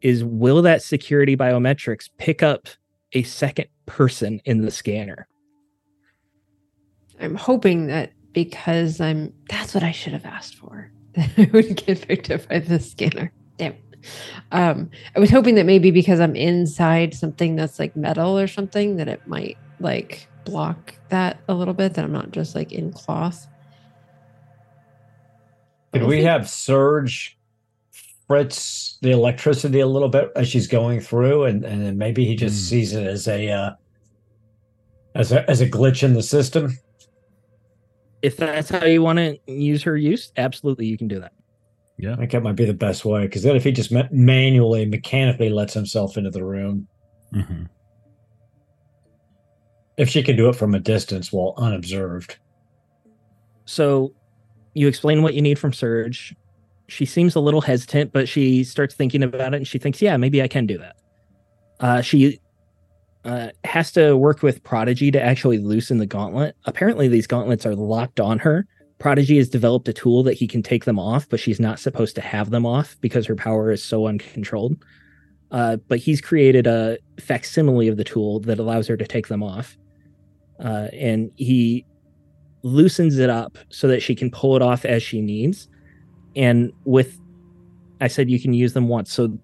is 0.00 0.24
will 0.24 0.62
that 0.62 0.82
security 0.82 1.36
biometrics 1.36 2.08
pick 2.18 2.42
up 2.42 2.68
a 3.12 3.22
second 3.22 3.66
person 3.84 4.40
in 4.44 4.62
the 4.62 4.70
scanner? 4.70 5.28
I'm 7.20 7.34
hoping 7.34 7.86
that 7.88 8.12
because 8.36 9.00
I'm 9.00 9.32
that's 9.48 9.72
what 9.74 9.82
I 9.82 9.92
should 9.92 10.12
have 10.12 10.26
asked 10.26 10.56
for. 10.56 10.92
That 11.14 11.30
I 11.38 11.50
would 11.54 11.74
get 11.74 12.06
picked 12.06 12.30
up 12.30 12.46
by 12.48 12.58
the 12.58 12.78
scanner. 12.78 13.32
Damn. 13.56 13.74
Um, 14.52 14.90
I 15.16 15.20
was 15.20 15.30
hoping 15.30 15.54
that 15.54 15.64
maybe 15.64 15.90
because 15.90 16.20
I'm 16.20 16.36
inside 16.36 17.14
something 17.14 17.56
that's 17.56 17.78
like 17.78 17.96
metal 17.96 18.38
or 18.38 18.46
something 18.46 18.96
that 18.96 19.08
it 19.08 19.26
might 19.26 19.56
like 19.80 20.28
block 20.44 20.94
that 21.08 21.40
a 21.48 21.54
little 21.54 21.72
bit, 21.72 21.94
that 21.94 22.04
I'm 22.04 22.12
not 22.12 22.30
just 22.30 22.54
like 22.54 22.72
in 22.72 22.92
cloth. 22.92 23.48
Could 25.94 26.04
we 26.04 26.22
have 26.22 26.48
Surge 26.48 27.38
fritz 28.28 28.98
the 29.00 29.12
electricity 29.12 29.80
a 29.80 29.86
little 29.86 30.10
bit 30.10 30.30
as 30.36 30.46
she's 30.46 30.66
going 30.66 31.00
through, 31.00 31.44
and 31.44 31.64
and 31.64 31.82
then 31.84 31.96
maybe 31.96 32.26
he 32.26 32.36
just 32.36 32.56
Hmm. 32.56 32.68
sees 32.68 32.92
it 32.92 33.06
as 33.06 33.26
a 33.26 33.48
uh, 33.50 33.70
as 35.14 35.32
a 35.32 35.48
as 35.48 35.62
a 35.62 35.68
glitch 35.70 36.02
in 36.02 36.12
the 36.12 36.22
system. 36.22 36.78
If 38.22 38.36
that's 38.36 38.70
how 38.70 38.84
you 38.84 39.02
want 39.02 39.18
to 39.18 39.38
use 39.46 39.82
her 39.82 39.96
use, 39.96 40.32
absolutely 40.36 40.86
you 40.86 40.98
can 40.98 41.08
do 41.08 41.20
that. 41.20 41.32
Yeah. 41.98 42.12
I 42.12 42.16
think 42.16 42.32
that 42.32 42.42
might 42.42 42.56
be 42.56 42.64
the 42.64 42.74
best 42.74 43.04
way 43.04 43.22
because 43.22 43.42
then 43.42 43.56
if 43.56 43.64
he 43.64 43.72
just 43.72 43.92
ma- 43.92 44.08
manually 44.10 44.84
mechanically 44.84 45.48
lets 45.48 45.74
himself 45.74 46.16
into 46.16 46.30
the 46.30 46.44
room, 46.44 46.88
hmm 47.32 47.64
if 49.96 50.10
she 50.10 50.22
can 50.22 50.36
do 50.36 50.48
it 50.48 50.54
from 50.54 50.74
a 50.74 50.78
distance 50.78 51.32
while 51.32 51.54
unobserved. 51.56 52.36
So 53.64 54.14
you 54.74 54.88
explain 54.88 55.22
what 55.22 55.34
you 55.34 55.42
need 55.42 55.58
from 55.58 55.72
Surge. 55.72 56.34
She 56.88 57.06
seems 57.06 57.34
a 57.34 57.40
little 57.40 57.60
hesitant, 57.60 58.12
but 58.12 58.28
she 58.28 58.62
starts 58.62 58.94
thinking 58.94 59.22
about 59.22 59.54
it 59.54 59.56
and 59.56 59.66
she 59.66 59.78
thinks, 59.78 60.00
yeah, 60.02 60.16
maybe 60.16 60.42
I 60.42 60.48
can 60.48 60.66
do 60.66 60.78
that. 60.78 60.96
Uh, 61.80 62.00
she 62.02 62.40
uh, 63.26 63.50
has 63.64 63.90
to 63.92 64.16
work 64.16 64.42
with 64.42 64.62
Prodigy 64.62 65.10
to 65.10 65.20
actually 65.20 65.58
loosen 65.58 65.98
the 65.98 66.06
gauntlet. 66.06 66.56
Apparently, 66.64 67.08
these 67.08 67.26
gauntlets 67.26 67.66
are 67.66 67.74
locked 67.74 68.20
on 68.20 68.38
her. 68.38 68.66
Prodigy 68.98 69.36
has 69.36 69.48
developed 69.48 69.88
a 69.88 69.92
tool 69.92 70.22
that 70.22 70.34
he 70.34 70.46
can 70.46 70.62
take 70.62 70.84
them 70.84 70.98
off, 70.98 71.28
but 71.28 71.40
she's 71.40 71.60
not 71.60 71.80
supposed 71.80 72.14
to 72.14 72.20
have 72.20 72.50
them 72.50 72.64
off 72.64 72.96
because 73.00 73.26
her 73.26 73.34
power 73.34 73.70
is 73.70 73.82
so 73.82 74.06
uncontrolled. 74.06 74.76
Uh, 75.50 75.76
but 75.88 75.98
he's 75.98 76.20
created 76.20 76.66
a 76.66 76.98
facsimile 77.18 77.88
of 77.88 77.96
the 77.96 78.04
tool 78.04 78.40
that 78.40 78.58
allows 78.58 78.86
her 78.86 78.96
to 78.96 79.06
take 79.06 79.26
them 79.26 79.42
off. 79.42 79.76
Uh, 80.64 80.88
and 80.92 81.30
he 81.36 81.84
loosens 82.62 83.18
it 83.18 83.28
up 83.28 83.58
so 83.68 83.88
that 83.88 84.02
she 84.02 84.14
can 84.14 84.30
pull 84.30 84.56
it 84.56 84.62
off 84.62 84.84
as 84.84 85.02
she 85.02 85.20
needs. 85.20 85.68
And 86.36 86.72
with, 86.84 87.18
I 88.00 88.06
said 88.06 88.30
you 88.30 88.40
can 88.40 88.54
use 88.54 88.72
them 88.72 88.88
once. 88.88 89.12
So 89.12 89.36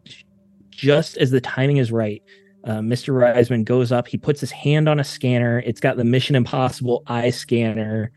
just 0.71 1.17
as 1.19 1.31
the 1.31 1.41
timing 1.41 1.77
is 1.77 1.93
right, 1.93 2.23
uh, 2.65 2.79
Mr. 2.79 3.13
Risman 3.15 3.65
goes 3.65 3.91
up. 3.91 4.07
He 4.07 4.17
puts 4.17 4.41
his 4.41 4.51
hand 4.51 4.89
on 4.89 5.01
a 5.01 5.05
scanner. 5.05 5.61
It's 5.61 5.81
got 5.81 5.97
the 5.97 6.05
Mission 6.05 6.37
Impossible 6.37 7.03
eye 7.07 7.31
scanner. 7.31 8.13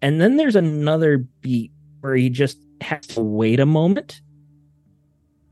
And 0.00 0.20
then 0.20 0.36
there's 0.36 0.56
another 0.56 1.18
beat 1.18 1.70
where 2.00 2.16
he 2.16 2.28
just 2.28 2.58
has 2.80 3.06
to 3.08 3.20
wait 3.20 3.60
a 3.60 3.66
moment. 3.66 4.20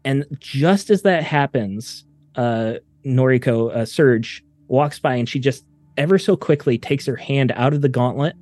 And 0.05 0.25
just 0.39 0.91
as 0.91 1.03
that 1.03 1.23
happens, 1.23 2.05
uh, 2.35 2.75
Noriko, 3.05 3.75
uh, 3.75 3.85
Surge, 3.85 4.43
walks 4.67 4.99
by 4.99 5.15
and 5.15 5.29
she 5.29 5.39
just 5.39 5.65
ever 5.97 6.19
so 6.19 6.37
quickly 6.37 6.79
takes 6.79 7.07
her 7.07 7.17
hand 7.17 7.53
out 7.55 7.75
of 7.75 7.83
the 7.83 7.89
gauntlet 7.89 8.35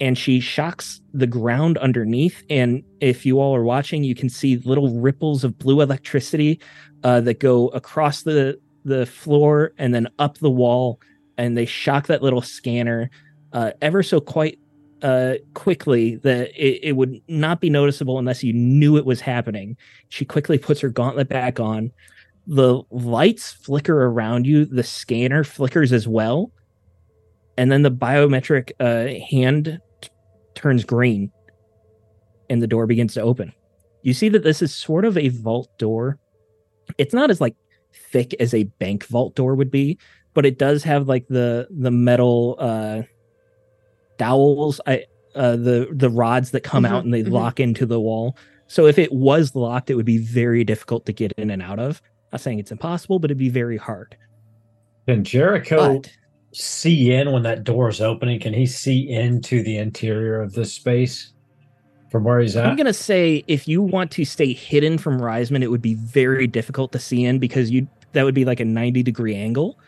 and 0.00 0.16
she 0.16 0.40
shocks 0.40 1.00
the 1.12 1.26
ground 1.26 1.78
underneath. 1.78 2.42
And 2.48 2.82
if 3.00 3.26
you 3.26 3.40
all 3.40 3.54
are 3.54 3.64
watching, 3.64 4.02
you 4.02 4.14
can 4.14 4.28
see 4.28 4.56
little 4.58 4.98
ripples 4.98 5.44
of 5.44 5.58
blue 5.58 5.80
electricity 5.80 6.60
uh, 7.04 7.20
that 7.22 7.40
go 7.40 7.68
across 7.68 8.22
the 8.22 8.58
the 8.84 9.06
floor 9.06 9.72
and 9.78 9.94
then 9.94 10.08
up 10.18 10.38
the 10.38 10.50
wall, 10.50 11.00
and 11.36 11.56
they 11.56 11.66
shock 11.66 12.06
that 12.06 12.22
little 12.22 12.42
scanner 12.42 13.10
uh, 13.52 13.72
ever 13.80 14.02
so 14.02 14.20
quite 14.20 14.58
uh, 15.02 15.34
quickly 15.54 16.16
that 16.16 16.50
it, 16.50 16.80
it 16.82 16.92
would 16.92 17.20
not 17.28 17.60
be 17.60 17.70
noticeable 17.70 18.18
unless 18.18 18.42
you 18.42 18.52
knew 18.52 18.96
it 18.96 19.06
was 19.06 19.20
happening. 19.20 19.76
She 20.08 20.24
quickly 20.24 20.58
puts 20.58 20.80
her 20.80 20.88
gauntlet 20.90 21.28
back 21.28 21.58
on. 21.58 21.90
The 22.46 22.82
lights 22.90 23.52
flicker 23.52 24.04
around 24.06 24.46
you. 24.46 24.64
The 24.64 24.82
scanner 24.82 25.44
flickers 25.44 25.92
as 25.92 26.08
well, 26.08 26.50
and 27.56 27.70
then 27.70 27.82
the 27.82 27.90
biometric 27.90 28.72
uh, 28.80 29.20
hand 29.30 29.80
t- 30.00 30.08
turns 30.54 30.84
green, 30.84 31.30
and 32.48 32.60
the 32.62 32.66
door 32.66 32.86
begins 32.86 33.14
to 33.14 33.22
open. 33.22 33.52
You 34.02 34.14
see 34.14 34.28
that 34.30 34.42
this 34.42 34.62
is 34.62 34.74
sort 34.74 35.04
of 35.04 35.16
a 35.16 35.28
vault 35.28 35.68
door. 35.78 36.18
It's 36.98 37.14
not 37.14 37.30
as 37.30 37.40
like 37.40 37.54
thick 37.94 38.34
as 38.40 38.54
a 38.54 38.64
bank 38.64 39.06
vault 39.06 39.34
door 39.34 39.54
would 39.54 39.70
be, 39.70 39.98
but 40.34 40.46
it 40.46 40.58
does 40.58 40.84
have 40.84 41.08
like 41.08 41.26
the 41.28 41.68
the 41.70 41.90
metal 41.90 42.56
uh 42.58 43.02
dowels, 44.18 44.80
I 44.86 45.04
uh 45.34 45.56
the 45.56 45.88
the 45.92 46.10
rods 46.10 46.50
that 46.52 46.62
come 46.62 46.84
Mhm, 46.84 46.90
out 46.90 47.04
and 47.04 47.12
they 47.14 47.22
mhm. 47.22 47.30
lock 47.30 47.60
into 47.60 47.86
the 47.86 48.00
wall. 48.00 48.36
So 48.66 48.86
if 48.86 48.98
it 48.98 49.12
was 49.12 49.54
locked, 49.54 49.90
it 49.90 49.94
would 49.96 50.06
be 50.06 50.18
very 50.18 50.64
difficult 50.64 51.06
to 51.06 51.12
get 51.12 51.32
in 51.36 51.50
and 51.50 51.62
out 51.62 51.78
of. 51.78 52.00
Not 52.32 52.40
saying 52.40 52.58
it's 52.60 52.70
impossible, 52.72 53.18
but 53.18 53.30
it'd 53.30 53.38
be 53.38 53.48
very 53.48 53.76
hard. 53.76 54.16
Can 55.08 55.24
Jericho 55.24 56.00
But 56.00 56.10
see 56.52 57.12
in 57.12 57.32
when 57.32 57.42
that 57.42 57.64
door 57.64 57.88
is 57.88 58.00
opening? 58.00 58.40
Can 58.40 58.54
he 58.54 58.66
see 58.66 59.08
into 59.10 59.62
the 59.62 59.78
interior 59.78 60.40
of 60.40 60.52
this 60.52 60.72
space 60.74 61.32
from 62.10 62.24
where 62.24 62.40
he's 62.40 62.56
at? 62.56 62.66
I'm 62.66 62.76
gonna 62.76 62.92
say 62.92 63.44
if 63.46 63.68
you 63.68 63.80
want 63.80 64.10
to 64.12 64.24
stay 64.24 64.52
hidden 64.52 64.98
from 64.98 65.20
Risman, 65.20 65.62
it 65.62 65.68
would 65.68 65.82
be 65.82 65.94
very 65.94 66.46
difficult 66.46 66.92
to 66.92 66.98
see 66.98 67.24
in 67.24 67.38
because 67.38 67.70
you 67.70 67.88
that 68.12 68.24
would 68.24 68.34
be 68.34 68.44
like 68.44 68.60
a 68.60 68.64
90 68.64 69.02
degree 69.02 69.36
angle. 69.36 69.78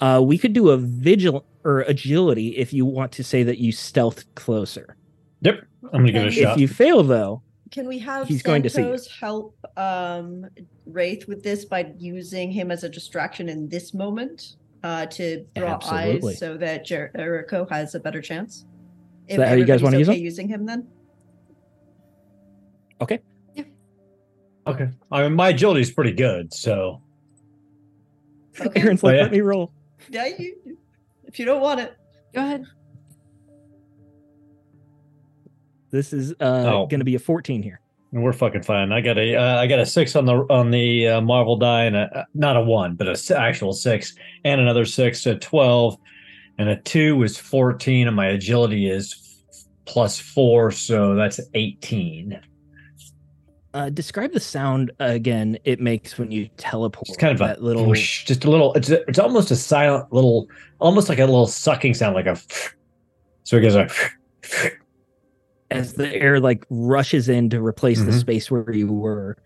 Uh, 0.00 0.20
we 0.24 0.38
could 0.38 0.52
do 0.52 0.70
a 0.70 0.76
vigil 0.76 1.44
or 1.64 1.80
agility 1.82 2.56
if 2.56 2.72
you 2.72 2.84
want 2.84 3.10
to 3.12 3.24
say 3.24 3.42
that 3.42 3.58
you 3.58 3.72
stealth 3.72 4.24
closer. 4.34 4.96
Yep, 5.40 5.64
I'm 5.92 6.00
gonna 6.00 6.12
give 6.12 6.22
it 6.22 6.28
a 6.28 6.30
shot. 6.30 6.52
If 6.52 6.60
you 6.60 6.68
fail 6.68 7.02
though, 7.02 7.42
Can 7.70 7.88
we 7.88 7.98
have 7.98 8.28
He's 8.28 8.42
going 8.42 8.62
to 8.62 8.70
see 8.70 8.96
help 9.18 9.56
um, 9.76 10.46
Wraith 10.86 11.26
with 11.26 11.42
this 11.42 11.64
by 11.64 11.92
using 11.98 12.50
him 12.50 12.70
as 12.70 12.84
a 12.84 12.88
distraction 12.88 13.48
in 13.48 13.68
this 13.68 13.94
moment 13.94 14.56
uh, 14.84 15.06
to 15.06 15.44
draw 15.56 15.74
Absolutely. 15.74 16.32
eyes 16.32 16.38
so 16.38 16.56
that 16.56 16.84
Jericho 16.84 17.66
has 17.70 17.94
a 17.94 18.00
better 18.00 18.20
chance? 18.20 18.66
If 19.26 19.38
that 19.38 19.48
how 19.48 19.54
you 19.54 19.64
guys 19.64 19.82
wanna 19.82 19.96
everybody's 19.96 20.20
use 20.22 20.38
him? 20.38 20.46
using 20.46 20.48
him 20.48 20.66
then? 20.66 20.86
Okay, 23.04 23.20
Yeah. 23.54 23.64
Okay. 24.66 24.88
I 25.12 25.22
mean 25.22 25.34
my 25.36 25.50
agility 25.50 25.80
is 25.82 25.90
pretty 25.92 26.12
good, 26.12 26.52
so 26.52 27.00
Okay. 28.60 28.80
Aaron's 28.82 29.02
Oh, 29.04 29.10
yeah. 29.10 29.22
let 29.22 29.32
me 29.32 29.40
roll. 29.40 29.72
Yeah, 30.10 30.26
you, 30.38 30.56
if 31.24 31.38
you 31.38 31.44
don't 31.44 31.60
want 31.60 31.80
it. 31.80 31.96
Go 32.34 32.40
ahead. 32.42 32.64
This 35.90 36.12
is 36.12 36.32
uh, 36.40 36.64
Oh. 36.66 36.86
going 36.86 37.00
to 37.00 37.04
be 37.04 37.14
a 37.14 37.18
14 37.18 37.62
here. 37.62 37.80
We're 38.12 38.32
fucking 38.32 38.62
fine. 38.62 38.92
I 38.92 39.00
got 39.00 39.18
a 39.18 39.34
uh, 39.34 39.56
I 39.60 39.66
got 39.66 39.80
a 39.80 39.86
six 39.86 40.14
on 40.14 40.24
the 40.24 40.34
on 40.48 40.70
the 40.70 41.08
uh, 41.08 41.20
Marvel 41.20 41.56
die 41.56 41.84
and 41.86 41.96
a 41.96 42.24
not 42.32 42.56
a 42.56 42.60
one, 42.60 42.94
but 42.94 43.08
a 43.08 43.12
s- 43.12 43.32
actual 43.32 43.72
six 43.72 44.14
and 44.44 44.60
another 44.60 44.84
six, 44.84 45.20
so 45.20 45.36
twelve, 45.38 45.96
and 46.58 46.68
a 46.68 46.76
two 46.82 47.20
is 47.24 47.36
fourteen, 47.36 48.06
and 48.06 48.14
my 48.14 48.26
agility 48.28 48.88
is 48.88 49.42
plus 49.84 50.16
four, 50.20 50.70
so 50.70 51.16
that's 51.16 51.40
eighteen. 51.54 52.38
Uh, 53.74 53.90
describe 53.90 54.32
the 54.32 54.38
sound 54.38 54.92
again. 55.00 55.58
It 55.64 55.80
makes 55.80 56.16
when 56.16 56.30
you 56.30 56.48
teleport. 56.56 57.08
It's 57.08 57.16
kind 57.16 57.32
of 57.32 57.38
that 57.40 57.58
a 57.58 57.60
little. 57.60 57.86
whoosh, 57.86 58.24
just 58.24 58.44
a 58.44 58.50
little. 58.50 58.72
It's 58.74 58.88
a, 58.88 59.02
it's 59.08 59.18
almost 59.18 59.50
a 59.50 59.56
silent 59.56 60.12
little, 60.12 60.46
almost 60.78 61.08
like 61.08 61.18
a 61.18 61.24
little 61.26 61.48
sucking 61.48 61.94
sound, 61.94 62.14
like 62.14 62.26
a. 62.26 62.38
So 63.46 63.58
it 63.58 63.60
goes 63.60 63.74
like. 63.74 63.90
as 65.70 65.94
the 65.94 66.14
air 66.14 66.40
like 66.40 66.64
rushes 66.70 67.28
in 67.28 67.50
to 67.50 67.60
replace 67.60 68.02
the 68.02 68.12
Mhm. 68.12 68.20
space 68.20 68.50
where 68.50 68.72
you 68.72 68.86
were. 68.92 69.36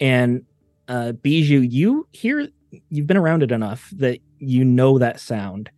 And 0.00 0.42
uh 0.88 1.12
Bijou, 1.12 1.60
you 1.60 2.08
hear 2.12 2.48
you've 2.90 3.06
been 3.06 3.16
around 3.16 3.42
it 3.42 3.52
enough 3.52 3.88
that 3.96 4.18
you 4.38 4.64
know 4.64 4.98
that 4.98 5.20
sound. 5.20 5.70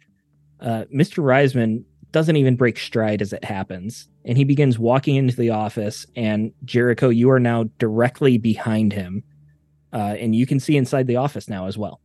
Uh 0.58 0.84
Mr. 0.92 1.22
Risman 1.22 1.84
doesn't 2.14 2.36
even 2.36 2.56
break 2.56 2.78
stride 2.78 3.20
as 3.20 3.34
it 3.34 3.44
happens. 3.44 4.08
And 4.24 4.38
he 4.38 4.44
begins 4.44 4.78
walking 4.78 5.16
into 5.16 5.36
the 5.36 5.50
office 5.50 6.06
and 6.16 6.52
Jericho, 6.64 7.10
you 7.10 7.28
are 7.30 7.40
now 7.40 7.64
directly 7.78 8.38
behind 8.38 8.94
him. 8.94 9.22
Uh 9.92 10.16
and 10.18 10.34
you 10.34 10.46
can 10.46 10.58
see 10.60 10.76
inside 10.78 11.06
the 11.06 11.16
office 11.16 11.48
now 11.48 11.66
as 11.66 11.76
well. 11.76 12.00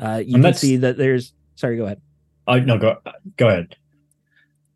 Uh 0.00 0.22
you 0.24 0.34
can 0.40 0.54
see 0.54 0.76
that 0.76 0.96
there's 0.96 1.32
sorry, 1.56 1.76
go 1.76 1.86
ahead. 1.86 2.00
Oh 2.46 2.60
no, 2.60 2.78
go 2.78 2.98
go 3.36 3.48
ahead. 3.48 3.74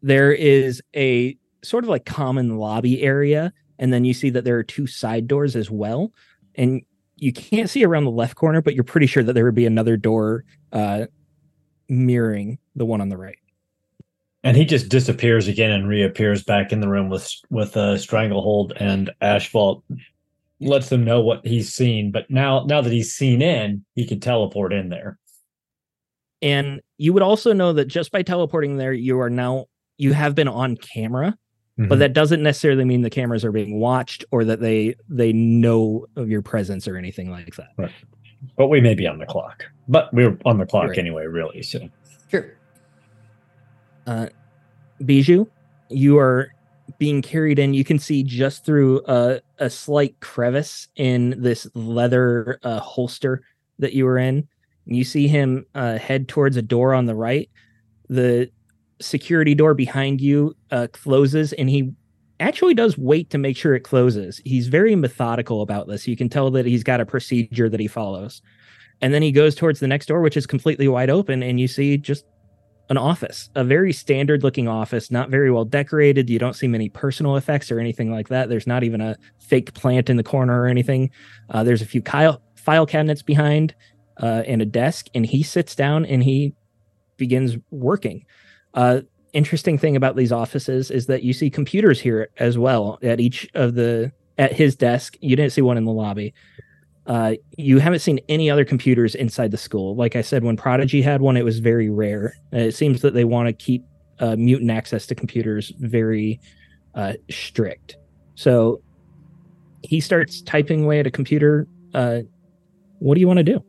there 0.02 0.32
is 0.32 0.82
a 0.96 1.36
sort 1.62 1.84
of 1.84 1.90
like 1.90 2.04
common 2.06 2.56
lobby 2.58 3.02
area 3.02 3.52
and 3.78 3.92
then 3.92 4.04
you 4.04 4.14
see 4.14 4.30
that 4.30 4.44
there 4.44 4.56
are 4.58 4.64
two 4.64 4.86
side 4.86 5.28
doors 5.28 5.54
as 5.56 5.70
well 5.70 6.12
and 6.54 6.82
you 7.16 7.32
can't 7.32 7.68
see 7.68 7.84
around 7.84 8.04
the 8.04 8.10
left 8.10 8.36
corner 8.36 8.62
but 8.62 8.74
you're 8.74 8.84
pretty 8.84 9.06
sure 9.06 9.22
that 9.24 9.32
there 9.34 9.44
would 9.44 9.54
be 9.54 9.66
another 9.66 9.96
door 9.96 10.44
uh 10.72 11.04
mirroring 11.88 12.58
the 12.76 12.84
one 12.86 13.00
on 13.00 13.08
the 13.08 13.16
right 13.16 13.38
And 14.44 14.56
he 14.56 14.64
just 14.64 14.88
disappears 14.88 15.48
again 15.48 15.70
and 15.72 15.88
reappears 15.88 16.44
back 16.44 16.72
in 16.72 16.80
the 16.80 16.88
room 16.88 17.08
with 17.08 17.30
with 17.50 17.76
a 17.76 17.98
stranglehold 17.98 18.72
and 18.76 19.10
Ashfall 19.20 19.82
lets 20.60 20.88
them 20.88 21.04
know 21.04 21.20
what 21.20 21.46
he's 21.46 21.72
seen. 21.74 22.10
But 22.12 22.30
now 22.30 22.64
now 22.64 22.80
that 22.80 22.92
he's 22.92 23.12
seen 23.12 23.42
in, 23.42 23.84
he 23.94 24.06
can 24.06 24.20
teleport 24.20 24.72
in 24.72 24.88
there. 24.90 25.18
and 26.40 26.80
you 26.98 27.12
would 27.12 27.22
also 27.22 27.52
know 27.52 27.72
that 27.72 27.86
just 27.86 28.10
by 28.12 28.22
teleporting 28.22 28.76
there 28.76 28.92
you 28.92 29.18
are 29.20 29.30
now 29.30 29.66
you 29.96 30.12
have 30.12 30.34
been 30.34 30.48
on 30.48 30.76
camera 30.76 31.36
Mm-hmm. 31.78 31.90
but 31.90 32.00
that 32.00 32.12
doesn't 32.12 32.42
necessarily 32.42 32.84
mean 32.84 33.02
the 33.02 33.10
cameras 33.10 33.44
are 33.44 33.52
being 33.52 33.78
watched 33.78 34.24
or 34.32 34.44
that 34.44 34.58
they 34.58 34.96
they 35.08 35.32
know 35.32 36.06
of 36.16 36.28
your 36.28 36.42
presence 36.42 36.88
or 36.88 36.96
anything 36.96 37.30
like 37.30 37.54
that 37.54 37.92
But 38.56 38.66
we 38.66 38.80
may 38.80 38.94
be 38.96 39.06
on 39.06 39.18
the 39.18 39.26
clock. 39.26 39.64
But 39.86 40.12
we're 40.12 40.36
on 40.44 40.58
the 40.58 40.66
clock 40.66 40.88
Right. 40.88 40.98
anyway, 40.98 41.26
really. 41.26 41.62
So 41.62 41.88
Sure. 42.32 42.52
Bijou, 45.04 45.46
you 45.88 46.18
are 46.18 46.52
being 46.98 47.22
carried 47.22 47.58
in. 47.58 47.74
You 47.74 47.84
can 47.84 47.98
see 47.98 48.22
just 48.22 48.64
through 48.64 49.02
a, 49.06 49.40
a 49.58 49.70
slight 49.70 50.18
crevice 50.20 50.88
in 50.96 51.34
this 51.38 51.66
leather 51.74 52.58
uh, 52.62 52.80
holster 52.80 53.42
that 53.78 53.92
you 53.92 54.04
were 54.04 54.18
in. 54.18 54.48
You 54.86 55.04
see 55.04 55.28
him 55.28 55.66
uh, 55.74 55.98
head 55.98 56.28
towards 56.28 56.56
a 56.56 56.62
door 56.62 56.94
on 56.94 57.06
the 57.06 57.14
right. 57.14 57.50
The 58.08 58.50
security 59.00 59.54
door 59.54 59.74
behind 59.74 60.20
you 60.20 60.56
uh, 60.70 60.86
closes, 60.92 61.52
and 61.52 61.68
he 61.68 61.92
actually 62.40 62.74
does 62.74 62.96
wait 62.96 63.30
to 63.30 63.38
make 63.38 63.56
sure 63.56 63.74
it 63.74 63.80
closes. 63.80 64.40
He's 64.44 64.68
very 64.68 64.96
methodical 64.96 65.60
about 65.60 65.88
this. 65.88 66.08
You 66.08 66.16
can 66.16 66.28
tell 66.28 66.50
that 66.52 66.66
he's 66.66 66.84
got 66.84 67.00
a 67.00 67.06
procedure 67.06 67.68
that 67.68 67.80
he 67.80 67.88
follows. 67.88 68.40
And 69.00 69.12
then 69.12 69.22
he 69.22 69.30
goes 69.30 69.54
towards 69.54 69.80
the 69.80 69.86
next 69.88 70.06
door, 70.06 70.20
which 70.22 70.36
is 70.36 70.46
completely 70.46 70.88
wide 70.88 71.10
open, 71.10 71.42
and 71.42 71.60
you 71.60 71.68
see 71.68 71.98
just 71.98 72.24
an 72.90 72.96
office, 72.96 73.50
a 73.54 73.64
very 73.64 73.92
standard 73.92 74.42
looking 74.42 74.66
office, 74.66 75.10
not 75.10 75.28
very 75.28 75.50
well 75.50 75.64
decorated. 75.64 76.30
You 76.30 76.38
don't 76.38 76.54
see 76.54 76.68
many 76.68 76.88
personal 76.88 77.36
effects 77.36 77.70
or 77.70 77.78
anything 77.78 78.10
like 78.10 78.28
that. 78.28 78.48
There's 78.48 78.66
not 78.66 78.82
even 78.82 79.00
a 79.00 79.16
fake 79.38 79.74
plant 79.74 80.08
in 80.08 80.16
the 80.16 80.22
corner 80.22 80.62
or 80.62 80.66
anything. 80.66 81.10
Uh, 81.50 81.64
there's 81.64 81.82
a 81.82 81.86
few 81.86 82.02
file, 82.02 82.86
cabinets 82.86 83.22
behind 83.22 83.74
uh, 84.22 84.42
and 84.46 84.62
a 84.62 84.66
desk, 84.66 85.06
and 85.14 85.26
he 85.26 85.42
sits 85.42 85.74
down 85.74 86.06
and 86.06 86.22
he 86.22 86.54
begins 87.16 87.56
working. 87.70 88.24
Uh, 88.74 89.00
interesting 89.32 89.76
thing 89.76 89.96
about 89.96 90.16
these 90.16 90.32
offices 90.32 90.90
is 90.90 91.06
that 91.06 91.22
you 91.22 91.32
see 91.32 91.50
computers 91.50 92.00
here 92.00 92.28
as 92.38 92.56
well 92.56 92.98
at 93.02 93.20
each 93.20 93.48
of 93.54 93.74
the 93.74 94.12
at 94.38 94.52
his 94.52 94.76
desk. 94.76 95.16
You 95.20 95.36
didn't 95.36 95.52
see 95.52 95.62
one 95.62 95.76
in 95.76 95.84
the 95.84 95.92
lobby. 95.92 96.32
Uh, 97.08 97.34
you 97.56 97.78
haven't 97.78 98.00
seen 98.00 98.20
any 98.28 98.50
other 98.50 98.66
computers 98.66 99.14
inside 99.14 99.50
the 99.50 99.56
school. 99.56 99.96
Like 99.96 100.14
I 100.14 100.20
said, 100.20 100.44
when 100.44 100.58
Prodigy 100.58 101.00
had 101.00 101.22
one, 101.22 101.38
it 101.38 101.44
was 101.44 101.58
very 101.58 101.88
rare. 101.88 102.34
Uh, 102.52 102.58
it 102.58 102.72
seems 102.72 103.00
that 103.00 103.14
they 103.14 103.24
want 103.24 103.48
to 103.48 103.54
keep 103.54 103.82
uh, 104.20 104.36
mutant 104.36 104.70
access 104.70 105.06
to 105.06 105.14
computers 105.14 105.72
very 105.78 106.38
uh, 106.94 107.14
strict. 107.30 107.96
So 108.34 108.82
he 109.82 110.00
starts 110.00 110.42
typing 110.42 110.84
away 110.84 111.00
at 111.00 111.06
a 111.06 111.10
computer. 111.10 111.66
Uh, 111.94 112.20
what 112.98 113.14
do 113.14 113.20
you 113.20 113.26
want 113.26 113.38
to 113.38 113.44
do? 113.44 113.64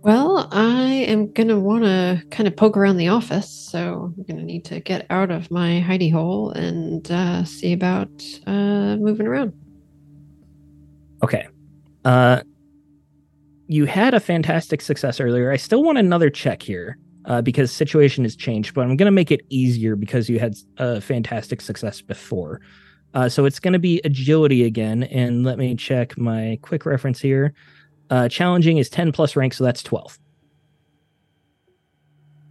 Well, 0.00 0.48
I 0.50 1.04
am 1.08 1.30
going 1.30 1.48
to 1.48 1.60
want 1.60 1.84
to 1.84 2.22
kind 2.30 2.48
of 2.48 2.56
poke 2.56 2.76
around 2.76 2.96
the 2.96 3.08
office. 3.08 3.50
So 3.50 4.14
I'm 4.16 4.24
going 4.24 4.38
to 4.38 4.44
need 4.44 4.64
to 4.64 4.80
get 4.80 5.06
out 5.10 5.30
of 5.30 5.50
my 5.50 5.84
hidey 5.86 6.10
hole 6.10 6.50
and 6.52 7.06
see 7.46 7.74
about 7.74 8.10
moving 8.46 9.26
around. 9.26 9.52
Okay. 11.22 11.46
Uh, 12.04 12.42
you 13.68 13.86
had 13.86 14.14
a 14.14 14.20
fantastic 14.20 14.80
success 14.80 15.20
earlier. 15.20 15.50
I 15.50 15.56
still 15.56 15.82
want 15.82 15.98
another 15.98 16.30
check 16.30 16.62
here 16.62 16.98
uh, 17.24 17.40
because 17.40 17.72
situation 17.72 18.24
has 18.24 18.36
changed, 18.36 18.74
but 18.74 18.82
I'm 18.82 18.96
going 18.96 19.06
to 19.06 19.12
make 19.12 19.30
it 19.30 19.42
easier 19.48 19.96
because 19.96 20.28
you 20.28 20.38
had 20.38 20.56
a 20.78 21.00
fantastic 21.00 21.60
success 21.60 22.02
before. 22.02 22.60
Uh, 23.14 23.28
so 23.28 23.44
it's 23.44 23.60
going 23.60 23.72
to 23.72 23.78
be 23.78 24.00
agility 24.04 24.64
again. 24.64 25.04
And 25.04 25.44
let 25.44 25.58
me 25.58 25.74
check 25.76 26.18
my 26.18 26.58
quick 26.62 26.86
reference 26.86 27.20
here. 27.20 27.54
Uh, 28.10 28.28
challenging 28.28 28.78
is 28.78 28.90
10 28.90 29.12
plus 29.12 29.36
rank, 29.36 29.54
so 29.54 29.64
that's 29.64 29.82
12. 29.82 30.18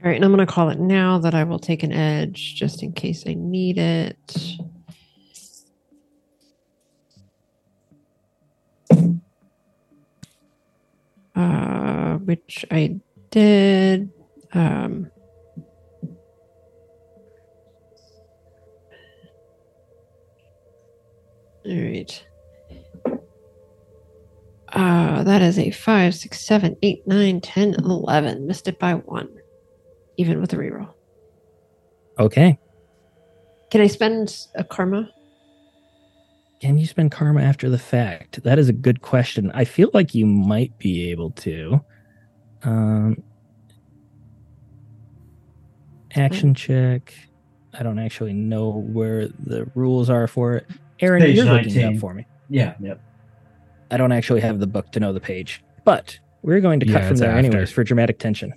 All 0.04 0.10
right. 0.10 0.16
And 0.16 0.26
I'm 0.26 0.32
going 0.34 0.46
to 0.46 0.52
call 0.52 0.70
it 0.70 0.80
now 0.80 1.20
that 1.20 1.36
I 1.36 1.44
will 1.44 1.60
take 1.60 1.84
an 1.84 1.92
edge 1.92 2.56
just 2.56 2.82
in 2.82 2.94
case 2.94 3.24
I 3.28 3.36
need 3.36 3.78
it. 3.78 4.18
Which 12.32 12.66
I 12.72 12.96
did. 13.30 14.10
Um, 14.54 15.12
all 21.66 21.76
right. 21.76 22.26
Uh, 24.70 25.24
that 25.24 25.42
is 25.42 25.60
a 25.60 25.72
5, 25.72 26.16
6, 26.16 26.40
7, 26.40 26.78
8, 26.82 27.06
9, 27.06 27.42
10, 27.42 27.74
11. 27.74 28.48
Missed 28.48 28.70
it 28.70 28.80
by 28.80 28.94
one, 28.94 29.28
even 30.16 30.40
with 30.40 30.54
a 30.54 30.56
reroll. 30.56 30.94
Okay. 32.18 32.58
Can 33.72 33.82
I 33.82 33.88
spend 33.88 34.38
a 34.56 34.64
karma? 34.64 35.10
Can 36.62 36.78
you 36.78 36.86
spend 36.86 37.12
karma 37.12 37.42
after 37.42 37.70
the 37.70 37.78
fact? 37.78 38.42
That 38.44 38.58
is 38.58 38.70
a 38.70 38.74
good 38.74 39.02
question. 39.02 39.52
I 39.54 39.66
feel 39.66 39.90
like 39.94 40.16
you 40.16 40.26
might 40.26 40.78
be 40.78 41.12
able 41.12 41.32
to. 41.32 41.84
Um, 42.64 43.22
action 46.16 46.54
check. 46.54 47.14
I 47.74 47.84
don't 47.84 48.00
actually 48.00 48.34
know 48.34 48.70
where 48.70 49.28
the 49.28 49.70
rules 49.76 50.10
are 50.10 50.28
for 50.28 50.56
it. 50.56 50.68
Aaron, 51.00 51.22
Page 51.22 51.36
you're 51.38 51.46
looking 51.46 51.76
it 51.76 51.84
up 51.84 51.98
for 51.98 52.14
me. 52.14 52.26
yeah, 52.50 52.76
yep. 52.80 53.02
I 53.90 53.98
don't 53.98 54.12
actually 54.12 54.42
have 54.42 54.60
the 54.60 54.68
book 54.68 54.92
to 54.92 55.00
know 55.00 55.12
the 55.14 55.20
page, 55.20 55.64
but 55.84 56.18
we're 56.44 56.60
going 56.62 56.80
to 56.82 56.86
cut 56.86 57.02
Yeah, 57.02 57.08
from 57.10 57.18
there 57.18 57.30
after. 57.32 57.40
anyways 57.40 57.72
for 57.72 57.84
dramatic 57.84 58.20
tension. 58.20 58.54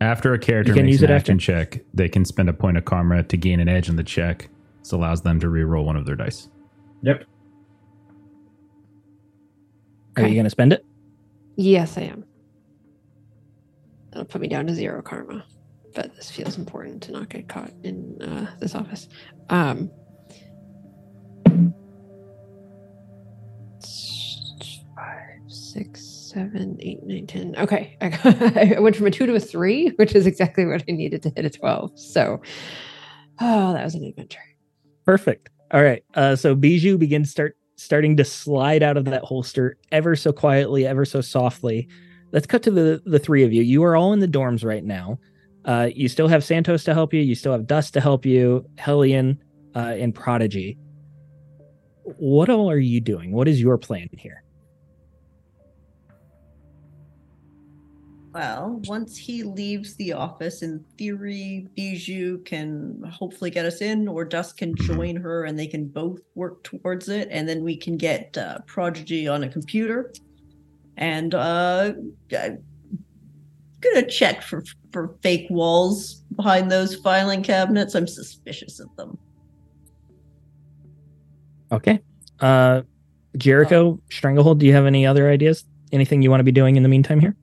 After 0.00 0.34
a 0.34 0.38
character 0.38 0.74
can 0.74 0.86
makes 0.86 0.94
use 0.94 1.02
an 1.02 1.10
it 1.10 1.14
action 1.14 1.36
after. 1.36 1.44
check, 1.76 1.80
they 1.94 2.08
can 2.08 2.24
spend 2.24 2.48
a 2.48 2.52
point 2.52 2.76
of 2.76 2.84
karma 2.84 3.22
to 3.22 3.36
gain 3.36 3.60
an 3.60 3.68
edge 3.68 3.88
on 3.88 3.96
the 3.96 4.02
check. 4.04 4.48
This 4.80 4.92
allows 4.92 5.22
them 5.22 5.40
to 5.40 5.48
re-roll 5.48 5.84
one 5.84 5.96
of 5.96 6.04
their 6.04 6.16
dice. 6.16 6.48
Yep. 7.02 7.24
Are 10.16 10.26
you 10.26 10.34
going 10.34 10.44
to 10.44 10.50
spend 10.50 10.72
it? 10.72 10.84
Yes, 11.56 11.96
I 11.96 12.02
am. 12.02 12.24
That'll 14.14 14.26
put 14.26 14.40
me 14.40 14.46
down 14.46 14.68
to 14.68 14.74
zero 14.74 15.02
karma, 15.02 15.44
but 15.92 16.14
this 16.14 16.30
feels 16.30 16.56
important 16.56 17.02
to 17.02 17.12
not 17.12 17.28
get 17.28 17.48
caught 17.48 17.72
in 17.82 18.22
uh, 18.22 18.46
this 18.60 18.76
office. 18.76 19.08
Um, 19.50 19.90
five, 24.94 25.40
six, 25.48 26.06
seven, 26.32 26.78
eight, 26.78 27.02
nine, 27.02 27.26
ten. 27.26 27.56
Okay, 27.58 27.96
I, 28.00 28.08
got, 28.10 28.56
I 28.56 28.78
went 28.78 28.94
from 28.94 29.08
a 29.08 29.10
two 29.10 29.26
to 29.26 29.34
a 29.34 29.40
three, 29.40 29.88
which 29.96 30.14
is 30.14 30.28
exactly 30.28 30.64
what 30.64 30.84
I 30.88 30.92
needed 30.92 31.24
to 31.24 31.32
hit 31.34 31.44
a 31.44 31.50
twelve. 31.50 31.90
So, 31.98 32.40
oh, 33.40 33.72
that 33.72 33.82
was 33.82 33.96
an 33.96 34.04
adventure. 34.04 34.38
Perfect. 35.04 35.50
All 35.72 35.82
right. 35.82 36.04
Uh, 36.14 36.36
so 36.36 36.54
Bijou 36.54 36.96
begins 36.98 37.32
start 37.32 37.56
starting 37.74 38.16
to 38.18 38.24
slide 38.24 38.84
out 38.84 38.96
of 38.96 39.06
that 39.06 39.24
holster 39.24 39.76
ever 39.90 40.14
so 40.14 40.32
quietly, 40.32 40.86
ever 40.86 41.04
so 41.04 41.20
softly. 41.20 41.88
Let's 42.34 42.48
cut 42.48 42.64
to 42.64 42.72
the 42.72 43.00
the 43.06 43.20
three 43.20 43.44
of 43.44 43.52
you. 43.52 43.62
You 43.62 43.84
are 43.84 43.94
all 43.94 44.12
in 44.12 44.18
the 44.18 44.26
dorms 44.26 44.64
right 44.64 44.84
now. 44.84 45.20
Uh, 45.64 45.88
you 45.94 46.08
still 46.08 46.26
have 46.26 46.42
Santos 46.42 46.82
to 46.82 46.92
help 46.92 47.14
you. 47.14 47.20
You 47.20 47.36
still 47.36 47.52
have 47.52 47.68
Dust 47.68 47.94
to 47.94 48.00
help 48.00 48.26
you. 48.26 48.68
Hellion 48.76 49.40
uh, 49.76 49.94
and 49.96 50.12
Prodigy. 50.12 50.76
What 52.02 52.50
all 52.50 52.68
are 52.68 52.78
you 52.78 53.00
doing? 53.00 53.30
What 53.30 53.46
is 53.46 53.60
your 53.60 53.78
plan 53.78 54.08
here? 54.18 54.42
Well, 58.34 58.82
once 58.88 59.16
he 59.16 59.44
leaves 59.44 59.94
the 59.94 60.12
office, 60.12 60.62
in 60.62 60.84
theory, 60.98 61.68
Bijou 61.76 62.38
can 62.38 63.00
hopefully 63.08 63.50
get 63.50 63.64
us 63.64 63.80
in, 63.80 64.08
or 64.08 64.24
Dust 64.24 64.56
can 64.56 64.74
join 64.74 65.14
her 65.14 65.44
and 65.44 65.56
they 65.56 65.68
can 65.68 65.86
both 65.86 66.18
work 66.34 66.64
towards 66.64 67.08
it. 67.08 67.28
And 67.30 67.48
then 67.48 67.62
we 67.62 67.76
can 67.76 67.96
get 67.96 68.36
uh, 68.36 68.58
Prodigy 68.66 69.28
on 69.28 69.44
a 69.44 69.48
computer. 69.48 70.12
And 70.96 71.34
uh, 71.34 71.92
I'm 72.38 72.64
gonna 73.80 74.06
check 74.06 74.42
for, 74.42 74.64
for 74.92 75.16
fake 75.22 75.46
walls 75.50 76.22
behind 76.36 76.70
those 76.70 76.94
filing 76.96 77.42
cabinets. 77.42 77.94
I'm 77.94 78.06
suspicious 78.06 78.80
of 78.80 78.94
them. 78.96 79.18
Okay. 81.72 82.00
Uh, 82.40 82.82
Jericho, 83.36 84.00
Stranglehold, 84.10 84.60
do 84.60 84.66
you 84.66 84.72
have 84.72 84.86
any 84.86 85.06
other 85.06 85.28
ideas? 85.28 85.64
Anything 85.92 86.22
you 86.22 86.30
want 86.30 86.40
to 86.40 86.44
be 86.44 86.52
doing 86.52 86.76
in 86.76 86.82
the 86.82 86.88
meantime 86.88 87.20
here? 87.20 87.36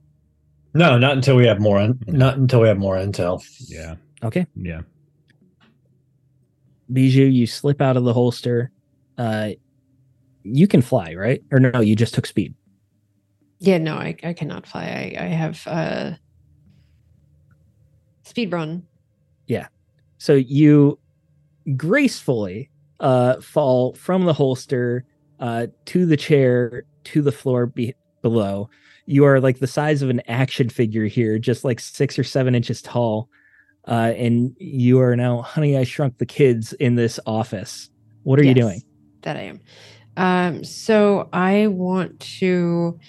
No, 0.74 0.98
not 0.98 1.14
until 1.14 1.36
we 1.36 1.46
have 1.46 1.60
more. 1.60 1.82
In, 1.82 2.00
not 2.08 2.38
until 2.38 2.62
we 2.62 2.68
have 2.68 2.78
more 2.78 2.96
intel. 2.96 3.44
Yeah. 3.68 3.96
Okay. 4.24 4.46
Yeah. 4.56 4.82
Bijou, 6.92 7.26
you 7.26 7.48
slip 7.48 7.82
out 7.82 7.98
of 7.98 8.04
the 8.04 8.14
holster. 8.14 8.72
Uh, 9.18 9.52
you 10.44 10.68
can 10.68 10.82
fly, 10.82 11.14
right? 11.14 11.44
Or 11.52 11.60
no, 11.60 11.82
you 11.82 11.96
just 11.96 12.14
took 12.14 12.26
speed. 12.26 12.54
Yeah, 13.62 13.78
no, 13.78 13.96
I, 13.96 14.16
I 14.24 14.34
cannot 14.34 14.66
fly. 14.66 14.82
I, 15.18 15.24
I 15.24 15.28
have 15.28 15.62
uh 15.68 16.12
speed 18.24 18.52
run. 18.52 18.84
Yeah. 19.46 19.68
So 20.18 20.34
you 20.34 20.98
gracefully 21.78 22.72
uh, 23.00 23.40
fall 23.42 23.94
from 23.94 24.26
the 24.26 24.34
holster 24.34 25.06
uh, 25.40 25.68
to 25.86 26.06
the 26.06 26.18
chair 26.18 26.86
to 27.04 27.22
the 27.22 27.32
floor 27.32 27.68
be- 27.68 27.94
below. 28.24 28.70
You 29.06 29.26
are 29.26 29.40
like 29.40 29.60
the 29.60 29.68
size 29.68 30.02
of 30.02 30.10
an 30.10 30.22
action 30.28 30.70
figure 30.70 31.06
here, 31.06 31.38
just 31.38 31.64
like 31.64 31.80
six 31.80 32.18
or 32.18 32.24
seven 32.24 32.56
inches 32.56 32.82
tall. 32.82 33.30
Uh, 33.88 34.14
and 34.16 34.56
you 34.60 35.00
are 35.00 35.16
now, 35.16 35.42
honey, 35.42 35.78
I 35.78 35.84
shrunk 35.84 36.18
the 36.18 36.26
kids 36.26 36.74
in 36.74 36.96
this 36.96 37.20
office. 37.26 37.90
What 38.24 38.40
are 38.40 38.44
you 38.44 38.54
doing? 38.54 38.82
That 39.24 39.38
I 39.38 39.42
am. 39.42 39.60
Um, 40.18 40.64
so 40.64 41.30
I 41.32 41.68
want 41.68 42.20
to. 42.40 43.00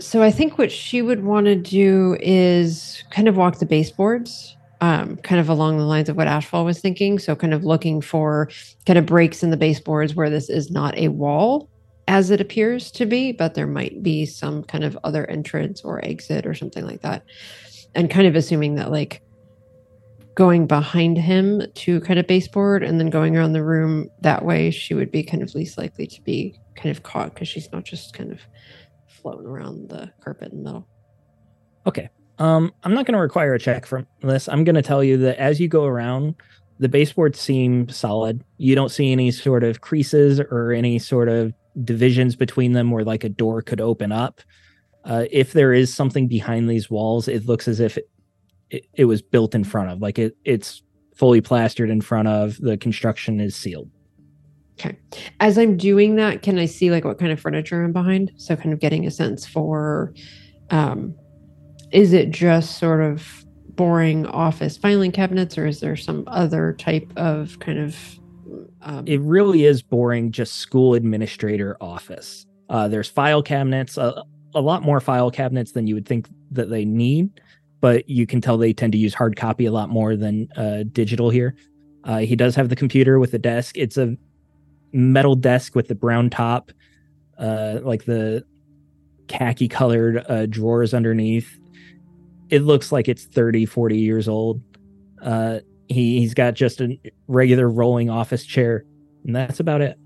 So 0.00 0.22
I 0.22 0.30
think 0.30 0.58
what 0.58 0.70
she 0.70 1.02
would 1.02 1.24
want 1.24 1.46
to 1.46 1.56
do 1.56 2.16
is 2.20 3.02
kind 3.10 3.26
of 3.26 3.36
walk 3.36 3.58
the 3.58 3.66
baseboards, 3.66 4.56
um, 4.80 5.16
kind 5.18 5.40
of 5.40 5.48
along 5.48 5.78
the 5.78 5.84
lines 5.84 6.08
of 6.08 6.16
what 6.16 6.28
Ashfall 6.28 6.64
was 6.64 6.80
thinking. 6.80 7.18
So 7.18 7.34
kind 7.34 7.52
of 7.52 7.64
looking 7.64 8.00
for 8.00 8.48
kind 8.86 8.98
of 8.98 9.06
breaks 9.06 9.42
in 9.42 9.50
the 9.50 9.56
baseboards 9.56 10.14
where 10.14 10.30
this 10.30 10.48
is 10.48 10.70
not 10.70 10.96
a 10.96 11.08
wall 11.08 11.68
as 12.06 12.30
it 12.30 12.40
appears 12.40 12.90
to 12.92 13.06
be, 13.06 13.32
but 13.32 13.54
there 13.54 13.66
might 13.66 14.02
be 14.02 14.24
some 14.24 14.62
kind 14.62 14.84
of 14.84 14.96
other 15.04 15.28
entrance 15.28 15.82
or 15.82 16.04
exit 16.04 16.46
or 16.46 16.54
something 16.54 16.86
like 16.86 17.02
that. 17.02 17.24
And 17.94 18.08
kind 18.08 18.26
of 18.26 18.36
assuming 18.36 18.76
that 18.76 18.90
like 18.92 19.20
going 20.34 20.68
behind 20.68 21.18
him 21.18 21.62
to 21.74 22.00
kind 22.02 22.20
of 22.20 22.26
baseboard 22.28 22.84
and 22.84 23.00
then 23.00 23.10
going 23.10 23.36
around 23.36 23.52
the 23.52 23.64
room 23.64 24.08
that 24.20 24.44
way 24.44 24.70
she 24.70 24.94
would 24.94 25.10
be 25.10 25.20
kind 25.24 25.42
of 25.42 25.52
least 25.56 25.76
likely 25.76 26.06
to 26.06 26.22
be 26.22 26.54
kind 26.76 26.96
of 26.96 27.02
caught 27.02 27.34
because 27.34 27.48
she's 27.48 27.72
not 27.72 27.84
just 27.84 28.14
kind 28.14 28.30
of 28.30 28.40
floating 29.18 29.46
around 29.46 29.88
the 29.88 30.10
carpet 30.22 30.52
in 30.52 30.58
the 30.58 30.64
middle 30.64 30.88
Okay. 31.88 32.10
Um, 32.38 32.72
I'm 32.84 32.94
not 32.94 33.06
going 33.06 33.14
to 33.14 33.20
require 33.20 33.54
a 33.54 33.58
check 33.58 33.86
from 33.86 34.06
this. 34.22 34.48
I'm 34.48 34.62
going 34.62 34.76
to 34.76 34.82
tell 34.82 35.02
you 35.02 35.16
that 35.18 35.38
as 35.38 35.58
you 35.58 35.66
go 35.68 35.84
around, 35.84 36.34
the 36.78 36.88
baseboards 36.88 37.40
seem 37.40 37.88
solid. 37.88 38.44
You 38.58 38.74
don't 38.74 38.90
see 38.90 39.10
any 39.10 39.30
sort 39.30 39.64
of 39.64 39.80
creases 39.80 40.38
or 40.38 40.72
any 40.72 40.98
sort 40.98 41.28
of 41.28 41.52
divisions 41.82 42.36
between 42.36 42.72
them 42.72 42.90
where 42.90 43.04
like 43.04 43.24
a 43.24 43.28
door 43.28 43.62
could 43.62 43.80
open 43.80 44.12
up. 44.12 44.40
Uh, 45.04 45.24
if 45.30 45.52
there 45.52 45.72
is 45.72 45.92
something 45.92 46.28
behind 46.28 46.68
these 46.68 46.90
walls, 46.90 47.26
it 47.26 47.46
looks 47.46 47.66
as 47.66 47.80
if 47.80 47.96
it, 47.96 48.08
it, 48.70 48.86
it 48.92 49.04
was 49.06 49.22
built 49.22 49.54
in 49.54 49.64
front 49.64 49.90
of, 49.90 50.00
like 50.00 50.18
it 50.18 50.36
it's 50.44 50.82
fully 51.16 51.40
plastered 51.40 51.90
in 51.90 52.00
front 52.00 52.28
of. 52.28 52.58
The 52.58 52.76
construction 52.76 53.40
is 53.40 53.56
sealed. 53.56 53.90
As 55.40 55.58
i'm 55.58 55.76
doing 55.76 56.16
that 56.16 56.42
can 56.42 56.58
i 56.58 56.66
see 56.66 56.90
like 56.90 57.04
what 57.04 57.18
kind 57.18 57.32
of 57.32 57.40
furniture 57.40 57.82
i'm 57.82 57.92
behind? 57.92 58.32
So 58.36 58.56
kind 58.56 58.72
of 58.72 58.80
getting 58.80 59.06
a 59.06 59.10
sense 59.10 59.46
for 59.46 60.14
um 60.70 61.14
is 61.92 62.12
it 62.12 62.30
just 62.30 62.78
sort 62.78 63.00
of 63.00 63.44
boring 63.70 64.26
office 64.26 64.76
filing 64.76 65.12
cabinets 65.12 65.56
or 65.56 65.66
is 65.66 65.80
there 65.80 65.96
some 65.96 66.24
other 66.26 66.74
type 66.78 67.10
of 67.16 67.58
kind 67.60 67.78
of 67.78 67.96
um, 68.80 69.06
it 69.06 69.20
really 69.20 69.64
is 69.64 69.82
boring 69.82 70.32
just 70.32 70.54
school 70.54 70.94
administrator 70.94 71.76
office. 71.82 72.46
Uh, 72.70 72.88
there's 72.88 73.08
file 73.08 73.42
cabinets 73.42 73.98
a 73.98 74.24
lot 74.54 74.82
more 74.82 75.00
file 75.00 75.30
cabinets 75.30 75.72
than 75.72 75.86
you 75.86 75.94
would 75.94 76.06
think 76.06 76.28
that 76.50 76.70
they 76.70 76.84
need 76.84 77.30
but 77.80 78.08
you 78.08 78.26
can 78.26 78.40
tell 78.40 78.58
they 78.58 78.72
tend 78.72 78.92
to 78.92 78.98
use 78.98 79.14
hard 79.14 79.36
copy 79.36 79.66
a 79.66 79.72
lot 79.72 79.88
more 79.88 80.16
than 80.16 80.48
uh, 80.56 80.84
digital 80.92 81.30
here. 81.30 81.54
Uh, 82.04 82.18
he 82.18 82.36
does 82.36 82.54
have 82.54 82.68
the 82.68 82.76
computer 82.76 83.18
with 83.18 83.30
the 83.30 83.38
desk. 83.38 83.76
It's 83.76 83.96
a 83.96 84.16
metal 84.92 85.36
desk 85.36 85.74
with 85.74 85.88
the 85.88 85.94
brown 85.94 86.30
top 86.30 86.72
uh, 87.38 87.78
like 87.82 88.04
the 88.04 88.44
khaki 89.28 89.68
colored 89.68 90.24
uh, 90.28 90.46
drawers 90.46 90.92
underneath. 90.92 91.58
It 92.50 92.60
looks 92.60 92.90
like 92.90 93.08
it's 93.08 93.24
30 93.24 93.66
40 93.66 93.98
years 93.98 94.28
old. 94.28 94.62
Uh, 95.22 95.60
he, 95.88 96.20
he's 96.20 96.34
got 96.34 96.54
just 96.54 96.80
a 96.80 96.98
regular 97.26 97.68
rolling 97.68 98.10
office 98.10 98.44
chair 98.44 98.84
and 99.24 99.34
that's 99.34 99.60
about 99.60 99.80
it. 99.80 99.98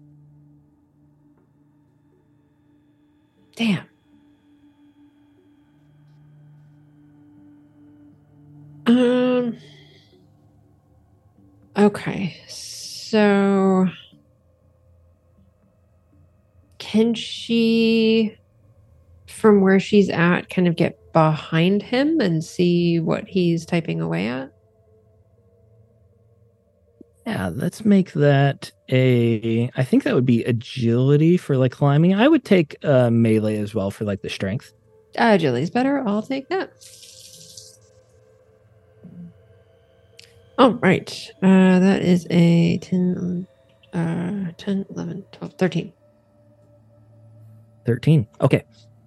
Damn. 3.54 3.86
Um 8.86 9.56
okay 11.76 12.36
so 12.48 13.86
can 16.92 17.14
she 17.14 18.36
from 19.26 19.62
where 19.62 19.80
she's 19.80 20.10
at 20.10 20.50
kind 20.50 20.68
of 20.68 20.76
get 20.76 20.98
behind 21.14 21.82
him 21.82 22.20
and 22.20 22.44
see 22.44 23.00
what 23.00 23.26
he's 23.26 23.64
typing 23.64 24.02
away 24.02 24.28
at 24.28 24.52
Yeah, 27.26 27.50
let's 27.54 27.82
make 27.86 28.12
that 28.12 28.72
a. 28.90 29.70
I 29.74 29.84
think 29.84 30.02
that 30.02 30.14
would 30.14 30.26
be 30.26 30.44
agility 30.44 31.38
for 31.38 31.56
like 31.56 31.72
climbing. 31.72 32.14
I 32.14 32.28
would 32.28 32.44
take 32.44 32.76
uh, 32.84 33.08
melee 33.08 33.56
as 33.56 33.74
well 33.74 33.90
for 33.90 34.04
like 34.04 34.20
the 34.20 34.28
strength. 34.28 34.74
uh 35.16 35.38
Julie's 35.38 35.70
better 35.70 36.06
i'll 36.06 36.22
take 36.22 36.48
that 36.50 36.72
oh 40.58 40.72
right 40.82 41.30
uh 41.42 41.78
that 41.78 42.02
is 42.02 42.26
a 42.30 42.76
10 42.78 43.46
uh 43.94 44.52
10 44.58 44.86
11 44.90 45.24
12 45.32 45.54
13 45.54 45.92
13. 47.86 48.26
Okay. 48.40 48.64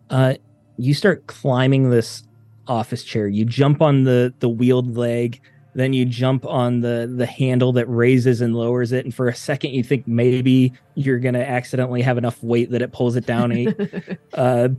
Uh, 0.10 0.36
you 0.78 0.94
start 0.94 1.28
climbing 1.28 1.90
this 1.90 2.24
office 2.68 3.04
chair. 3.04 3.28
You 3.28 3.46
jump 3.46 3.82
on 3.82 4.04
the 4.04 4.34
the 4.40 4.50
wheeled 4.50 4.98
leg, 4.98 5.42
then 5.74 5.94
you 5.94 6.06
jump 6.06 6.46
on 6.46 6.82
the 6.82 7.12
the 7.16 7.26
handle 7.26 7.74
that 7.74 7.86
raises 7.88 8.42
and 8.42 8.56
lowers 8.56 8.92
it. 8.92 9.06
And 9.06 9.14
for 9.14 9.28
a 9.28 9.36
second, 9.36 9.72
you 9.72 9.84
think 9.84 10.08
maybe 10.08 10.74
you're 10.96 11.20
gonna 11.20 11.40
accidentally 11.40 12.02
have 12.02 12.18
enough 12.18 12.42
weight 12.44 12.72
that 12.72 12.82
it 12.82 12.92
pulls 12.92 13.16
it 13.16 13.26
down. 13.26 13.52
a, 13.52 14.18
uh, 14.34 14.70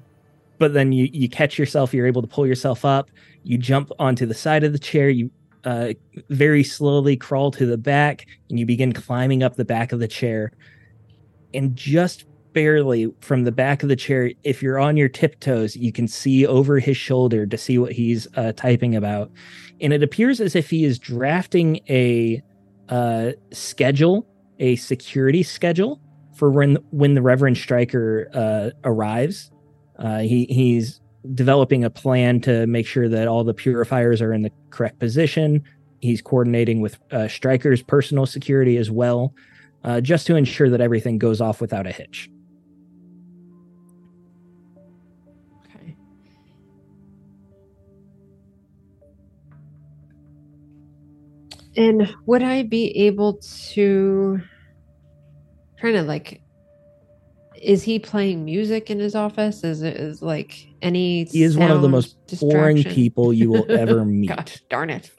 but 0.58 0.72
then 0.72 0.92
you 0.92 1.08
you 1.12 1.28
catch 1.28 1.58
yourself. 1.58 1.92
You're 1.92 2.06
able 2.06 2.22
to 2.22 2.28
pull 2.28 2.46
yourself 2.46 2.84
up. 2.84 3.10
You 3.44 3.58
jump 3.58 3.90
onto 3.98 4.26
the 4.26 4.34
side 4.34 4.64
of 4.64 4.72
the 4.72 4.78
chair. 4.78 5.08
You 5.08 5.30
uh, 5.64 5.92
very 6.30 6.62
slowly 6.62 7.16
crawl 7.16 7.50
to 7.52 7.66
the 7.66 7.78
back, 7.78 8.26
and 8.48 8.58
you 8.58 8.66
begin 8.66 8.92
climbing 8.92 9.42
up 9.42 9.56
the 9.56 9.64
back 9.64 9.92
of 9.92 10.00
the 10.00 10.08
chair. 10.08 10.52
And 11.52 11.74
just 11.76 12.24
barely 12.56 13.12
from 13.20 13.44
the 13.44 13.52
back 13.52 13.82
of 13.82 13.90
the 13.90 13.94
chair, 13.96 14.30
if 14.42 14.62
you're 14.62 14.78
on 14.78 14.96
your 14.96 15.10
tiptoes, 15.10 15.76
you 15.76 15.92
can 15.92 16.08
see 16.08 16.46
over 16.46 16.78
his 16.78 16.96
shoulder 16.96 17.46
to 17.46 17.58
see 17.58 17.76
what 17.76 17.92
he's 17.92 18.26
uh, 18.34 18.52
typing 18.56 18.96
about. 18.96 19.30
And 19.82 19.92
it 19.92 20.02
appears 20.02 20.40
as 20.40 20.56
if 20.56 20.70
he 20.70 20.86
is 20.86 20.98
drafting 20.98 21.80
a 21.90 22.42
uh, 22.88 23.32
schedule, 23.52 24.26
a 24.58 24.76
security 24.76 25.42
schedule 25.42 26.00
for 26.34 26.50
when 26.50 26.76
when 26.92 27.12
the 27.12 27.20
Reverend 27.20 27.58
Stryker 27.58 28.30
uh, 28.32 28.70
arrives. 28.84 29.50
Uh, 29.98 30.20
he 30.20 30.46
he's 30.46 31.02
developing 31.34 31.84
a 31.84 31.90
plan 31.90 32.40
to 32.40 32.66
make 32.66 32.86
sure 32.86 33.06
that 33.06 33.28
all 33.28 33.44
the 33.44 33.52
purifiers 33.52 34.22
are 34.22 34.32
in 34.32 34.40
the 34.40 34.50
correct 34.70 34.98
position, 34.98 35.62
he's 36.00 36.22
coordinating 36.22 36.80
with 36.80 36.98
uh, 37.10 37.28
Stryker's 37.28 37.82
personal 37.82 38.24
security 38.24 38.78
as 38.78 38.90
well, 38.90 39.34
uh, 39.84 40.00
just 40.00 40.26
to 40.28 40.36
ensure 40.36 40.70
that 40.70 40.80
everything 40.80 41.18
goes 41.18 41.42
off 41.42 41.60
without 41.60 41.86
a 41.86 41.92
hitch. 41.92 42.30
And 51.76 52.14
would 52.26 52.42
I 52.42 52.62
be 52.62 52.96
able 53.06 53.40
to 53.72 54.40
trying 55.78 55.94
to 55.94 56.02
like 56.02 56.40
is 57.62 57.82
he 57.82 57.98
playing 57.98 58.44
music 58.44 58.90
in 58.90 58.98
his 58.98 59.14
office? 59.14 59.64
Is 59.64 59.82
it 59.82 59.96
is 59.96 60.22
like 60.22 60.68
any 60.82 61.24
He 61.24 61.42
is 61.42 61.56
one 61.56 61.70
of 61.70 61.82
the 61.82 61.88
most 61.88 62.16
boring 62.40 62.84
people 62.84 63.32
you 63.32 63.50
will 63.50 63.66
ever 63.70 64.04
meet. 64.04 64.28
Gosh, 64.28 64.60
darn 64.68 64.90
it. 64.90 65.10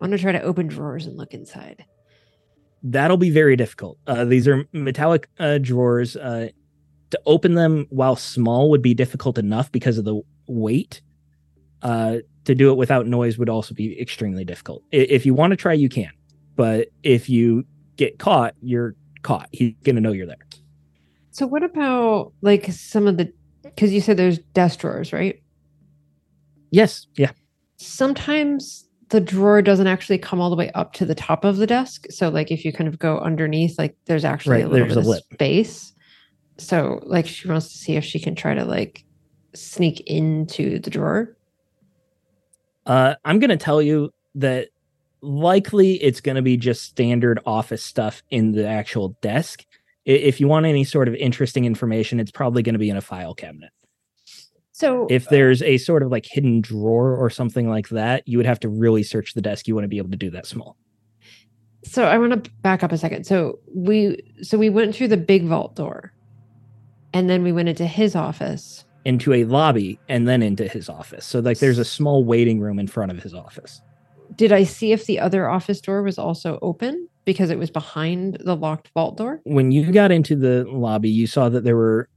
I'm 0.00 0.08
gonna 0.08 0.18
try 0.18 0.32
to 0.32 0.42
open 0.42 0.66
drawers 0.66 1.06
and 1.06 1.16
look 1.16 1.32
inside. 1.32 1.84
That'll 2.82 3.16
be 3.16 3.30
very 3.30 3.56
difficult. 3.56 3.98
Uh, 4.06 4.24
these 4.24 4.46
are 4.46 4.64
metallic 4.72 5.28
uh, 5.38 5.58
drawers. 5.58 6.16
Uh, 6.16 6.48
to 7.10 7.20
open 7.24 7.54
them 7.54 7.86
while 7.90 8.16
small 8.16 8.70
would 8.70 8.82
be 8.82 8.94
difficult 8.94 9.38
enough 9.38 9.70
because 9.70 9.96
of 9.96 10.04
the 10.04 10.20
weight. 10.48 11.00
Uh, 11.82 12.18
to 12.46 12.54
do 12.54 12.70
it 12.70 12.76
without 12.76 13.06
noise 13.06 13.38
would 13.38 13.48
also 13.48 13.74
be 13.74 14.00
extremely 14.00 14.44
difficult. 14.44 14.82
If 14.92 15.24
you 15.26 15.34
want 15.34 15.50
to 15.52 15.56
try, 15.56 15.72
you 15.74 15.88
can, 15.88 16.10
but 16.56 16.88
if 17.02 17.28
you 17.28 17.64
get 17.96 18.18
caught, 18.18 18.54
you're 18.60 18.94
caught. 19.22 19.48
He's 19.52 19.74
gonna 19.84 20.00
know 20.00 20.12
you're 20.12 20.26
there. 20.26 20.36
So 21.30 21.46
what 21.46 21.62
about 21.62 22.32
like 22.42 22.72
some 22.72 23.06
of 23.06 23.16
the 23.18 23.32
because 23.62 23.92
you 23.92 24.00
said 24.00 24.16
there's 24.16 24.38
desk 24.38 24.80
drawers, 24.80 25.12
right? 25.12 25.42
Yes, 26.70 27.06
yeah. 27.16 27.32
Sometimes 27.76 28.88
the 29.10 29.20
drawer 29.20 29.62
doesn't 29.62 29.86
actually 29.86 30.18
come 30.18 30.40
all 30.40 30.50
the 30.50 30.56
way 30.56 30.70
up 30.72 30.92
to 30.94 31.04
the 31.04 31.14
top 31.14 31.44
of 31.44 31.58
the 31.58 31.66
desk. 31.66 32.06
So 32.10 32.28
like 32.28 32.50
if 32.50 32.64
you 32.64 32.72
kind 32.72 32.88
of 32.88 32.98
go 32.98 33.18
underneath, 33.18 33.78
like 33.78 33.96
there's 34.06 34.24
actually 34.24 34.56
Right, 34.56 34.64
a 34.64 34.68
little 34.68 34.88
bit 34.88 34.96
a 34.96 35.00
of 35.00 35.06
lip. 35.06 35.22
space. 35.32 35.92
So 36.58 37.00
like 37.04 37.26
she 37.26 37.48
wants 37.48 37.70
to 37.72 37.78
see 37.78 37.96
if 37.96 38.04
she 38.04 38.18
can 38.18 38.34
try 38.34 38.54
to 38.54 38.64
like 38.64 39.04
sneak 39.54 40.00
into 40.06 40.78
the 40.80 40.90
drawer. 40.90 41.35
Uh, 42.86 43.16
I'm 43.24 43.38
going 43.38 43.50
to 43.50 43.56
tell 43.56 43.82
you 43.82 44.12
that 44.36 44.68
likely 45.20 45.94
it's 45.94 46.20
going 46.20 46.36
to 46.36 46.42
be 46.42 46.56
just 46.56 46.82
standard 46.82 47.40
office 47.44 47.82
stuff 47.82 48.22
in 48.30 48.52
the 48.52 48.66
actual 48.66 49.16
desk. 49.20 49.64
If 50.04 50.40
you 50.40 50.46
want 50.46 50.66
any 50.66 50.84
sort 50.84 51.08
of 51.08 51.14
interesting 51.16 51.64
information, 51.64 52.20
it's 52.20 52.30
probably 52.30 52.62
going 52.62 52.74
to 52.74 52.78
be 52.78 52.90
in 52.90 52.96
a 52.96 53.00
file 53.00 53.34
cabinet. 53.34 53.70
So 54.70 55.06
If 55.08 55.28
there's 55.30 55.62
a 55.62 55.78
sort 55.78 56.02
of 56.02 56.10
like 56.10 56.26
hidden 56.26 56.60
drawer 56.60 57.16
or 57.16 57.30
something 57.30 57.68
like 57.68 57.88
that, 57.88 58.28
you 58.28 58.36
would 58.36 58.46
have 58.46 58.60
to 58.60 58.68
really 58.68 59.02
search 59.02 59.32
the 59.32 59.40
desk. 59.40 59.66
You 59.66 59.74
want 59.74 59.84
to 59.84 59.88
be 59.88 59.98
able 59.98 60.10
to 60.10 60.16
do 60.16 60.30
that 60.30 60.46
small. 60.46 60.76
so 61.82 62.04
I 62.04 62.18
want 62.18 62.44
to 62.44 62.50
back 62.60 62.82
up 62.84 62.92
a 62.92 62.98
second. 62.98 63.24
So 63.24 63.58
we 63.74 64.20
so 64.42 64.58
we 64.58 64.68
went 64.68 64.94
through 64.94 65.08
the 65.08 65.16
big 65.16 65.44
vault 65.44 65.76
door 65.76 66.12
and 67.14 67.30
then 67.30 67.42
we 67.42 67.52
went 67.52 67.68
into 67.70 67.86
his 67.86 68.14
office. 68.14 68.84
Into 69.06 69.32
a 69.32 69.44
lobby 69.44 70.00
and 70.08 70.26
then 70.26 70.42
into 70.42 70.66
his 70.66 70.88
office. 70.88 71.24
So 71.24 71.38
like 71.38 71.60
there's 71.60 71.78
a 71.78 71.84
small 71.84 72.24
waiting 72.24 72.58
room 72.58 72.80
in 72.80 72.88
front 72.88 73.12
of 73.12 73.22
his 73.22 73.34
office. 73.34 73.80
Did 74.34 74.50
I 74.50 74.64
see 74.64 74.90
if 74.90 75.06
the 75.06 75.20
other 75.20 75.48
office 75.48 75.80
door 75.80 76.02
was 76.02 76.18
also 76.18 76.58
open 76.60 77.08
because 77.24 77.50
it 77.50 77.56
was 77.56 77.70
behind 77.70 78.38
the 78.40 78.56
locked 78.56 78.88
vault 78.94 79.16
door? 79.16 79.40
When 79.44 79.70
you 79.70 79.92
got 79.92 80.10
into 80.10 80.34
the 80.34 80.64
lobby, 80.68 81.08
you 81.08 81.28
saw 81.28 81.48
that 81.48 81.62
there 81.62 81.76
were 81.76 82.08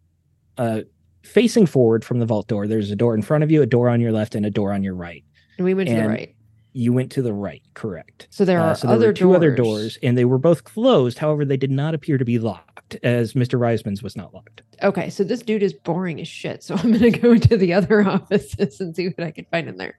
uh 0.58 0.82
facing 1.22 1.68
forward 1.68 2.04
from 2.04 2.18
the 2.18 2.26
vault 2.26 2.48
door. 2.48 2.66
There's 2.66 2.90
a 2.90 2.96
door 2.96 3.14
in 3.14 3.22
front 3.22 3.44
of 3.44 3.52
you, 3.52 3.62
a 3.62 3.68
door 3.68 3.88
on 3.88 4.02
your 4.02 4.12
left, 4.12 4.34
and 4.34 4.44
a 4.44 4.50
door 4.50 4.74
on 4.74 4.82
your 4.82 4.96
right. 4.96 5.24
And 5.58 5.66
we 5.66 5.76
went 5.76 5.90
to 5.90 5.96
the 5.96 6.08
right. 6.08 6.36
You 6.74 6.94
went 6.94 7.12
to 7.14 7.22
the 7.24 7.34
right, 7.34 7.64
correct. 7.74 8.28
So 8.30 8.46
there 8.46 8.60
Uh, 8.62 8.68
are 8.72 8.76
so 8.76 8.88
there 8.88 8.96
other 8.96 9.12
two 9.14 9.26
doors. 9.26 9.36
other 9.36 9.56
doors, 9.56 9.98
and 10.04 10.16
they 10.18 10.26
were 10.26 10.38
both 10.38 10.64
closed. 10.66 11.18
However, 11.18 11.44
they 11.44 11.58
did 11.58 11.72
not 11.72 11.96
appear 11.96 12.18
to 12.20 12.26
be 12.26 12.38
locked, 12.38 12.96
as 13.04 13.34
Mr. 13.34 13.60
Risman's 13.60 14.04
was 14.04 14.16
not 14.16 14.34
locked. 14.36 14.62
Okay, 14.84 15.10
so 15.10 15.24
this 15.24 15.42
dude 15.42 15.64
is 15.64 15.74
boring 15.74 16.22
as 16.22 16.28
shit. 16.28 16.64
So 16.64 16.76
I'm 16.78 16.92
gonna 16.92 17.10
go 17.12 17.32
into 17.32 17.58
the 17.58 17.74
other 17.74 18.02
offices 18.08 18.80
and 18.80 18.96
see 18.96 19.08
what 19.08 19.22
I 19.22 19.32
can 19.32 19.46
find 19.46 19.68
in 19.68 19.78
there. 19.78 19.98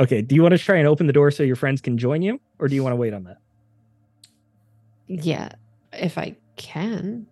Okay, 0.00 0.22
do 0.22 0.36
you 0.36 0.42
want 0.42 0.52
to 0.52 0.58
try 0.58 0.76
and 0.76 0.86
open 0.86 1.08
the 1.08 1.12
door 1.12 1.32
so 1.32 1.42
your 1.42 1.56
friends 1.56 1.80
can 1.80 1.98
join 1.98 2.22
you, 2.22 2.40
or 2.60 2.68
do 2.68 2.76
you 2.76 2.84
want 2.84 2.92
to 2.92 2.96
wait 2.96 3.12
on 3.12 3.24
that? 3.24 3.38
Yeah, 5.08 5.48
if 5.92 6.16
I 6.18 6.36
can. 6.56 7.26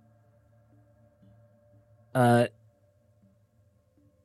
Uh, 2.12 2.46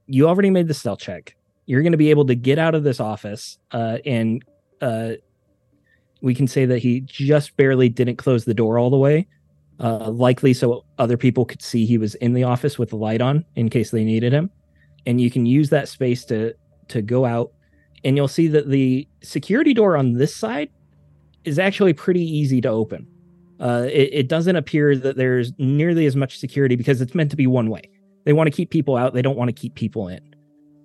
you 0.08 0.28
already 0.28 0.50
made 0.50 0.68
the 0.68 0.74
stealth 0.74 1.00
check. 1.00 1.36
You're 1.66 1.82
going 1.82 1.92
to 1.92 1.98
be 1.98 2.10
able 2.10 2.26
to 2.26 2.36
get 2.36 2.60
out 2.60 2.76
of 2.76 2.84
this 2.84 3.00
office, 3.00 3.58
uh, 3.72 4.00
and 4.06 4.44
uh, 4.82 5.14
we 6.22 6.36
can 6.36 6.48
say 6.48 6.66
that 6.66 6.80
he 6.80 7.02
just 7.02 7.56
barely 7.58 7.90
didn't 7.90 8.18
close 8.18 8.46
the 8.46 8.54
door 8.54 8.78
all 8.78 8.90
the 8.90 8.98
way, 8.98 9.28
uh, 9.80 10.10
likely 10.10 10.54
so 10.54 10.86
other 10.98 11.18
people 11.18 11.46
could 11.46 11.62
see 11.62 11.86
he 11.86 11.98
was 11.98 12.16
in 12.16 12.34
the 12.34 12.44
office 12.44 12.78
with 12.78 12.90
the 12.90 12.96
light 12.96 13.22
on 13.22 13.46
in 13.56 13.70
case 13.70 13.92
they 13.92 14.04
needed 14.04 14.34
him. 14.34 14.50
And 15.06 15.20
you 15.20 15.32
can 15.32 15.46
use 15.46 15.70
that 15.70 15.88
space 15.88 16.26
to 16.26 16.54
to 16.90 17.02
go 17.02 17.26
out, 17.26 17.52
and 18.04 18.18
you'll 18.18 18.28
see 18.28 18.48
that 18.50 18.70
the 18.70 19.08
security 19.24 19.74
door 19.74 19.96
on 19.98 20.14
this 20.14 20.36
side 20.36 20.70
is 21.44 21.58
actually 21.58 21.94
pretty 21.94 22.24
easy 22.24 22.62
to 22.62 22.70
open. 22.70 23.08
Uh, 23.60 23.88
it, 23.92 24.10
it 24.12 24.28
doesn't 24.28 24.56
appear 24.56 24.96
that 24.96 25.16
there's 25.16 25.54
nearly 25.58 26.06
as 26.06 26.16
much 26.16 26.40
security 26.40 26.76
because 26.76 27.00
it's 27.00 27.16
meant 27.16 27.30
to 27.32 27.38
be 27.38 27.48
one 27.48 27.70
way. 27.70 27.82
They 28.26 28.34
want 28.34 28.48
to 28.48 28.52
keep 28.52 28.70
people 28.70 28.96
out. 28.96 29.14
They 29.14 29.22
don't 29.22 29.38
want 29.38 29.50
to 29.50 29.54
keep 29.54 29.76
people 29.76 30.08
in. 30.08 30.31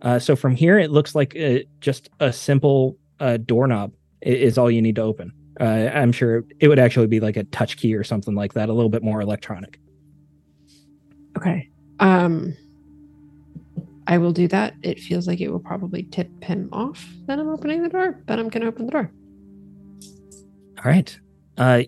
Uh, 0.02 0.18
so 0.18 0.36
from 0.36 0.54
here, 0.54 0.78
it 0.78 0.90
looks 0.90 1.14
like 1.14 1.36
uh 1.36 1.58
just 1.80 2.10
a 2.20 2.32
simple 2.32 2.96
uh, 3.20 3.38
doorknob 3.38 3.92
is 4.22 4.58
all 4.58 4.70
you 4.70 4.82
need 4.82 4.96
to 4.96 5.02
open. 5.02 5.32
Uh, 5.58 5.90
I'm 5.94 6.12
sure 6.12 6.44
it 6.60 6.68
would 6.68 6.78
actually 6.78 7.06
be 7.06 7.20
like 7.20 7.36
a 7.36 7.44
touch 7.44 7.76
key 7.78 7.94
or 7.94 8.04
something 8.04 8.34
like 8.34 8.52
that, 8.54 8.68
a 8.68 8.72
little 8.72 8.90
bit 8.90 9.02
more 9.02 9.20
electronic. 9.20 9.80
Okay. 11.36 11.70
Um 11.98 12.54
I 14.06 14.18
will 14.18 14.32
do 14.32 14.46
that. 14.48 14.74
It 14.82 15.00
feels 15.00 15.26
like 15.26 15.40
it 15.40 15.50
will 15.50 15.58
probably 15.58 16.04
tip 16.04 16.28
him 16.42 16.68
off 16.72 17.08
that 17.26 17.38
I'm 17.38 17.48
opening 17.48 17.82
the 17.82 17.88
door, 17.88 18.22
but 18.26 18.38
I'm 18.38 18.48
gonna 18.48 18.66
open 18.66 18.86
the 18.86 18.92
door. 18.92 19.10
All 20.78 20.84
right. 20.84 21.18
Uh, 21.56 21.82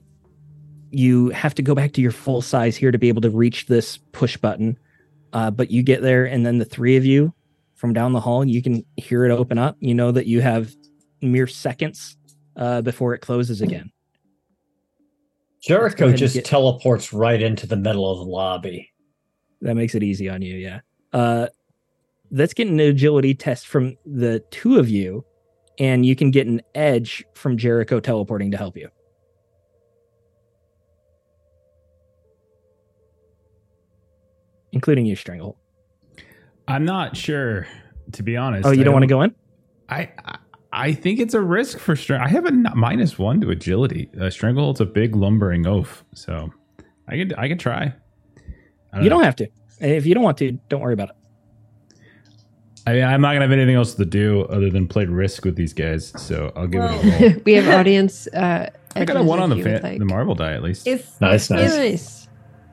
you 0.91 1.29
have 1.31 1.55
to 1.55 1.63
go 1.63 1.75
back 1.75 1.93
to 1.93 2.01
your 2.01 2.11
full 2.11 2.43
size 2.43 2.77
here 2.77 2.91
to 2.91 2.99
be 2.99 3.09
able 3.09 3.21
to 3.21 3.31
reach 3.31 3.67
this 3.67 3.99
push 4.13 4.37
button. 4.37 4.79
Uh, 5.33 5.51
but 5.51 5.71
you 5.71 5.83
get 5.83 6.01
there, 6.01 6.25
and 6.25 6.45
then 6.45 6.59
the 6.59 6.65
three 6.65 6.97
of 6.97 7.05
you 7.05 7.33
from 7.79 7.93
down 7.93 8.13
the 8.13 8.21
hall, 8.21 8.45
you 8.45 8.61
can 8.61 8.85
hear 8.97 9.25
it 9.25 9.31
open 9.31 9.57
up. 9.57 9.77
You 9.79 9.95
know 9.95 10.11
that 10.11 10.27
you 10.27 10.41
have 10.41 10.75
mere 11.23 11.47
seconds 11.47 12.17
uh, 12.57 12.83
before 12.83 13.15
it 13.15 13.21
closes 13.21 13.61
again. 13.61 13.91
Jericho 15.63 16.13
just 16.13 16.35
get- 16.35 16.45
teleports 16.45 17.13
right 17.13 17.41
into 17.41 17.67
the 17.67 17.77
middle 17.77 18.11
of 18.11 18.19
the 18.19 18.25
lobby. 18.25 18.91
That 19.63 19.75
makes 19.75 19.95
it 19.95 20.03
easy 20.03 20.29
on 20.29 20.43
you, 20.43 20.57
yeah. 20.57 20.81
Uh, 21.13 21.47
let's 22.31 22.53
get 22.53 22.69
an 22.69 22.79
agility 22.79 23.35
test 23.35 23.67
from 23.67 23.97
the 24.05 24.41
two 24.51 24.79
of 24.79 24.89
you, 24.89 25.25
and 25.79 26.05
you 26.05 26.15
can 26.15 26.31
get 26.31 26.47
an 26.47 26.61
edge 26.75 27.25
from 27.35 27.57
Jericho 27.57 27.99
teleporting 28.01 28.51
to 28.51 28.57
help 28.57 28.77
you. 28.77 28.89
Including 34.73 35.07
you, 35.07 35.17
Stranglehold. 35.17 35.57
I'm 36.69 36.85
not 36.85 37.17
sure, 37.17 37.67
to 38.13 38.23
be 38.23 38.37
honest. 38.37 38.67
Oh, 38.67 38.71
you 38.71 38.83
I 38.83 38.85
don't 38.85 38.93
want 38.93 39.03
to 39.05 39.09
go 39.09 39.23
in? 39.23 39.35
I, 39.89 40.11
I 40.25 40.39
I 40.71 40.93
think 40.93 41.19
it's 41.19 41.33
a 41.35 41.41
risk 41.41 41.79
for 41.79 41.97
Strang. 41.97 42.21
I 42.21 42.29
have 42.29 42.45
a 42.45 42.49
n- 42.49 42.67
minus 42.75 43.19
one 43.19 43.41
to 43.41 43.51
agility. 43.51 44.11
Uh, 44.17 44.25
Stranglehold's 44.29 44.81
a 44.81 44.85
big 44.87 45.17
lumbering 45.17 45.67
oaf, 45.67 46.05
so 46.15 46.53
I 47.09 47.17
could 47.17 47.35
I 47.39 47.49
could 47.49 47.59
try. 47.59 47.95
I 48.93 48.99
You 48.99 49.05
know. 49.05 49.17
don't 49.17 49.25
have 49.25 49.37
to. 49.37 49.49
If 49.81 50.05
you 50.07 50.15
don't 50.15 50.23
want 50.25 50.37
to, 50.39 50.53
don't 50.69 50.81
worry 50.81 50.93
about 50.93 51.11
it. 51.11 51.15
I 52.87 52.93
mean, 52.95 53.05
I'm 53.05 53.21
not 53.21 53.33
gonna 53.33 53.43
have 53.47 53.53
anything 53.53 53.75
else 53.77 53.95
to 53.95 54.05
do 54.05 54.43
other 54.43 54.71
than 54.71 54.87
play 54.89 55.05
Risk 55.07 55.45
with 55.45 55.57
these 55.57 55.73
guys, 55.73 56.13
so 56.17 56.53
I'll 56.57 56.67
give 56.67 56.81
Well- 56.83 57.01
it 57.03 57.23
a 57.23 57.29
roll. 57.35 57.43
we 57.47 57.55
have 57.55 57.69
audience 57.69 58.27
uh 58.29 58.69
I 58.97 59.05
got 59.05 59.17
a 59.17 59.23
one 59.23 59.39
on 59.41 59.51
the 59.51 59.57
you 59.57 59.65
would 59.65 59.81
fa- 59.81 59.87
like. 59.87 59.99
the 59.99 60.05
Marvel 60.05 60.35
die 60.35 60.53
at 60.53 60.63
least. 60.63 60.87
If 60.87 61.19
Nice, 61.21 61.51
nice. 61.51 61.77
Nice. 61.77 62.28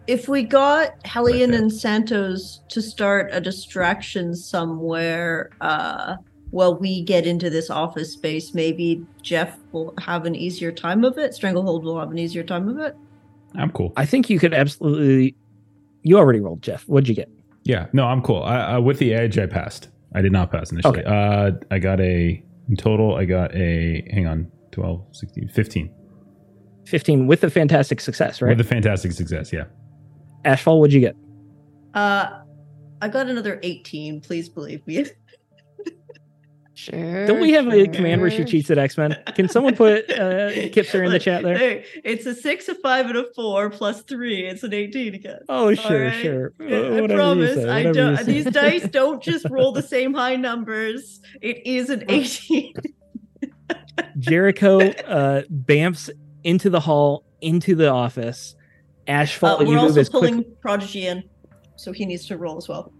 If 0.08 0.28
we 0.28 0.44
got 0.44 0.94
Hellion 1.06 1.52
there. 1.52 1.62
and 1.62 1.74
Santos 1.74 2.62
to 2.70 2.82
start 2.82 3.30
a 3.32 3.42
distraction 3.42 4.36
somewhere, 4.36 5.50
uh, 5.62 6.18
while 6.52 6.76
we 6.76 7.02
get 7.02 7.26
into 7.26 7.50
this 7.50 7.70
office 7.70 8.14
space, 8.14 8.54
maybe 8.54 9.06
Jeff 9.22 9.58
will 9.72 9.94
have 10.00 10.26
an 10.26 10.36
easier 10.36 10.72
time 10.72 11.04
of 11.04 11.18
it. 11.18 11.34
Stranglehold 11.34 11.84
will 11.84 12.00
have 12.00 12.12
an 12.12 12.18
easier 12.18 12.44
time 12.44 12.70
of 12.70 12.78
it. 12.78 12.96
I'm 13.56 13.72
cool. 13.72 13.94
I 13.98 14.06
think 14.06 14.30
you 14.30 14.40
could 14.40 14.54
absolutely. 14.54 15.36
You 16.04 16.18
already 16.18 16.40
rolled, 16.40 16.62
Jeff. 16.62 16.84
What'd 16.84 17.10
you 17.10 17.16
get? 17.16 17.30
Yeah, 17.64 17.88
no, 17.94 18.06
I'm 18.06 18.22
cool. 18.22 18.44
I, 18.44 18.76
uh, 18.76 18.80
with 18.80 19.00
the 19.00 19.14
edge, 19.14 19.38
I 19.38 19.48
passed. 19.48 19.90
I 20.14 20.22
did 20.22 20.32
not 20.32 20.52
pass 20.52 20.72
initially. 20.72 21.00
Okay. 21.00 21.04
Uh, 21.04 21.52
I 21.72 21.80
got 21.80 22.00
a 22.00 22.42
in 22.70 22.76
total. 22.78 23.16
I 23.16 23.26
got 23.26 23.54
a 23.56 24.08
hang 24.12 24.28
on, 24.28 24.52
12, 24.72 25.04
16, 25.12 25.50
15 25.50 25.90
15 26.86 27.28
with 27.28 27.44
a 27.44 27.50
fantastic 27.50 28.00
success, 28.00 28.42
right? 28.42 28.50
with 28.50 28.66
a 28.66 28.70
fantastic 28.70 29.12
success. 29.12 29.52
Yeah. 29.52 29.66
Ashfall, 30.46 30.80
what'd 30.80 30.94
you 30.94 31.02
get? 31.02 31.16
Uh, 31.94 32.42
I 33.02 33.08
got 33.08 33.28
another 33.28 33.60
18. 33.64 34.22
Please 34.22 34.50
believe 34.50 34.86
me. 34.88 35.06
Sure. 36.78 37.26
Don't 37.26 37.40
we 37.40 37.54
have 37.54 37.68
a 37.70 37.88
command 37.88 38.20
where 38.20 38.30
she 38.30 38.44
cheats 38.44 38.70
at 38.70 38.78
X 38.78 38.98
Men? 38.98 39.18
Can 39.34 39.48
someone 39.48 39.78
put 39.78 40.12
uh, 40.12 40.52
Kipser 40.74 41.06
in 41.06 41.12
the 41.14 41.20
chat 41.20 41.42
there? 41.42 41.82
It's 42.04 42.26
a 42.26 42.36
six, 42.36 42.68
a 42.68 42.76
five, 42.76 43.06
and 43.06 43.18
a 43.18 43.24
four 43.34 43.70
plus 43.70 44.02
three. 44.02 44.46
It's 44.46 44.62
an 44.62 44.74
18 44.74 45.16
again. 45.16 45.40
Oh, 45.48 45.74
sure, 45.74 46.04
right. 46.08 46.22
sure. 46.22 46.54
I- 46.60 46.64
Uh, 46.66 47.04
I 47.04 47.08
promise. 47.08 47.56
say, 47.56 47.70
I 47.70 47.84
don't. 47.94 48.26
These 48.26 48.46
dice 48.48 48.90
don't 48.90 49.24
just 49.24 49.46
roll 49.50 49.72
the 49.72 49.82
same 49.96 50.14
high 50.14 50.36
numbers. 50.36 51.22
It 51.42 51.66
is 51.66 51.90
an 51.90 52.04
18. 52.10 52.74
Jericho 54.20 54.80
uh, 54.82 55.44
bamfs 55.50 56.10
into 56.44 56.70
the 56.70 56.82
hall, 56.82 57.24
into 57.40 57.76
the 57.76 57.90
office. 57.90 58.54
Ashfall, 59.08 59.62
Uh, 59.62 59.66
we're 59.66 59.74
move 59.76 59.78
also 59.84 60.00
as 60.02 60.10
quick- 60.10 60.32
pulling 60.32 60.46
Prodigy 60.62 61.06
in, 61.08 61.24
so 61.76 61.92
he 61.92 62.06
needs 62.06 62.26
to 62.28 62.38
roll 62.38 62.58
as 62.58 62.68
well. 62.68 62.92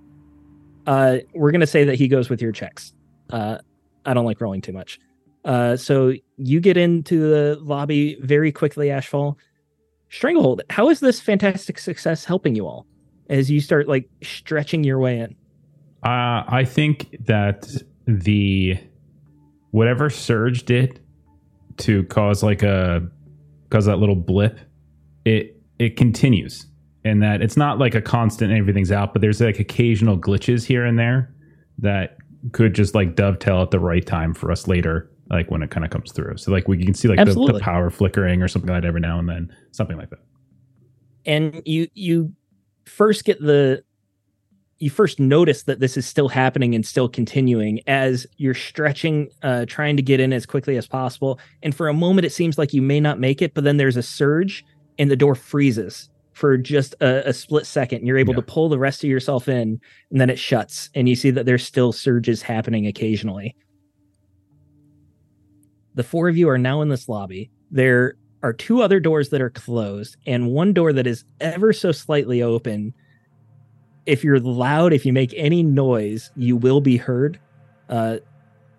uh, 0.88 1.18
we're 1.34 1.52
gonna 1.52 1.66
say 1.66 1.84
that 1.84 1.96
he 1.96 2.08
goes 2.08 2.30
with 2.30 2.40
your 2.42 2.52
checks. 2.52 2.94
Uh, 3.32 3.58
I 4.06 4.14
don't 4.14 4.26
like 4.26 4.40
rolling 4.40 4.62
too 4.62 4.72
much. 4.74 5.00
Uh, 5.44 5.76
so 5.76 6.14
you 6.38 6.60
get 6.60 6.78
into 6.78 7.20
the 7.30 7.58
lobby 7.62 8.18
very 8.22 8.52
quickly, 8.52 8.88
Ashfall. 8.90 9.36
Stranglehold, 10.10 10.62
how 10.70 10.90
is 10.90 11.00
this 11.00 11.20
fantastic 11.20 11.80
success 11.80 12.24
helping 12.26 12.56
you 12.56 12.68
all 12.68 12.86
as 13.32 13.50
you 13.50 13.60
start 13.60 13.88
like 13.88 14.08
stretching 14.22 14.84
your 14.84 15.00
way 15.00 15.20
in? 15.20 15.36
Uh, 16.04 16.44
I 16.48 16.64
think 16.66 17.18
that 17.26 17.68
the 18.06 18.78
whatever 19.72 20.12
Surge 20.12 20.66
did 20.66 21.00
to 21.78 22.04
cause 22.06 22.44
like 22.44 22.62
a 22.62 23.10
cause 23.72 23.86
that 23.86 23.98
little 23.98 24.16
blip, 24.16 24.60
it 25.26 25.55
it 25.80 25.98
continues, 25.98 26.66
and 27.04 27.22
that 27.24 27.42
it's 27.42 27.58
not 27.58 27.80
like 27.80 27.96
a 27.96 28.02
constant 28.02 28.52
everything's 28.54 28.92
out, 28.92 29.14
but 29.14 29.22
there's 29.22 29.42
like 29.42 29.60
occasional 29.60 30.18
glitches 30.18 30.66
here 30.66 30.86
and 30.86 30.98
there 30.98 31.34
that 31.80 32.18
could 32.52 32.74
just 32.76 32.96
like 32.96 33.16
dovetail 33.16 33.62
at 33.62 33.72
the 33.72 33.80
right 33.80 34.06
time 34.06 34.34
for 34.34 34.52
us 34.52 34.68
later, 34.68 35.10
like 35.30 35.50
when 35.52 35.62
it 35.64 35.72
kind 35.72 35.84
of 35.84 35.92
comes 35.92 36.12
through. 36.12 36.38
So 36.38 36.52
like 36.52 36.68
we 36.68 36.84
can 36.84 36.94
see 36.94 37.08
like 37.08 37.18
the, 37.26 37.34
the 37.34 37.60
power 37.60 37.90
flickering 37.90 38.42
or 38.42 38.48
something 38.48 38.70
like 38.70 38.84
that 38.84 38.88
every 38.88 39.02
now 39.02 39.20
and 39.20 39.28
then, 39.28 39.56
something 39.72 39.98
like 39.98 40.10
that. 40.12 40.20
and 41.26 41.62
you 41.66 41.88
you 41.94 42.32
first 42.86 43.26
get 43.26 43.42
the 43.42 43.84
you 44.78 44.90
first 44.90 45.20
notice 45.20 45.64
that 45.64 45.80
this 45.80 45.98
is 45.98 46.06
still 46.06 46.28
happening 46.28 46.76
and 46.76 46.86
still 46.86 47.08
continuing 47.10 47.80
as 47.88 48.28
you're 48.38 48.54
stretching 48.54 49.30
uh 49.42 49.66
trying 49.68 49.96
to 49.98 50.04
get 50.04 50.20
in 50.20 50.34
as 50.34 50.46
quickly 50.46 50.78
as 50.78 50.86
possible 50.88 51.40
and 51.64 51.74
for 51.74 51.88
a 51.88 51.94
moment 51.94 52.26
it 52.26 52.32
seems 52.32 52.58
like 52.58 52.74
you 52.74 52.82
may 52.82 53.00
not 53.00 53.20
make 53.20 53.42
it 53.42 53.54
but 53.54 53.64
then 53.64 53.78
there's 53.78 53.98
a 53.98 54.04
surge 54.04 54.64
and 54.98 55.10
the 55.12 55.16
door 55.16 55.36
freezes 55.36 56.10
for 56.34 56.58
just 56.58 56.94
a, 57.02 57.30
a 57.30 57.34
split 57.34 57.66
second 57.66 58.00
and 58.00 58.08
you're 58.08 58.18
able 58.18 58.34
Yeah. 58.34 58.42
to 58.42 58.46
pull 58.46 58.70
the 58.70 58.80
rest 58.80 59.04
of 59.04 59.10
yourself 59.10 59.48
in 59.48 59.80
and 60.12 60.22
then 60.22 60.30
it 60.30 60.38
shuts 60.40 60.90
and 60.94 61.08
you 61.08 61.16
see 61.16 61.32
that 61.32 61.46
there's 61.46 61.64
still 61.66 61.92
surges 61.92 62.42
happening 62.42 62.88
occasionally 62.88 63.56
the 65.96 66.04
four 66.04 66.28
of 66.28 66.38
you 66.38 66.50
are 66.50 66.58
now 66.58 66.82
in 66.82 66.90
this 66.90 67.08
lobby 67.08 67.50
there 67.72 68.16
are 68.44 68.54
two 68.54 68.82
other 68.82 69.00
doors 69.00 69.30
that 69.30 69.42
are 69.42 69.50
closed 69.50 70.18
and 70.28 70.52
one 70.52 70.74
door 70.74 70.94
that 70.94 71.08
is 71.08 71.24
ever 71.42 71.74
so 71.74 71.92
slightly 71.92 72.44
open. 72.44 72.94
If 74.06 74.24
you're 74.24 74.40
loud, 74.40 74.94
if 74.94 75.04
you 75.04 75.12
make 75.14 75.34
any 75.36 75.64
noise, 75.64 76.30
you 76.36 76.56
will 76.56 76.80
be 76.80 76.96
heard. 76.96 77.40
Uh, 77.90 78.18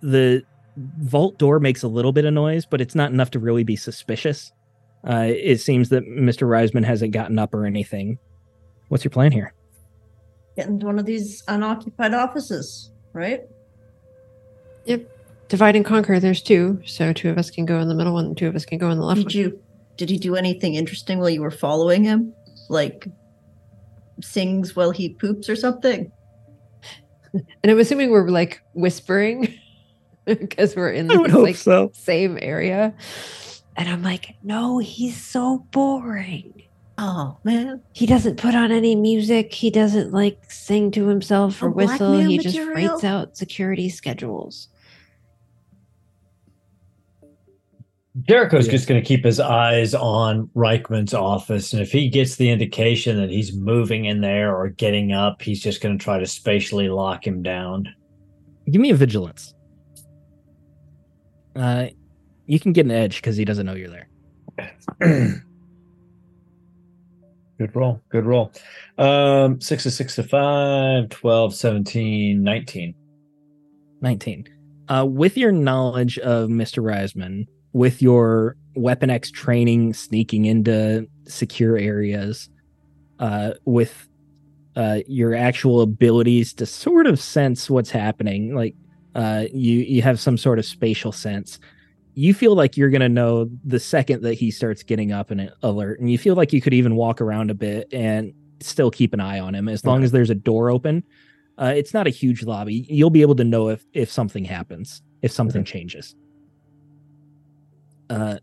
the 0.02 0.44
vault 0.76 1.36
door 1.38 1.58
makes 1.58 1.82
a 1.82 1.88
little 1.88 2.12
bit 2.12 2.24
of 2.26 2.32
noise, 2.32 2.64
but 2.64 2.80
it's 2.80 2.94
not 2.94 3.10
enough 3.10 3.32
to 3.32 3.40
really 3.40 3.64
be 3.64 3.74
suspicious. 3.74 4.52
Uh, 5.06 5.26
it 5.28 5.60
seems 5.60 5.88
that 5.90 6.04
Mr. 6.04 6.46
Risman 6.48 6.84
hasn't 6.84 7.12
gotten 7.12 7.38
up 7.38 7.54
or 7.54 7.64
anything. 7.64 8.18
What's 8.88 9.04
your 9.04 9.10
plan 9.10 9.32
here? 9.32 9.52
Get 10.56 10.66
into 10.68 10.86
one 10.86 10.98
of 10.98 11.06
these 11.06 11.42
unoccupied 11.48 12.14
offices, 12.14 12.90
right? 13.12 13.42
Yep. 14.86 15.08
Divide 15.48 15.76
and 15.76 15.84
conquer. 15.84 16.18
There's 16.18 16.42
two, 16.42 16.80
so 16.84 17.12
two 17.12 17.30
of 17.30 17.38
us 17.38 17.50
can 17.50 17.66
go 17.66 17.78
in 17.78 17.88
the 17.88 17.94
middle, 17.94 18.18
and 18.18 18.36
two 18.36 18.48
of 18.48 18.56
us 18.56 18.64
can 18.64 18.78
go 18.78 18.90
in 18.90 18.98
the 18.98 19.04
left. 19.04 19.18
Did 19.18 19.26
one. 19.26 19.34
you 19.34 19.62
did 19.96 20.10
he 20.10 20.18
do 20.18 20.36
anything 20.36 20.74
interesting 20.74 21.18
while 21.18 21.30
you 21.30 21.40
were 21.40 21.50
following 21.50 22.04
him? 22.04 22.34
Like 22.68 23.06
sings 24.20 24.74
while 24.74 24.90
he 24.90 25.10
poops 25.10 25.48
or 25.48 25.56
something? 25.56 26.10
And 27.62 27.70
I'm 27.70 27.78
assuming 27.78 28.10
we're 28.10 28.30
like 28.30 28.62
whispering 28.72 29.52
because 30.24 30.74
we're 30.74 30.90
in 30.90 31.10
I 31.10 31.16
would 31.16 31.26
this 31.26 31.32
hope 31.32 31.42
like 31.42 31.56
so. 31.56 31.90
same 31.92 32.38
area. 32.40 32.94
And 33.76 33.88
I'm 33.88 34.02
like, 34.02 34.36
no, 34.42 34.78
he's 34.78 35.22
so 35.22 35.58
boring. 35.70 36.62
Oh 36.98 37.36
man. 37.44 37.82
He 37.92 38.06
doesn't 38.06 38.36
put 38.38 38.54
on 38.54 38.72
any 38.72 38.94
music. 38.94 39.52
He 39.52 39.70
doesn't 39.70 40.12
like 40.12 40.50
sing 40.50 40.90
to 40.92 41.06
himself 41.08 41.62
or 41.62 41.68
Oh, 41.68 41.72
whistle. 41.72 41.98
blackmail 41.98 42.28
He 42.30 42.38
just 42.38 42.56
material? 42.56 42.90
writes 42.92 43.04
out 43.04 43.36
security 43.36 43.88
schedules. 43.90 44.68
Jericho's 48.22 48.64
Yeah. 48.66 48.72
just 48.72 48.88
going 48.88 49.00
to 49.00 49.06
keep 49.06 49.24
his 49.24 49.38
eyes 49.40 49.94
on 49.94 50.48
Risman's 50.54 51.12
office, 51.12 51.74
and 51.74 51.82
if 51.82 51.92
he 51.92 52.08
gets 52.08 52.36
the 52.36 52.48
indication 52.48 53.18
that 53.18 53.28
he's 53.28 53.54
moving 53.54 54.06
in 54.06 54.22
there 54.22 54.56
or 54.56 54.70
getting 54.70 55.12
up, 55.12 55.42
he's 55.42 55.60
just 55.62 55.82
going 55.82 55.98
to 55.98 56.02
try 56.02 56.18
to 56.18 56.24
spatially 56.26 56.88
lock 56.88 57.26
him 57.26 57.42
down. 57.42 57.86
Give 58.70 58.80
me 58.80 58.88
a 58.90 58.94
vigilance. 58.94 59.52
Uh, 61.54 61.88
you 62.46 62.60
can 62.60 62.72
get 62.72 62.86
an 62.86 62.92
edge 62.92 63.16
because 63.16 63.36
he 63.36 63.44
doesn't 63.44 63.66
know 63.66 63.74
you're 63.74 63.90
there. 63.90 64.08
Good 67.58 67.74
roll. 67.74 68.02
Good 68.10 68.26
roll. 68.26 68.52
Um, 68.98 69.60
six 69.60 69.84
to 69.84 69.90
six 69.90 70.14
to 70.16 70.22
five, 70.22 71.08
12, 71.08 71.54
17, 71.54 72.42
19. 72.42 72.94
19. 74.02 74.48
Uh, 74.88 75.06
with 75.08 75.36
your 75.36 75.52
knowledge 75.52 76.18
of 76.18 76.48
Mr. 76.48 76.82
Risman, 76.82 77.46
with 77.72 78.02
your 78.02 78.56
Weapon 78.74 79.10
X 79.10 79.30
training, 79.30 79.94
sneaking 79.94 80.44
into 80.44 81.08
secure 81.26 81.78
areas, 81.78 82.50
uh, 83.18 83.52
with 83.64 84.06
uh, 84.76 85.00
your 85.08 85.34
actual 85.34 85.80
abilities 85.80 86.52
to 86.54 86.66
sort 86.66 87.06
of 87.06 87.18
sense 87.18 87.70
what's 87.70 87.90
happening, 87.90 88.54
like 88.54 88.74
uh, 89.14 89.46
you 89.52 89.78
you 89.78 90.02
have 90.02 90.20
some 90.20 90.36
sort 90.36 90.58
of 90.58 90.66
spatial 90.66 91.10
sense. 91.10 91.58
You 92.18 92.32
feel 92.32 92.54
like 92.54 92.78
you're 92.78 92.88
gonna 92.88 93.10
know 93.10 93.48
the 93.62 93.78
second 93.78 94.22
that 94.22 94.34
he 94.34 94.50
starts 94.50 94.82
getting 94.82 95.12
up 95.12 95.30
and 95.30 95.52
alert, 95.62 96.00
and 96.00 96.10
you 96.10 96.16
feel 96.16 96.34
like 96.34 96.50
you 96.52 96.62
could 96.62 96.72
even 96.72 96.96
walk 96.96 97.20
around 97.20 97.50
a 97.50 97.54
bit 97.54 97.92
and 97.92 98.32
still 98.60 98.90
keep 98.90 99.12
an 99.12 99.20
eye 99.20 99.38
on 99.38 99.54
him 99.54 99.68
as 99.68 99.84
long 99.84 99.98
Okay. 99.98 100.04
as 100.06 100.12
there's 100.12 100.30
a 100.30 100.34
door 100.34 100.70
open. 100.70 101.04
Uh, 101.58 101.74
it's 101.76 101.92
not 101.92 102.06
a 102.06 102.10
huge 102.10 102.42
lobby. 102.42 102.86
You'll 102.88 103.10
be 103.10 103.20
able 103.20 103.36
to 103.36 103.44
know 103.44 103.68
if 103.68 103.84
if 103.92 104.10
something 104.10 104.46
happens, 104.46 105.02
if 105.20 105.30
something 105.30 105.62
changes. 105.62 106.16
Uh, 108.08 108.38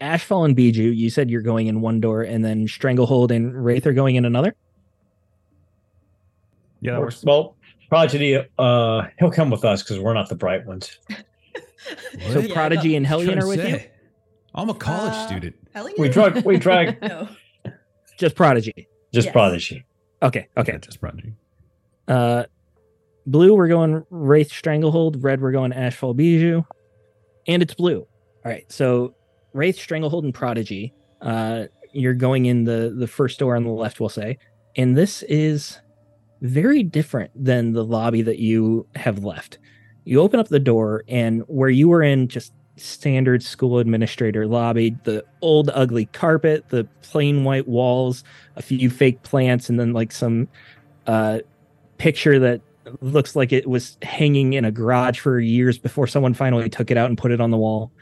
Ashfall 0.00 0.46
and 0.46 0.56
Bijou, 0.56 0.84
you 0.90 1.10
said 1.10 1.28
you're 1.30 1.42
going 1.42 1.66
in 1.66 1.82
one 1.82 2.00
door, 2.00 2.22
and 2.22 2.42
then 2.42 2.66
Stranglehold 2.66 3.30
and 3.30 3.52
Wraith 3.64 3.86
are 3.86 3.92
going 3.92 4.16
in 4.16 4.24
another. 4.24 4.54
Yeah, 6.80 6.92
that 6.92 7.00
works. 7.02 7.22
Well, 7.22 7.54
Prodigy, 7.90 8.38
uh, 8.58 9.02
he'll 9.18 9.30
come 9.30 9.50
with 9.50 9.62
us 9.66 9.82
because 9.82 9.98
we're 9.98 10.14
not 10.14 10.30
the 10.30 10.36
bright 10.36 10.64
ones. 10.64 10.98
So 12.32 12.40
Yeah, 12.40 12.52
Prodigy 12.54 12.96
and 12.96 13.06
Hellion 13.06 13.38
are 13.38 13.46
with 13.48 13.66
you. 13.66 13.80
I'm 14.54 14.68
a 14.68 14.74
college 14.74 15.12
Uh, 15.14 15.26
student. 15.26 15.56
Hellion? 15.74 15.96
We 15.98 16.08
drag, 16.08 16.44
we 16.44 16.56
drag 16.58 17.00
No. 17.02 17.28
Just 18.18 18.36
Prodigy. 18.36 18.88
just 19.14 19.26
Yes. 19.26 19.32
Prodigy. 19.32 19.84
Okay, 20.22 20.48
okay. 20.56 20.72
Yeah, 20.72 20.78
just 20.78 21.00
prodigy. 21.00 21.32
Uh, 22.06 22.44
blue, 23.26 23.54
we're 23.54 23.68
going 23.68 24.04
Wraith 24.10 24.52
Stranglehold. 24.52 25.22
Red, 25.22 25.40
we're 25.40 25.52
going 25.52 25.72
Ashfall 25.72 26.14
Bijou, 26.14 26.62
and 27.46 27.62
it's 27.62 27.72
blue. 27.72 28.00
All 28.00 28.06
right, 28.44 28.70
so 28.70 29.14
Wraith 29.54 29.76
Stranglehold 29.78 30.24
and 30.24 30.34
Prodigy. 30.34 30.92
Uh, 31.22 31.64
you're 31.92 32.14
going 32.14 32.46
in 32.46 32.64
the 32.64 32.94
the 32.96 33.06
first 33.06 33.38
door 33.38 33.56
on 33.56 33.64
the 33.64 33.70
left, 33.70 33.98
we'll 34.00 34.08
say, 34.10 34.36
and 34.76 34.96
this 34.96 35.22
is 35.22 35.78
very 36.42 36.82
different 36.82 37.30
than 37.34 37.72
the 37.72 37.84
lobby 37.84 38.20
that 38.22 38.38
you 38.38 38.86
have 38.96 39.24
left. 39.24 39.58
You 40.10 40.20
open 40.20 40.40
up 40.40 40.48
the 40.48 40.58
door, 40.58 41.04
and 41.06 41.44
where 41.46 41.68
you 41.68 41.88
were 41.88 42.02
in 42.02 42.26
just 42.26 42.52
standard 42.76 43.44
school 43.44 43.78
administrator 43.78 44.44
lobby, 44.48 44.96
the 45.04 45.24
old 45.40 45.70
ugly 45.72 46.06
carpet, 46.06 46.68
the 46.70 46.82
plain 47.02 47.44
white 47.44 47.68
walls, 47.68 48.24
a 48.56 48.62
few 48.62 48.90
fake 48.90 49.22
plants, 49.22 49.68
and 49.68 49.78
then 49.78 49.92
like 49.92 50.10
some 50.10 50.48
uh, 51.06 51.38
picture 51.98 52.40
that 52.40 52.60
looks 53.00 53.36
like 53.36 53.52
it 53.52 53.68
was 53.68 53.98
hanging 54.02 54.54
in 54.54 54.64
a 54.64 54.72
garage 54.72 55.20
for 55.20 55.38
years 55.38 55.78
before 55.78 56.08
someone 56.08 56.34
finally 56.34 56.68
took 56.68 56.90
it 56.90 56.96
out 56.96 57.08
and 57.08 57.16
put 57.16 57.30
it 57.30 57.40
on 57.40 57.52
the 57.52 57.56
wall. 57.56 57.92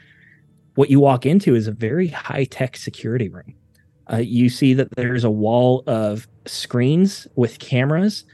What 0.73 0.89
you 0.89 0.99
walk 0.99 1.27
into 1.27 1.53
is 1.53 1.67
a 1.67 1.71
very 1.71 2.07
high 2.07 2.45
tech 2.45 2.75
security 2.75 3.29
room. 3.29 3.53
Uh, 4.11 4.17
you 4.17 4.49
see 4.49 4.73
that 4.73 4.95
there's 4.95 5.23
a 5.23 5.29
wall 5.29 5.83
of 5.85 6.27
screens 6.47 7.27
with 7.35 7.59
cameras, 7.59 8.25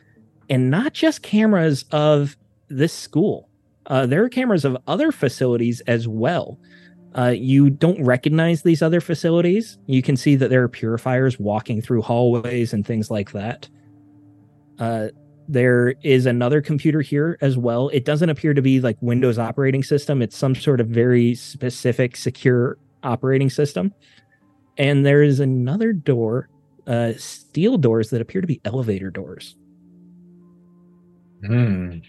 and 0.49 0.71
not 0.71 0.93
just 0.93 1.23
cameras 1.23 1.83
of 1.91 2.37
this 2.69 2.93
school. 2.93 3.49
Uh, 3.87 4.05
there 4.05 4.23
are 4.23 4.29
cameras 4.29 4.65
of 4.65 4.77
other 4.87 5.11
facilities 5.11 5.81
as 5.81 6.07
well. 6.07 6.59
Uh, 7.17 7.33
you 7.35 7.69
don't 7.69 8.03
recognize 8.03 8.63
these 8.63 8.81
other 8.81 8.99
facilities. 8.99 9.77
You 9.85 10.01
can 10.01 10.17
see 10.17 10.35
that 10.35 10.49
there 10.49 10.63
are 10.63 10.67
purifiers 10.67 11.39
walking 11.39 11.81
through 11.81 12.01
hallways 12.01 12.73
and 12.73 12.85
things 12.85 13.09
like 13.09 13.31
that. 13.31 13.69
Uh, 14.79 15.07
there 15.47 15.93
is 16.01 16.25
another 16.25 16.61
computer 16.61 17.01
here 17.01 17.37
as 17.39 17.57
well. 17.57 17.89
It 17.89 18.03
doesn't 18.03 18.29
appear 18.29 18.53
to 18.53 18.61
be 18.61 18.81
like 18.81 18.97
Windows 19.01 19.37
operating 19.37 19.83
system. 19.83 20.21
It's 20.21 20.35
some 20.35 20.55
sort 20.55 20.81
of 20.81 20.87
very 20.87 21.35
specific 21.35 22.17
secure 22.17 22.77
operating 23.03 23.49
system. 23.49 23.93
And 24.77 25.05
there 25.05 25.23
is 25.23 25.39
another 25.39 25.93
door, 25.93 26.49
uh, 26.87 27.13
steel 27.17 27.77
doors 27.77 28.09
that 28.09 28.21
appear 28.21 28.41
to 28.41 28.47
be 28.47 28.59
elevator 28.65 29.09
doors. 29.09 29.55
Hmm. 31.45 31.99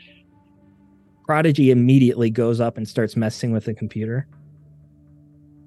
Prodigy 1.27 1.71
immediately 1.71 2.31
goes 2.31 2.61
up 2.61 2.77
and 2.77 2.89
starts 2.89 3.17
messing 3.17 3.53
with 3.53 3.65
the 3.65 3.75
computer. 3.75 4.29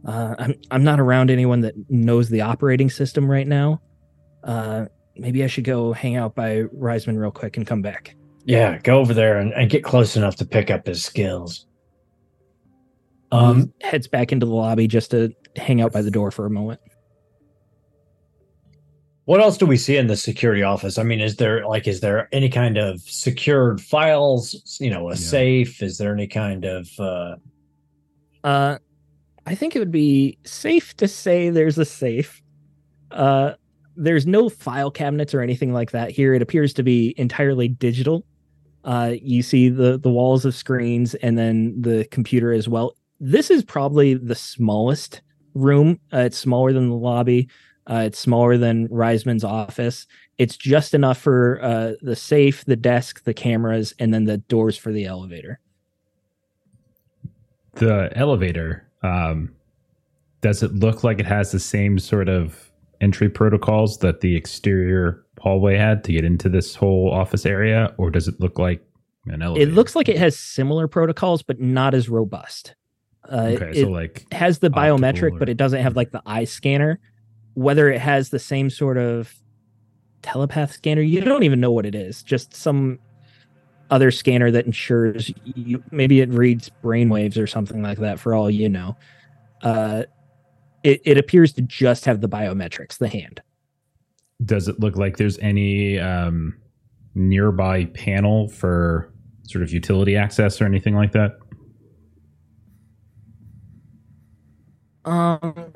Uh, 0.05 0.35
I'm 0.39 0.55
I'm 0.71 0.83
not 0.83 0.99
around 0.99 1.29
anyone 1.29 1.61
that 1.61 1.73
knows 1.89 2.29
the 2.29 2.41
operating 2.41 2.89
system 2.89 3.29
right 3.29 3.47
now. 3.47 3.81
Uh, 4.43 4.85
maybe 5.17 5.43
I 5.43 5.47
should 5.47 5.65
go 5.65 5.91
hang 5.91 6.15
out 6.15 6.33
by 6.33 6.63
Risman 6.63 7.19
real 7.19 7.31
quick 7.31 7.57
and 7.57 7.67
come 7.67 7.81
back. 7.81 8.15
Yeah, 8.45 8.77
go 8.79 8.99
over 8.99 9.13
there 9.13 9.37
and, 9.37 9.51
and 9.53 9.69
get 9.69 9.83
close 9.83 10.15
enough 10.15 10.37
to 10.37 10.45
pick 10.45 10.71
up 10.71 10.87
his 10.87 11.03
skills. 11.03 11.67
Um, 13.31 13.73
He 13.81 13.87
heads 13.87 14.07
back 14.07 14.31
into 14.31 14.45
the 14.45 14.53
lobby 14.53 14.87
just 14.87 15.11
to 15.11 15.35
hang 15.57 15.81
out 15.81 15.91
by 15.91 16.01
the 16.01 16.09
door 16.09 16.31
for 16.31 16.45
a 16.45 16.49
moment. 16.49 16.79
What 19.29 19.41
else 19.41 19.59
do 19.59 19.67
we 19.67 19.77
see 19.77 19.95
in 19.95 20.07
the 20.07 20.17
security 20.17 20.63
office? 20.63 20.97
I 20.97 21.03
mean, 21.03 21.21
is 21.21 21.35
there 21.35 21.63
like 21.67 21.87
is 21.87 21.99
there 21.99 22.27
any 22.31 22.49
kind 22.49 22.79
of 22.79 22.99
secured 23.01 23.79
files? 23.79 24.79
You 24.81 24.89
know, 24.89 25.09
a 25.09 25.11
Yeah. 25.11 25.17
safe? 25.17 25.83
Is 25.83 25.99
there 25.99 26.11
any 26.11 26.25
kind 26.25 26.65
of 26.65 26.89
uh 26.99 27.35
Uh, 28.43 28.79
I 29.45 29.53
think 29.53 29.75
it 29.75 29.79
would 29.79 29.91
be 29.91 30.39
safe 30.45 30.97
to 30.97 31.07
say 31.07 31.51
there's 31.51 31.77
a 31.77 31.85
safe. 31.85 32.41
Uh, 33.11 33.51
there's 33.95 34.25
no 34.25 34.49
file 34.49 34.89
cabinets 34.89 35.35
or 35.35 35.41
anything 35.41 35.73
like 35.73 35.91
that 35.91 36.09
here. 36.09 36.33
It 36.33 36.41
appears 36.41 36.73
to 36.73 36.81
be 36.83 37.13
entirely 37.17 37.67
digital. 37.67 38.25
Uh, 38.83 39.13
you 39.21 39.43
see 39.43 39.69
the 39.69 39.99
the 39.99 40.09
walls 40.09 40.43
of 40.43 40.55
screens 40.55 41.13
and 41.15 41.37
then 41.37 41.79
the 41.79 42.07
computer 42.09 42.51
as 42.51 42.67
well. 42.67 42.95
This 43.19 43.51
is 43.51 43.63
probably 43.63 44.15
the 44.15 44.33
smallest 44.33 45.21
room. 45.53 45.99
Uh, 46.11 46.21
it's 46.21 46.37
smaller 46.39 46.73
than 46.73 46.89
the 46.89 46.95
lobby. 46.95 47.47
Uh, 47.89 48.03
it's 48.05 48.19
smaller 48.19 48.57
than 48.57 48.87
Risman's 48.91 49.43
office. 49.43 50.05
It's 50.37 50.55
just 50.55 50.93
enough 50.93 51.17
for 51.17 51.59
uh, 51.61 51.93
the 52.01 52.15
safe, 52.15 52.63
the 52.65 52.75
desk, 52.75 53.23
the 53.23 53.33
cameras, 53.33 53.95
and 53.97 54.13
then 54.13 54.25
the 54.25 54.37
doors 54.37 54.77
for 54.77 54.91
the 54.91 55.05
elevator. 55.05 55.59
The 57.73 58.11
elevator, 58.15 58.87
um, 59.01 59.55
does 60.41 60.61
it 60.61 60.73
look 60.75 61.03
like 61.03 61.19
it 61.19 61.25
has 61.25 61.51
the 61.51 61.59
same 61.59 61.97
sort 61.97 62.29
of 62.29 62.69
entry 63.01 63.29
protocols 63.29 63.99
that 63.99 64.21
the 64.21 64.35
exterior 64.35 65.25
hallway 65.39 65.77
had 65.77 66.03
to 66.03 66.11
get 66.11 66.23
into 66.23 66.49
this 66.49 66.75
whole 66.75 67.11
office 67.11 67.45
area, 67.45 67.93
or 67.97 68.11
does 68.11 68.27
it 68.27 68.39
look 68.39 68.59
like 68.59 68.85
an 69.25 69.41
elevator? 69.41 69.69
It 69.69 69.73
looks 69.73 69.95
like 69.95 70.09
it 70.09 70.17
has 70.17 70.37
similar 70.37 70.87
protocols, 70.87 71.41
but 71.41 71.59
not 71.59 71.93
as 71.93 72.07
robust. 72.07 72.75
Uh, 73.29 73.51
okay. 73.55 73.71
it 73.71 73.83
so 73.83 73.89
like, 73.89 74.25
has 74.31 74.59
the 74.59 74.69
biometric, 74.69 75.33
or- 75.33 75.39
but 75.39 75.49
it 75.49 75.57
doesn't 75.57 75.81
have 75.81 75.95
like 75.95 76.11
the 76.11 76.21
eye 76.25 76.43
scanner. 76.45 76.99
Whether 77.59 77.89
it 77.91 77.99
has 77.99 78.29
the 78.29 78.39
same 78.39 78.69
sort 78.69 78.97
of 78.97 79.33
telepath 80.21 80.71
scanner, 80.71 81.01
you 81.01 81.21
don't 81.21 81.43
even 81.43 81.59
know 81.59 81.71
what 81.71 81.85
it 81.85 81.95
is. 81.95 82.23
Just 82.23 82.55
some 82.55 82.99
other 83.89 84.11
scanner 84.11 84.49
that 84.51 84.65
ensures 84.65 85.31
you. 85.43 85.83
Maybe 85.91 86.21
it 86.21 86.29
reads 86.29 86.71
brainwaves 86.83 87.37
or 87.37 87.47
something 87.47 87.81
like 87.81 87.97
that. 87.99 88.19
For 88.19 88.33
all 88.33 88.49
you 88.49 88.69
know, 88.69 88.95
uh, 89.61 90.03
it 90.83 91.01
it 91.03 91.17
appears 91.17 91.51
to 91.53 91.61
just 91.61 92.05
have 92.05 92.21
the 92.21 92.29
biometrics, 92.29 92.97
the 92.97 93.09
hand. 93.09 93.41
does 94.45 94.67
it 94.67 94.79
look 94.79 94.95
like 94.95 95.17
there's 95.17 95.37
any 95.39 95.99
um, 95.99 96.55
nearby 97.15 97.85
panel 97.85 98.47
for 98.47 99.11
sort 99.43 99.63
of 99.63 99.71
utility 99.71 100.15
access 100.15 100.61
or 100.61 100.65
anything 100.65 100.95
like 100.95 101.11
that? 101.11 101.37
Um, 105.05 105.73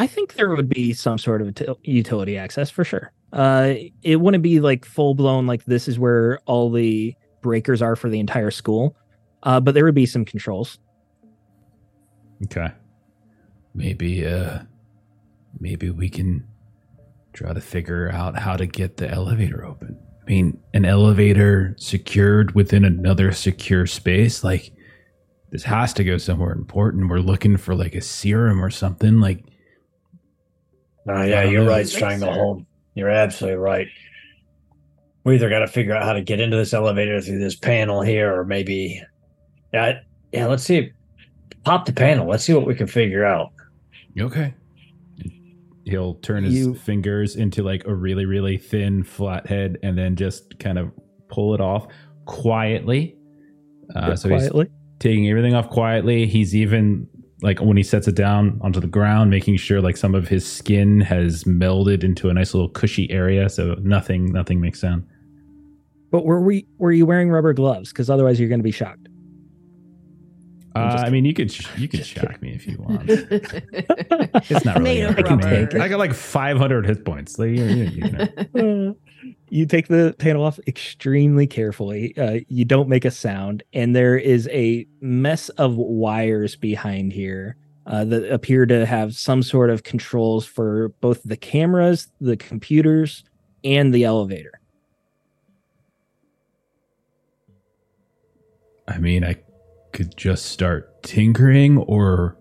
I 0.00 0.06
think 0.06 0.32
there 0.32 0.48
would 0.48 0.70
be 0.70 0.94
some 0.94 1.18
sort 1.18 1.42
of 1.42 1.48
util- 1.48 1.76
utility 1.82 2.38
access 2.38 2.70
for 2.70 2.84
sure. 2.84 3.12
Uh, 3.34 3.74
it 4.02 4.16
wouldn't 4.16 4.42
be 4.42 4.58
like 4.58 4.86
full 4.86 5.14
blown 5.14 5.46
like 5.46 5.66
this 5.66 5.88
is 5.88 5.98
where 5.98 6.38
all 6.46 6.70
the 6.70 7.14
breakers 7.42 7.82
are 7.82 7.94
for 7.96 8.08
the 8.08 8.18
entire 8.18 8.50
school. 8.50 8.96
Uh, 9.42 9.60
but 9.60 9.74
there 9.74 9.84
would 9.84 9.94
be 9.94 10.06
some 10.06 10.24
controls. 10.24 10.78
Okay. 12.44 12.68
Maybe 13.74 14.26
uh 14.26 14.60
maybe 15.60 15.90
we 15.90 16.08
can 16.08 16.48
try 17.34 17.52
to 17.52 17.60
figure 17.60 18.10
out 18.10 18.38
how 18.38 18.56
to 18.56 18.64
get 18.64 18.96
the 18.96 19.10
elevator 19.10 19.66
open. 19.66 19.98
I 20.22 20.24
mean, 20.24 20.58
an 20.72 20.86
elevator 20.86 21.74
secured 21.78 22.54
within 22.54 22.86
another 22.86 23.32
secure 23.32 23.86
space, 23.86 24.42
like 24.42 24.72
this 25.50 25.64
has 25.64 25.92
to 25.92 26.04
go 26.04 26.16
somewhere 26.16 26.52
important. 26.52 27.10
We're 27.10 27.18
looking 27.18 27.58
for 27.58 27.74
like 27.74 27.94
a 27.94 28.00
serum 28.00 28.64
or 28.64 28.70
something. 28.70 29.20
Like 29.20 29.44
Oh 31.16 31.22
yeah, 31.22 31.42
you're 31.44 31.62
know. 31.64 31.68
right, 31.70 31.76
Right, 31.78 31.88
Stranglehold. 31.88 32.64
You're 32.94 33.10
absolutely 33.10 33.58
right. 33.58 33.86
We 35.24 35.34
either 35.34 35.50
got 35.50 35.60
to 35.60 35.66
figure 35.68 35.94
out 35.94 36.02
how 36.04 36.12
to 36.14 36.22
get 36.22 36.40
into 36.40 36.56
this 36.56 36.72
elevator 36.72 37.20
through 37.20 37.38
this 37.38 37.54
panel 37.56 38.00
here, 38.02 38.34
or 38.34 38.44
maybe, 38.44 39.02
yeah, 39.72 40.00
yeah. 40.32 40.46
Let's 40.46 40.62
see. 40.64 40.92
Pop 41.64 41.84
the 41.84 41.92
panel. 41.92 42.26
Let's 42.26 42.44
see 42.44 42.54
what 42.54 42.66
we 42.66 42.74
can 42.74 42.86
figure 42.86 43.24
out. 43.24 43.52
Okay. 44.18 44.54
He'll 45.84 46.14
turn 46.16 46.44
his 46.44 46.54
You- 46.54 46.74
fingers 46.74 47.36
into 47.36 47.62
like 47.62 47.86
a 47.86 47.94
really, 47.94 48.24
really 48.24 48.56
thin 48.58 49.02
flathead 49.02 49.78
and 49.82 49.96
then 49.98 50.16
just 50.16 50.58
kind 50.58 50.78
of 50.78 50.90
pull 51.28 51.54
it 51.54 51.60
off 51.60 51.86
quietly. 52.26 53.16
Uh, 53.94 54.14
so 54.16 54.28
he's 54.28 54.40
quietly. 54.42 54.68
taking 55.00 55.28
everything 55.28 55.54
off 55.54 55.68
quietly. 55.68 56.26
He's 56.26 56.54
even 56.54 57.08
like 57.42 57.60
when 57.60 57.76
he 57.76 57.82
sets 57.82 58.06
it 58.08 58.14
down 58.14 58.58
onto 58.62 58.80
the 58.80 58.86
ground, 58.86 59.30
making 59.30 59.56
sure 59.56 59.80
like 59.80 59.96
some 59.96 60.14
of 60.14 60.28
his 60.28 60.46
skin 60.46 61.00
has 61.00 61.44
melded 61.44 62.04
into 62.04 62.28
a 62.28 62.34
nice 62.34 62.54
little 62.54 62.68
cushy 62.68 63.10
area, 63.10 63.48
so 63.48 63.74
nothing, 63.80 64.26
nothing 64.32 64.60
makes 64.60 64.80
sound. 64.80 65.06
But 66.10 66.24
were 66.24 66.40
we 66.40 66.66
were 66.78 66.92
you 66.92 67.06
wearing 67.06 67.30
rubber 67.30 67.52
gloves? 67.52 67.90
Because 67.90 68.10
otherwise 68.10 68.40
you're 68.40 68.48
going 68.48 68.58
to 68.58 68.64
be 68.64 68.72
shocked. 68.72 69.08
I'm 70.74 70.88
Uh, 70.88 71.02
I 71.06 71.10
mean, 71.10 71.24
you 71.24 71.34
could 71.34 71.52
you 71.78 71.88
could 71.88 71.98
Just 71.98 72.10
shock 72.10 72.40
me 72.42 72.52
if 72.52 72.66
you 72.66 72.76
want. 72.78 73.08
It's 73.08 74.64
not 74.64 74.76
really. 74.78 74.82
Made 74.82 75.00
gonna 75.00 75.08
of 75.08 75.16
hurt 75.16 75.26
can 75.26 75.38
take. 75.40 75.74
I 75.80 75.88
got 75.88 75.98
like 75.98 76.14
500 76.14 76.86
hit 76.86 77.04
points. 77.04 77.38
Like, 77.38 77.50
you, 77.50 77.64
you, 77.64 77.84
you 77.84 78.10
know. 78.10 78.96
You 79.48 79.66
take 79.66 79.88
the 79.88 80.14
panel 80.18 80.44
off 80.44 80.58
extremely 80.66 81.46
carefully. 81.46 82.16
Uh, 82.16 82.40
you 82.48 82.64
don't 82.64 82.88
make 82.88 83.04
a 83.04 83.10
sound, 83.10 83.62
and 83.72 83.94
there 83.94 84.16
is 84.16 84.48
a 84.52 84.86
mess 85.00 85.48
of 85.50 85.76
wires 85.76 86.56
behind 86.56 87.12
here 87.12 87.56
uh, 87.86 88.04
that 88.04 88.32
appear 88.32 88.66
to 88.66 88.86
have 88.86 89.14
some 89.14 89.42
sort 89.42 89.70
of 89.70 89.82
controls 89.82 90.46
for 90.46 90.90
both 91.00 91.22
the 91.24 91.36
cameras, 91.36 92.08
the 92.20 92.36
computers, 92.36 93.24
and 93.64 93.92
the 93.92 94.04
elevator. 94.04 94.52
I 98.88 98.98
mean, 98.98 99.24
I 99.24 99.36
could 99.92 100.16
just 100.16 100.46
start 100.46 101.02
tinkering, 101.02 101.78
or 101.78 102.36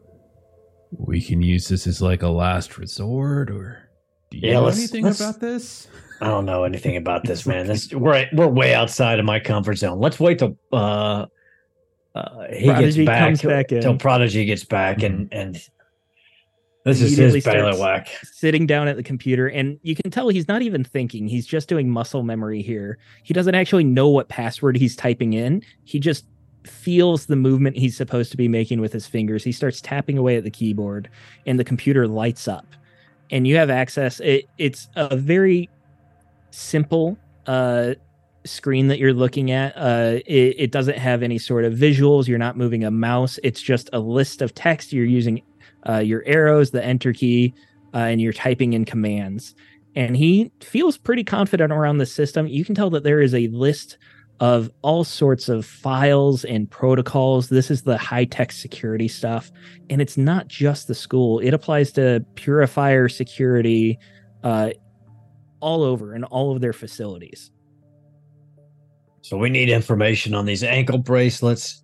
we 0.92 1.22
can 1.22 1.42
use 1.42 1.68
this 1.68 1.86
as 1.88 2.02
like 2.02 2.24
a 2.24 2.30
last 2.30 2.78
resort. 2.78 3.50
Or 3.52 3.90
do 4.32 4.38
you 4.38 4.48
Yeah, 4.48 4.54
know 4.56 4.64
let's- 4.66 4.78
anything 4.80 5.04
let's- 5.06 5.20
about 5.20 5.40
this? 5.40 5.88
I 6.22 6.28
don't 6.28 6.46
know 6.46 6.64
anything 6.64 6.98
about 6.98 7.24
this, 7.24 7.46
man. 7.46 7.68
This 7.68 7.94
we're 7.94 8.28
we're 8.34 8.48
way 8.48 8.74
outside 8.74 9.20
of 9.20 9.26
my 9.26 9.40
comfort 9.40 9.76
zone. 9.76 10.00
Let's 10.00 10.20
wait 10.20 10.40
till 10.40 10.58
uh, 10.74 11.28
uh 12.16 12.48
he 12.52 12.66
Prodigy 12.68 13.06
gets 13.06 13.08
back, 13.08 13.28
comes 13.28 13.42
back 13.42 13.72
in. 13.72 13.82
till 13.82 13.98
Prodigy 13.98 14.46
gets 14.46 14.66
back, 14.66 15.02
and 15.02 15.30
and 15.32 15.56
this 16.86 17.02
is 17.02 17.18
his 17.18 17.42
starts- 17.42 17.62
bailiwick. 17.62 18.10
Sitting 18.24 18.66
down 18.66 18.88
at 18.88 18.98
the 18.98 19.04
computer, 19.04 19.48
and 19.48 19.80
you 19.84 19.96
can 19.96 20.12
tell 20.12 20.28
he's 20.30 20.48
not 20.48 20.62
even 20.62 20.84
thinking. 20.84 21.28
He's 21.28 21.46
just 21.46 21.70
doing 21.70 21.90
muscle 21.90 22.24
memory 22.24 22.62
here. 22.62 22.98
He 23.24 23.34
doesn't 23.34 23.56
actually 23.56 23.86
know 23.86 24.10
what 24.10 24.28
password 24.28 24.76
he's 24.76 24.96
typing 24.96 25.34
in. 25.34 25.64
He 25.86 26.00
just 26.00 26.26
feels 26.66 27.28
the 27.28 27.36
movement 27.38 27.78
he's 27.78 27.96
supposed 27.96 28.32
to 28.32 28.38
be 28.38 28.48
making 28.48 28.82
with 28.82 28.92
his 28.92 29.08
fingers. 29.08 29.44
He 29.44 29.54
starts 29.54 29.80
tapping 29.80 30.18
away 30.18 30.36
at 30.36 30.44
the 30.44 30.52
keyboard, 30.52 31.10
and 31.46 31.58
the 31.58 31.64
computer 31.64 32.08
lights 32.08 32.48
up. 32.48 32.66
And 33.32 33.48
you 33.48 33.56
have 33.58 33.70
access. 33.70 34.20
It, 34.22 34.50
it's 34.58 34.90
a 34.96 35.16
very 35.16 35.70
simple 36.52 37.18
uh, 37.46 37.94
screen 38.46 38.88
that 38.88 39.00
you're 39.00 39.14
looking 39.14 39.52
at. 39.52 39.74
Uh, 39.76 40.20
it, 40.26 40.56
it 40.58 40.72
doesn't 40.72 40.98
have 40.98 41.24
any 41.24 41.38
sort 41.38 41.66
of 41.66 41.74
visuals. 41.74 42.28
You're 42.28 42.38
not 42.38 42.58
moving 42.58 42.84
a 42.84 42.92
mouse. 42.92 43.40
It's 43.44 43.62
just 43.62 43.90
a 43.94 44.00
list 44.00 44.42
of 44.42 44.54
text. 44.54 44.94
You're 44.94 45.06
using 45.06 45.42
uh, 45.88 46.00
your 46.00 46.24
arrows, 46.26 46.72
the 46.72 46.84
enter 46.84 47.14
key, 47.14 47.54
uh, 47.94 47.98
and 47.98 48.22
you're 48.22 48.34
typing 48.34 48.74
in 48.74 48.86
commands. 48.86 49.56
And 49.96 50.16
he 50.16 50.52
feels 50.62 50.98
pretty 50.98 51.24
confident 51.24 51.74
around 51.74 51.98
the 51.98 52.06
system. 52.06 52.48
You 52.48 52.64
can 52.64 52.76
tell 52.76 52.90
that 52.92 53.04
there 53.04 53.22
is 53.22 53.34
a 53.34 53.48
list 53.48 53.98
of 54.40 54.70
all 54.82 55.04
sorts 55.04 55.50
of 55.50 55.66
files 55.66 56.46
and 56.46 56.70
protocols. 56.70 57.50
This 57.50 57.70
is 57.70 57.82
the 57.82 57.98
high 57.98 58.26
tech 58.26 58.52
security 58.52 59.08
stuff. 59.08 59.52
And 59.90 60.02
it's 60.02 60.18
not 60.18 60.48
just 60.48 60.88
the 60.88 60.96
school, 60.96 61.40
it 61.40 61.54
applies 61.54 61.92
to 61.94 62.26
purifier 62.36 63.10
security 63.10 64.00
uh, 64.44 64.70
all 65.60 65.84
over 65.84 66.16
in 66.16 66.24
all 66.26 66.52
of 66.54 66.62
their 66.62 66.74
facilities. 66.74 67.52
So 69.22 69.38
we 69.38 69.50
need 69.50 69.70
information 69.70 70.34
on 70.34 70.46
these 70.46 70.64
ankle 70.64 70.98
bracelets, 70.98 71.84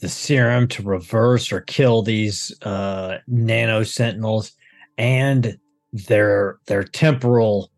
the 0.00 0.08
serum 0.08 0.68
to 0.68 0.82
reverse 0.82 1.50
or 1.50 1.60
kill 1.62 2.02
these 2.02 2.54
uh, 2.62 3.18
nano 3.26 3.82
sentinels, 3.82 4.52
and 4.98 5.58
their 5.92 6.58
their 6.66 6.84
temporal, 6.84 7.70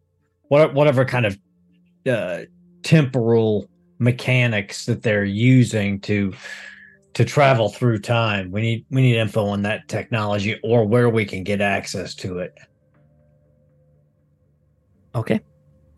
what, 0.49 0.75
whatever 0.75 1.05
kind 1.05 1.27
of 1.27 1.39
uh, 2.09 2.41
temporal 2.83 3.69
mechanics 3.99 4.87
that 4.87 5.03
they're 5.03 5.25
using 5.25 6.01
to 6.01 6.35
to 7.15 7.25
travel 7.25 7.71
through 7.71 7.99
time. 7.99 8.51
We 8.51 8.61
need 8.61 8.87
we 8.91 9.03
need 9.03 9.17
info 9.17 9.47
on 9.47 9.63
that 9.63 9.89
technology 9.89 10.61
or 10.63 10.85
where 10.85 11.09
we 11.09 11.25
can 11.25 11.45
get 11.45 11.61
access 11.61 12.15
to 12.17 12.39
it. 12.39 12.55
Okay. 15.17 15.41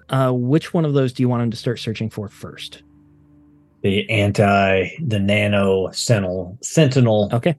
Uh, 0.08 0.32
which 0.32 0.72
one 0.72 0.84
of 0.86 0.94
those 0.94 1.12
do 1.12 1.22
you 1.22 1.28
want 1.28 1.42
him 1.42 1.50
to 1.50 1.56
start 1.56 1.78
searching 1.78 2.08
for 2.08 2.28
first? 2.28 2.82
The 3.82 4.08
anti 4.08 4.88
the 5.04 5.18
nano 5.18 5.90
sentinel 5.92 6.56
sentinel 6.62 7.28
Okay. 7.32 7.56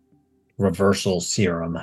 reversal 0.58 1.22
serum. 1.22 1.78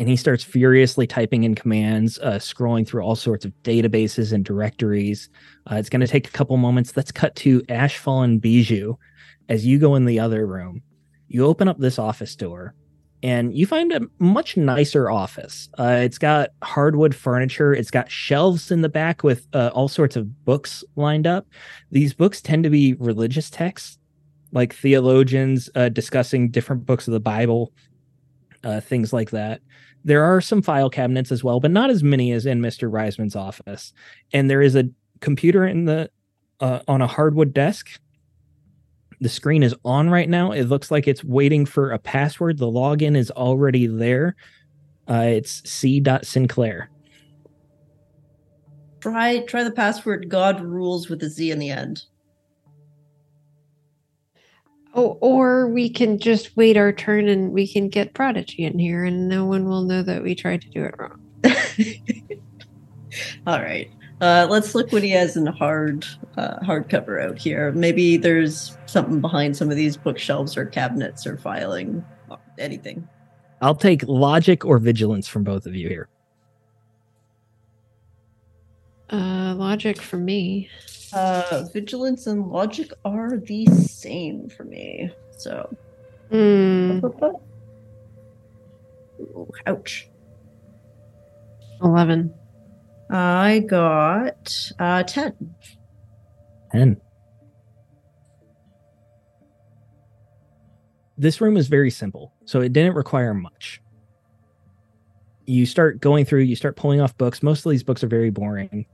and 0.00 0.08
he 0.08 0.16
starts 0.16 0.44
furiously 0.44 1.06
typing 1.08 1.42
in 1.44 1.54
commands, 1.54 2.18
uh, 2.20 2.34
scrolling 2.34 2.86
through 2.86 3.02
all 3.02 3.16
sorts 3.16 3.44
of 3.44 3.52
databases 3.64 4.32
and 4.32 4.44
directories. 4.44 5.28
Uh, 5.70 5.74
it's 5.76 5.88
going 5.88 6.00
to 6.00 6.06
take 6.06 6.28
a 6.28 6.30
couple 6.30 6.56
moments. 6.56 6.96
Let's 6.96 7.10
cut 7.10 7.34
to 7.36 7.62
Ashfall 7.62 8.22
and 8.24 8.40
Bijou 8.40 8.94
as 9.48 9.64
you 9.66 9.78
go 9.78 9.94
in 9.96 10.04
the 10.04 10.20
other 10.20 10.46
room. 10.46 10.82
You 11.28 11.46
open 11.46 11.66
up 11.68 11.78
this 11.78 11.98
office 11.98 12.36
door 12.36 12.74
and 13.22 13.56
you 13.56 13.66
find 13.66 13.92
a 13.92 14.02
much 14.18 14.56
nicer 14.56 15.10
office. 15.10 15.68
Uh, 15.78 15.98
it's 16.02 16.18
got 16.18 16.50
hardwood 16.62 17.14
furniture, 17.14 17.72
it's 17.72 17.90
got 17.90 18.10
shelves 18.10 18.70
in 18.70 18.82
the 18.82 18.88
back 18.88 19.22
with 19.22 19.46
uh, 19.52 19.70
all 19.74 19.88
sorts 19.88 20.16
of 20.16 20.44
books 20.44 20.84
lined 20.96 21.26
up. 21.26 21.46
These 21.90 22.14
books 22.14 22.40
tend 22.40 22.64
to 22.64 22.70
be 22.70 22.94
religious 22.94 23.50
texts, 23.50 23.98
like 24.52 24.74
theologians 24.74 25.68
uh, 25.74 25.88
discussing 25.88 26.50
different 26.50 26.86
books 26.86 27.08
of 27.08 27.12
the 27.12 27.20
Bible, 27.20 27.72
uh, 28.62 28.80
things 28.80 29.12
like 29.12 29.30
that. 29.30 29.60
There 30.04 30.24
are 30.24 30.40
some 30.40 30.62
file 30.62 30.90
cabinets 30.90 31.32
as 31.32 31.42
well, 31.42 31.58
but 31.60 31.72
not 31.72 31.90
as 31.90 32.02
many 32.02 32.32
as 32.32 32.46
in 32.46 32.60
Mr. 32.60 32.90
Risman's 32.90 33.36
office. 33.36 33.92
And 34.32 34.48
there 34.48 34.62
is 34.62 34.76
a 34.76 34.88
computer 35.20 35.66
in 35.66 35.86
the 35.86 36.10
uh, 36.60 36.80
on 36.88 37.02
a 37.02 37.06
hardwood 37.06 37.52
desk. 37.52 38.00
The 39.20 39.28
screen 39.28 39.62
is 39.62 39.74
on 39.84 40.10
right 40.10 40.28
now. 40.28 40.52
It 40.52 40.64
looks 40.64 40.90
like 40.90 41.08
it's 41.08 41.24
waiting 41.24 41.66
for 41.66 41.90
a 41.90 41.98
password. 41.98 42.58
The 42.58 42.66
login 42.66 43.16
is 43.16 43.30
already 43.32 43.86
there. 43.86 44.36
Uh, 45.08 45.24
it's 45.26 45.68
C. 45.68 46.02
Sinclair. 46.22 46.90
Try 49.00 49.40
try 49.40 49.62
the 49.62 49.70
password 49.70 50.28
God 50.28 50.60
rules 50.60 51.08
with 51.08 51.22
a 51.22 51.28
Z 51.28 51.50
in 51.50 51.58
the 51.58 51.70
end. 51.70 52.02
Oh, 54.94 55.18
or 55.20 55.68
we 55.68 55.90
can 55.90 56.18
just 56.18 56.56
wait 56.56 56.76
our 56.76 56.92
turn 56.92 57.28
and 57.28 57.52
we 57.52 57.68
can 57.68 57.88
get 57.88 58.14
Prodigy 58.14 58.64
in 58.64 58.78
here 58.78 59.04
and 59.04 59.28
no 59.28 59.44
one 59.44 59.68
will 59.68 59.82
know 59.82 60.02
that 60.02 60.22
we 60.22 60.34
tried 60.34 60.62
to 60.62 60.70
do 60.70 60.84
it 60.84 60.94
wrong. 60.98 61.20
All 63.46 63.60
right. 63.60 63.90
Uh, 64.20 64.46
let's 64.50 64.74
look 64.74 64.90
what 64.90 65.02
he 65.02 65.10
has 65.10 65.36
in 65.36 65.46
hard 65.46 66.04
uh, 66.38 66.58
hardcover 66.60 67.22
out 67.22 67.36
here. 67.36 67.72
Maybe 67.72 68.16
there's 68.16 68.78
something 68.86 69.20
behind 69.20 69.56
some 69.56 69.70
of 69.70 69.76
these 69.76 69.96
bookshelves 69.96 70.56
or 70.56 70.66
cabinets 70.66 71.26
or 71.26 71.36
filing, 71.36 72.04
anything. 72.58 73.06
I'll 73.60 73.74
take 73.74 74.04
logic 74.06 74.64
or 74.64 74.78
vigilance 74.78 75.26
from 75.26 75.42
both 75.42 75.66
of 75.66 75.74
you 75.74 75.88
here. 75.88 76.08
Uh, 79.10 79.54
logic 79.56 80.00
for 80.00 80.16
me. 80.18 80.68
Uh, 81.12 81.64
vigilance 81.72 82.26
and 82.26 82.46
logic 82.46 82.92
are 83.04 83.38
the 83.38 83.66
same 83.66 84.48
for 84.48 84.64
me. 84.64 85.10
So, 85.36 85.68
Hmm, 86.30 87.00
Ooh, 89.20 89.50
ouch. 89.66 90.08
11. 91.82 92.32
I 93.10 93.64
got 93.66 94.72
uh, 94.78 95.02
10. 95.04 95.54
10. 96.78 97.00
This 101.16 101.40
room 101.40 101.56
is 101.56 101.66
very 101.66 101.90
simple, 101.90 102.32
so 102.44 102.60
it 102.60 102.72
didn't 102.72 102.94
require 102.94 103.34
much. 103.34 103.82
You 105.46 105.66
start 105.66 106.00
going 106.00 106.24
through, 106.24 106.42
you 106.42 106.54
start 106.54 106.76
pulling 106.76 107.00
off 107.00 107.16
books. 107.18 107.42
Most 107.42 107.66
of 107.66 107.70
these 107.70 107.82
books 107.82 108.04
are 108.04 108.08
very 108.08 108.30
boring. 108.30 108.86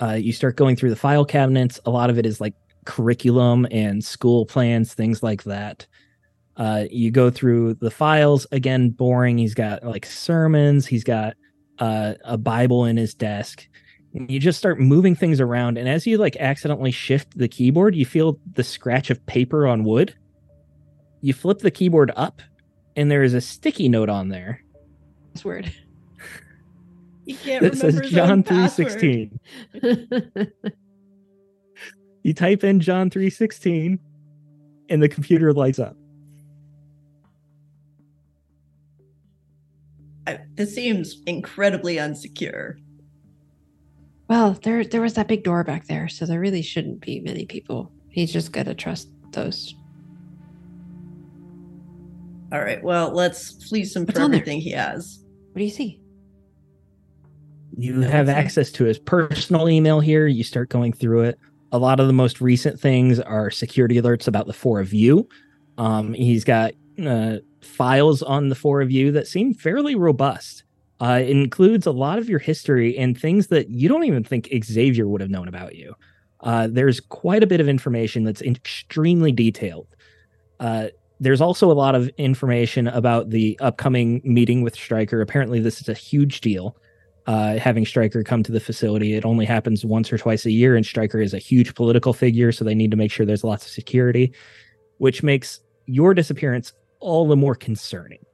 Uh, 0.00 0.12
you 0.12 0.32
start 0.32 0.56
going 0.56 0.76
through 0.76 0.90
the 0.90 0.96
file 0.96 1.24
cabinets. 1.24 1.78
A 1.84 1.90
lot 1.90 2.08
of 2.08 2.18
it 2.18 2.24
is 2.24 2.40
like 2.40 2.54
curriculum 2.86 3.66
and 3.70 4.02
school 4.02 4.46
plans, 4.46 4.94
things 4.94 5.22
like 5.22 5.42
that. 5.44 5.86
Uh, 6.56 6.84
you 6.90 7.10
go 7.10 7.28
through 7.28 7.74
the 7.74 7.90
files 7.90 8.46
again, 8.52 8.88
boring. 8.88 9.36
He's 9.36 9.52
got 9.52 9.84
like 9.84 10.06
sermons. 10.06 10.86
He's 10.86 11.04
got 11.04 11.34
uh, 11.80 12.14
a 12.24 12.38
Bible 12.38 12.86
in 12.86 12.96
his 12.96 13.12
desk. 13.12 13.68
And 14.16 14.30
you 14.30 14.40
just 14.40 14.58
start 14.58 14.80
moving 14.80 15.14
things 15.14 15.40
around, 15.42 15.76
and 15.76 15.86
as 15.88 16.06
you 16.06 16.16
like 16.16 16.36
accidentally 16.36 16.90
shift 16.90 17.36
the 17.36 17.48
keyboard, 17.48 17.94
you 17.94 18.06
feel 18.06 18.40
the 18.54 18.64
scratch 18.64 19.10
of 19.10 19.24
paper 19.26 19.66
on 19.66 19.84
wood. 19.84 20.14
You 21.20 21.34
flip 21.34 21.58
the 21.58 21.70
keyboard 21.70 22.10
up, 22.16 22.40
and 22.96 23.10
there 23.10 23.22
is 23.22 23.34
a 23.34 23.42
sticky 23.42 23.90
note 23.90 24.08
on 24.08 24.30
there 24.30 24.62
Password. 25.34 25.70
He 27.26 27.34
can't 27.44 27.62
that 27.62 27.76
says 27.76 28.00
John 28.08 28.30
own 28.30 28.42
three 28.42 28.56
password. 28.56 28.88
sixteen. 28.90 29.38
You 32.22 32.32
type 32.32 32.64
in 32.64 32.80
John 32.80 33.10
three 33.10 33.28
sixteen, 33.28 33.98
and 34.88 35.02
the 35.02 35.10
computer 35.10 35.52
lights 35.52 35.78
up. 35.78 35.94
I- 40.26 40.38
This 40.54 40.74
seems 40.74 41.20
incredibly 41.26 41.96
unsecure. 41.96 42.78
Well, 44.28 44.52
there 44.62 44.84
there 44.84 45.00
was 45.02 45.14
that 45.14 45.28
big 45.28 45.44
door 45.44 45.64
back 45.64 45.86
there, 45.86 46.08
so 46.08 46.26
there 46.26 46.40
really 46.40 46.62
shouldn't 46.62 47.00
be 47.00 47.20
many 47.20 47.46
people. 47.46 47.92
He's 48.10 48.32
just 48.32 48.52
got 48.52 48.64
to 48.66 48.74
trust 48.74 49.08
those. 49.32 49.74
All 52.52 52.60
right, 52.60 52.82
well, 52.82 53.10
let's 53.10 53.64
fleece 53.68 53.94
him 53.94 54.04
What's 54.04 54.18
for 54.18 54.24
on 54.24 54.30
there? 54.30 54.40
everything 54.40 54.60
he 54.60 54.70
has. 54.70 55.18
What 55.52 55.58
do 55.58 55.64
you 55.64 55.70
see? 55.70 56.00
You 57.76 57.94
No, 57.94 58.08
have 58.08 58.28
access 58.28 58.70
to 58.72 58.84
his 58.84 58.98
personal 58.98 59.68
email 59.68 60.00
here. 60.00 60.26
You 60.26 60.44
start 60.44 60.68
going 60.68 60.92
through 60.92 61.22
it. 61.22 61.38
A 61.72 61.78
lot 61.78 61.98
of 62.00 62.06
the 62.06 62.12
most 62.12 62.40
recent 62.40 62.78
things 62.80 63.18
are 63.20 63.50
security 63.50 63.96
alerts 64.00 64.28
about 64.28 64.46
the 64.46 64.52
four 64.52 64.80
of 64.80 64.94
you. 64.94 65.28
Um, 65.76 66.14
he's 66.14 66.44
got 66.44 66.72
uh, 67.04 67.38
files 67.60 68.22
on 68.22 68.48
the 68.48 68.54
four 68.54 68.80
of 68.80 68.90
you 68.90 69.10
that 69.12 69.26
seem 69.26 69.52
fairly 69.52 69.94
robust. 69.96 70.62
Uh, 70.98 71.22
includes 71.26 71.86
a 71.86 71.90
lot 71.90 72.18
of 72.18 72.26
your 72.26 72.38
history 72.38 72.96
and 72.96 73.20
things 73.20 73.48
that 73.48 73.68
you 73.68 73.86
don't 73.86 74.04
even 74.04 74.24
think 74.24 74.48
Xavier 74.64 75.06
would 75.06 75.20
have 75.20 75.28
known 75.28 75.46
about 75.46 75.74
you. 75.74 75.94
Uh, 76.40 76.68
there's 76.70 77.00
quite 77.00 77.42
a 77.42 77.46
bit 77.46 77.60
of 77.60 77.68
information 77.68 78.24
that's 78.24 78.40
extremely 78.40 79.30
detailed. 79.30 79.88
Uh, 80.58 80.88
there's 81.20 81.40
also 81.40 81.70
a 81.70 81.74
lot 81.74 81.94
of 81.94 82.08
information 82.16 82.88
about 82.88 83.30
the 83.30 83.58
upcoming 83.60 84.20
meeting 84.24 84.62
with 84.62 84.74
Stryker. 84.74 85.20
Apparently, 85.20 85.60
this 85.60 85.80
is 85.80 85.88
a 85.88 85.94
huge 85.94 86.40
deal 86.40 86.76
uh, 87.26 87.58
having 87.58 87.84
Stryker 87.84 88.22
come 88.22 88.42
to 88.42 88.52
the 88.52 88.60
facility. 88.60 89.14
It 89.14 89.24
only 89.24 89.44
happens 89.44 89.84
once 89.84 90.12
or 90.12 90.18
twice 90.18 90.46
a 90.46 90.50
year, 90.50 90.76
and 90.76 90.86
Stryker 90.86 91.20
is 91.20 91.34
a 91.34 91.38
huge 91.38 91.74
political 91.74 92.12
figure, 92.12 92.52
so 92.52 92.64
they 92.64 92.74
need 92.74 92.90
to 92.90 92.96
make 92.96 93.10
sure 93.10 93.26
there's 93.26 93.44
lots 93.44 93.66
of 93.66 93.72
security, 93.72 94.32
which 94.98 95.22
makes 95.22 95.60
your 95.86 96.14
disappearance 96.14 96.72
all 97.00 97.26
the 97.26 97.36
more 97.36 97.54
concerning. 97.54 98.24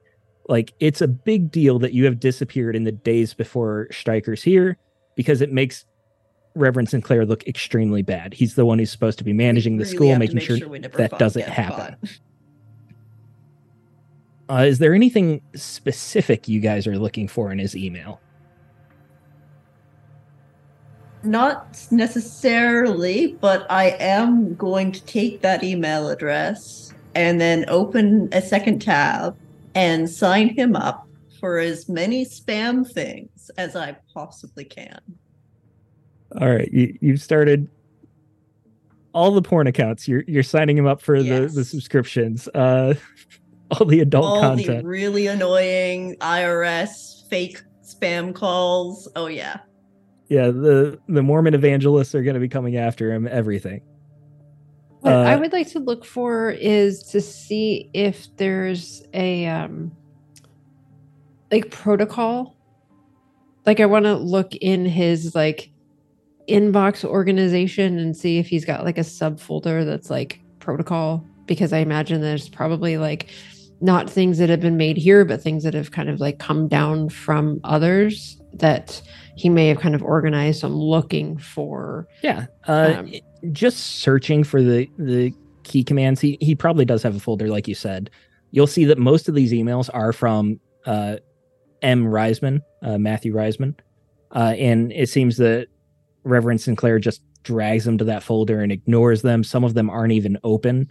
Like, 0.49 0.73
it's 0.81 1.01
a 1.01 1.09
big 1.09 1.51
deal 1.51 1.79
that 1.79 1.93
you 1.93 2.05
have 2.05 2.19
disappeared 2.19 2.75
in 2.75 2.85
the 2.85 2.93
days 2.93 3.35
before 3.35 3.89
Stryker's 3.91 4.43
here 4.43 4.77
because 5.15 5.41
it 5.41 5.53
makes 5.53 5.87
Reverend 6.55 6.89
Sinclair 6.89 7.25
look 7.25 7.47
extremely 7.47 8.03
bad. 8.03 8.35
He's 8.35 8.55
the 8.55 8.67
one 8.67 8.79
who's 8.79 8.91
supposed 8.91 9.19
to 9.19 9.25
be 9.25 9.33
managing 9.33 9.77
the 9.77 9.85
Really 9.85 9.97
school, 9.97 10.19
making 10.19 10.37
make 10.37 10.45
sure 10.45 10.59
that 10.59 11.19
doesn't 11.19 11.49
happen. 11.49 11.97
Uh, 14.51 14.65
is 14.65 14.79
there 14.79 14.93
anything 14.93 15.41
specific 15.55 16.47
you 16.47 16.61
guys 16.61 16.87
are 16.87 16.99
looking 16.99 17.27
for 17.27 17.51
in 17.51 17.59
his 17.59 17.75
email? 17.75 18.21
Not 21.23 21.87
necessarily, 21.91 23.39
but 23.41 23.65
I 23.71 23.91
am 24.01 24.55
going 24.57 24.93
to 24.93 25.03
take 25.05 25.41
that 25.41 25.65
email 25.65 26.11
address 26.11 26.93
and 27.15 27.41
then 27.41 27.65
open 27.69 28.29
a 28.33 28.43
second 28.43 28.81
tab 28.81 29.37
and 29.75 30.09
sign 30.09 30.49
him 30.49 30.77
up 30.77 31.09
for 31.41 31.59
as 31.59 31.89
many 31.89 32.25
spam 32.25 32.89
things 32.91 33.51
as 33.59 33.75
I 33.75 33.97
possibly 34.15 34.65
can. 34.65 35.01
All 36.41 36.51
right, 36.51 36.71
you, 36.73 36.97
you've 37.01 37.21
started 37.21 37.69
all 39.13 39.33
the 39.33 39.43
porn 39.43 39.67
accounts. 39.67 40.09
You're 40.09 40.25
you're 40.27 40.43
signing 40.43 40.79
him 40.79 40.87
up 40.87 41.03
for 41.03 41.23
the 41.23 41.47
the 41.47 41.65
subscriptions. 41.65 42.49
Uh, 42.49 42.95
all 43.71 43.87
the 43.87 44.01
adult 44.01 44.25
All 44.25 44.41
content. 44.41 44.83
the 44.83 44.89
really 44.89 45.27
annoying 45.27 46.17
IRS 46.21 47.29
fake 47.29 47.63
spam 47.83 48.35
calls. 48.35 49.09
Oh 49.17 49.27
yeah. 49.27 49.59
yeah, 50.29 50.47
the 50.47 50.99
the 51.09 51.23
Mormon 51.23 51.55
evangelists 51.55 52.15
are 52.15 52.23
going 52.23 52.35
to 52.35 52.41
be 52.41 52.49
coming 52.49 52.77
after 52.77 53.13
him. 53.13 53.27
Everything. 53.27 53.83
What 55.03 55.15
I 55.15 55.35
Uh, 55.35 55.41
would 55.41 55.53
like 55.53 55.69
to 55.71 55.81
look 55.81 56.05
for 56.05 56.51
is 56.51 57.03
to 57.11 57.21
see 57.21 57.91
if 57.93 58.29
there's 58.37 59.03
a 59.13 59.47
um 59.47 59.91
like 61.51 61.71
protocol. 61.71 62.57
Like 63.67 63.81
I 63.81 63.87
want 63.87 64.05
to 64.07 64.15
look 64.15 64.55
in 64.57 64.85
his 64.87 65.35
like 65.35 65.71
inbox 66.49 67.05
organization 67.05 67.99
and 67.99 68.17
see 68.17 68.39
if 68.39 68.47
he's 68.49 68.65
got 68.65 68.85
like 68.85 68.99
a 68.99 69.03
subfolder 69.03 69.85
that's 69.85 70.09
like 70.11 70.41
protocol 70.61 71.25
because 71.47 71.73
I 71.73 71.79
imagine 71.79 72.21
there's 72.21 72.49
probably 72.49 72.97
like 72.97 73.29
not 73.81 74.09
things 74.09 74.39
that 74.39 74.49
have 74.49 74.61
been 74.61 74.77
made 74.77 74.97
here 74.97 75.25
but 75.25 75.43
things 75.43 75.65
that 75.65 75.75
have 75.75 75.91
kind 75.91 76.09
of 76.09 76.21
like 76.21 76.39
come 76.39 76.69
down 76.69 77.09
from 77.09 77.61
others 77.65 78.41
that 78.55 79.03
he 79.37 79.49
may 79.49 79.67
have 79.69 79.79
kind 79.81 79.95
of 79.95 80.03
organized. 80.03 80.61
So 80.61 80.69
I'm 80.69 80.77
looking 80.77 81.39
for 81.39 82.07
Yeah. 82.23 82.47
Uh, 82.69 82.95
Um, 82.99 83.13
just 83.51 83.79
searching 84.01 84.45
for 84.45 84.63
the 84.63 84.89
the 84.99 85.35
key 85.65 85.83
commands. 85.83 86.21
He 86.21 86.39
he 86.41 86.55
probably 86.55 86.85
does 86.85 87.03
have 87.03 87.17
a 87.17 87.21
folder, 87.21 87.49
like 87.49 87.67
you 87.67 87.75
said. 87.75 88.11
You'll 88.51 88.67
see 88.67 88.85
that 88.85 88.99
most 88.99 89.29
of 89.29 89.35
these 89.35 89.53
emails 89.53 89.89
are 89.93 90.13
from 90.13 90.61
uh, 90.87 91.17
M. 91.81 92.05
Risman, 92.05 92.61
uh, 92.83 92.99
Matthew 92.99 93.35
Risman, 93.35 93.75
uh, 94.33 94.55
and 94.59 94.93
it 94.93 95.09
seems 95.09 95.37
that 95.39 95.69
Reverend 96.25 96.61
Sinclair 96.61 96.99
just 96.99 97.23
drags 97.43 97.85
them 97.85 97.99
to 97.99 98.05
that 98.05 98.23
folder 98.23 98.61
and 98.61 98.71
ignores 98.71 99.23
them. 99.23 99.43
Some 99.43 99.65
of 99.65 99.75
them 99.75 99.91
aren't 99.91 100.13
even 100.13 100.39
open, 100.45 100.91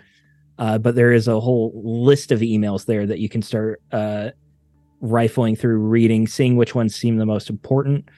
uh, 0.58 0.78
but 0.78 0.96
there 0.96 1.14
is 1.14 1.28
a 1.28 1.40
whole 1.40 1.72
list 1.84 2.32
of 2.32 2.40
emails 2.40 2.86
there 2.86 3.06
that 3.06 3.20
you 3.20 3.30
can 3.30 3.42
start 3.42 3.82
uh, 3.92 4.32
rifling 5.00 5.56
through, 5.56 5.78
reading, 5.78 6.28
seeing 6.28 6.58
which 6.58 6.76
ones 6.76 6.96
seem 6.96 7.18
the 7.18 7.26
most 7.26 7.50
important. 7.50 8.10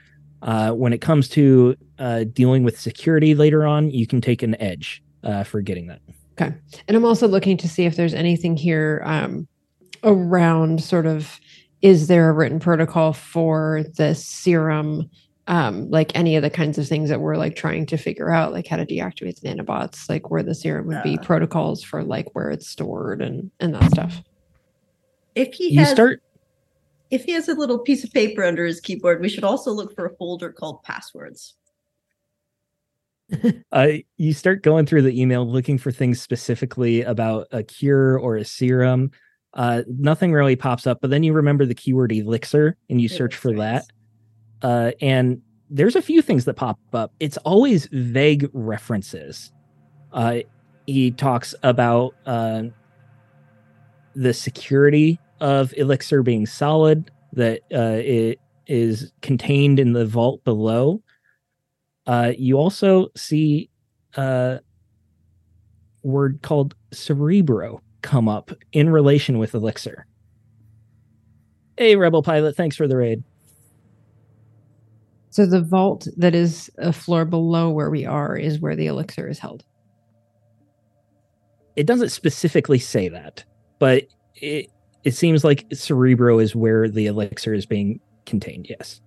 Uh, 0.43 0.71
when 0.71 0.91
it 0.91 0.99
comes 0.99 1.29
to 1.29 1.75
uh, 1.99 2.25
dealing 2.25 2.63
with 2.63 2.79
security 2.79 3.33
later 3.33 3.65
on, 3.65 3.89
you 3.89 4.05
can 4.05 4.19
take 4.19 4.43
an 4.43 4.61
edge 4.61 5.01
uh, 5.23 5.43
for 5.43 5.61
getting 5.61 5.87
that. 5.87 6.01
Okay. 6.33 6.53
And 6.87 6.97
I'm 6.97 7.05
also 7.05 7.27
looking 7.27 7.57
to 7.57 7.69
see 7.69 7.85
if 7.85 7.95
there's 7.95 8.13
anything 8.13 8.57
here 8.57 9.01
um, 9.05 9.47
around 10.03 10.83
sort 10.83 11.05
of 11.05 11.39
is 11.81 12.07
there 12.07 12.29
a 12.29 12.33
written 12.33 12.59
protocol 12.59 13.13
for 13.13 13.83
the 13.97 14.15
serum, 14.15 15.09
um, 15.47 15.89
like 15.89 16.15
any 16.15 16.35
of 16.35 16.41
the 16.41 16.49
kinds 16.49 16.77
of 16.77 16.87
things 16.87 17.09
that 17.09 17.19
we're 17.19 17.35
like 17.35 17.55
trying 17.55 17.85
to 17.85 17.97
figure 17.97 18.31
out, 18.31 18.53
like 18.53 18.67
how 18.67 18.77
to 18.77 18.85
deactivate 18.85 19.39
the 19.39 19.49
nanobots, 19.49 20.09
like 20.09 20.29
where 20.31 20.43
the 20.43 20.55
serum 20.55 20.87
would 20.87 21.03
be, 21.03 21.17
protocols 21.17 21.83
for 21.83 22.03
like 22.03 22.33
where 22.33 22.49
it's 22.49 22.67
stored 22.67 23.21
and 23.21 23.51
and 23.59 23.75
that 23.75 23.91
stuff. 23.91 24.21
If 25.35 25.53
he 25.53 25.73
You 25.73 25.79
has 25.79 25.91
start 25.91 26.23
if 27.13 27.25
he 27.25 27.31
has 27.33 27.47
a 27.47 27.53
little 27.53 27.77
piece 27.77 28.03
of 28.03 28.11
paper 28.11 28.43
under 28.43 28.65
his 28.65 28.81
keyboard, 28.81 29.21
we 29.21 29.29
should 29.29 29.43
also 29.43 29.71
look 29.71 29.93
for 29.93 30.07
a 30.07 30.15
folder 30.15 30.51
called 30.51 30.81
passwords. 30.81 31.53
uh, 33.71 33.87
you 34.17 34.33
start 34.33 34.63
going 34.63 34.87
through 34.87 35.03
the 35.03 35.21
email 35.21 35.47
looking 35.47 35.77
for 35.77 35.91
things 35.91 36.19
specifically 36.19 37.03
about 37.03 37.47
a 37.51 37.61
cure 37.61 38.17
or 38.17 38.35
a 38.35 38.43
serum. 38.43 39.11
Uh, 39.53 39.83
nothing 39.87 40.33
really 40.33 40.55
pops 40.55 40.87
up, 40.87 41.01
but 41.01 41.11
then 41.11 41.21
you 41.21 41.33
remember 41.33 41.67
the 41.67 41.75
keyword 41.75 42.11
elixir 42.11 42.75
and 42.89 42.99
you 42.99 43.07
search 43.07 43.35
for 43.35 43.53
that. 43.53 43.85
Uh, 44.63 44.91
and 44.99 45.39
there's 45.69 45.95
a 45.95 46.01
few 46.01 46.19
things 46.23 46.45
that 46.45 46.55
pop 46.55 46.79
up. 46.93 47.13
It's 47.19 47.37
always 47.37 47.87
vague 47.91 48.49
references. 48.53 49.51
Uh, 50.11 50.39
he 50.87 51.11
talks 51.11 51.53
about 51.61 52.15
uh, 52.25 52.63
the 54.15 54.33
security 54.33 55.19
of 55.43 55.73
elixir 55.75 56.23
being 56.23 56.45
solid, 56.45 57.11
that 57.33 57.59
uh, 57.73 57.99
it 57.99 58.39
is 58.65 59.11
contained 59.21 59.77
in 59.77 59.91
the 59.91 60.05
vault 60.05 60.41
below. 60.45 61.03
Uh, 62.07 62.31
you 62.37 62.57
also 62.57 63.09
see 63.17 63.69
a 64.15 64.61
word 66.01 66.39
called 66.41 66.75
cerebro 66.93 67.81
come 68.01 68.29
up 68.29 68.51
in 68.71 68.89
relation 68.89 69.37
with 69.37 69.53
elixir. 69.53 70.05
Hey, 71.77 71.97
Rebel 71.97 72.23
Pilot, 72.23 72.55
thanks 72.55 72.77
for 72.77 72.87
the 72.87 72.95
raid. 72.95 73.21
So 75.29 75.45
the 75.45 75.61
vault 75.61 76.07
that 76.15 76.35
is 76.35 76.71
a 76.77 76.93
floor 76.93 77.25
below 77.25 77.69
where 77.69 77.89
we 77.89 78.05
are 78.05 78.37
is 78.37 78.61
where 78.61 78.77
the 78.77 78.87
elixir 78.87 79.27
is 79.27 79.39
held. 79.39 79.65
It 81.75 81.85
doesn't 81.85 82.09
specifically 82.09 82.79
say 82.79 83.09
that, 83.09 83.43
but 83.79 84.03
it 84.35 84.69
it 85.03 85.11
seems 85.13 85.43
like 85.43 85.65
cerebro 85.73 86.39
is 86.39 86.55
where 86.55 86.89
the 86.89 87.07
elixir 87.07 87.53
is 87.53 87.65
being 87.65 87.99
contained. 88.25 88.67
Yes, 88.69 89.01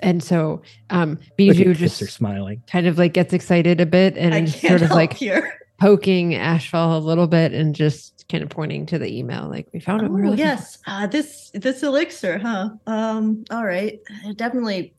And 0.00 0.22
so 0.22 0.62
um 0.90 1.10
Look 1.12 1.36
Bijou 1.36 1.74
just 1.74 2.00
Kipser 2.02 2.10
smiling. 2.10 2.62
kind 2.70 2.86
of 2.86 2.98
like 2.98 3.12
gets 3.14 3.32
excited 3.32 3.80
a 3.80 3.86
bit 3.86 4.16
and 4.16 4.48
sort 4.48 4.82
of 4.82 4.88
help 4.88 4.90
like 4.92 5.12
here. 5.14 5.58
poking 5.80 6.30
Ashfall 6.32 6.96
a 6.96 7.04
little 7.04 7.26
bit 7.28 7.52
and 7.52 7.74
just 7.74 8.26
kind 8.28 8.42
of 8.42 8.50
pointing 8.50 8.84
to 8.86 8.98
the 8.98 9.06
email 9.16 9.48
like 9.48 9.68
we 9.72 9.80
found 9.80 10.02
it. 10.02 10.10
Oh, 10.10 10.32
yes, 10.34 10.78
uh, 10.86 11.06
this 11.06 11.50
this 11.54 11.82
elixir, 11.82 12.38
huh? 12.38 12.70
Um, 12.86 13.44
all 13.50 13.64
right, 13.64 13.98
definitely 14.36 14.94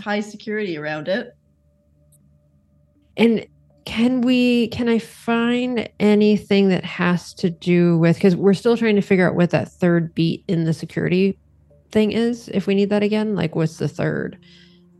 high 0.00 0.20
security 0.20 0.76
around 0.76 1.08
it. 1.08 1.30
And 3.16 3.46
can 3.88 4.20
we 4.20 4.68
can 4.68 4.88
I 4.88 4.98
find 4.98 5.88
anything 5.98 6.68
that 6.68 6.84
has 6.84 7.32
to 7.34 7.48
do 7.50 7.98
with 7.98 8.16
because 8.16 8.36
we're 8.36 8.54
still 8.54 8.76
trying 8.76 8.96
to 8.96 9.02
figure 9.02 9.26
out 9.26 9.34
what 9.34 9.50
that 9.50 9.72
third 9.72 10.14
beat 10.14 10.44
in 10.46 10.64
the 10.64 10.74
security 10.74 11.38
thing 11.90 12.12
is 12.12 12.48
if 12.52 12.66
we 12.66 12.74
need 12.74 12.90
that 12.90 13.02
again 13.02 13.34
like 13.34 13.56
what's 13.56 13.78
the 13.78 13.88
third 13.88 14.38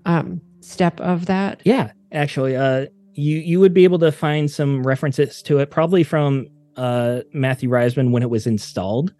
um 0.07 0.41
step 0.61 1.01
of 1.01 1.27
that 1.27 1.61
Yeah, 1.65 1.93
actually, 2.13 2.57
uh, 2.57 2.87
you 3.15 3.39
you 3.39 3.61
would 3.61 3.75
be 3.75 3.85
able 3.85 3.99
to 4.01 4.13
find 4.13 4.51
some 4.51 4.87
references 4.87 5.43
to 5.43 5.59
it, 5.59 5.71
probably 5.71 6.05
from 6.05 6.47
uh, 6.77 7.21
Matthew 7.33 7.69
Risman 7.69 8.11
when 8.11 8.23
it 8.23 8.31
was 8.31 8.47
installed. 8.47 9.13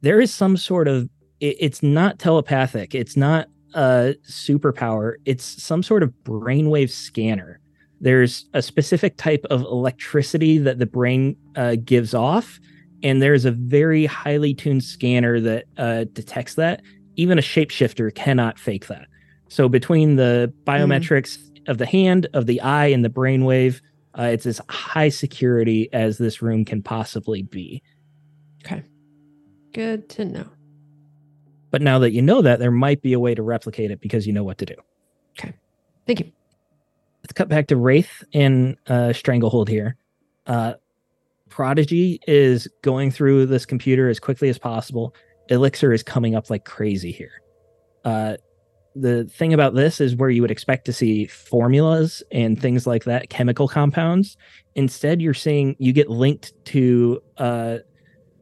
There 0.00 0.20
is 0.20 0.32
some 0.32 0.56
sort 0.56 0.88
of 0.88 1.08
it, 1.40 1.56
it's 1.60 1.82
not 1.82 2.18
telepathic, 2.18 2.94
it's 2.94 3.16
not 3.16 3.48
a 3.74 4.14
superpower, 4.28 5.14
it's 5.24 5.62
some 5.62 5.82
sort 5.82 6.02
of 6.02 6.12
brainwave 6.24 6.90
scanner. 6.90 7.60
There's 8.00 8.46
a 8.52 8.62
specific 8.62 9.16
type 9.16 9.44
of 9.50 9.62
electricity 9.62 10.58
that 10.58 10.78
the 10.78 10.86
brain 10.86 11.36
uh, 11.56 11.76
gives 11.82 12.14
off, 12.14 12.58
and 13.02 13.22
there's 13.22 13.44
a 13.44 13.50
very 13.50 14.06
highly 14.06 14.54
tuned 14.54 14.84
scanner 14.84 15.40
that 15.40 15.64
uh, 15.78 16.04
detects 16.12 16.54
that. 16.54 16.82
Even 17.16 17.38
a 17.38 17.42
shapeshifter 17.42 18.14
cannot 18.14 18.58
fake 18.58 18.88
that. 18.88 19.06
So 19.48 19.68
between 19.68 20.16
the 20.16 20.52
biometrics 20.64 21.38
of 21.68 21.78
the 21.78 21.86
hand, 21.86 22.26
of 22.34 22.46
the 22.46 22.60
eye, 22.60 22.86
and 22.86 23.04
the 23.04 23.10
brainwave, 23.10 23.80
uh, 24.18 24.24
it's 24.24 24.46
as 24.46 24.60
high 24.68 25.08
security 25.08 25.88
as 25.92 26.18
this 26.18 26.42
room 26.42 26.64
can 26.64 26.82
possibly 26.82 27.42
be. 27.42 27.82
okay 28.64 28.82
good 29.72 30.08
to 30.08 30.24
know 30.24 30.46
But 31.70 31.82
now 31.82 31.98
that 31.98 32.12
you 32.12 32.22
know 32.22 32.42
that, 32.42 32.60
there 32.60 32.70
might 32.70 33.02
be 33.02 33.12
a 33.12 33.18
way 33.18 33.34
to 33.34 33.42
replicate 33.42 33.90
it 33.90 34.00
because 34.00 34.26
you 34.26 34.32
know 34.32 34.44
what 34.44 34.58
to 34.58 34.66
do. 34.66 34.76
Okay, 35.36 35.52
thank 36.06 36.20
you 36.20 36.32
Let's 37.24 37.32
cut 37.32 37.48
back 37.48 37.68
to 37.68 37.76
Wraith 37.76 38.22
in 38.32 38.76
uh, 38.86 39.14
Stranglehold 39.14 39.70
here. 39.70 39.96
Uh, 40.46 40.74
Prodigy 41.48 42.20
is 42.26 42.68
going 42.82 43.10
through 43.10 43.46
this 43.46 43.64
computer 43.64 44.10
as 44.10 44.20
quickly 44.20 44.50
as 44.50 44.58
possible. 44.58 45.14
Elixir 45.48 45.94
is 45.94 46.02
coming 46.02 46.34
up 46.34 46.50
like 46.50 46.66
crazy 46.66 47.12
here. 47.12 47.40
Uh, 48.04 48.36
the 48.94 49.24
thing 49.24 49.54
about 49.54 49.74
this 49.74 50.02
is 50.02 50.14
where 50.14 50.28
you 50.28 50.42
would 50.42 50.50
expect 50.50 50.84
to 50.84 50.92
see 50.92 51.24
formulas 51.24 52.22
and 52.30 52.60
things 52.60 52.86
like 52.86 53.04
that, 53.04 53.30
chemical 53.30 53.68
compounds. 53.68 54.36
Instead, 54.74 55.22
you're 55.22 55.32
seeing 55.32 55.76
you 55.78 55.94
get 55.94 56.10
linked 56.10 56.52
to 56.66 57.22
a 57.38 57.78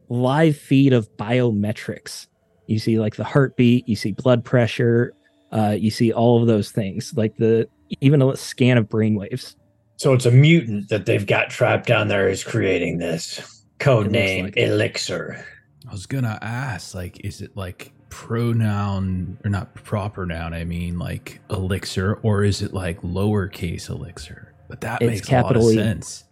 live 0.09 0.57
feed 0.57 0.91
of 0.91 1.09
biometrics. 1.15 2.27
You 2.67 2.79
see 2.79 2.99
like 2.99 3.15
the 3.15 3.23
heartbeat, 3.23 3.87
you 3.87 3.95
see 3.95 4.11
blood 4.11 4.43
pressure, 4.43 5.13
uh, 5.53 5.77
you 5.79 5.89
see 5.89 6.11
all 6.11 6.41
of 6.41 6.47
those 6.47 6.71
things, 6.71 7.13
like 7.15 7.37
the 7.37 7.69
even 8.01 8.21
a 8.21 8.35
scan 8.35 8.77
of 8.77 8.89
brainwaves. 8.89 9.55
So 9.97 10.13
it's 10.13 10.25
a 10.25 10.31
mutant 10.31 10.89
that 10.89 11.05
they've 11.05 11.25
got 11.25 11.49
trapped 11.49 11.87
down 11.87 12.07
there 12.07 12.27
is 12.27 12.43
creating 12.43 12.97
this 12.97 13.63
code 13.79 14.07
It 14.07 14.11
name 14.11 14.45
like 14.45 14.57
it. 14.57 14.69
Elixir. 14.69 15.45
I 15.87 15.91
was 15.91 16.05
gonna 16.05 16.39
ask, 16.41 16.95
like, 16.95 17.23
is 17.25 17.41
it 17.41 17.55
like 17.55 17.91
pronoun 18.09 19.37
or 19.43 19.49
not 19.49 19.73
proper 19.75 20.25
noun? 20.25 20.53
I 20.53 20.63
mean, 20.63 20.97
like 20.97 21.41
elixir, 21.49 22.19
or 22.23 22.43
is 22.43 22.61
it 22.61 22.73
like 22.73 23.01
lowercase 23.01 23.89
elixir? 23.89 24.53
But 24.69 24.81
that 24.81 25.01
It's 25.01 25.09
makes 25.09 25.29
a 25.29 25.41
lot 25.41 25.55
of 25.55 25.63
E. 25.63 25.75
sense. 25.75 26.23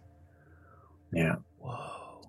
Yeah. 1.12 1.36
Whoa, 1.58 2.22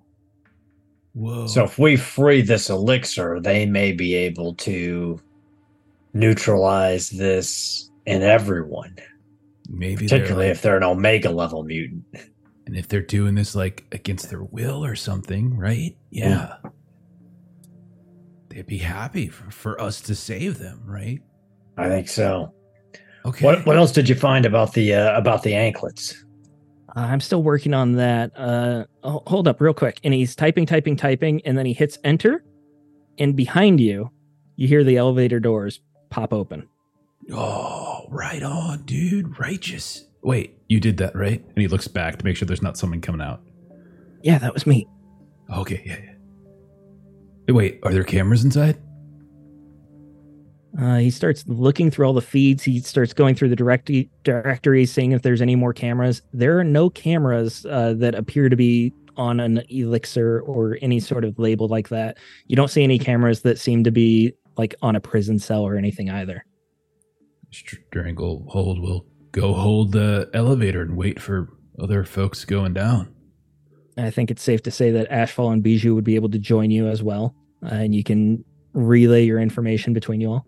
whoa. 1.14 1.47
So 1.47 1.64
if 1.64 1.80
we 1.80 1.95
free 1.95 2.41
this 2.41 2.69
elixir, 2.69 3.39
they 3.39 3.65
may 3.65 3.91
be 3.93 4.14
able 4.14 4.53
to 4.55 5.19
neutralize 6.14 7.10
this 7.10 7.89
in 8.05 8.22
everyone, 8.22 8.95
maybe, 9.73 10.07
they're 10.07 10.19
particularly 10.19 10.47
like- 10.49 10.55
if 10.55 10.61
they're 10.61 10.77
an 10.77 10.83
omega 10.83 11.29
level 11.29 11.63
mutant. 11.63 12.03
and 12.65 12.77
if 12.77 12.87
they're 12.87 13.01
doing 13.01 13.35
this 13.35 13.55
like 13.55 13.85
against 13.91 14.29
their 14.29 14.43
will 14.43 14.85
or 14.85 14.95
something, 14.95 15.57
right? 15.57 15.97
Yeah, 16.11 16.55
they'd 18.49 18.65
be 18.67 18.77
happy 18.77 19.27
for, 19.27 19.49
for 19.51 19.81
us 19.81 20.01
to 20.01 20.15
save 20.15 20.59
them, 20.59 20.81
right? 20.85 21.21
I 21.77 21.89
think 21.89 22.07
so. 22.07 22.53
Okay. 23.25 23.45
What 23.45 23.65
what 23.65 23.77
else 23.77 23.91
did 23.91 24.07
you 24.09 24.15
find 24.15 24.45
about 24.45 24.73
the 24.73 24.93
uh, 24.93 25.17
about 25.17 25.43
the 25.43 25.53
anklets? 25.55 26.23
I'm 26.95 27.21
still 27.21 27.41
working 27.41 27.73
on 27.73 27.93
that. 27.93 28.31
Uh, 28.37 28.85
oh, 29.03 29.23
hold 29.25 29.47
up, 29.47 29.59
real 29.59 29.73
quick. 29.73 29.99
And 30.03 30.13
he's 30.13 30.35
typing, 30.35 30.67
typing, 30.67 30.95
typing, 30.95 31.41
and 31.43 31.57
then 31.57 31.65
he 31.65 31.73
hits 31.73 31.97
enter. 32.03 32.43
And 33.17 33.35
behind 33.35 33.79
you, 33.79 34.11
you 34.57 34.67
hear 34.67 34.83
the 34.83 34.97
elevator 34.97 35.39
doors 35.39 35.81
pop 36.11 36.33
open. 36.33 36.67
Oh, 37.31 38.05
right 38.09 38.43
on, 38.43 38.83
dude. 38.83 39.39
Righteous. 39.39 40.05
Wait, 40.21 40.57
you 40.67 40.79
did 40.79 40.97
that, 40.97 41.15
right? 41.15 41.43
And 41.43 41.57
he 41.57 41.67
looks 41.67 41.87
back 41.87 42.17
to 42.17 42.25
make 42.25 42.37
sure 42.37 42.45
there's 42.45 42.61
not 42.61 42.77
someone 42.77 43.01
coming 43.01 43.21
out. 43.21 43.41
Yeah, 44.21 44.37
that 44.39 44.53
was 44.53 44.65
me. 44.65 44.87
Okay, 45.55 45.83
yeah, 45.85 45.97
yeah. 46.01 46.13
Hey, 47.47 47.53
Wait, 47.53 47.79
are 47.83 47.93
there 47.93 48.03
cameras 48.03 48.45
inside? 48.45 48.77
Uh, 50.79 50.97
he 50.97 51.11
starts 51.11 51.43
looking 51.47 51.91
through 51.91 52.07
all 52.07 52.13
the 52.13 52.21
feeds. 52.21 52.63
He 52.63 52.79
starts 52.79 53.13
going 53.13 53.35
through 53.35 53.49
the 53.49 53.55
direct 53.55 53.91
directory, 54.23 54.85
seeing 54.85 55.11
if 55.11 55.21
there's 55.21 55.41
any 55.41 55.55
more 55.55 55.73
cameras. 55.73 56.21
There 56.33 56.57
are 56.57 56.63
no 56.63 56.89
cameras 56.89 57.65
uh, 57.69 57.93
that 57.97 58.15
appear 58.15 58.49
to 58.49 58.55
be 58.55 58.93
on 59.15 59.39
an 59.39 59.61
elixir 59.69 60.41
or 60.41 60.79
any 60.81 60.99
sort 60.99 61.25
of 61.25 61.37
label 61.37 61.67
like 61.67 61.89
that. 61.89 62.17
You 62.47 62.55
don't 62.55 62.69
see 62.69 62.83
any 62.83 62.97
cameras 62.97 63.41
that 63.41 63.59
seem 63.59 63.83
to 63.83 63.91
be 63.91 64.33
like 64.57 64.73
on 64.81 64.95
a 64.95 64.99
prison 64.99 65.37
cell 65.37 65.61
or 65.61 65.75
anything 65.75 66.09
either. 66.09 66.43
Stranglehold 67.53 68.80
will 68.80 69.05
go 69.31 69.53
hold 69.53 69.91
the 69.91 70.30
elevator 70.34 70.81
and 70.81 70.97
wait 70.97 71.21
for 71.21 71.49
other 71.80 72.03
folks 72.03 72.45
going 72.45 72.73
down. 72.73 73.13
I 73.97 74.09
think 74.09 74.31
it's 74.31 74.41
safe 74.41 74.63
to 74.63 74.71
say 74.71 74.91
that 74.91 75.09
Ashfall 75.09 75.53
and 75.53 75.61
Bijou 75.61 75.93
would 75.93 76.03
be 76.03 76.15
able 76.15 76.30
to 76.30 76.39
join 76.39 76.71
you 76.71 76.88
as 76.88 77.03
well, 77.03 77.35
uh, 77.63 77.69
and 77.75 77.93
you 77.93 78.03
can 78.03 78.43
relay 78.73 79.23
your 79.23 79.39
information 79.39 79.93
between 79.93 80.19
you 80.19 80.31
all. 80.31 80.47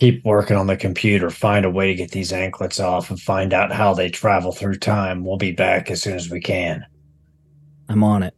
Keep 0.00 0.24
working 0.24 0.56
on 0.56 0.66
the 0.66 0.76
computer. 0.76 1.30
Find 1.30 1.64
a 1.64 1.70
way 1.70 1.86
to 1.88 1.94
get 1.94 2.10
these 2.10 2.32
anklets 2.32 2.80
off 2.80 3.10
and 3.10 3.20
find 3.20 3.52
out 3.52 3.70
how 3.70 3.94
they 3.94 4.10
travel 4.10 4.50
through 4.50 4.76
time. 4.76 5.24
We'll 5.24 5.36
be 5.36 5.52
back 5.52 5.90
as 5.90 6.02
soon 6.02 6.16
as 6.16 6.28
we 6.28 6.40
can. 6.40 6.84
I'm 7.88 8.02
on 8.02 8.24
it. 8.24 8.34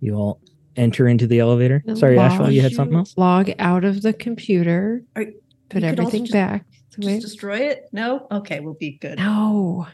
You 0.00 0.14
all 0.14 0.40
enter 0.80 1.06
into 1.06 1.26
the 1.26 1.38
elevator. 1.38 1.82
Sorry, 1.94 2.16
Log- 2.16 2.32
Ashfall, 2.32 2.52
you 2.52 2.62
had 2.62 2.72
something 2.72 2.96
else? 2.96 3.14
Log 3.16 3.50
out 3.58 3.84
of 3.84 4.02
the 4.02 4.12
computer. 4.12 5.04
Are- 5.14 5.24
Put 5.24 5.34
you 5.34 5.34
could 5.68 5.84
also 5.84 6.02
everything 6.02 6.24
just- 6.24 6.32
back. 6.32 6.66
the 6.98 7.06
way- 7.06 7.14
Just 7.20 7.26
destroy 7.28 7.58
it? 7.58 7.84
No? 7.92 8.26
Okay, 8.32 8.58
we'll 8.60 8.74
be 8.74 8.92
good. 9.00 9.18
No. 9.18 9.86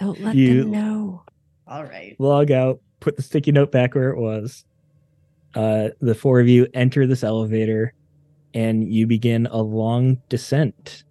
Don't 0.00 0.20
let 0.22 0.34
You- 0.36 0.62
them 0.62 0.70
know. 0.70 1.22
All 1.66 1.84
right. 1.84 2.16
log 2.18 2.50
out, 2.50 2.80
put 3.00 3.16
the 3.16 3.22
sticky 3.22 3.52
note 3.52 3.70
back 3.70 3.94
where 3.94 4.08
it 4.10 4.18
was. 4.18 4.64
Uh, 5.54 5.90
the 6.00 6.14
four 6.14 6.40
of 6.40 6.48
you 6.48 6.66
enter 6.72 7.06
this 7.06 7.22
elevator 7.22 7.92
and 8.54 8.90
you 8.90 9.06
begin 9.06 9.46
a 9.50 9.60
long 9.60 10.16
descent. 10.30 11.04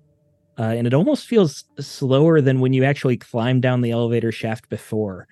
Uh, 0.58 0.64
and 0.76 0.88
it 0.88 0.94
almost 0.96 1.28
feels 1.28 1.66
slower 1.80 2.42
than 2.42 2.60
when 2.60 2.74
you 2.74 2.84
actually 2.84 3.18
climbed 3.18 3.62
down 3.62 3.82
the 3.82 3.92
elevator 3.92 4.32
shaft 4.32 4.68
before. 4.70 5.28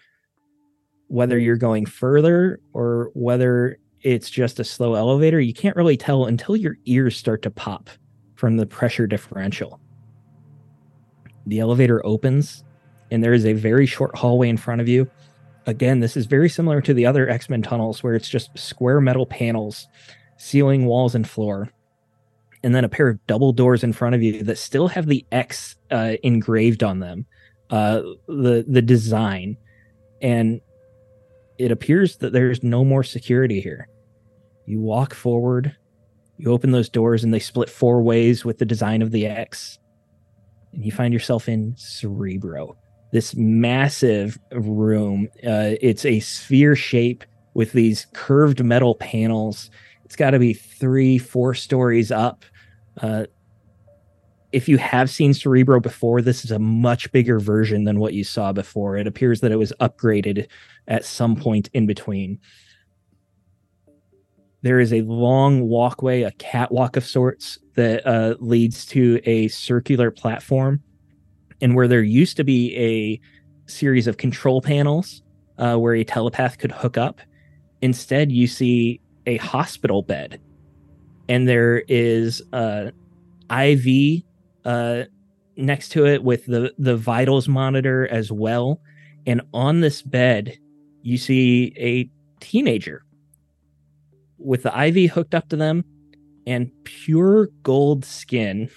Whether 1.07 1.37
you're 1.37 1.57
going 1.57 1.85
further 1.85 2.59
or 2.73 3.11
whether 3.13 3.77
it's 4.01 4.29
just 4.29 4.59
a 4.59 4.63
slow 4.63 4.95
elevator, 4.95 5.39
you 5.39 5.53
can't 5.53 5.75
really 5.75 5.97
tell 5.97 6.25
until 6.25 6.55
your 6.55 6.77
ears 6.85 7.15
start 7.15 7.41
to 7.43 7.51
pop 7.51 7.89
from 8.35 8.57
the 8.57 8.65
pressure 8.65 9.07
differential. 9.07 9.79
The 11.47 11.59
elevator 11.59 12.05
opens, 12.05 12.63
and 13.11 13.23
there 13.23 13.33
is 13.33 13.45
a 13.45 13.53
very 13.53 13.85
short 13.85 14.15
hallway 14.15 14.49
in 14.49 14.57
front 14.57 14.81
of 14.81 14.87
you 14.87 15.09
again, 15.65 15.99
this 15.99 16.15
is 16.15 16.25
very 16.25 16.49
similar 16.49 16.81
to 16.81 16.93
the 16.93 17.05
other 17.05 17.29
X 17.29 17.49
Men 17.49 17.61
tunnels 17.61 18.03
where 18.03 18.13
it's 18.13 18.29
just 18.29 18.57
square 18.57 19.01
metal 19.01 19.25
panels, 19.25 19.87
ceiling, 20.37 20.85
walls, 20.85 21.15
and 21.15 21.27
floor. 21.27 21.71
And 22.63 22.73
then 22.73 22.83
a 22.83 22.89
pair 22.89 23.09
of 23.09 23.25
double 23.27 23.53
doors 23.53 23.83
in 23.83 23.93
front 23.93 24.15
of 24.15 24.23
you 24.23 24.43
that 24.43 24.57
still 24.57 24.87
have 24.87 25.05
the 25.05 25.25
X 25.31 25.75
uh, 25.91 26.15
engraved 26.23 26.83
on 26.83 26.99
them, 26.99 27.25
uh, 27.69 28.01
the 28.27 28.65
the 28.67 28.81
design, 28.81 29.57
and 30.21 30.61
it 31.57 31.71
appears 31.71 32.17
that 32.17 32.33
there's 32.33 32.63
no 32.63 32.83
more 32.83 33.03
security 33.03 33.61
here. 33.61 33.87
You 34.65 34.79
walk 34.79 35.13
forward, 35.13 35.75
you 36.37 36.51
open 36.51 36.71
those 36.71 36.89
doors, 36.89 37.23
and 37.23 37.33
they 37.33 37.39
split 37.39 37.69
four 37.69 38.01
ways 38.01 38.43
with 38.43 38.57
the 38.57 38.65
design 38.65 39.01
of 39.01 39.11
the 39.11 39.27
X, 39.27 39.79
and 40.73 40.83
you 40.83 40.91
find 40.91 41.13
yourself 41.13 41.47
in 41.47 41.75
Cerebro 41.77 42.75
this 43.15 43.33
massive 43.33 44.37
room. 44.51 45.29
Uh, 45.37 45.79
it's 45.79 46.03
a 46.05 46.19
sphere 46.19 46.75
shape 46.75 47.23
with 47.53 47.71
these 47.71 48.07
curved 48.11 48.61
metal 48.61 48.95
panels. 48.95 49.69
It's 50.03 50.17
got 50.17 50.31
to 50.31 50.39
be 50.39 50.53
three, 50.53 51.17
four 51.17 51.53
stories 51.53 52.11
up. 52.11 52.43
Uh, 53.01 53.27
if 54.55 54.69
you 54.69 54.77
have 54.77 55.09
seen 55.09 55.33
Cerebro 55.33 55.81
before, 55.81 56.21
this 56.21 56.45
is 56.45 56.51
a 56.51 56.59
much 56.59 57.11
bigger 57.11 57.41
version 57.41 57.83
than 57.83 57.99
what 57.99 58.13
you 58.13 58.23
saw 58.23 58.53
before. 58.53 58.95
It 58.95 59.05
appears 59.05 59.41
that 59.41 59.51
it 59.51 59.57
was 59.57 59.73
upgraded 59.81 60.47
at 60.87 61.03
some 61.03 61.35
point 61.35 61.69
in 61.73 61.85
between. 61.85 62.39
There 64.61 64.79
is 64.79 64.93
a 64.93 65.01
long 65.01 65.67
walkway, 65.67 66.21
a 66.21 66.31
catwalk 66.31 66.95
of 66.95 67.05
sorts, 67.05 67.59
that 67.73 68.07
uh, 68.07 68.35
leads 68.39 68.85
to 68.85 69.19
a 69.25 69.49
circular 69.49 70.09
platform 70.09 70.81
and 71.59 71.75
where 71.75 71.89
there 71.89 72.01
used 72.01 72.37
to 72.37 72.45
be 72.45 72.73
a 72.77 73.69
series 73.69 74.07
of 74.07 74.15
control 74.15 74.61
panels 74.61 75.21
uh, 75.57 75.75
where 75.75 75.95
a 75.95 76.05
telepath 76.05 76.59
could 76.59 76.71
hook 76.71 76.97
up, 76.97 77.19
instead 77.81 78.31
you 78.31 78.47
see 78.47 79.01
a 79.25 79.35
hospital 79.35 80.01
bed, 80.01 80.39
and 81.27 81.45
there 81.45 81.79
is 81.89 82.41
a 82.53 82.93
IV 83.51 84.23
uh, 84.65 85.03
next 85.55 85.89
to 85.89 86.05
it 86.05 86.23
with 86.23 86.45
the 86.45 86.73
the 86.77 86.97
vitals 86.97 87.47
monitor 87.47 88.07
as 88.07 88.31
well, 88.31 88.81
and 89.25 89.41
on 89.53 89.81
this 89.81 90.01
bed 90.01 90.57
you 91.01 91.17
see 91.17 91.73
a 91.77 92.09
teenager 92.43 93.03
with 94.37 94.63
the 94.63 94.85
IV 94.87 95.11
hooked 95.11 95.33
up 95.33 95.47
to 95.49 95.55
them 95.55 95.85
and 96.47 96.71
pure 96.83 97.47
gold 97.63 98.03
skin 98.03 98.69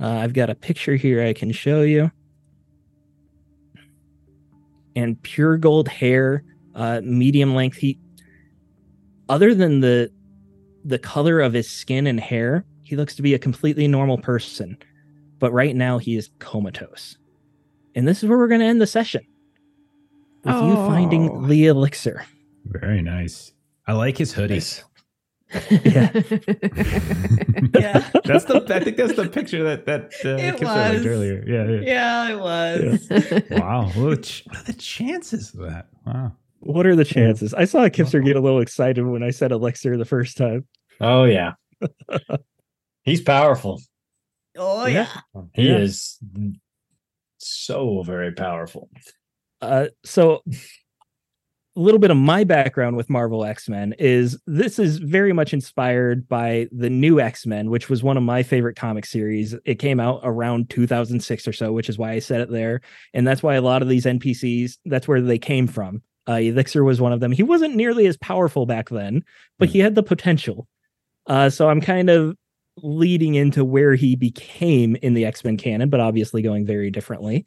uh, 0.00 0.08
I've 0.08 0.32
got 0.32 0.48
a 0.48 0.54
picture 0.54 0.96
here 0.96 1.22
I 1.22 1.34
can 1.34 1.52
show 1.52 1.82
you. 1.82 2.10
And 4.96 5.20
pure 5.22 5.58
gold 5.58 5.88
hair, 5.88 6.42
uh, 6.74 7.02
medium 7.04 7.54
length. 7.54 7.76
He, 7.76 7.98
other 9.28 9.54
than 9.54 9.80
the 9.80 10.10
the 10.84 10.98
color 10.98 11.40
of 11.40 11.52
his 11.52 11.70
skin 11.70 12.06
and 12.06 12.18
hair, 12.18 12.64
he 12.90 12.96
looks 12.96 13.14
to 13.14 13.22
be 13.22 13.34
a 13.34 13.38
completely 13.38 13.86
normal 13.86 14.18
person. 14.18 14.76
But 15.38 15.52
right 15.52 15.76
now, 15.76 15.98
he 15.98 16.16
is 16.16 16.28
comatose. 16.40 17.16
And 17.94 18.06
this 18.06 18.20
is 18.20 18.28
where 18.28 18.36
we're 18.36 18.48
going 18.48 18.60
to 18.60 18.66
end 18.66 18.80
the 18.80 18.86
session 18.86 19.24
with 20.44 20.54
you 20.56 20.74
finding 20.74 21.30
Oh. 21.30 21.46
the 21.46 21.66
elixir. 21.66 22.26
Very 22.64 23.00
nice. 23.00 23.52
I 23.86 23.92
like 23.92 24.18
his 24.18 24.34
hoodies. 24.34 24.82
Nice. 25.52 25.70
Yeah. 25.84 26.10
Yeah. 27.80 28.10
that's 28.24 28.44
the. 28.46 28.64
I 28.74 28.80
think 28.82 28.96
that's 28.96 29.14
the 29.14 29.28
picture 29.28 29.62
that 29.64 29.86
that 29.86 30.12
uh, 30.24 30.30
It 30.30 30.56
Kipser 30.56 30.64
liked 30.64 31.06
earlier. 31.06 31.44
Yeah. 31.46 31.68
yeah. 31.68 31.80
Yeah, 31.80 32.30
it 32.32 32.38
was. 32.40 33.08
Wow. 33.50 33.84
What, 33.94 33.96
are 33.96 34.16
the 34.16 34.42
what 34.46 34.58
are 34.58 34.62
the 34.64 34.72
chances 34.72 35.54
of 35.54 35.60
that? 35.60 35.86
Wow. 36.06 36.32
What 36.58 36.86
are 36.86 36.96
the 36.96 37.04
chances? 37.04 37.54
I 37.54 37.64
saw 37.66 37.88
Kipster 37.88 38.24
get 38.24 38.34
a 38.36 38.40
little 38.40 38.60
excited 38.60 39.06
when 39.06 39.22
I 39.22 39.30
said 39.30 39.52
elixir 39.52 39.96
the 39.96 40.04
first 40.04 40.36
time. 40.36 40.66
Oh 41.00 41.24
yeah. 41.24 41.52
He's 43.04 43.20
powerful. 43.20 43.80
Oh 44.56 44.86
Yeah. 44.86 45.08
yeah. 45.34 45.42
He 45.54 45.68
Yeah. 45.68 45.78
is 45.78 46.18
so 47.38 48.02
very 48.02 48.32
powerful. 48.32 48.90
Uh, 49.60 49.86
so 50.04 50.42
a 51.76 51.80
little 51.80 52.00
bit 52.00 52.10
of 52.10 52.16
my 52.16 52.44
background 52.44 52.96
with 52.96 53.08
Marvel 53.08 53.44
X-Men 53.44 53.94
is 53.98 54.38
this 54.46 54.78
is 54.78 54.98
very 54.98 55.32
much 55.32 55.52
inspired 55.54 56.28
by 56.28 56.66
the 56.72 56.90
new 56.90 57.20
X-Men, 57.20 57.70
which 57.70 57.88
was 57.88 58.02
one 58.02 58.16
of 58.16 58.22
my 58.22 58.42
favorite 58.42 58.76
comic 58.76 59.06
series. 59.06 59.54
It 59.64 59.76
came 59.78 60.00
out 60.00 60.20
around 60.24 60.68
2006 60.70 61.46
or 61.46 61.52
so, 61.52 61.72
which 61.72 61.88
is 61.88 61.96
why 61.98 62.12
I 62.12 62.18
said 62.18 62.40
it 62.40 62.50
there. 62.50 62.80
And 63.14 63.26
that's 63.26 63.42
why 63.42 63.54
a 63.54 63.62
lot 63.62 63.82
of 63.82 63.88
these 63.88 64.04
NPCs, 64.04 64.78
that's 64.86 65.06
where 65.08 65.20
they 65.20 65.38
came 65.38 65.66
from. 65.66 66.02
Uh, 66.28 66.34
Elixir 66.34 66.84
was 66.84 67.00
one 67.00 67.12
of 67.12 67.20
them. 67.20 67.32
He 67.32 67.42
wasn't 67.42 67.76
nearly 67.76 68.06
as 68.06 68.16
powerful 68.18 68.66
back 68.66 68.88
then, 68.90 69.24
but 69.58 69.68
he 69.68 69.78
had 69.78 69.94
the 69.94 70.02
potential. 70.02 70.66
Uh, 71.26 71.48
so 71.50 71.68
I'm 71.68 71.80
kind 71.80 72.10
of 72.10 72.36
leading 72.82 73.34
into 73.34 73.64
where 73.64 73.94
he 73.94 74.16
became 74.16 74.96
in 74.96 75.14
the 75.14 75.24
X-Men 75.24 75.56
canon, 75.56 75.90
but 75.90 76.00
obviously 76.00 76.42
going 76.42 76.66
very 76.66 76.90
differently. 76.90 77.46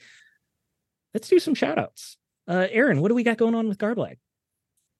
Let's 1.13 1.27
do 1.27 1.39
some 1.39 1.55
shout 1.55 1.77
outs. 1.77 2.17
Uh, 2.47 2.67
Aaron, 2.71 3.01
what 3.01 3.09
do 3.09 3.15
we 3.15 3.23
got 3.23 3.37
going 3.37 3.55
on 3.55 3.67
with 3.67 3.77
Garblag? 3.77 4.17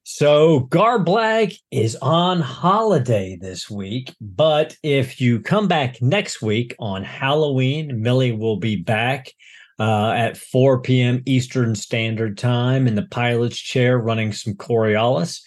So 0.03 0.68
Garblag 0.69 1.57
is 1.72 1.95
on 2.01 2.41
holiday 2.41 3.38
this 3.39 3.69
week, 3.69 4.14
but 4.19 4.76
if 4.84 5.22
you 5.22 5.39
come 5.39 5.68
back 5.68 6.01
next 6.01 6.41
week 6.41 6.76
on 6.77 7.03
Halloween, 7.03 8.01
Millie 8.01 8.34
will 8.34 8.57
be 8.57 8.76
back 8.76 9.31
uh, 9.80 10.11
at 10.11 10.38
4 10.38 10.81
p.m. 10.81 11.23
Eastern 11.26 11.73
Standard 11.76 12.38
Time 12.38 12.85
in 12.85 12.95
the 12.95 13.07
pilot's 13.07 13.57
chair 13.57 13.97
running 13.97 14.34
some 14.34 14.55
Coriolis. 14.55 15.41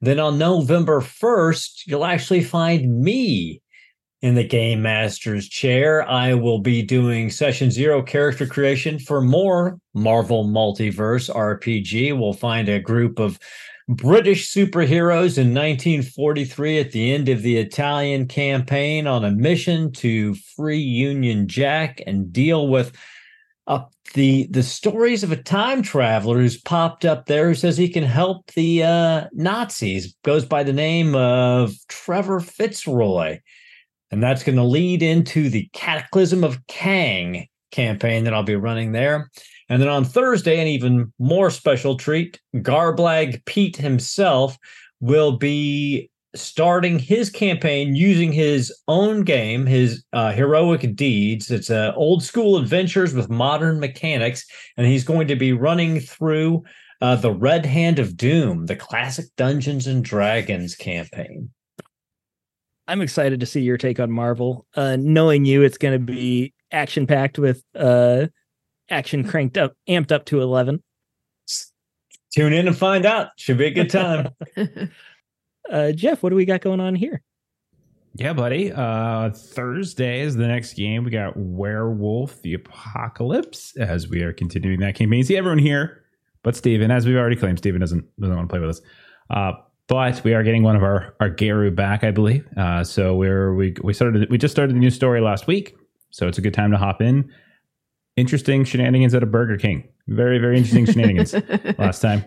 Then 0.00 0.18
on 0.18 0.38
November 0.38 1.00
1st, 1.00 1.86
you'll 1.86 2.04
actually 2.04 2.42
find 2.42 3.02
me 3.02 3.62
in 4.22 4.34
the 4.34 4.44
Game 4.44 4.82
Master's 4.82 5.48
chair. 5.48 6.08
I 6.08 6.34
will 6.34 6.58
be 6.58 6.82
doing 6.82 7.30
session 7.30 7.70
zero 7.70 8.02
character 8.02 8.46
creation 8.46 8.98
for 8.98 9.20
more 9.20 9.78
Marvel 9.94 10.44
Multiverse 10.44 11.34
RPG. 11.34 12.18
We'll 12.18 12.32
find 12.32 12.68
a 12.68 12.80
group 12.80 13.18
of 13.18 13.38
British 13.88 14.52
superheroes 14.52 15.36
in 15.36 15.52
1943 15.52 16.78
at 16.78 16.92
the 16.92 17.12
end 17.12 17.28
of 17.28 17.42
the 17.42 17.56
Italian 17.56 18.28
campaign 18.28 19.06
on 19.08 19.24
a 19.24 19.32
mission 19.32 19.90
to 19.92 20.34
free 20.34 20.78
Union 20.78 21.48
Jack 21.48 22.00
and 22.06 22.32
deal 22.32 22.68
with 22.68 22.96
uh, 23.66 23.84
the 24.14 24.46
the 24.50 24.62
stories 24.62 25.22
of 25.22 25.32
a 25.32 25.42
time 25.42 25.82
traveler 25.82 26.38
who's 26.38 26.60
popped 26.60 27.04
up 27.04 27.26
there 27.26 27.48
who 27.48 27.54
says 27.54 27.76
he 27.76 27.88
can 27.88 28.04
help 28.04 28.46
the 28.52 28.82
uh, 28.82 29.26
Nazis. 29.32 30.14
Goes 30.24 30.44
by 30.44 30.62
the 30.62 30.72
name 30.72 31.14
of 31.14 31.72
Trevor 31.88 32.40
Fitzroy, 32.40 33.40
and 34.10 34.22
that's 34.22 34.42
going 34.42 34.56
to 34.56 34.64
lead 34.64 35.02
into 35.02 35.48
the 35.48 35.68
Cataclysm 35.72 36.44
of 36.44 36.66
Kang 36.66 37.46
campaign 37.70 38.24
that 38.24 38.34
I'll 38.34 38.42
be 38.42 38.56
running 38.56 38.92
there. 38.92 39.30
And 39.68 39.80
then 39.80 39.88
on 39.88 40.04
Thursday, 40.04 40.60
an 40.60 40.66
even 40.66 41.12
more 41.18 41.50
special 41.50 41.96
treat, 41.96 42.40
Garblag 42.56 43.44
Pete 43.44 43.76
himself 43.76 44.58
will 45.00 45.36
be 45.38 46.10
starting 46.34 46.98
his 46.98 47.30
campaign 47.30 47.94
using 47.94 48.32
his 48.32 48.72
own 48.88 49.22
game, 49.22 49.66
his 49.66 50.04
uh, 50.12 50.32
heroic 50.32 50.94
deeds. 50.94 51.50
It's 51.50 51.70
uh, 51.70 51.92
old 51.96 52.22
school 52.22 52.56
adventures 52.56 53.14
with 53.14 53.30
modern 53.30 53.80
mechanics, 53.80 54.44
and 54.76 54.86
he's 54.86 55.04
going 55.04 55.28
to 55.28 55.36
be 55.36 55.52
running 55.52 56.00
through 56.00 56.64
uh, 57.00 57.16
the 57.16 57.32
Red 57.32 57.64
Hand 57.64 57.98
of 57.98 58.16
Doom, 58.16 58.66
the 58.66 58.76
classic 58.76 59.26
Dungeons 59.36 59.86
and 59.86 60.04
Dragons 60.04 60.74
campaign. 60.74 61.50
I'm 62.90 63.02
excited 63.02 63.38
to 63.38 63.46
see 63.46 63.60
your 63.60 63.76
take 63.76 64.00
on 64.00 64.10
Marvel. 64.10 64.66
Uh, 64.74 64.96
knowing 64.98 65.44
you, 65.44 65.62
it's 65.62 65.78
going 65.78 65.94
to 65.94 66.04
be 66.04 66.52
action 66.72 67.06
packed 67.06 67.38
with 67.38 67.62
uh, 67.76 68.26
action 68.88 69.22
cranked 69.22 69.56
up, 69.56 69.74
amped 69.88 70.10
up 70.10 70.24
to 70.24 70.40
11. 70.42 70.82
Tune 72.34 72.52
in 72.52 72.66
and 72.66 72.76
find 72.76 73.06
out. 73.06 73.28
Should 73.36 73.58
be 73.58 73.66
a 73.66 73.70
good 73.70 73.90
time. 73.90 74.30
uh, 75.70 75.92
Jeff, 75.92 76.20
what 76.20 76.30
do 76.30 76.34
we 76.36 76.44
got 76.44 76.62
going 76.62 76.80
on 76.80 76.96
here? 76.96 77.22
Yeah, 78.16 78.32
buddy. 78.32 78.72
Uh, 78.72 79.30
Thursday 79.30 80.22
is 80.22 80.34
the 80.34 80.48
next 80.48 80.74
game. 80.74 81.04
We 81.04 81.12
got 81.12 81.36
Werewolf 81.36 82.42
the 82.42 82.54
Apocalypse 82.54 83.76
as 83.76 84.08
we 84.08 84.22
are 84.22 84.32
continuing 84.32 84.80
that 84.80 84.96
campaign. 84.96 85.22
See 85.22 85.36
everyone 85.36 85.60
here, 85.60 86.02
but 86.42 86.56
Steven, 86.56 86.90
as 86.90 87.06
we've 87.06 87.16
already 87.16 87.36
claimed, 87.36 87.58
Steven 87.58 87.80
doesn't 87.80 88.04
doesn't 88.18 88.34
want 88.34 88.48
to 88.48 88.52
play 88.52 88.58
with 88.58 88.70
us. 88.70 88.80
Uh, 89.30 89.52
but 89.90 90.24
we 90.24 90.32
are 90.32 90.42
getting 90.42 90.62
one 90.62 90.76
of 90.76 90.82
our 90.82 91.14
our 91.20 91.28
Garou 91.28 91.70
back, 91.70 92.02
I 92.02 92.10
believe. 92.12 92.46
Uh, 92.56 92.82
so 92.82 93.14
we're 93.14 93.54
we 93.54 93.74
we 93.82 93.92
started 93.92 94.30
we 94.30 94.38
just 94.38 94.52
started 94.52 94.74
a 94.74 94.78
new 94.78 94.90
story 94.90 95.20
last 95.20 95.46
week, 95.46 95.74
so 96.10 96.26
it's 96.26 96.38
a 96.38 96.40
good 96.40 96.54
time 96.54 96.70
to 96.70 96.78
hop 96.78 97.02
in 97.02 97.30
interesting 98.16 98.64
shenanigans 98.64 99.14
at 99.14 99.22
a 99.22 99.26
Burger 99.26 99.56
King. 99.56 99.88
Very, 100.08 100.38
very 100.38 100.56
interesting 100.56 100.86
shenanigans 100.86 101.34
last 101.78 102.00
time. 102.00 102.24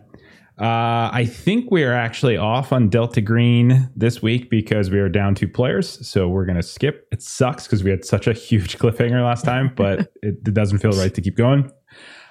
Uh, 0.60 1.10
I 1.12 1.26
think 1.26 1.72
we 1.72 1.84
are 1.84 1.94
actually 1.94 2.38
off 2.38 2.72
on 2.72 2.90
Delta 2.90 3.22
Green 3.22 3.90
this 3.96 4.22
week 4.22 4.50
because 4.50 4.92
we 4.92 5.00
are 5.00 5.10
down 5.10 5.34
two 5.34 5.48
players. 5.48 6.08
So 6.08 6.28
we're 6.28 6.46
going 6.46 6.58
to 6.58 6.64
skip. 6.64 7.08
It 7.12 7.24
sucks 7.24 7.66
because 7.66 7.84
we 7.84 7.90
had 7.90 8.06
such 8.06 8.28
a 8.28 8.34
huge 8.34 8.78
cliffhanger 8.80 9.24
last 9.24 9.46
time, 9.46 9.72
but 9.76 10.12
it, 10.22 10.36
it 10.46 10.54
doesn't 10.54 10.80
feel 10.80 10.92
right 10.92 11.14
to 11.14 11.22
keep 11.22 11.38
going. 11.38 11.72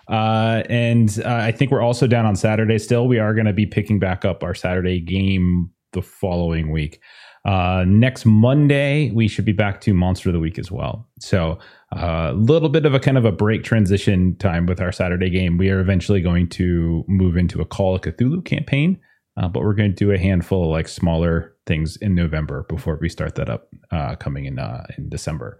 Uh, 0.09 0.63
and 0.69 1.21
uh, 1.25 1.35
I 1.35 1.53
think 1.53 1.71
we're 1.71 1.83
also 1.83 2.07
down 2.07 2.27
on 2.27 2.37
Saturday 2.37 2.79
still. 2.79 3.07
We 3.07 3.19
are 3.19 3.35
going 3.35 3.47
to 3.47 3.53
be 3.53 3.67
picking 3.67 3.99
back 3.99 4.25
up 4.25 4.43
our 4.43 4.55
Saturday 4.55 5.01
game 5.01 5.71
the 5.93 6.03
following 6.03 6.71
week. 6.71 7.01
Uh, 7.45 7.85
next 7.87 8.25
Monday, 8.25 9.11
we 9.11 9.27
should 9.27 9.45
be 9.45 9.53
back 9.53 9.81
to 9.81 9.93
Monster 9.93 10.29
of 10.29 10.35
the 10.35 10.39
Week 10.39 10.59
as 10.59 10.71
well. 10.71 11.09
So 11.19 11.59
a 11.93 12.05
uh, 12.05 12.33
little 12.33 12.69
bit 12.69 12.87
of 12.87 12.95
a 12.95 13.01
kind 13.01 13.19
of 13.19 13.25
a 13.25 13.33
break 13.33 13.65
transition 13.65 14.37
time 14.37 14.67
with 14.67 14.81
our 14.81 14.93
Saturday 14.93 15.29
game. 15.29 15.59
We 15.59 15.71
are 15.71 15.81
eventually 15.81 16.21
going 16.21 16.49
to 16.51 17.05
move 17.09 17.37
into 17.37 17.61
a 17.61 17.65
Call 17.65 17.97
of 17.97 18.03
Cthulhu 18.03 18.45
campaign, 18.45 18.99
uh, 19.37 19.49
but 19.49 19.63
we're 19.63 19.75
going 19.75 19.91
to 19.91 19.97
do 19.97 20.13
a 20.13 20.19
handful 20.19 20.65
of 20.65 20.71
like 20.71 20.87
smaller 20.87 21.57
things 21.67 21.97
in 21.97 22.15
November 22.15 22.65
before 22.69 22.97
we 23.01 23.09
start 23.09 23.35
that 23.35 23.51
up 23.51 23.69
uh, 23.91 24.15
coming 24.17 24.45
in 24.45 24.59
in 24.97 25.09
December. 25.09 25.59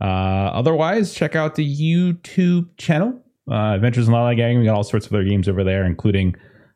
Otherwise, 0.00 1.14
check 1.14 1.36
out 1.36 1.54
the 1.54 1.64
YouTube 1.64 2.76
channel, 2.76 3.22
uh, 3.50 3.74
Adventures 3.74 4.08
in 4.08 4.14
Lollygagging. 4.14 4.58
We 4.58 4.64
got 4.64 4.76
all 4.76 4.84
sorts 4.84 5.06
of 5.06 5.12
other 5.12 5.24
games 5.24 5.48
over 5.48 5.64
there, 5.64 5.84
including 5.84 6.34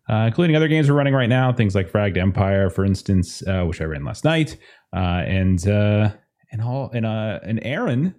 uh, 0.09 0.25
including 0.27 0.55
other 0.55 0.69
games 0.69 0.91
we're 0.91 0.97
running 0.97 1.15
right 1.15 1.29
now, 1.29 1.53
things 1.53 1.75
like 1.75 1.91
Fragged 1.91 2.19
Empire, 2.19 2.69
for 2.69 2.85
instance, 2.85 3.43
uh, 3.47 3.65
which 3.65 3.81
I 3.81 3.85
ran 3.85 4.05
last 4.05 4.25
night, 4.25 4.57
uh, 4.95 5.23
and 5.27 5.67
uh, 5.67 6.11
and 6.53 6.63
all 6.63 6.91
and 6.93 7.07
uh, 7.07 7.41
and 7.43 7.61
Aaron 7.63 8.15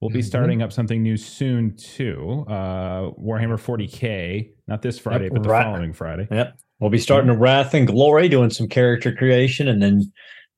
will 0.00 0.08
be 0.08 0.20
mm-hmm. 0.20 0.26
starting 0.26 0.62
up 0.62 0.72
something 0.72 1.02
new 1.02 1.16
soon 1.16 1.76
too. 1.76 2.44
Uh, 2.48 3.10
Warhammer 3.20 3.58
40k, 3.58 4.50
not 4.66 4.82
this 4.82 4.98
Friday, 4.98 5.24
yep, 5.24 5.34
but 5.34 5.42
the 5.42 5.48
following 5.48 5.92
Friday. 5.92 6.26
Yep, 6.30 6.58
we'll 6.80 6.90
be 6.90 6.98
starting 6.98 7.30
a 7.30 7.36
Wrath 7.36 7.74
and 7.74 7.86
Glory, 7.86 8.28
doing 8.28 8.50
some 8.50 8.66
character 8.66 9.14
creation, 9.14 9.68
and 9.68 9.80
then 9.80 10.10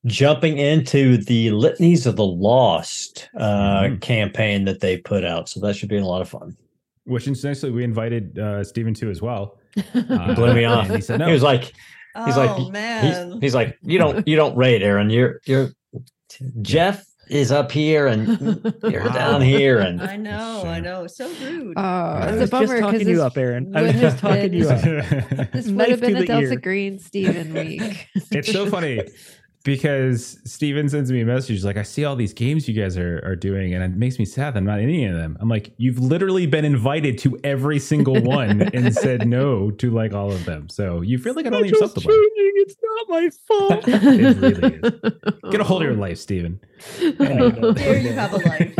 jumping 0.07 0.59
into 0.59 1.17
the 1.19 1.51
Litanies 1.51 2.07
of 2.07 2.17
the 2.17 2.27
Lost 2.27 3.29
uh, 3.39 3.83
mm-hmm. 3.83 3.97
campaign 3.97 4.65
that 4.65 4.81
they 4.81 4.97
put 4.97 5.25
out. 5.25 5.49
So 5.49 5.61
that 5.61 5.77
should 5.77 5.89
be 5.89 5.99
a 5.99 6.05
lot 6.05 6.23
of 6.23 6.29
fun. 6.29 6.57
Which 7.05 7.27
incidentally 7.27 7.73
we 7.73 7.85
invited 7.85 8.39
uh, 8.39 8.63
Steven 8.65 8.95
to 8.95 9.11
as 9.11 9.23
well. 9.23 9.59
Uh, 9.95 10.35
blew 10.35 10.53
me 10.53 10.67
off. 10.67 10.89
He 10.89 11.01
said 11.01 11.19
no. 11.19 11.27
He 11.27 11.33
was 11.33 11.43
like, 11.43 11.65
he's 11.65 12.37
oh, 12.37 12.45
like, 12.45 12.73
man. 12.73 13.33
He's, 13.33 13.41
he's, 13.41 13.55
like, 13.55 13.79
you 13.83 13.99
don't, 13.99 14.29
you 14.29 14.37
don't 14.37 14.55
rate 14.55 14.83
Aaron. 14.83 15.09
You're, 15.09 15.41
you're. 15.47 15.71
Jeff 16.61 17.07
is 17.29 17.51
up 17.51 17.73
here 17.73 18.07
and 18.07 18.29
you're 18.83 19.05
wow. 19.05 19.13
down 19.13 19.41
here, 19.41 19.79
and 19.79 20.03
I 20.03 20.17
know, 20.17 20.65
I 20.67 20.81
know, 20.81 21.07
so 21.07 21.29
rude. 21.41 21.75
Oh, 21.77 21.83
uh, 21.83 22.31
it's 22.33 22.49
a 22.49 22.51
bummer 22.51 22.81
just 22.81 22.81
talking 22.81 23.09
you 23.09 23.23
up, 23.23 23.37
Aaron. 23.37 23.75
I 23.75 23.83
was 23.83 23.93
just 23.93 24.19
talking 24.19 24.51
been, 24.51 24.53
you 24.53 24.69
up. 24.69 24.83
This 25.53 25.69
would 25.69 25.89
have 25.89 26.01
been 26.01 26.17
a 26.17 26.27
Delta 26.27 26.53
ear. 26.53 26.57
Green 26.57 26.99
Steven 26.99 27.55
week. 27.55 28.09
it's 28.15 28.53
so 28.53 28.69
funny 28.69 29.01
because 29.65 30.39
Steven 30.45 30.89
sends 30.89 31.13
me 31.13 31.21
a 31.21 31.25
message 31.25 31.65
like, 31.65 31.77
I 31.77 31.83
see 31.83 32.05
all 32.05 32.17
these 32.17 32.33
games 32.33 32.67
you 32.67 32.75
guys 32.75 32.97
are, 32.97 33.21
are 33.25 33.37
doing, 33.37 33.75
and 33.75 33.85
it 33.85 33.97
makes 33.97 34.19
me 34.19 34.25
sad 34.25 34.57
I'm 34.57 34.65
not 34.65 34.81
in 34.81 34.89
any 34.89 35.05
of 35.05 35.17
them. 35.17 35.37
I'm 35.41 35.49
like, 35.49 35.73
you've 35.77 35.99
literally 35.99 36.47
been 36.47 36.65
invited 36.65 37.19
to 37.19 37.39
every 37.45 37.79
single 37.79 38.21
one 38.23 38.63
and 38.63 38.95
said 38.95 39.27
no 39.27 39.71
to 39.73 39.91
like 39.91 40.13
all 40.13 40.31
of 40.33 40.45
them. 40.45 40.69
So 40.69 41.01
you've 41.01 41.25
really 41.25 41.43
got 41.43 41.55
only 41.55 41.69
yourself 41.69 41.95
to 41.95 42.01
blame. 42.01 42.19
It's 42.55 42.77
not 42.83 43.09
my 43.09 43.31
fault. 43.49 43.85
it 43.89 44.37
really 44.39 44.75
is. 44.75 44.81
Get 45.51 45.61
a 45.61 45.65
hold 45.65 45.83
of 45.83 45.89
your 45.89 45.97
life, 45.97 46.19
Steven. 46.19 46.61
There 46.99 47.99
you 47.99 48.13
have 48.13 48.33
a 48.33 48.39
life. 48.39 48.75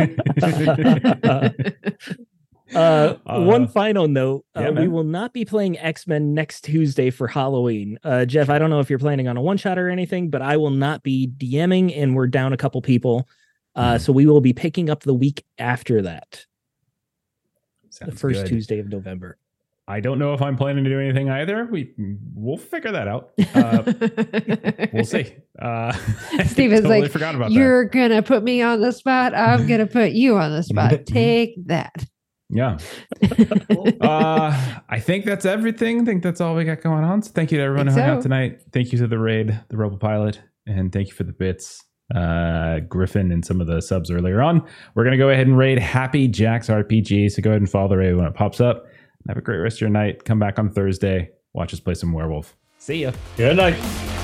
Uh, 2.75 3.17
uh, 3.25 3.41
one 3.41 3.67
final 3.67 4.07
note: 4.07 4.45
uh, 4.55 4.71
we 4.75 4.87
will 4.87 5.03
not 5.03 5.33
be 5.33 5.45
playing 5.45 5.77
X 5.79 6.07
Men 6.07 6.33
next 6.33 6.61
Tuesday 6.61 7.09
for 7.09 7.27
Halloween. 7.27 7.99
Uh, 8.03 8.25
Jeff, 8.25 8.49
I 8.49 8.57
don't 8.59 8.69
know 8.69 8.79
if 8.79 8.89
you're 8.89 8.99
planning 8.99 9.27
on 9.27 9.37
a 9.37 9.41
one 9.41 9.57
shot 9.57 9.77
or 9.77 9.89
anything, 9.89 10.29
but 10.29 10.41
I 10.41 10.57
will 10.57 10.71
not 10.71 11.03
be 11.03 11.27
DMing, 11.37 11.95
and 11.95 12.15
we're 12.15 12.27
down 12.27 12.53
a 12.53 12.57
couple 12.57 12.81
people, 12.81 13.27
mm. 13.77 13.99
so 13.99 14.11
we 14.11 14.25
will 14.25 14.41
be 14.41 14.53
picking 14.53 14.89
up 14.89 15.03
the 15.03 15.13
week 15.13 15.45
after 15.57 16.01
that, 16.01 16.45
Sounds 17.89 18.13
the 18.13 18.17
first 18.17 18.41
good. 18.41 18.49
Tuesday 18.49 18.79
of 18.79 18.89
November. 18.89 19.37
I 19.85 19.99
don't 19.99 20.17
know 20.17 20.33
if 20.33 20.41
I'm 20.41 20.55
planning 20.55 20.85
to 20.85 20.89
do 20.89 20.99
anything 20.99 21.29
either. 21.29 21.65
We 21.65 21.93
we'll 22.35 22.57
figure 22.57 22.91
that 22.91 23.07
out. 23.07 23.31
Uh, 23.53 23.83
we'll 24.91 25.05
see. 25.05 25.35
Uh, 25.59 25.91
Steven's 26.45 26.81
totally 26.81 27.01
like, 27.01 27.11
forgot 27.11 27.35
about 27.35 27.51
"You're 27.51 27.85
that. 27.85 27.91
gonna 27.91 28.23
put 28.23 28.43
me 28.43 28.61
on 28.61 28.81
the 28.81 28.91
spot. 28.91 29.33
I'm 29.35 29.67
gonna 29.67 29.85
put 29.85 30.11
you 30.11 30.37
on 30.37 30.51
the 30.51 30.63
spot. 30.63 31.05
Take 31.05 31.67
that." 31.67 32.05
Yeah. 32.53 32.77
uh, 34.01 34.79
I 34.87 34.99
think 34.99 35.25
that's 35.25 35.45
everything. 35.45 36.01
I 36.01 36.05
think 36.05 36.23
that's 36.23 36.39
all 36.39 36.55
we 36.55 36.63
got 36.63 36.81
going 36.81 37.03
on. 37.03 37.21
So 37.23 37.31
thank 37.31 37.51
you 37.51 37.57
to 37.57 37.63
everyone 37.63 37.87
who 37.87 37.93
hung 37.93 38.01
so. 38.01 38.13
out 38.13 38.21
tonight. 38.21 38.61
Thank 38.71 38.91
you 38.91 38.99
to 38.99 39.07
the 39.07 39.17
raid, 39.17 39.59
the 39.69 39.77
Rebel 39.77 39.97
Pilot, 39.97 40.41
and 40.67 40.91
thank 40.91 41.07
you 41.07 41.13
for 41.13 41.23
the 41.23 41.33
bits, 41.33 41.83
uh, 42.13 42.79
Griffin, 42.81 43.31
and 43.31 43.43
some 43.43 43.59
of 43.59 43.67
the 43.67 43.81
subs 43.81 44.11
earlier 44.11 44.41
on. 44.41 44.67
We're 44.95 45.03
gonna 45.03 45.17
go 45.17 45.29
ahead 45.29 45.47
and 45.47 45.57
raid 45.57 45.79
Happy 45.79 46.27
Jacks 46.27 46.67
RPG. 46.69 47.31
So 47.31 47.41
go 47.41 47.49
ahead 47.49 47.61
and 47.61 47.69
follow 47.69 47.89
the 47.89 47.97
raid 47.97 48.15
when 48.15 48.25
it 48.25 48.35
pops 48.35 48.61
up. 48.61 48.85
Have 49.27 49.37
a 49.37 49.41
great 49.41 49.57
rest 49.57 49.77
of 49.77 49.81
your 49.81 49.89
night. 49.89 50.25
Come 50.25 50.39
back 50.39 50.59
on 50.59 50.69
Thursday. 50.69 51.29
Watch 51.53 51.73
us 51.73 51.79
play 51.79 51.93
some 51.93 52.11
werewolf. 52.11 52.55
See 52.77 53.03
ya. 53.03 53.11
Good 53.37 53.57
night. 53.57 54.22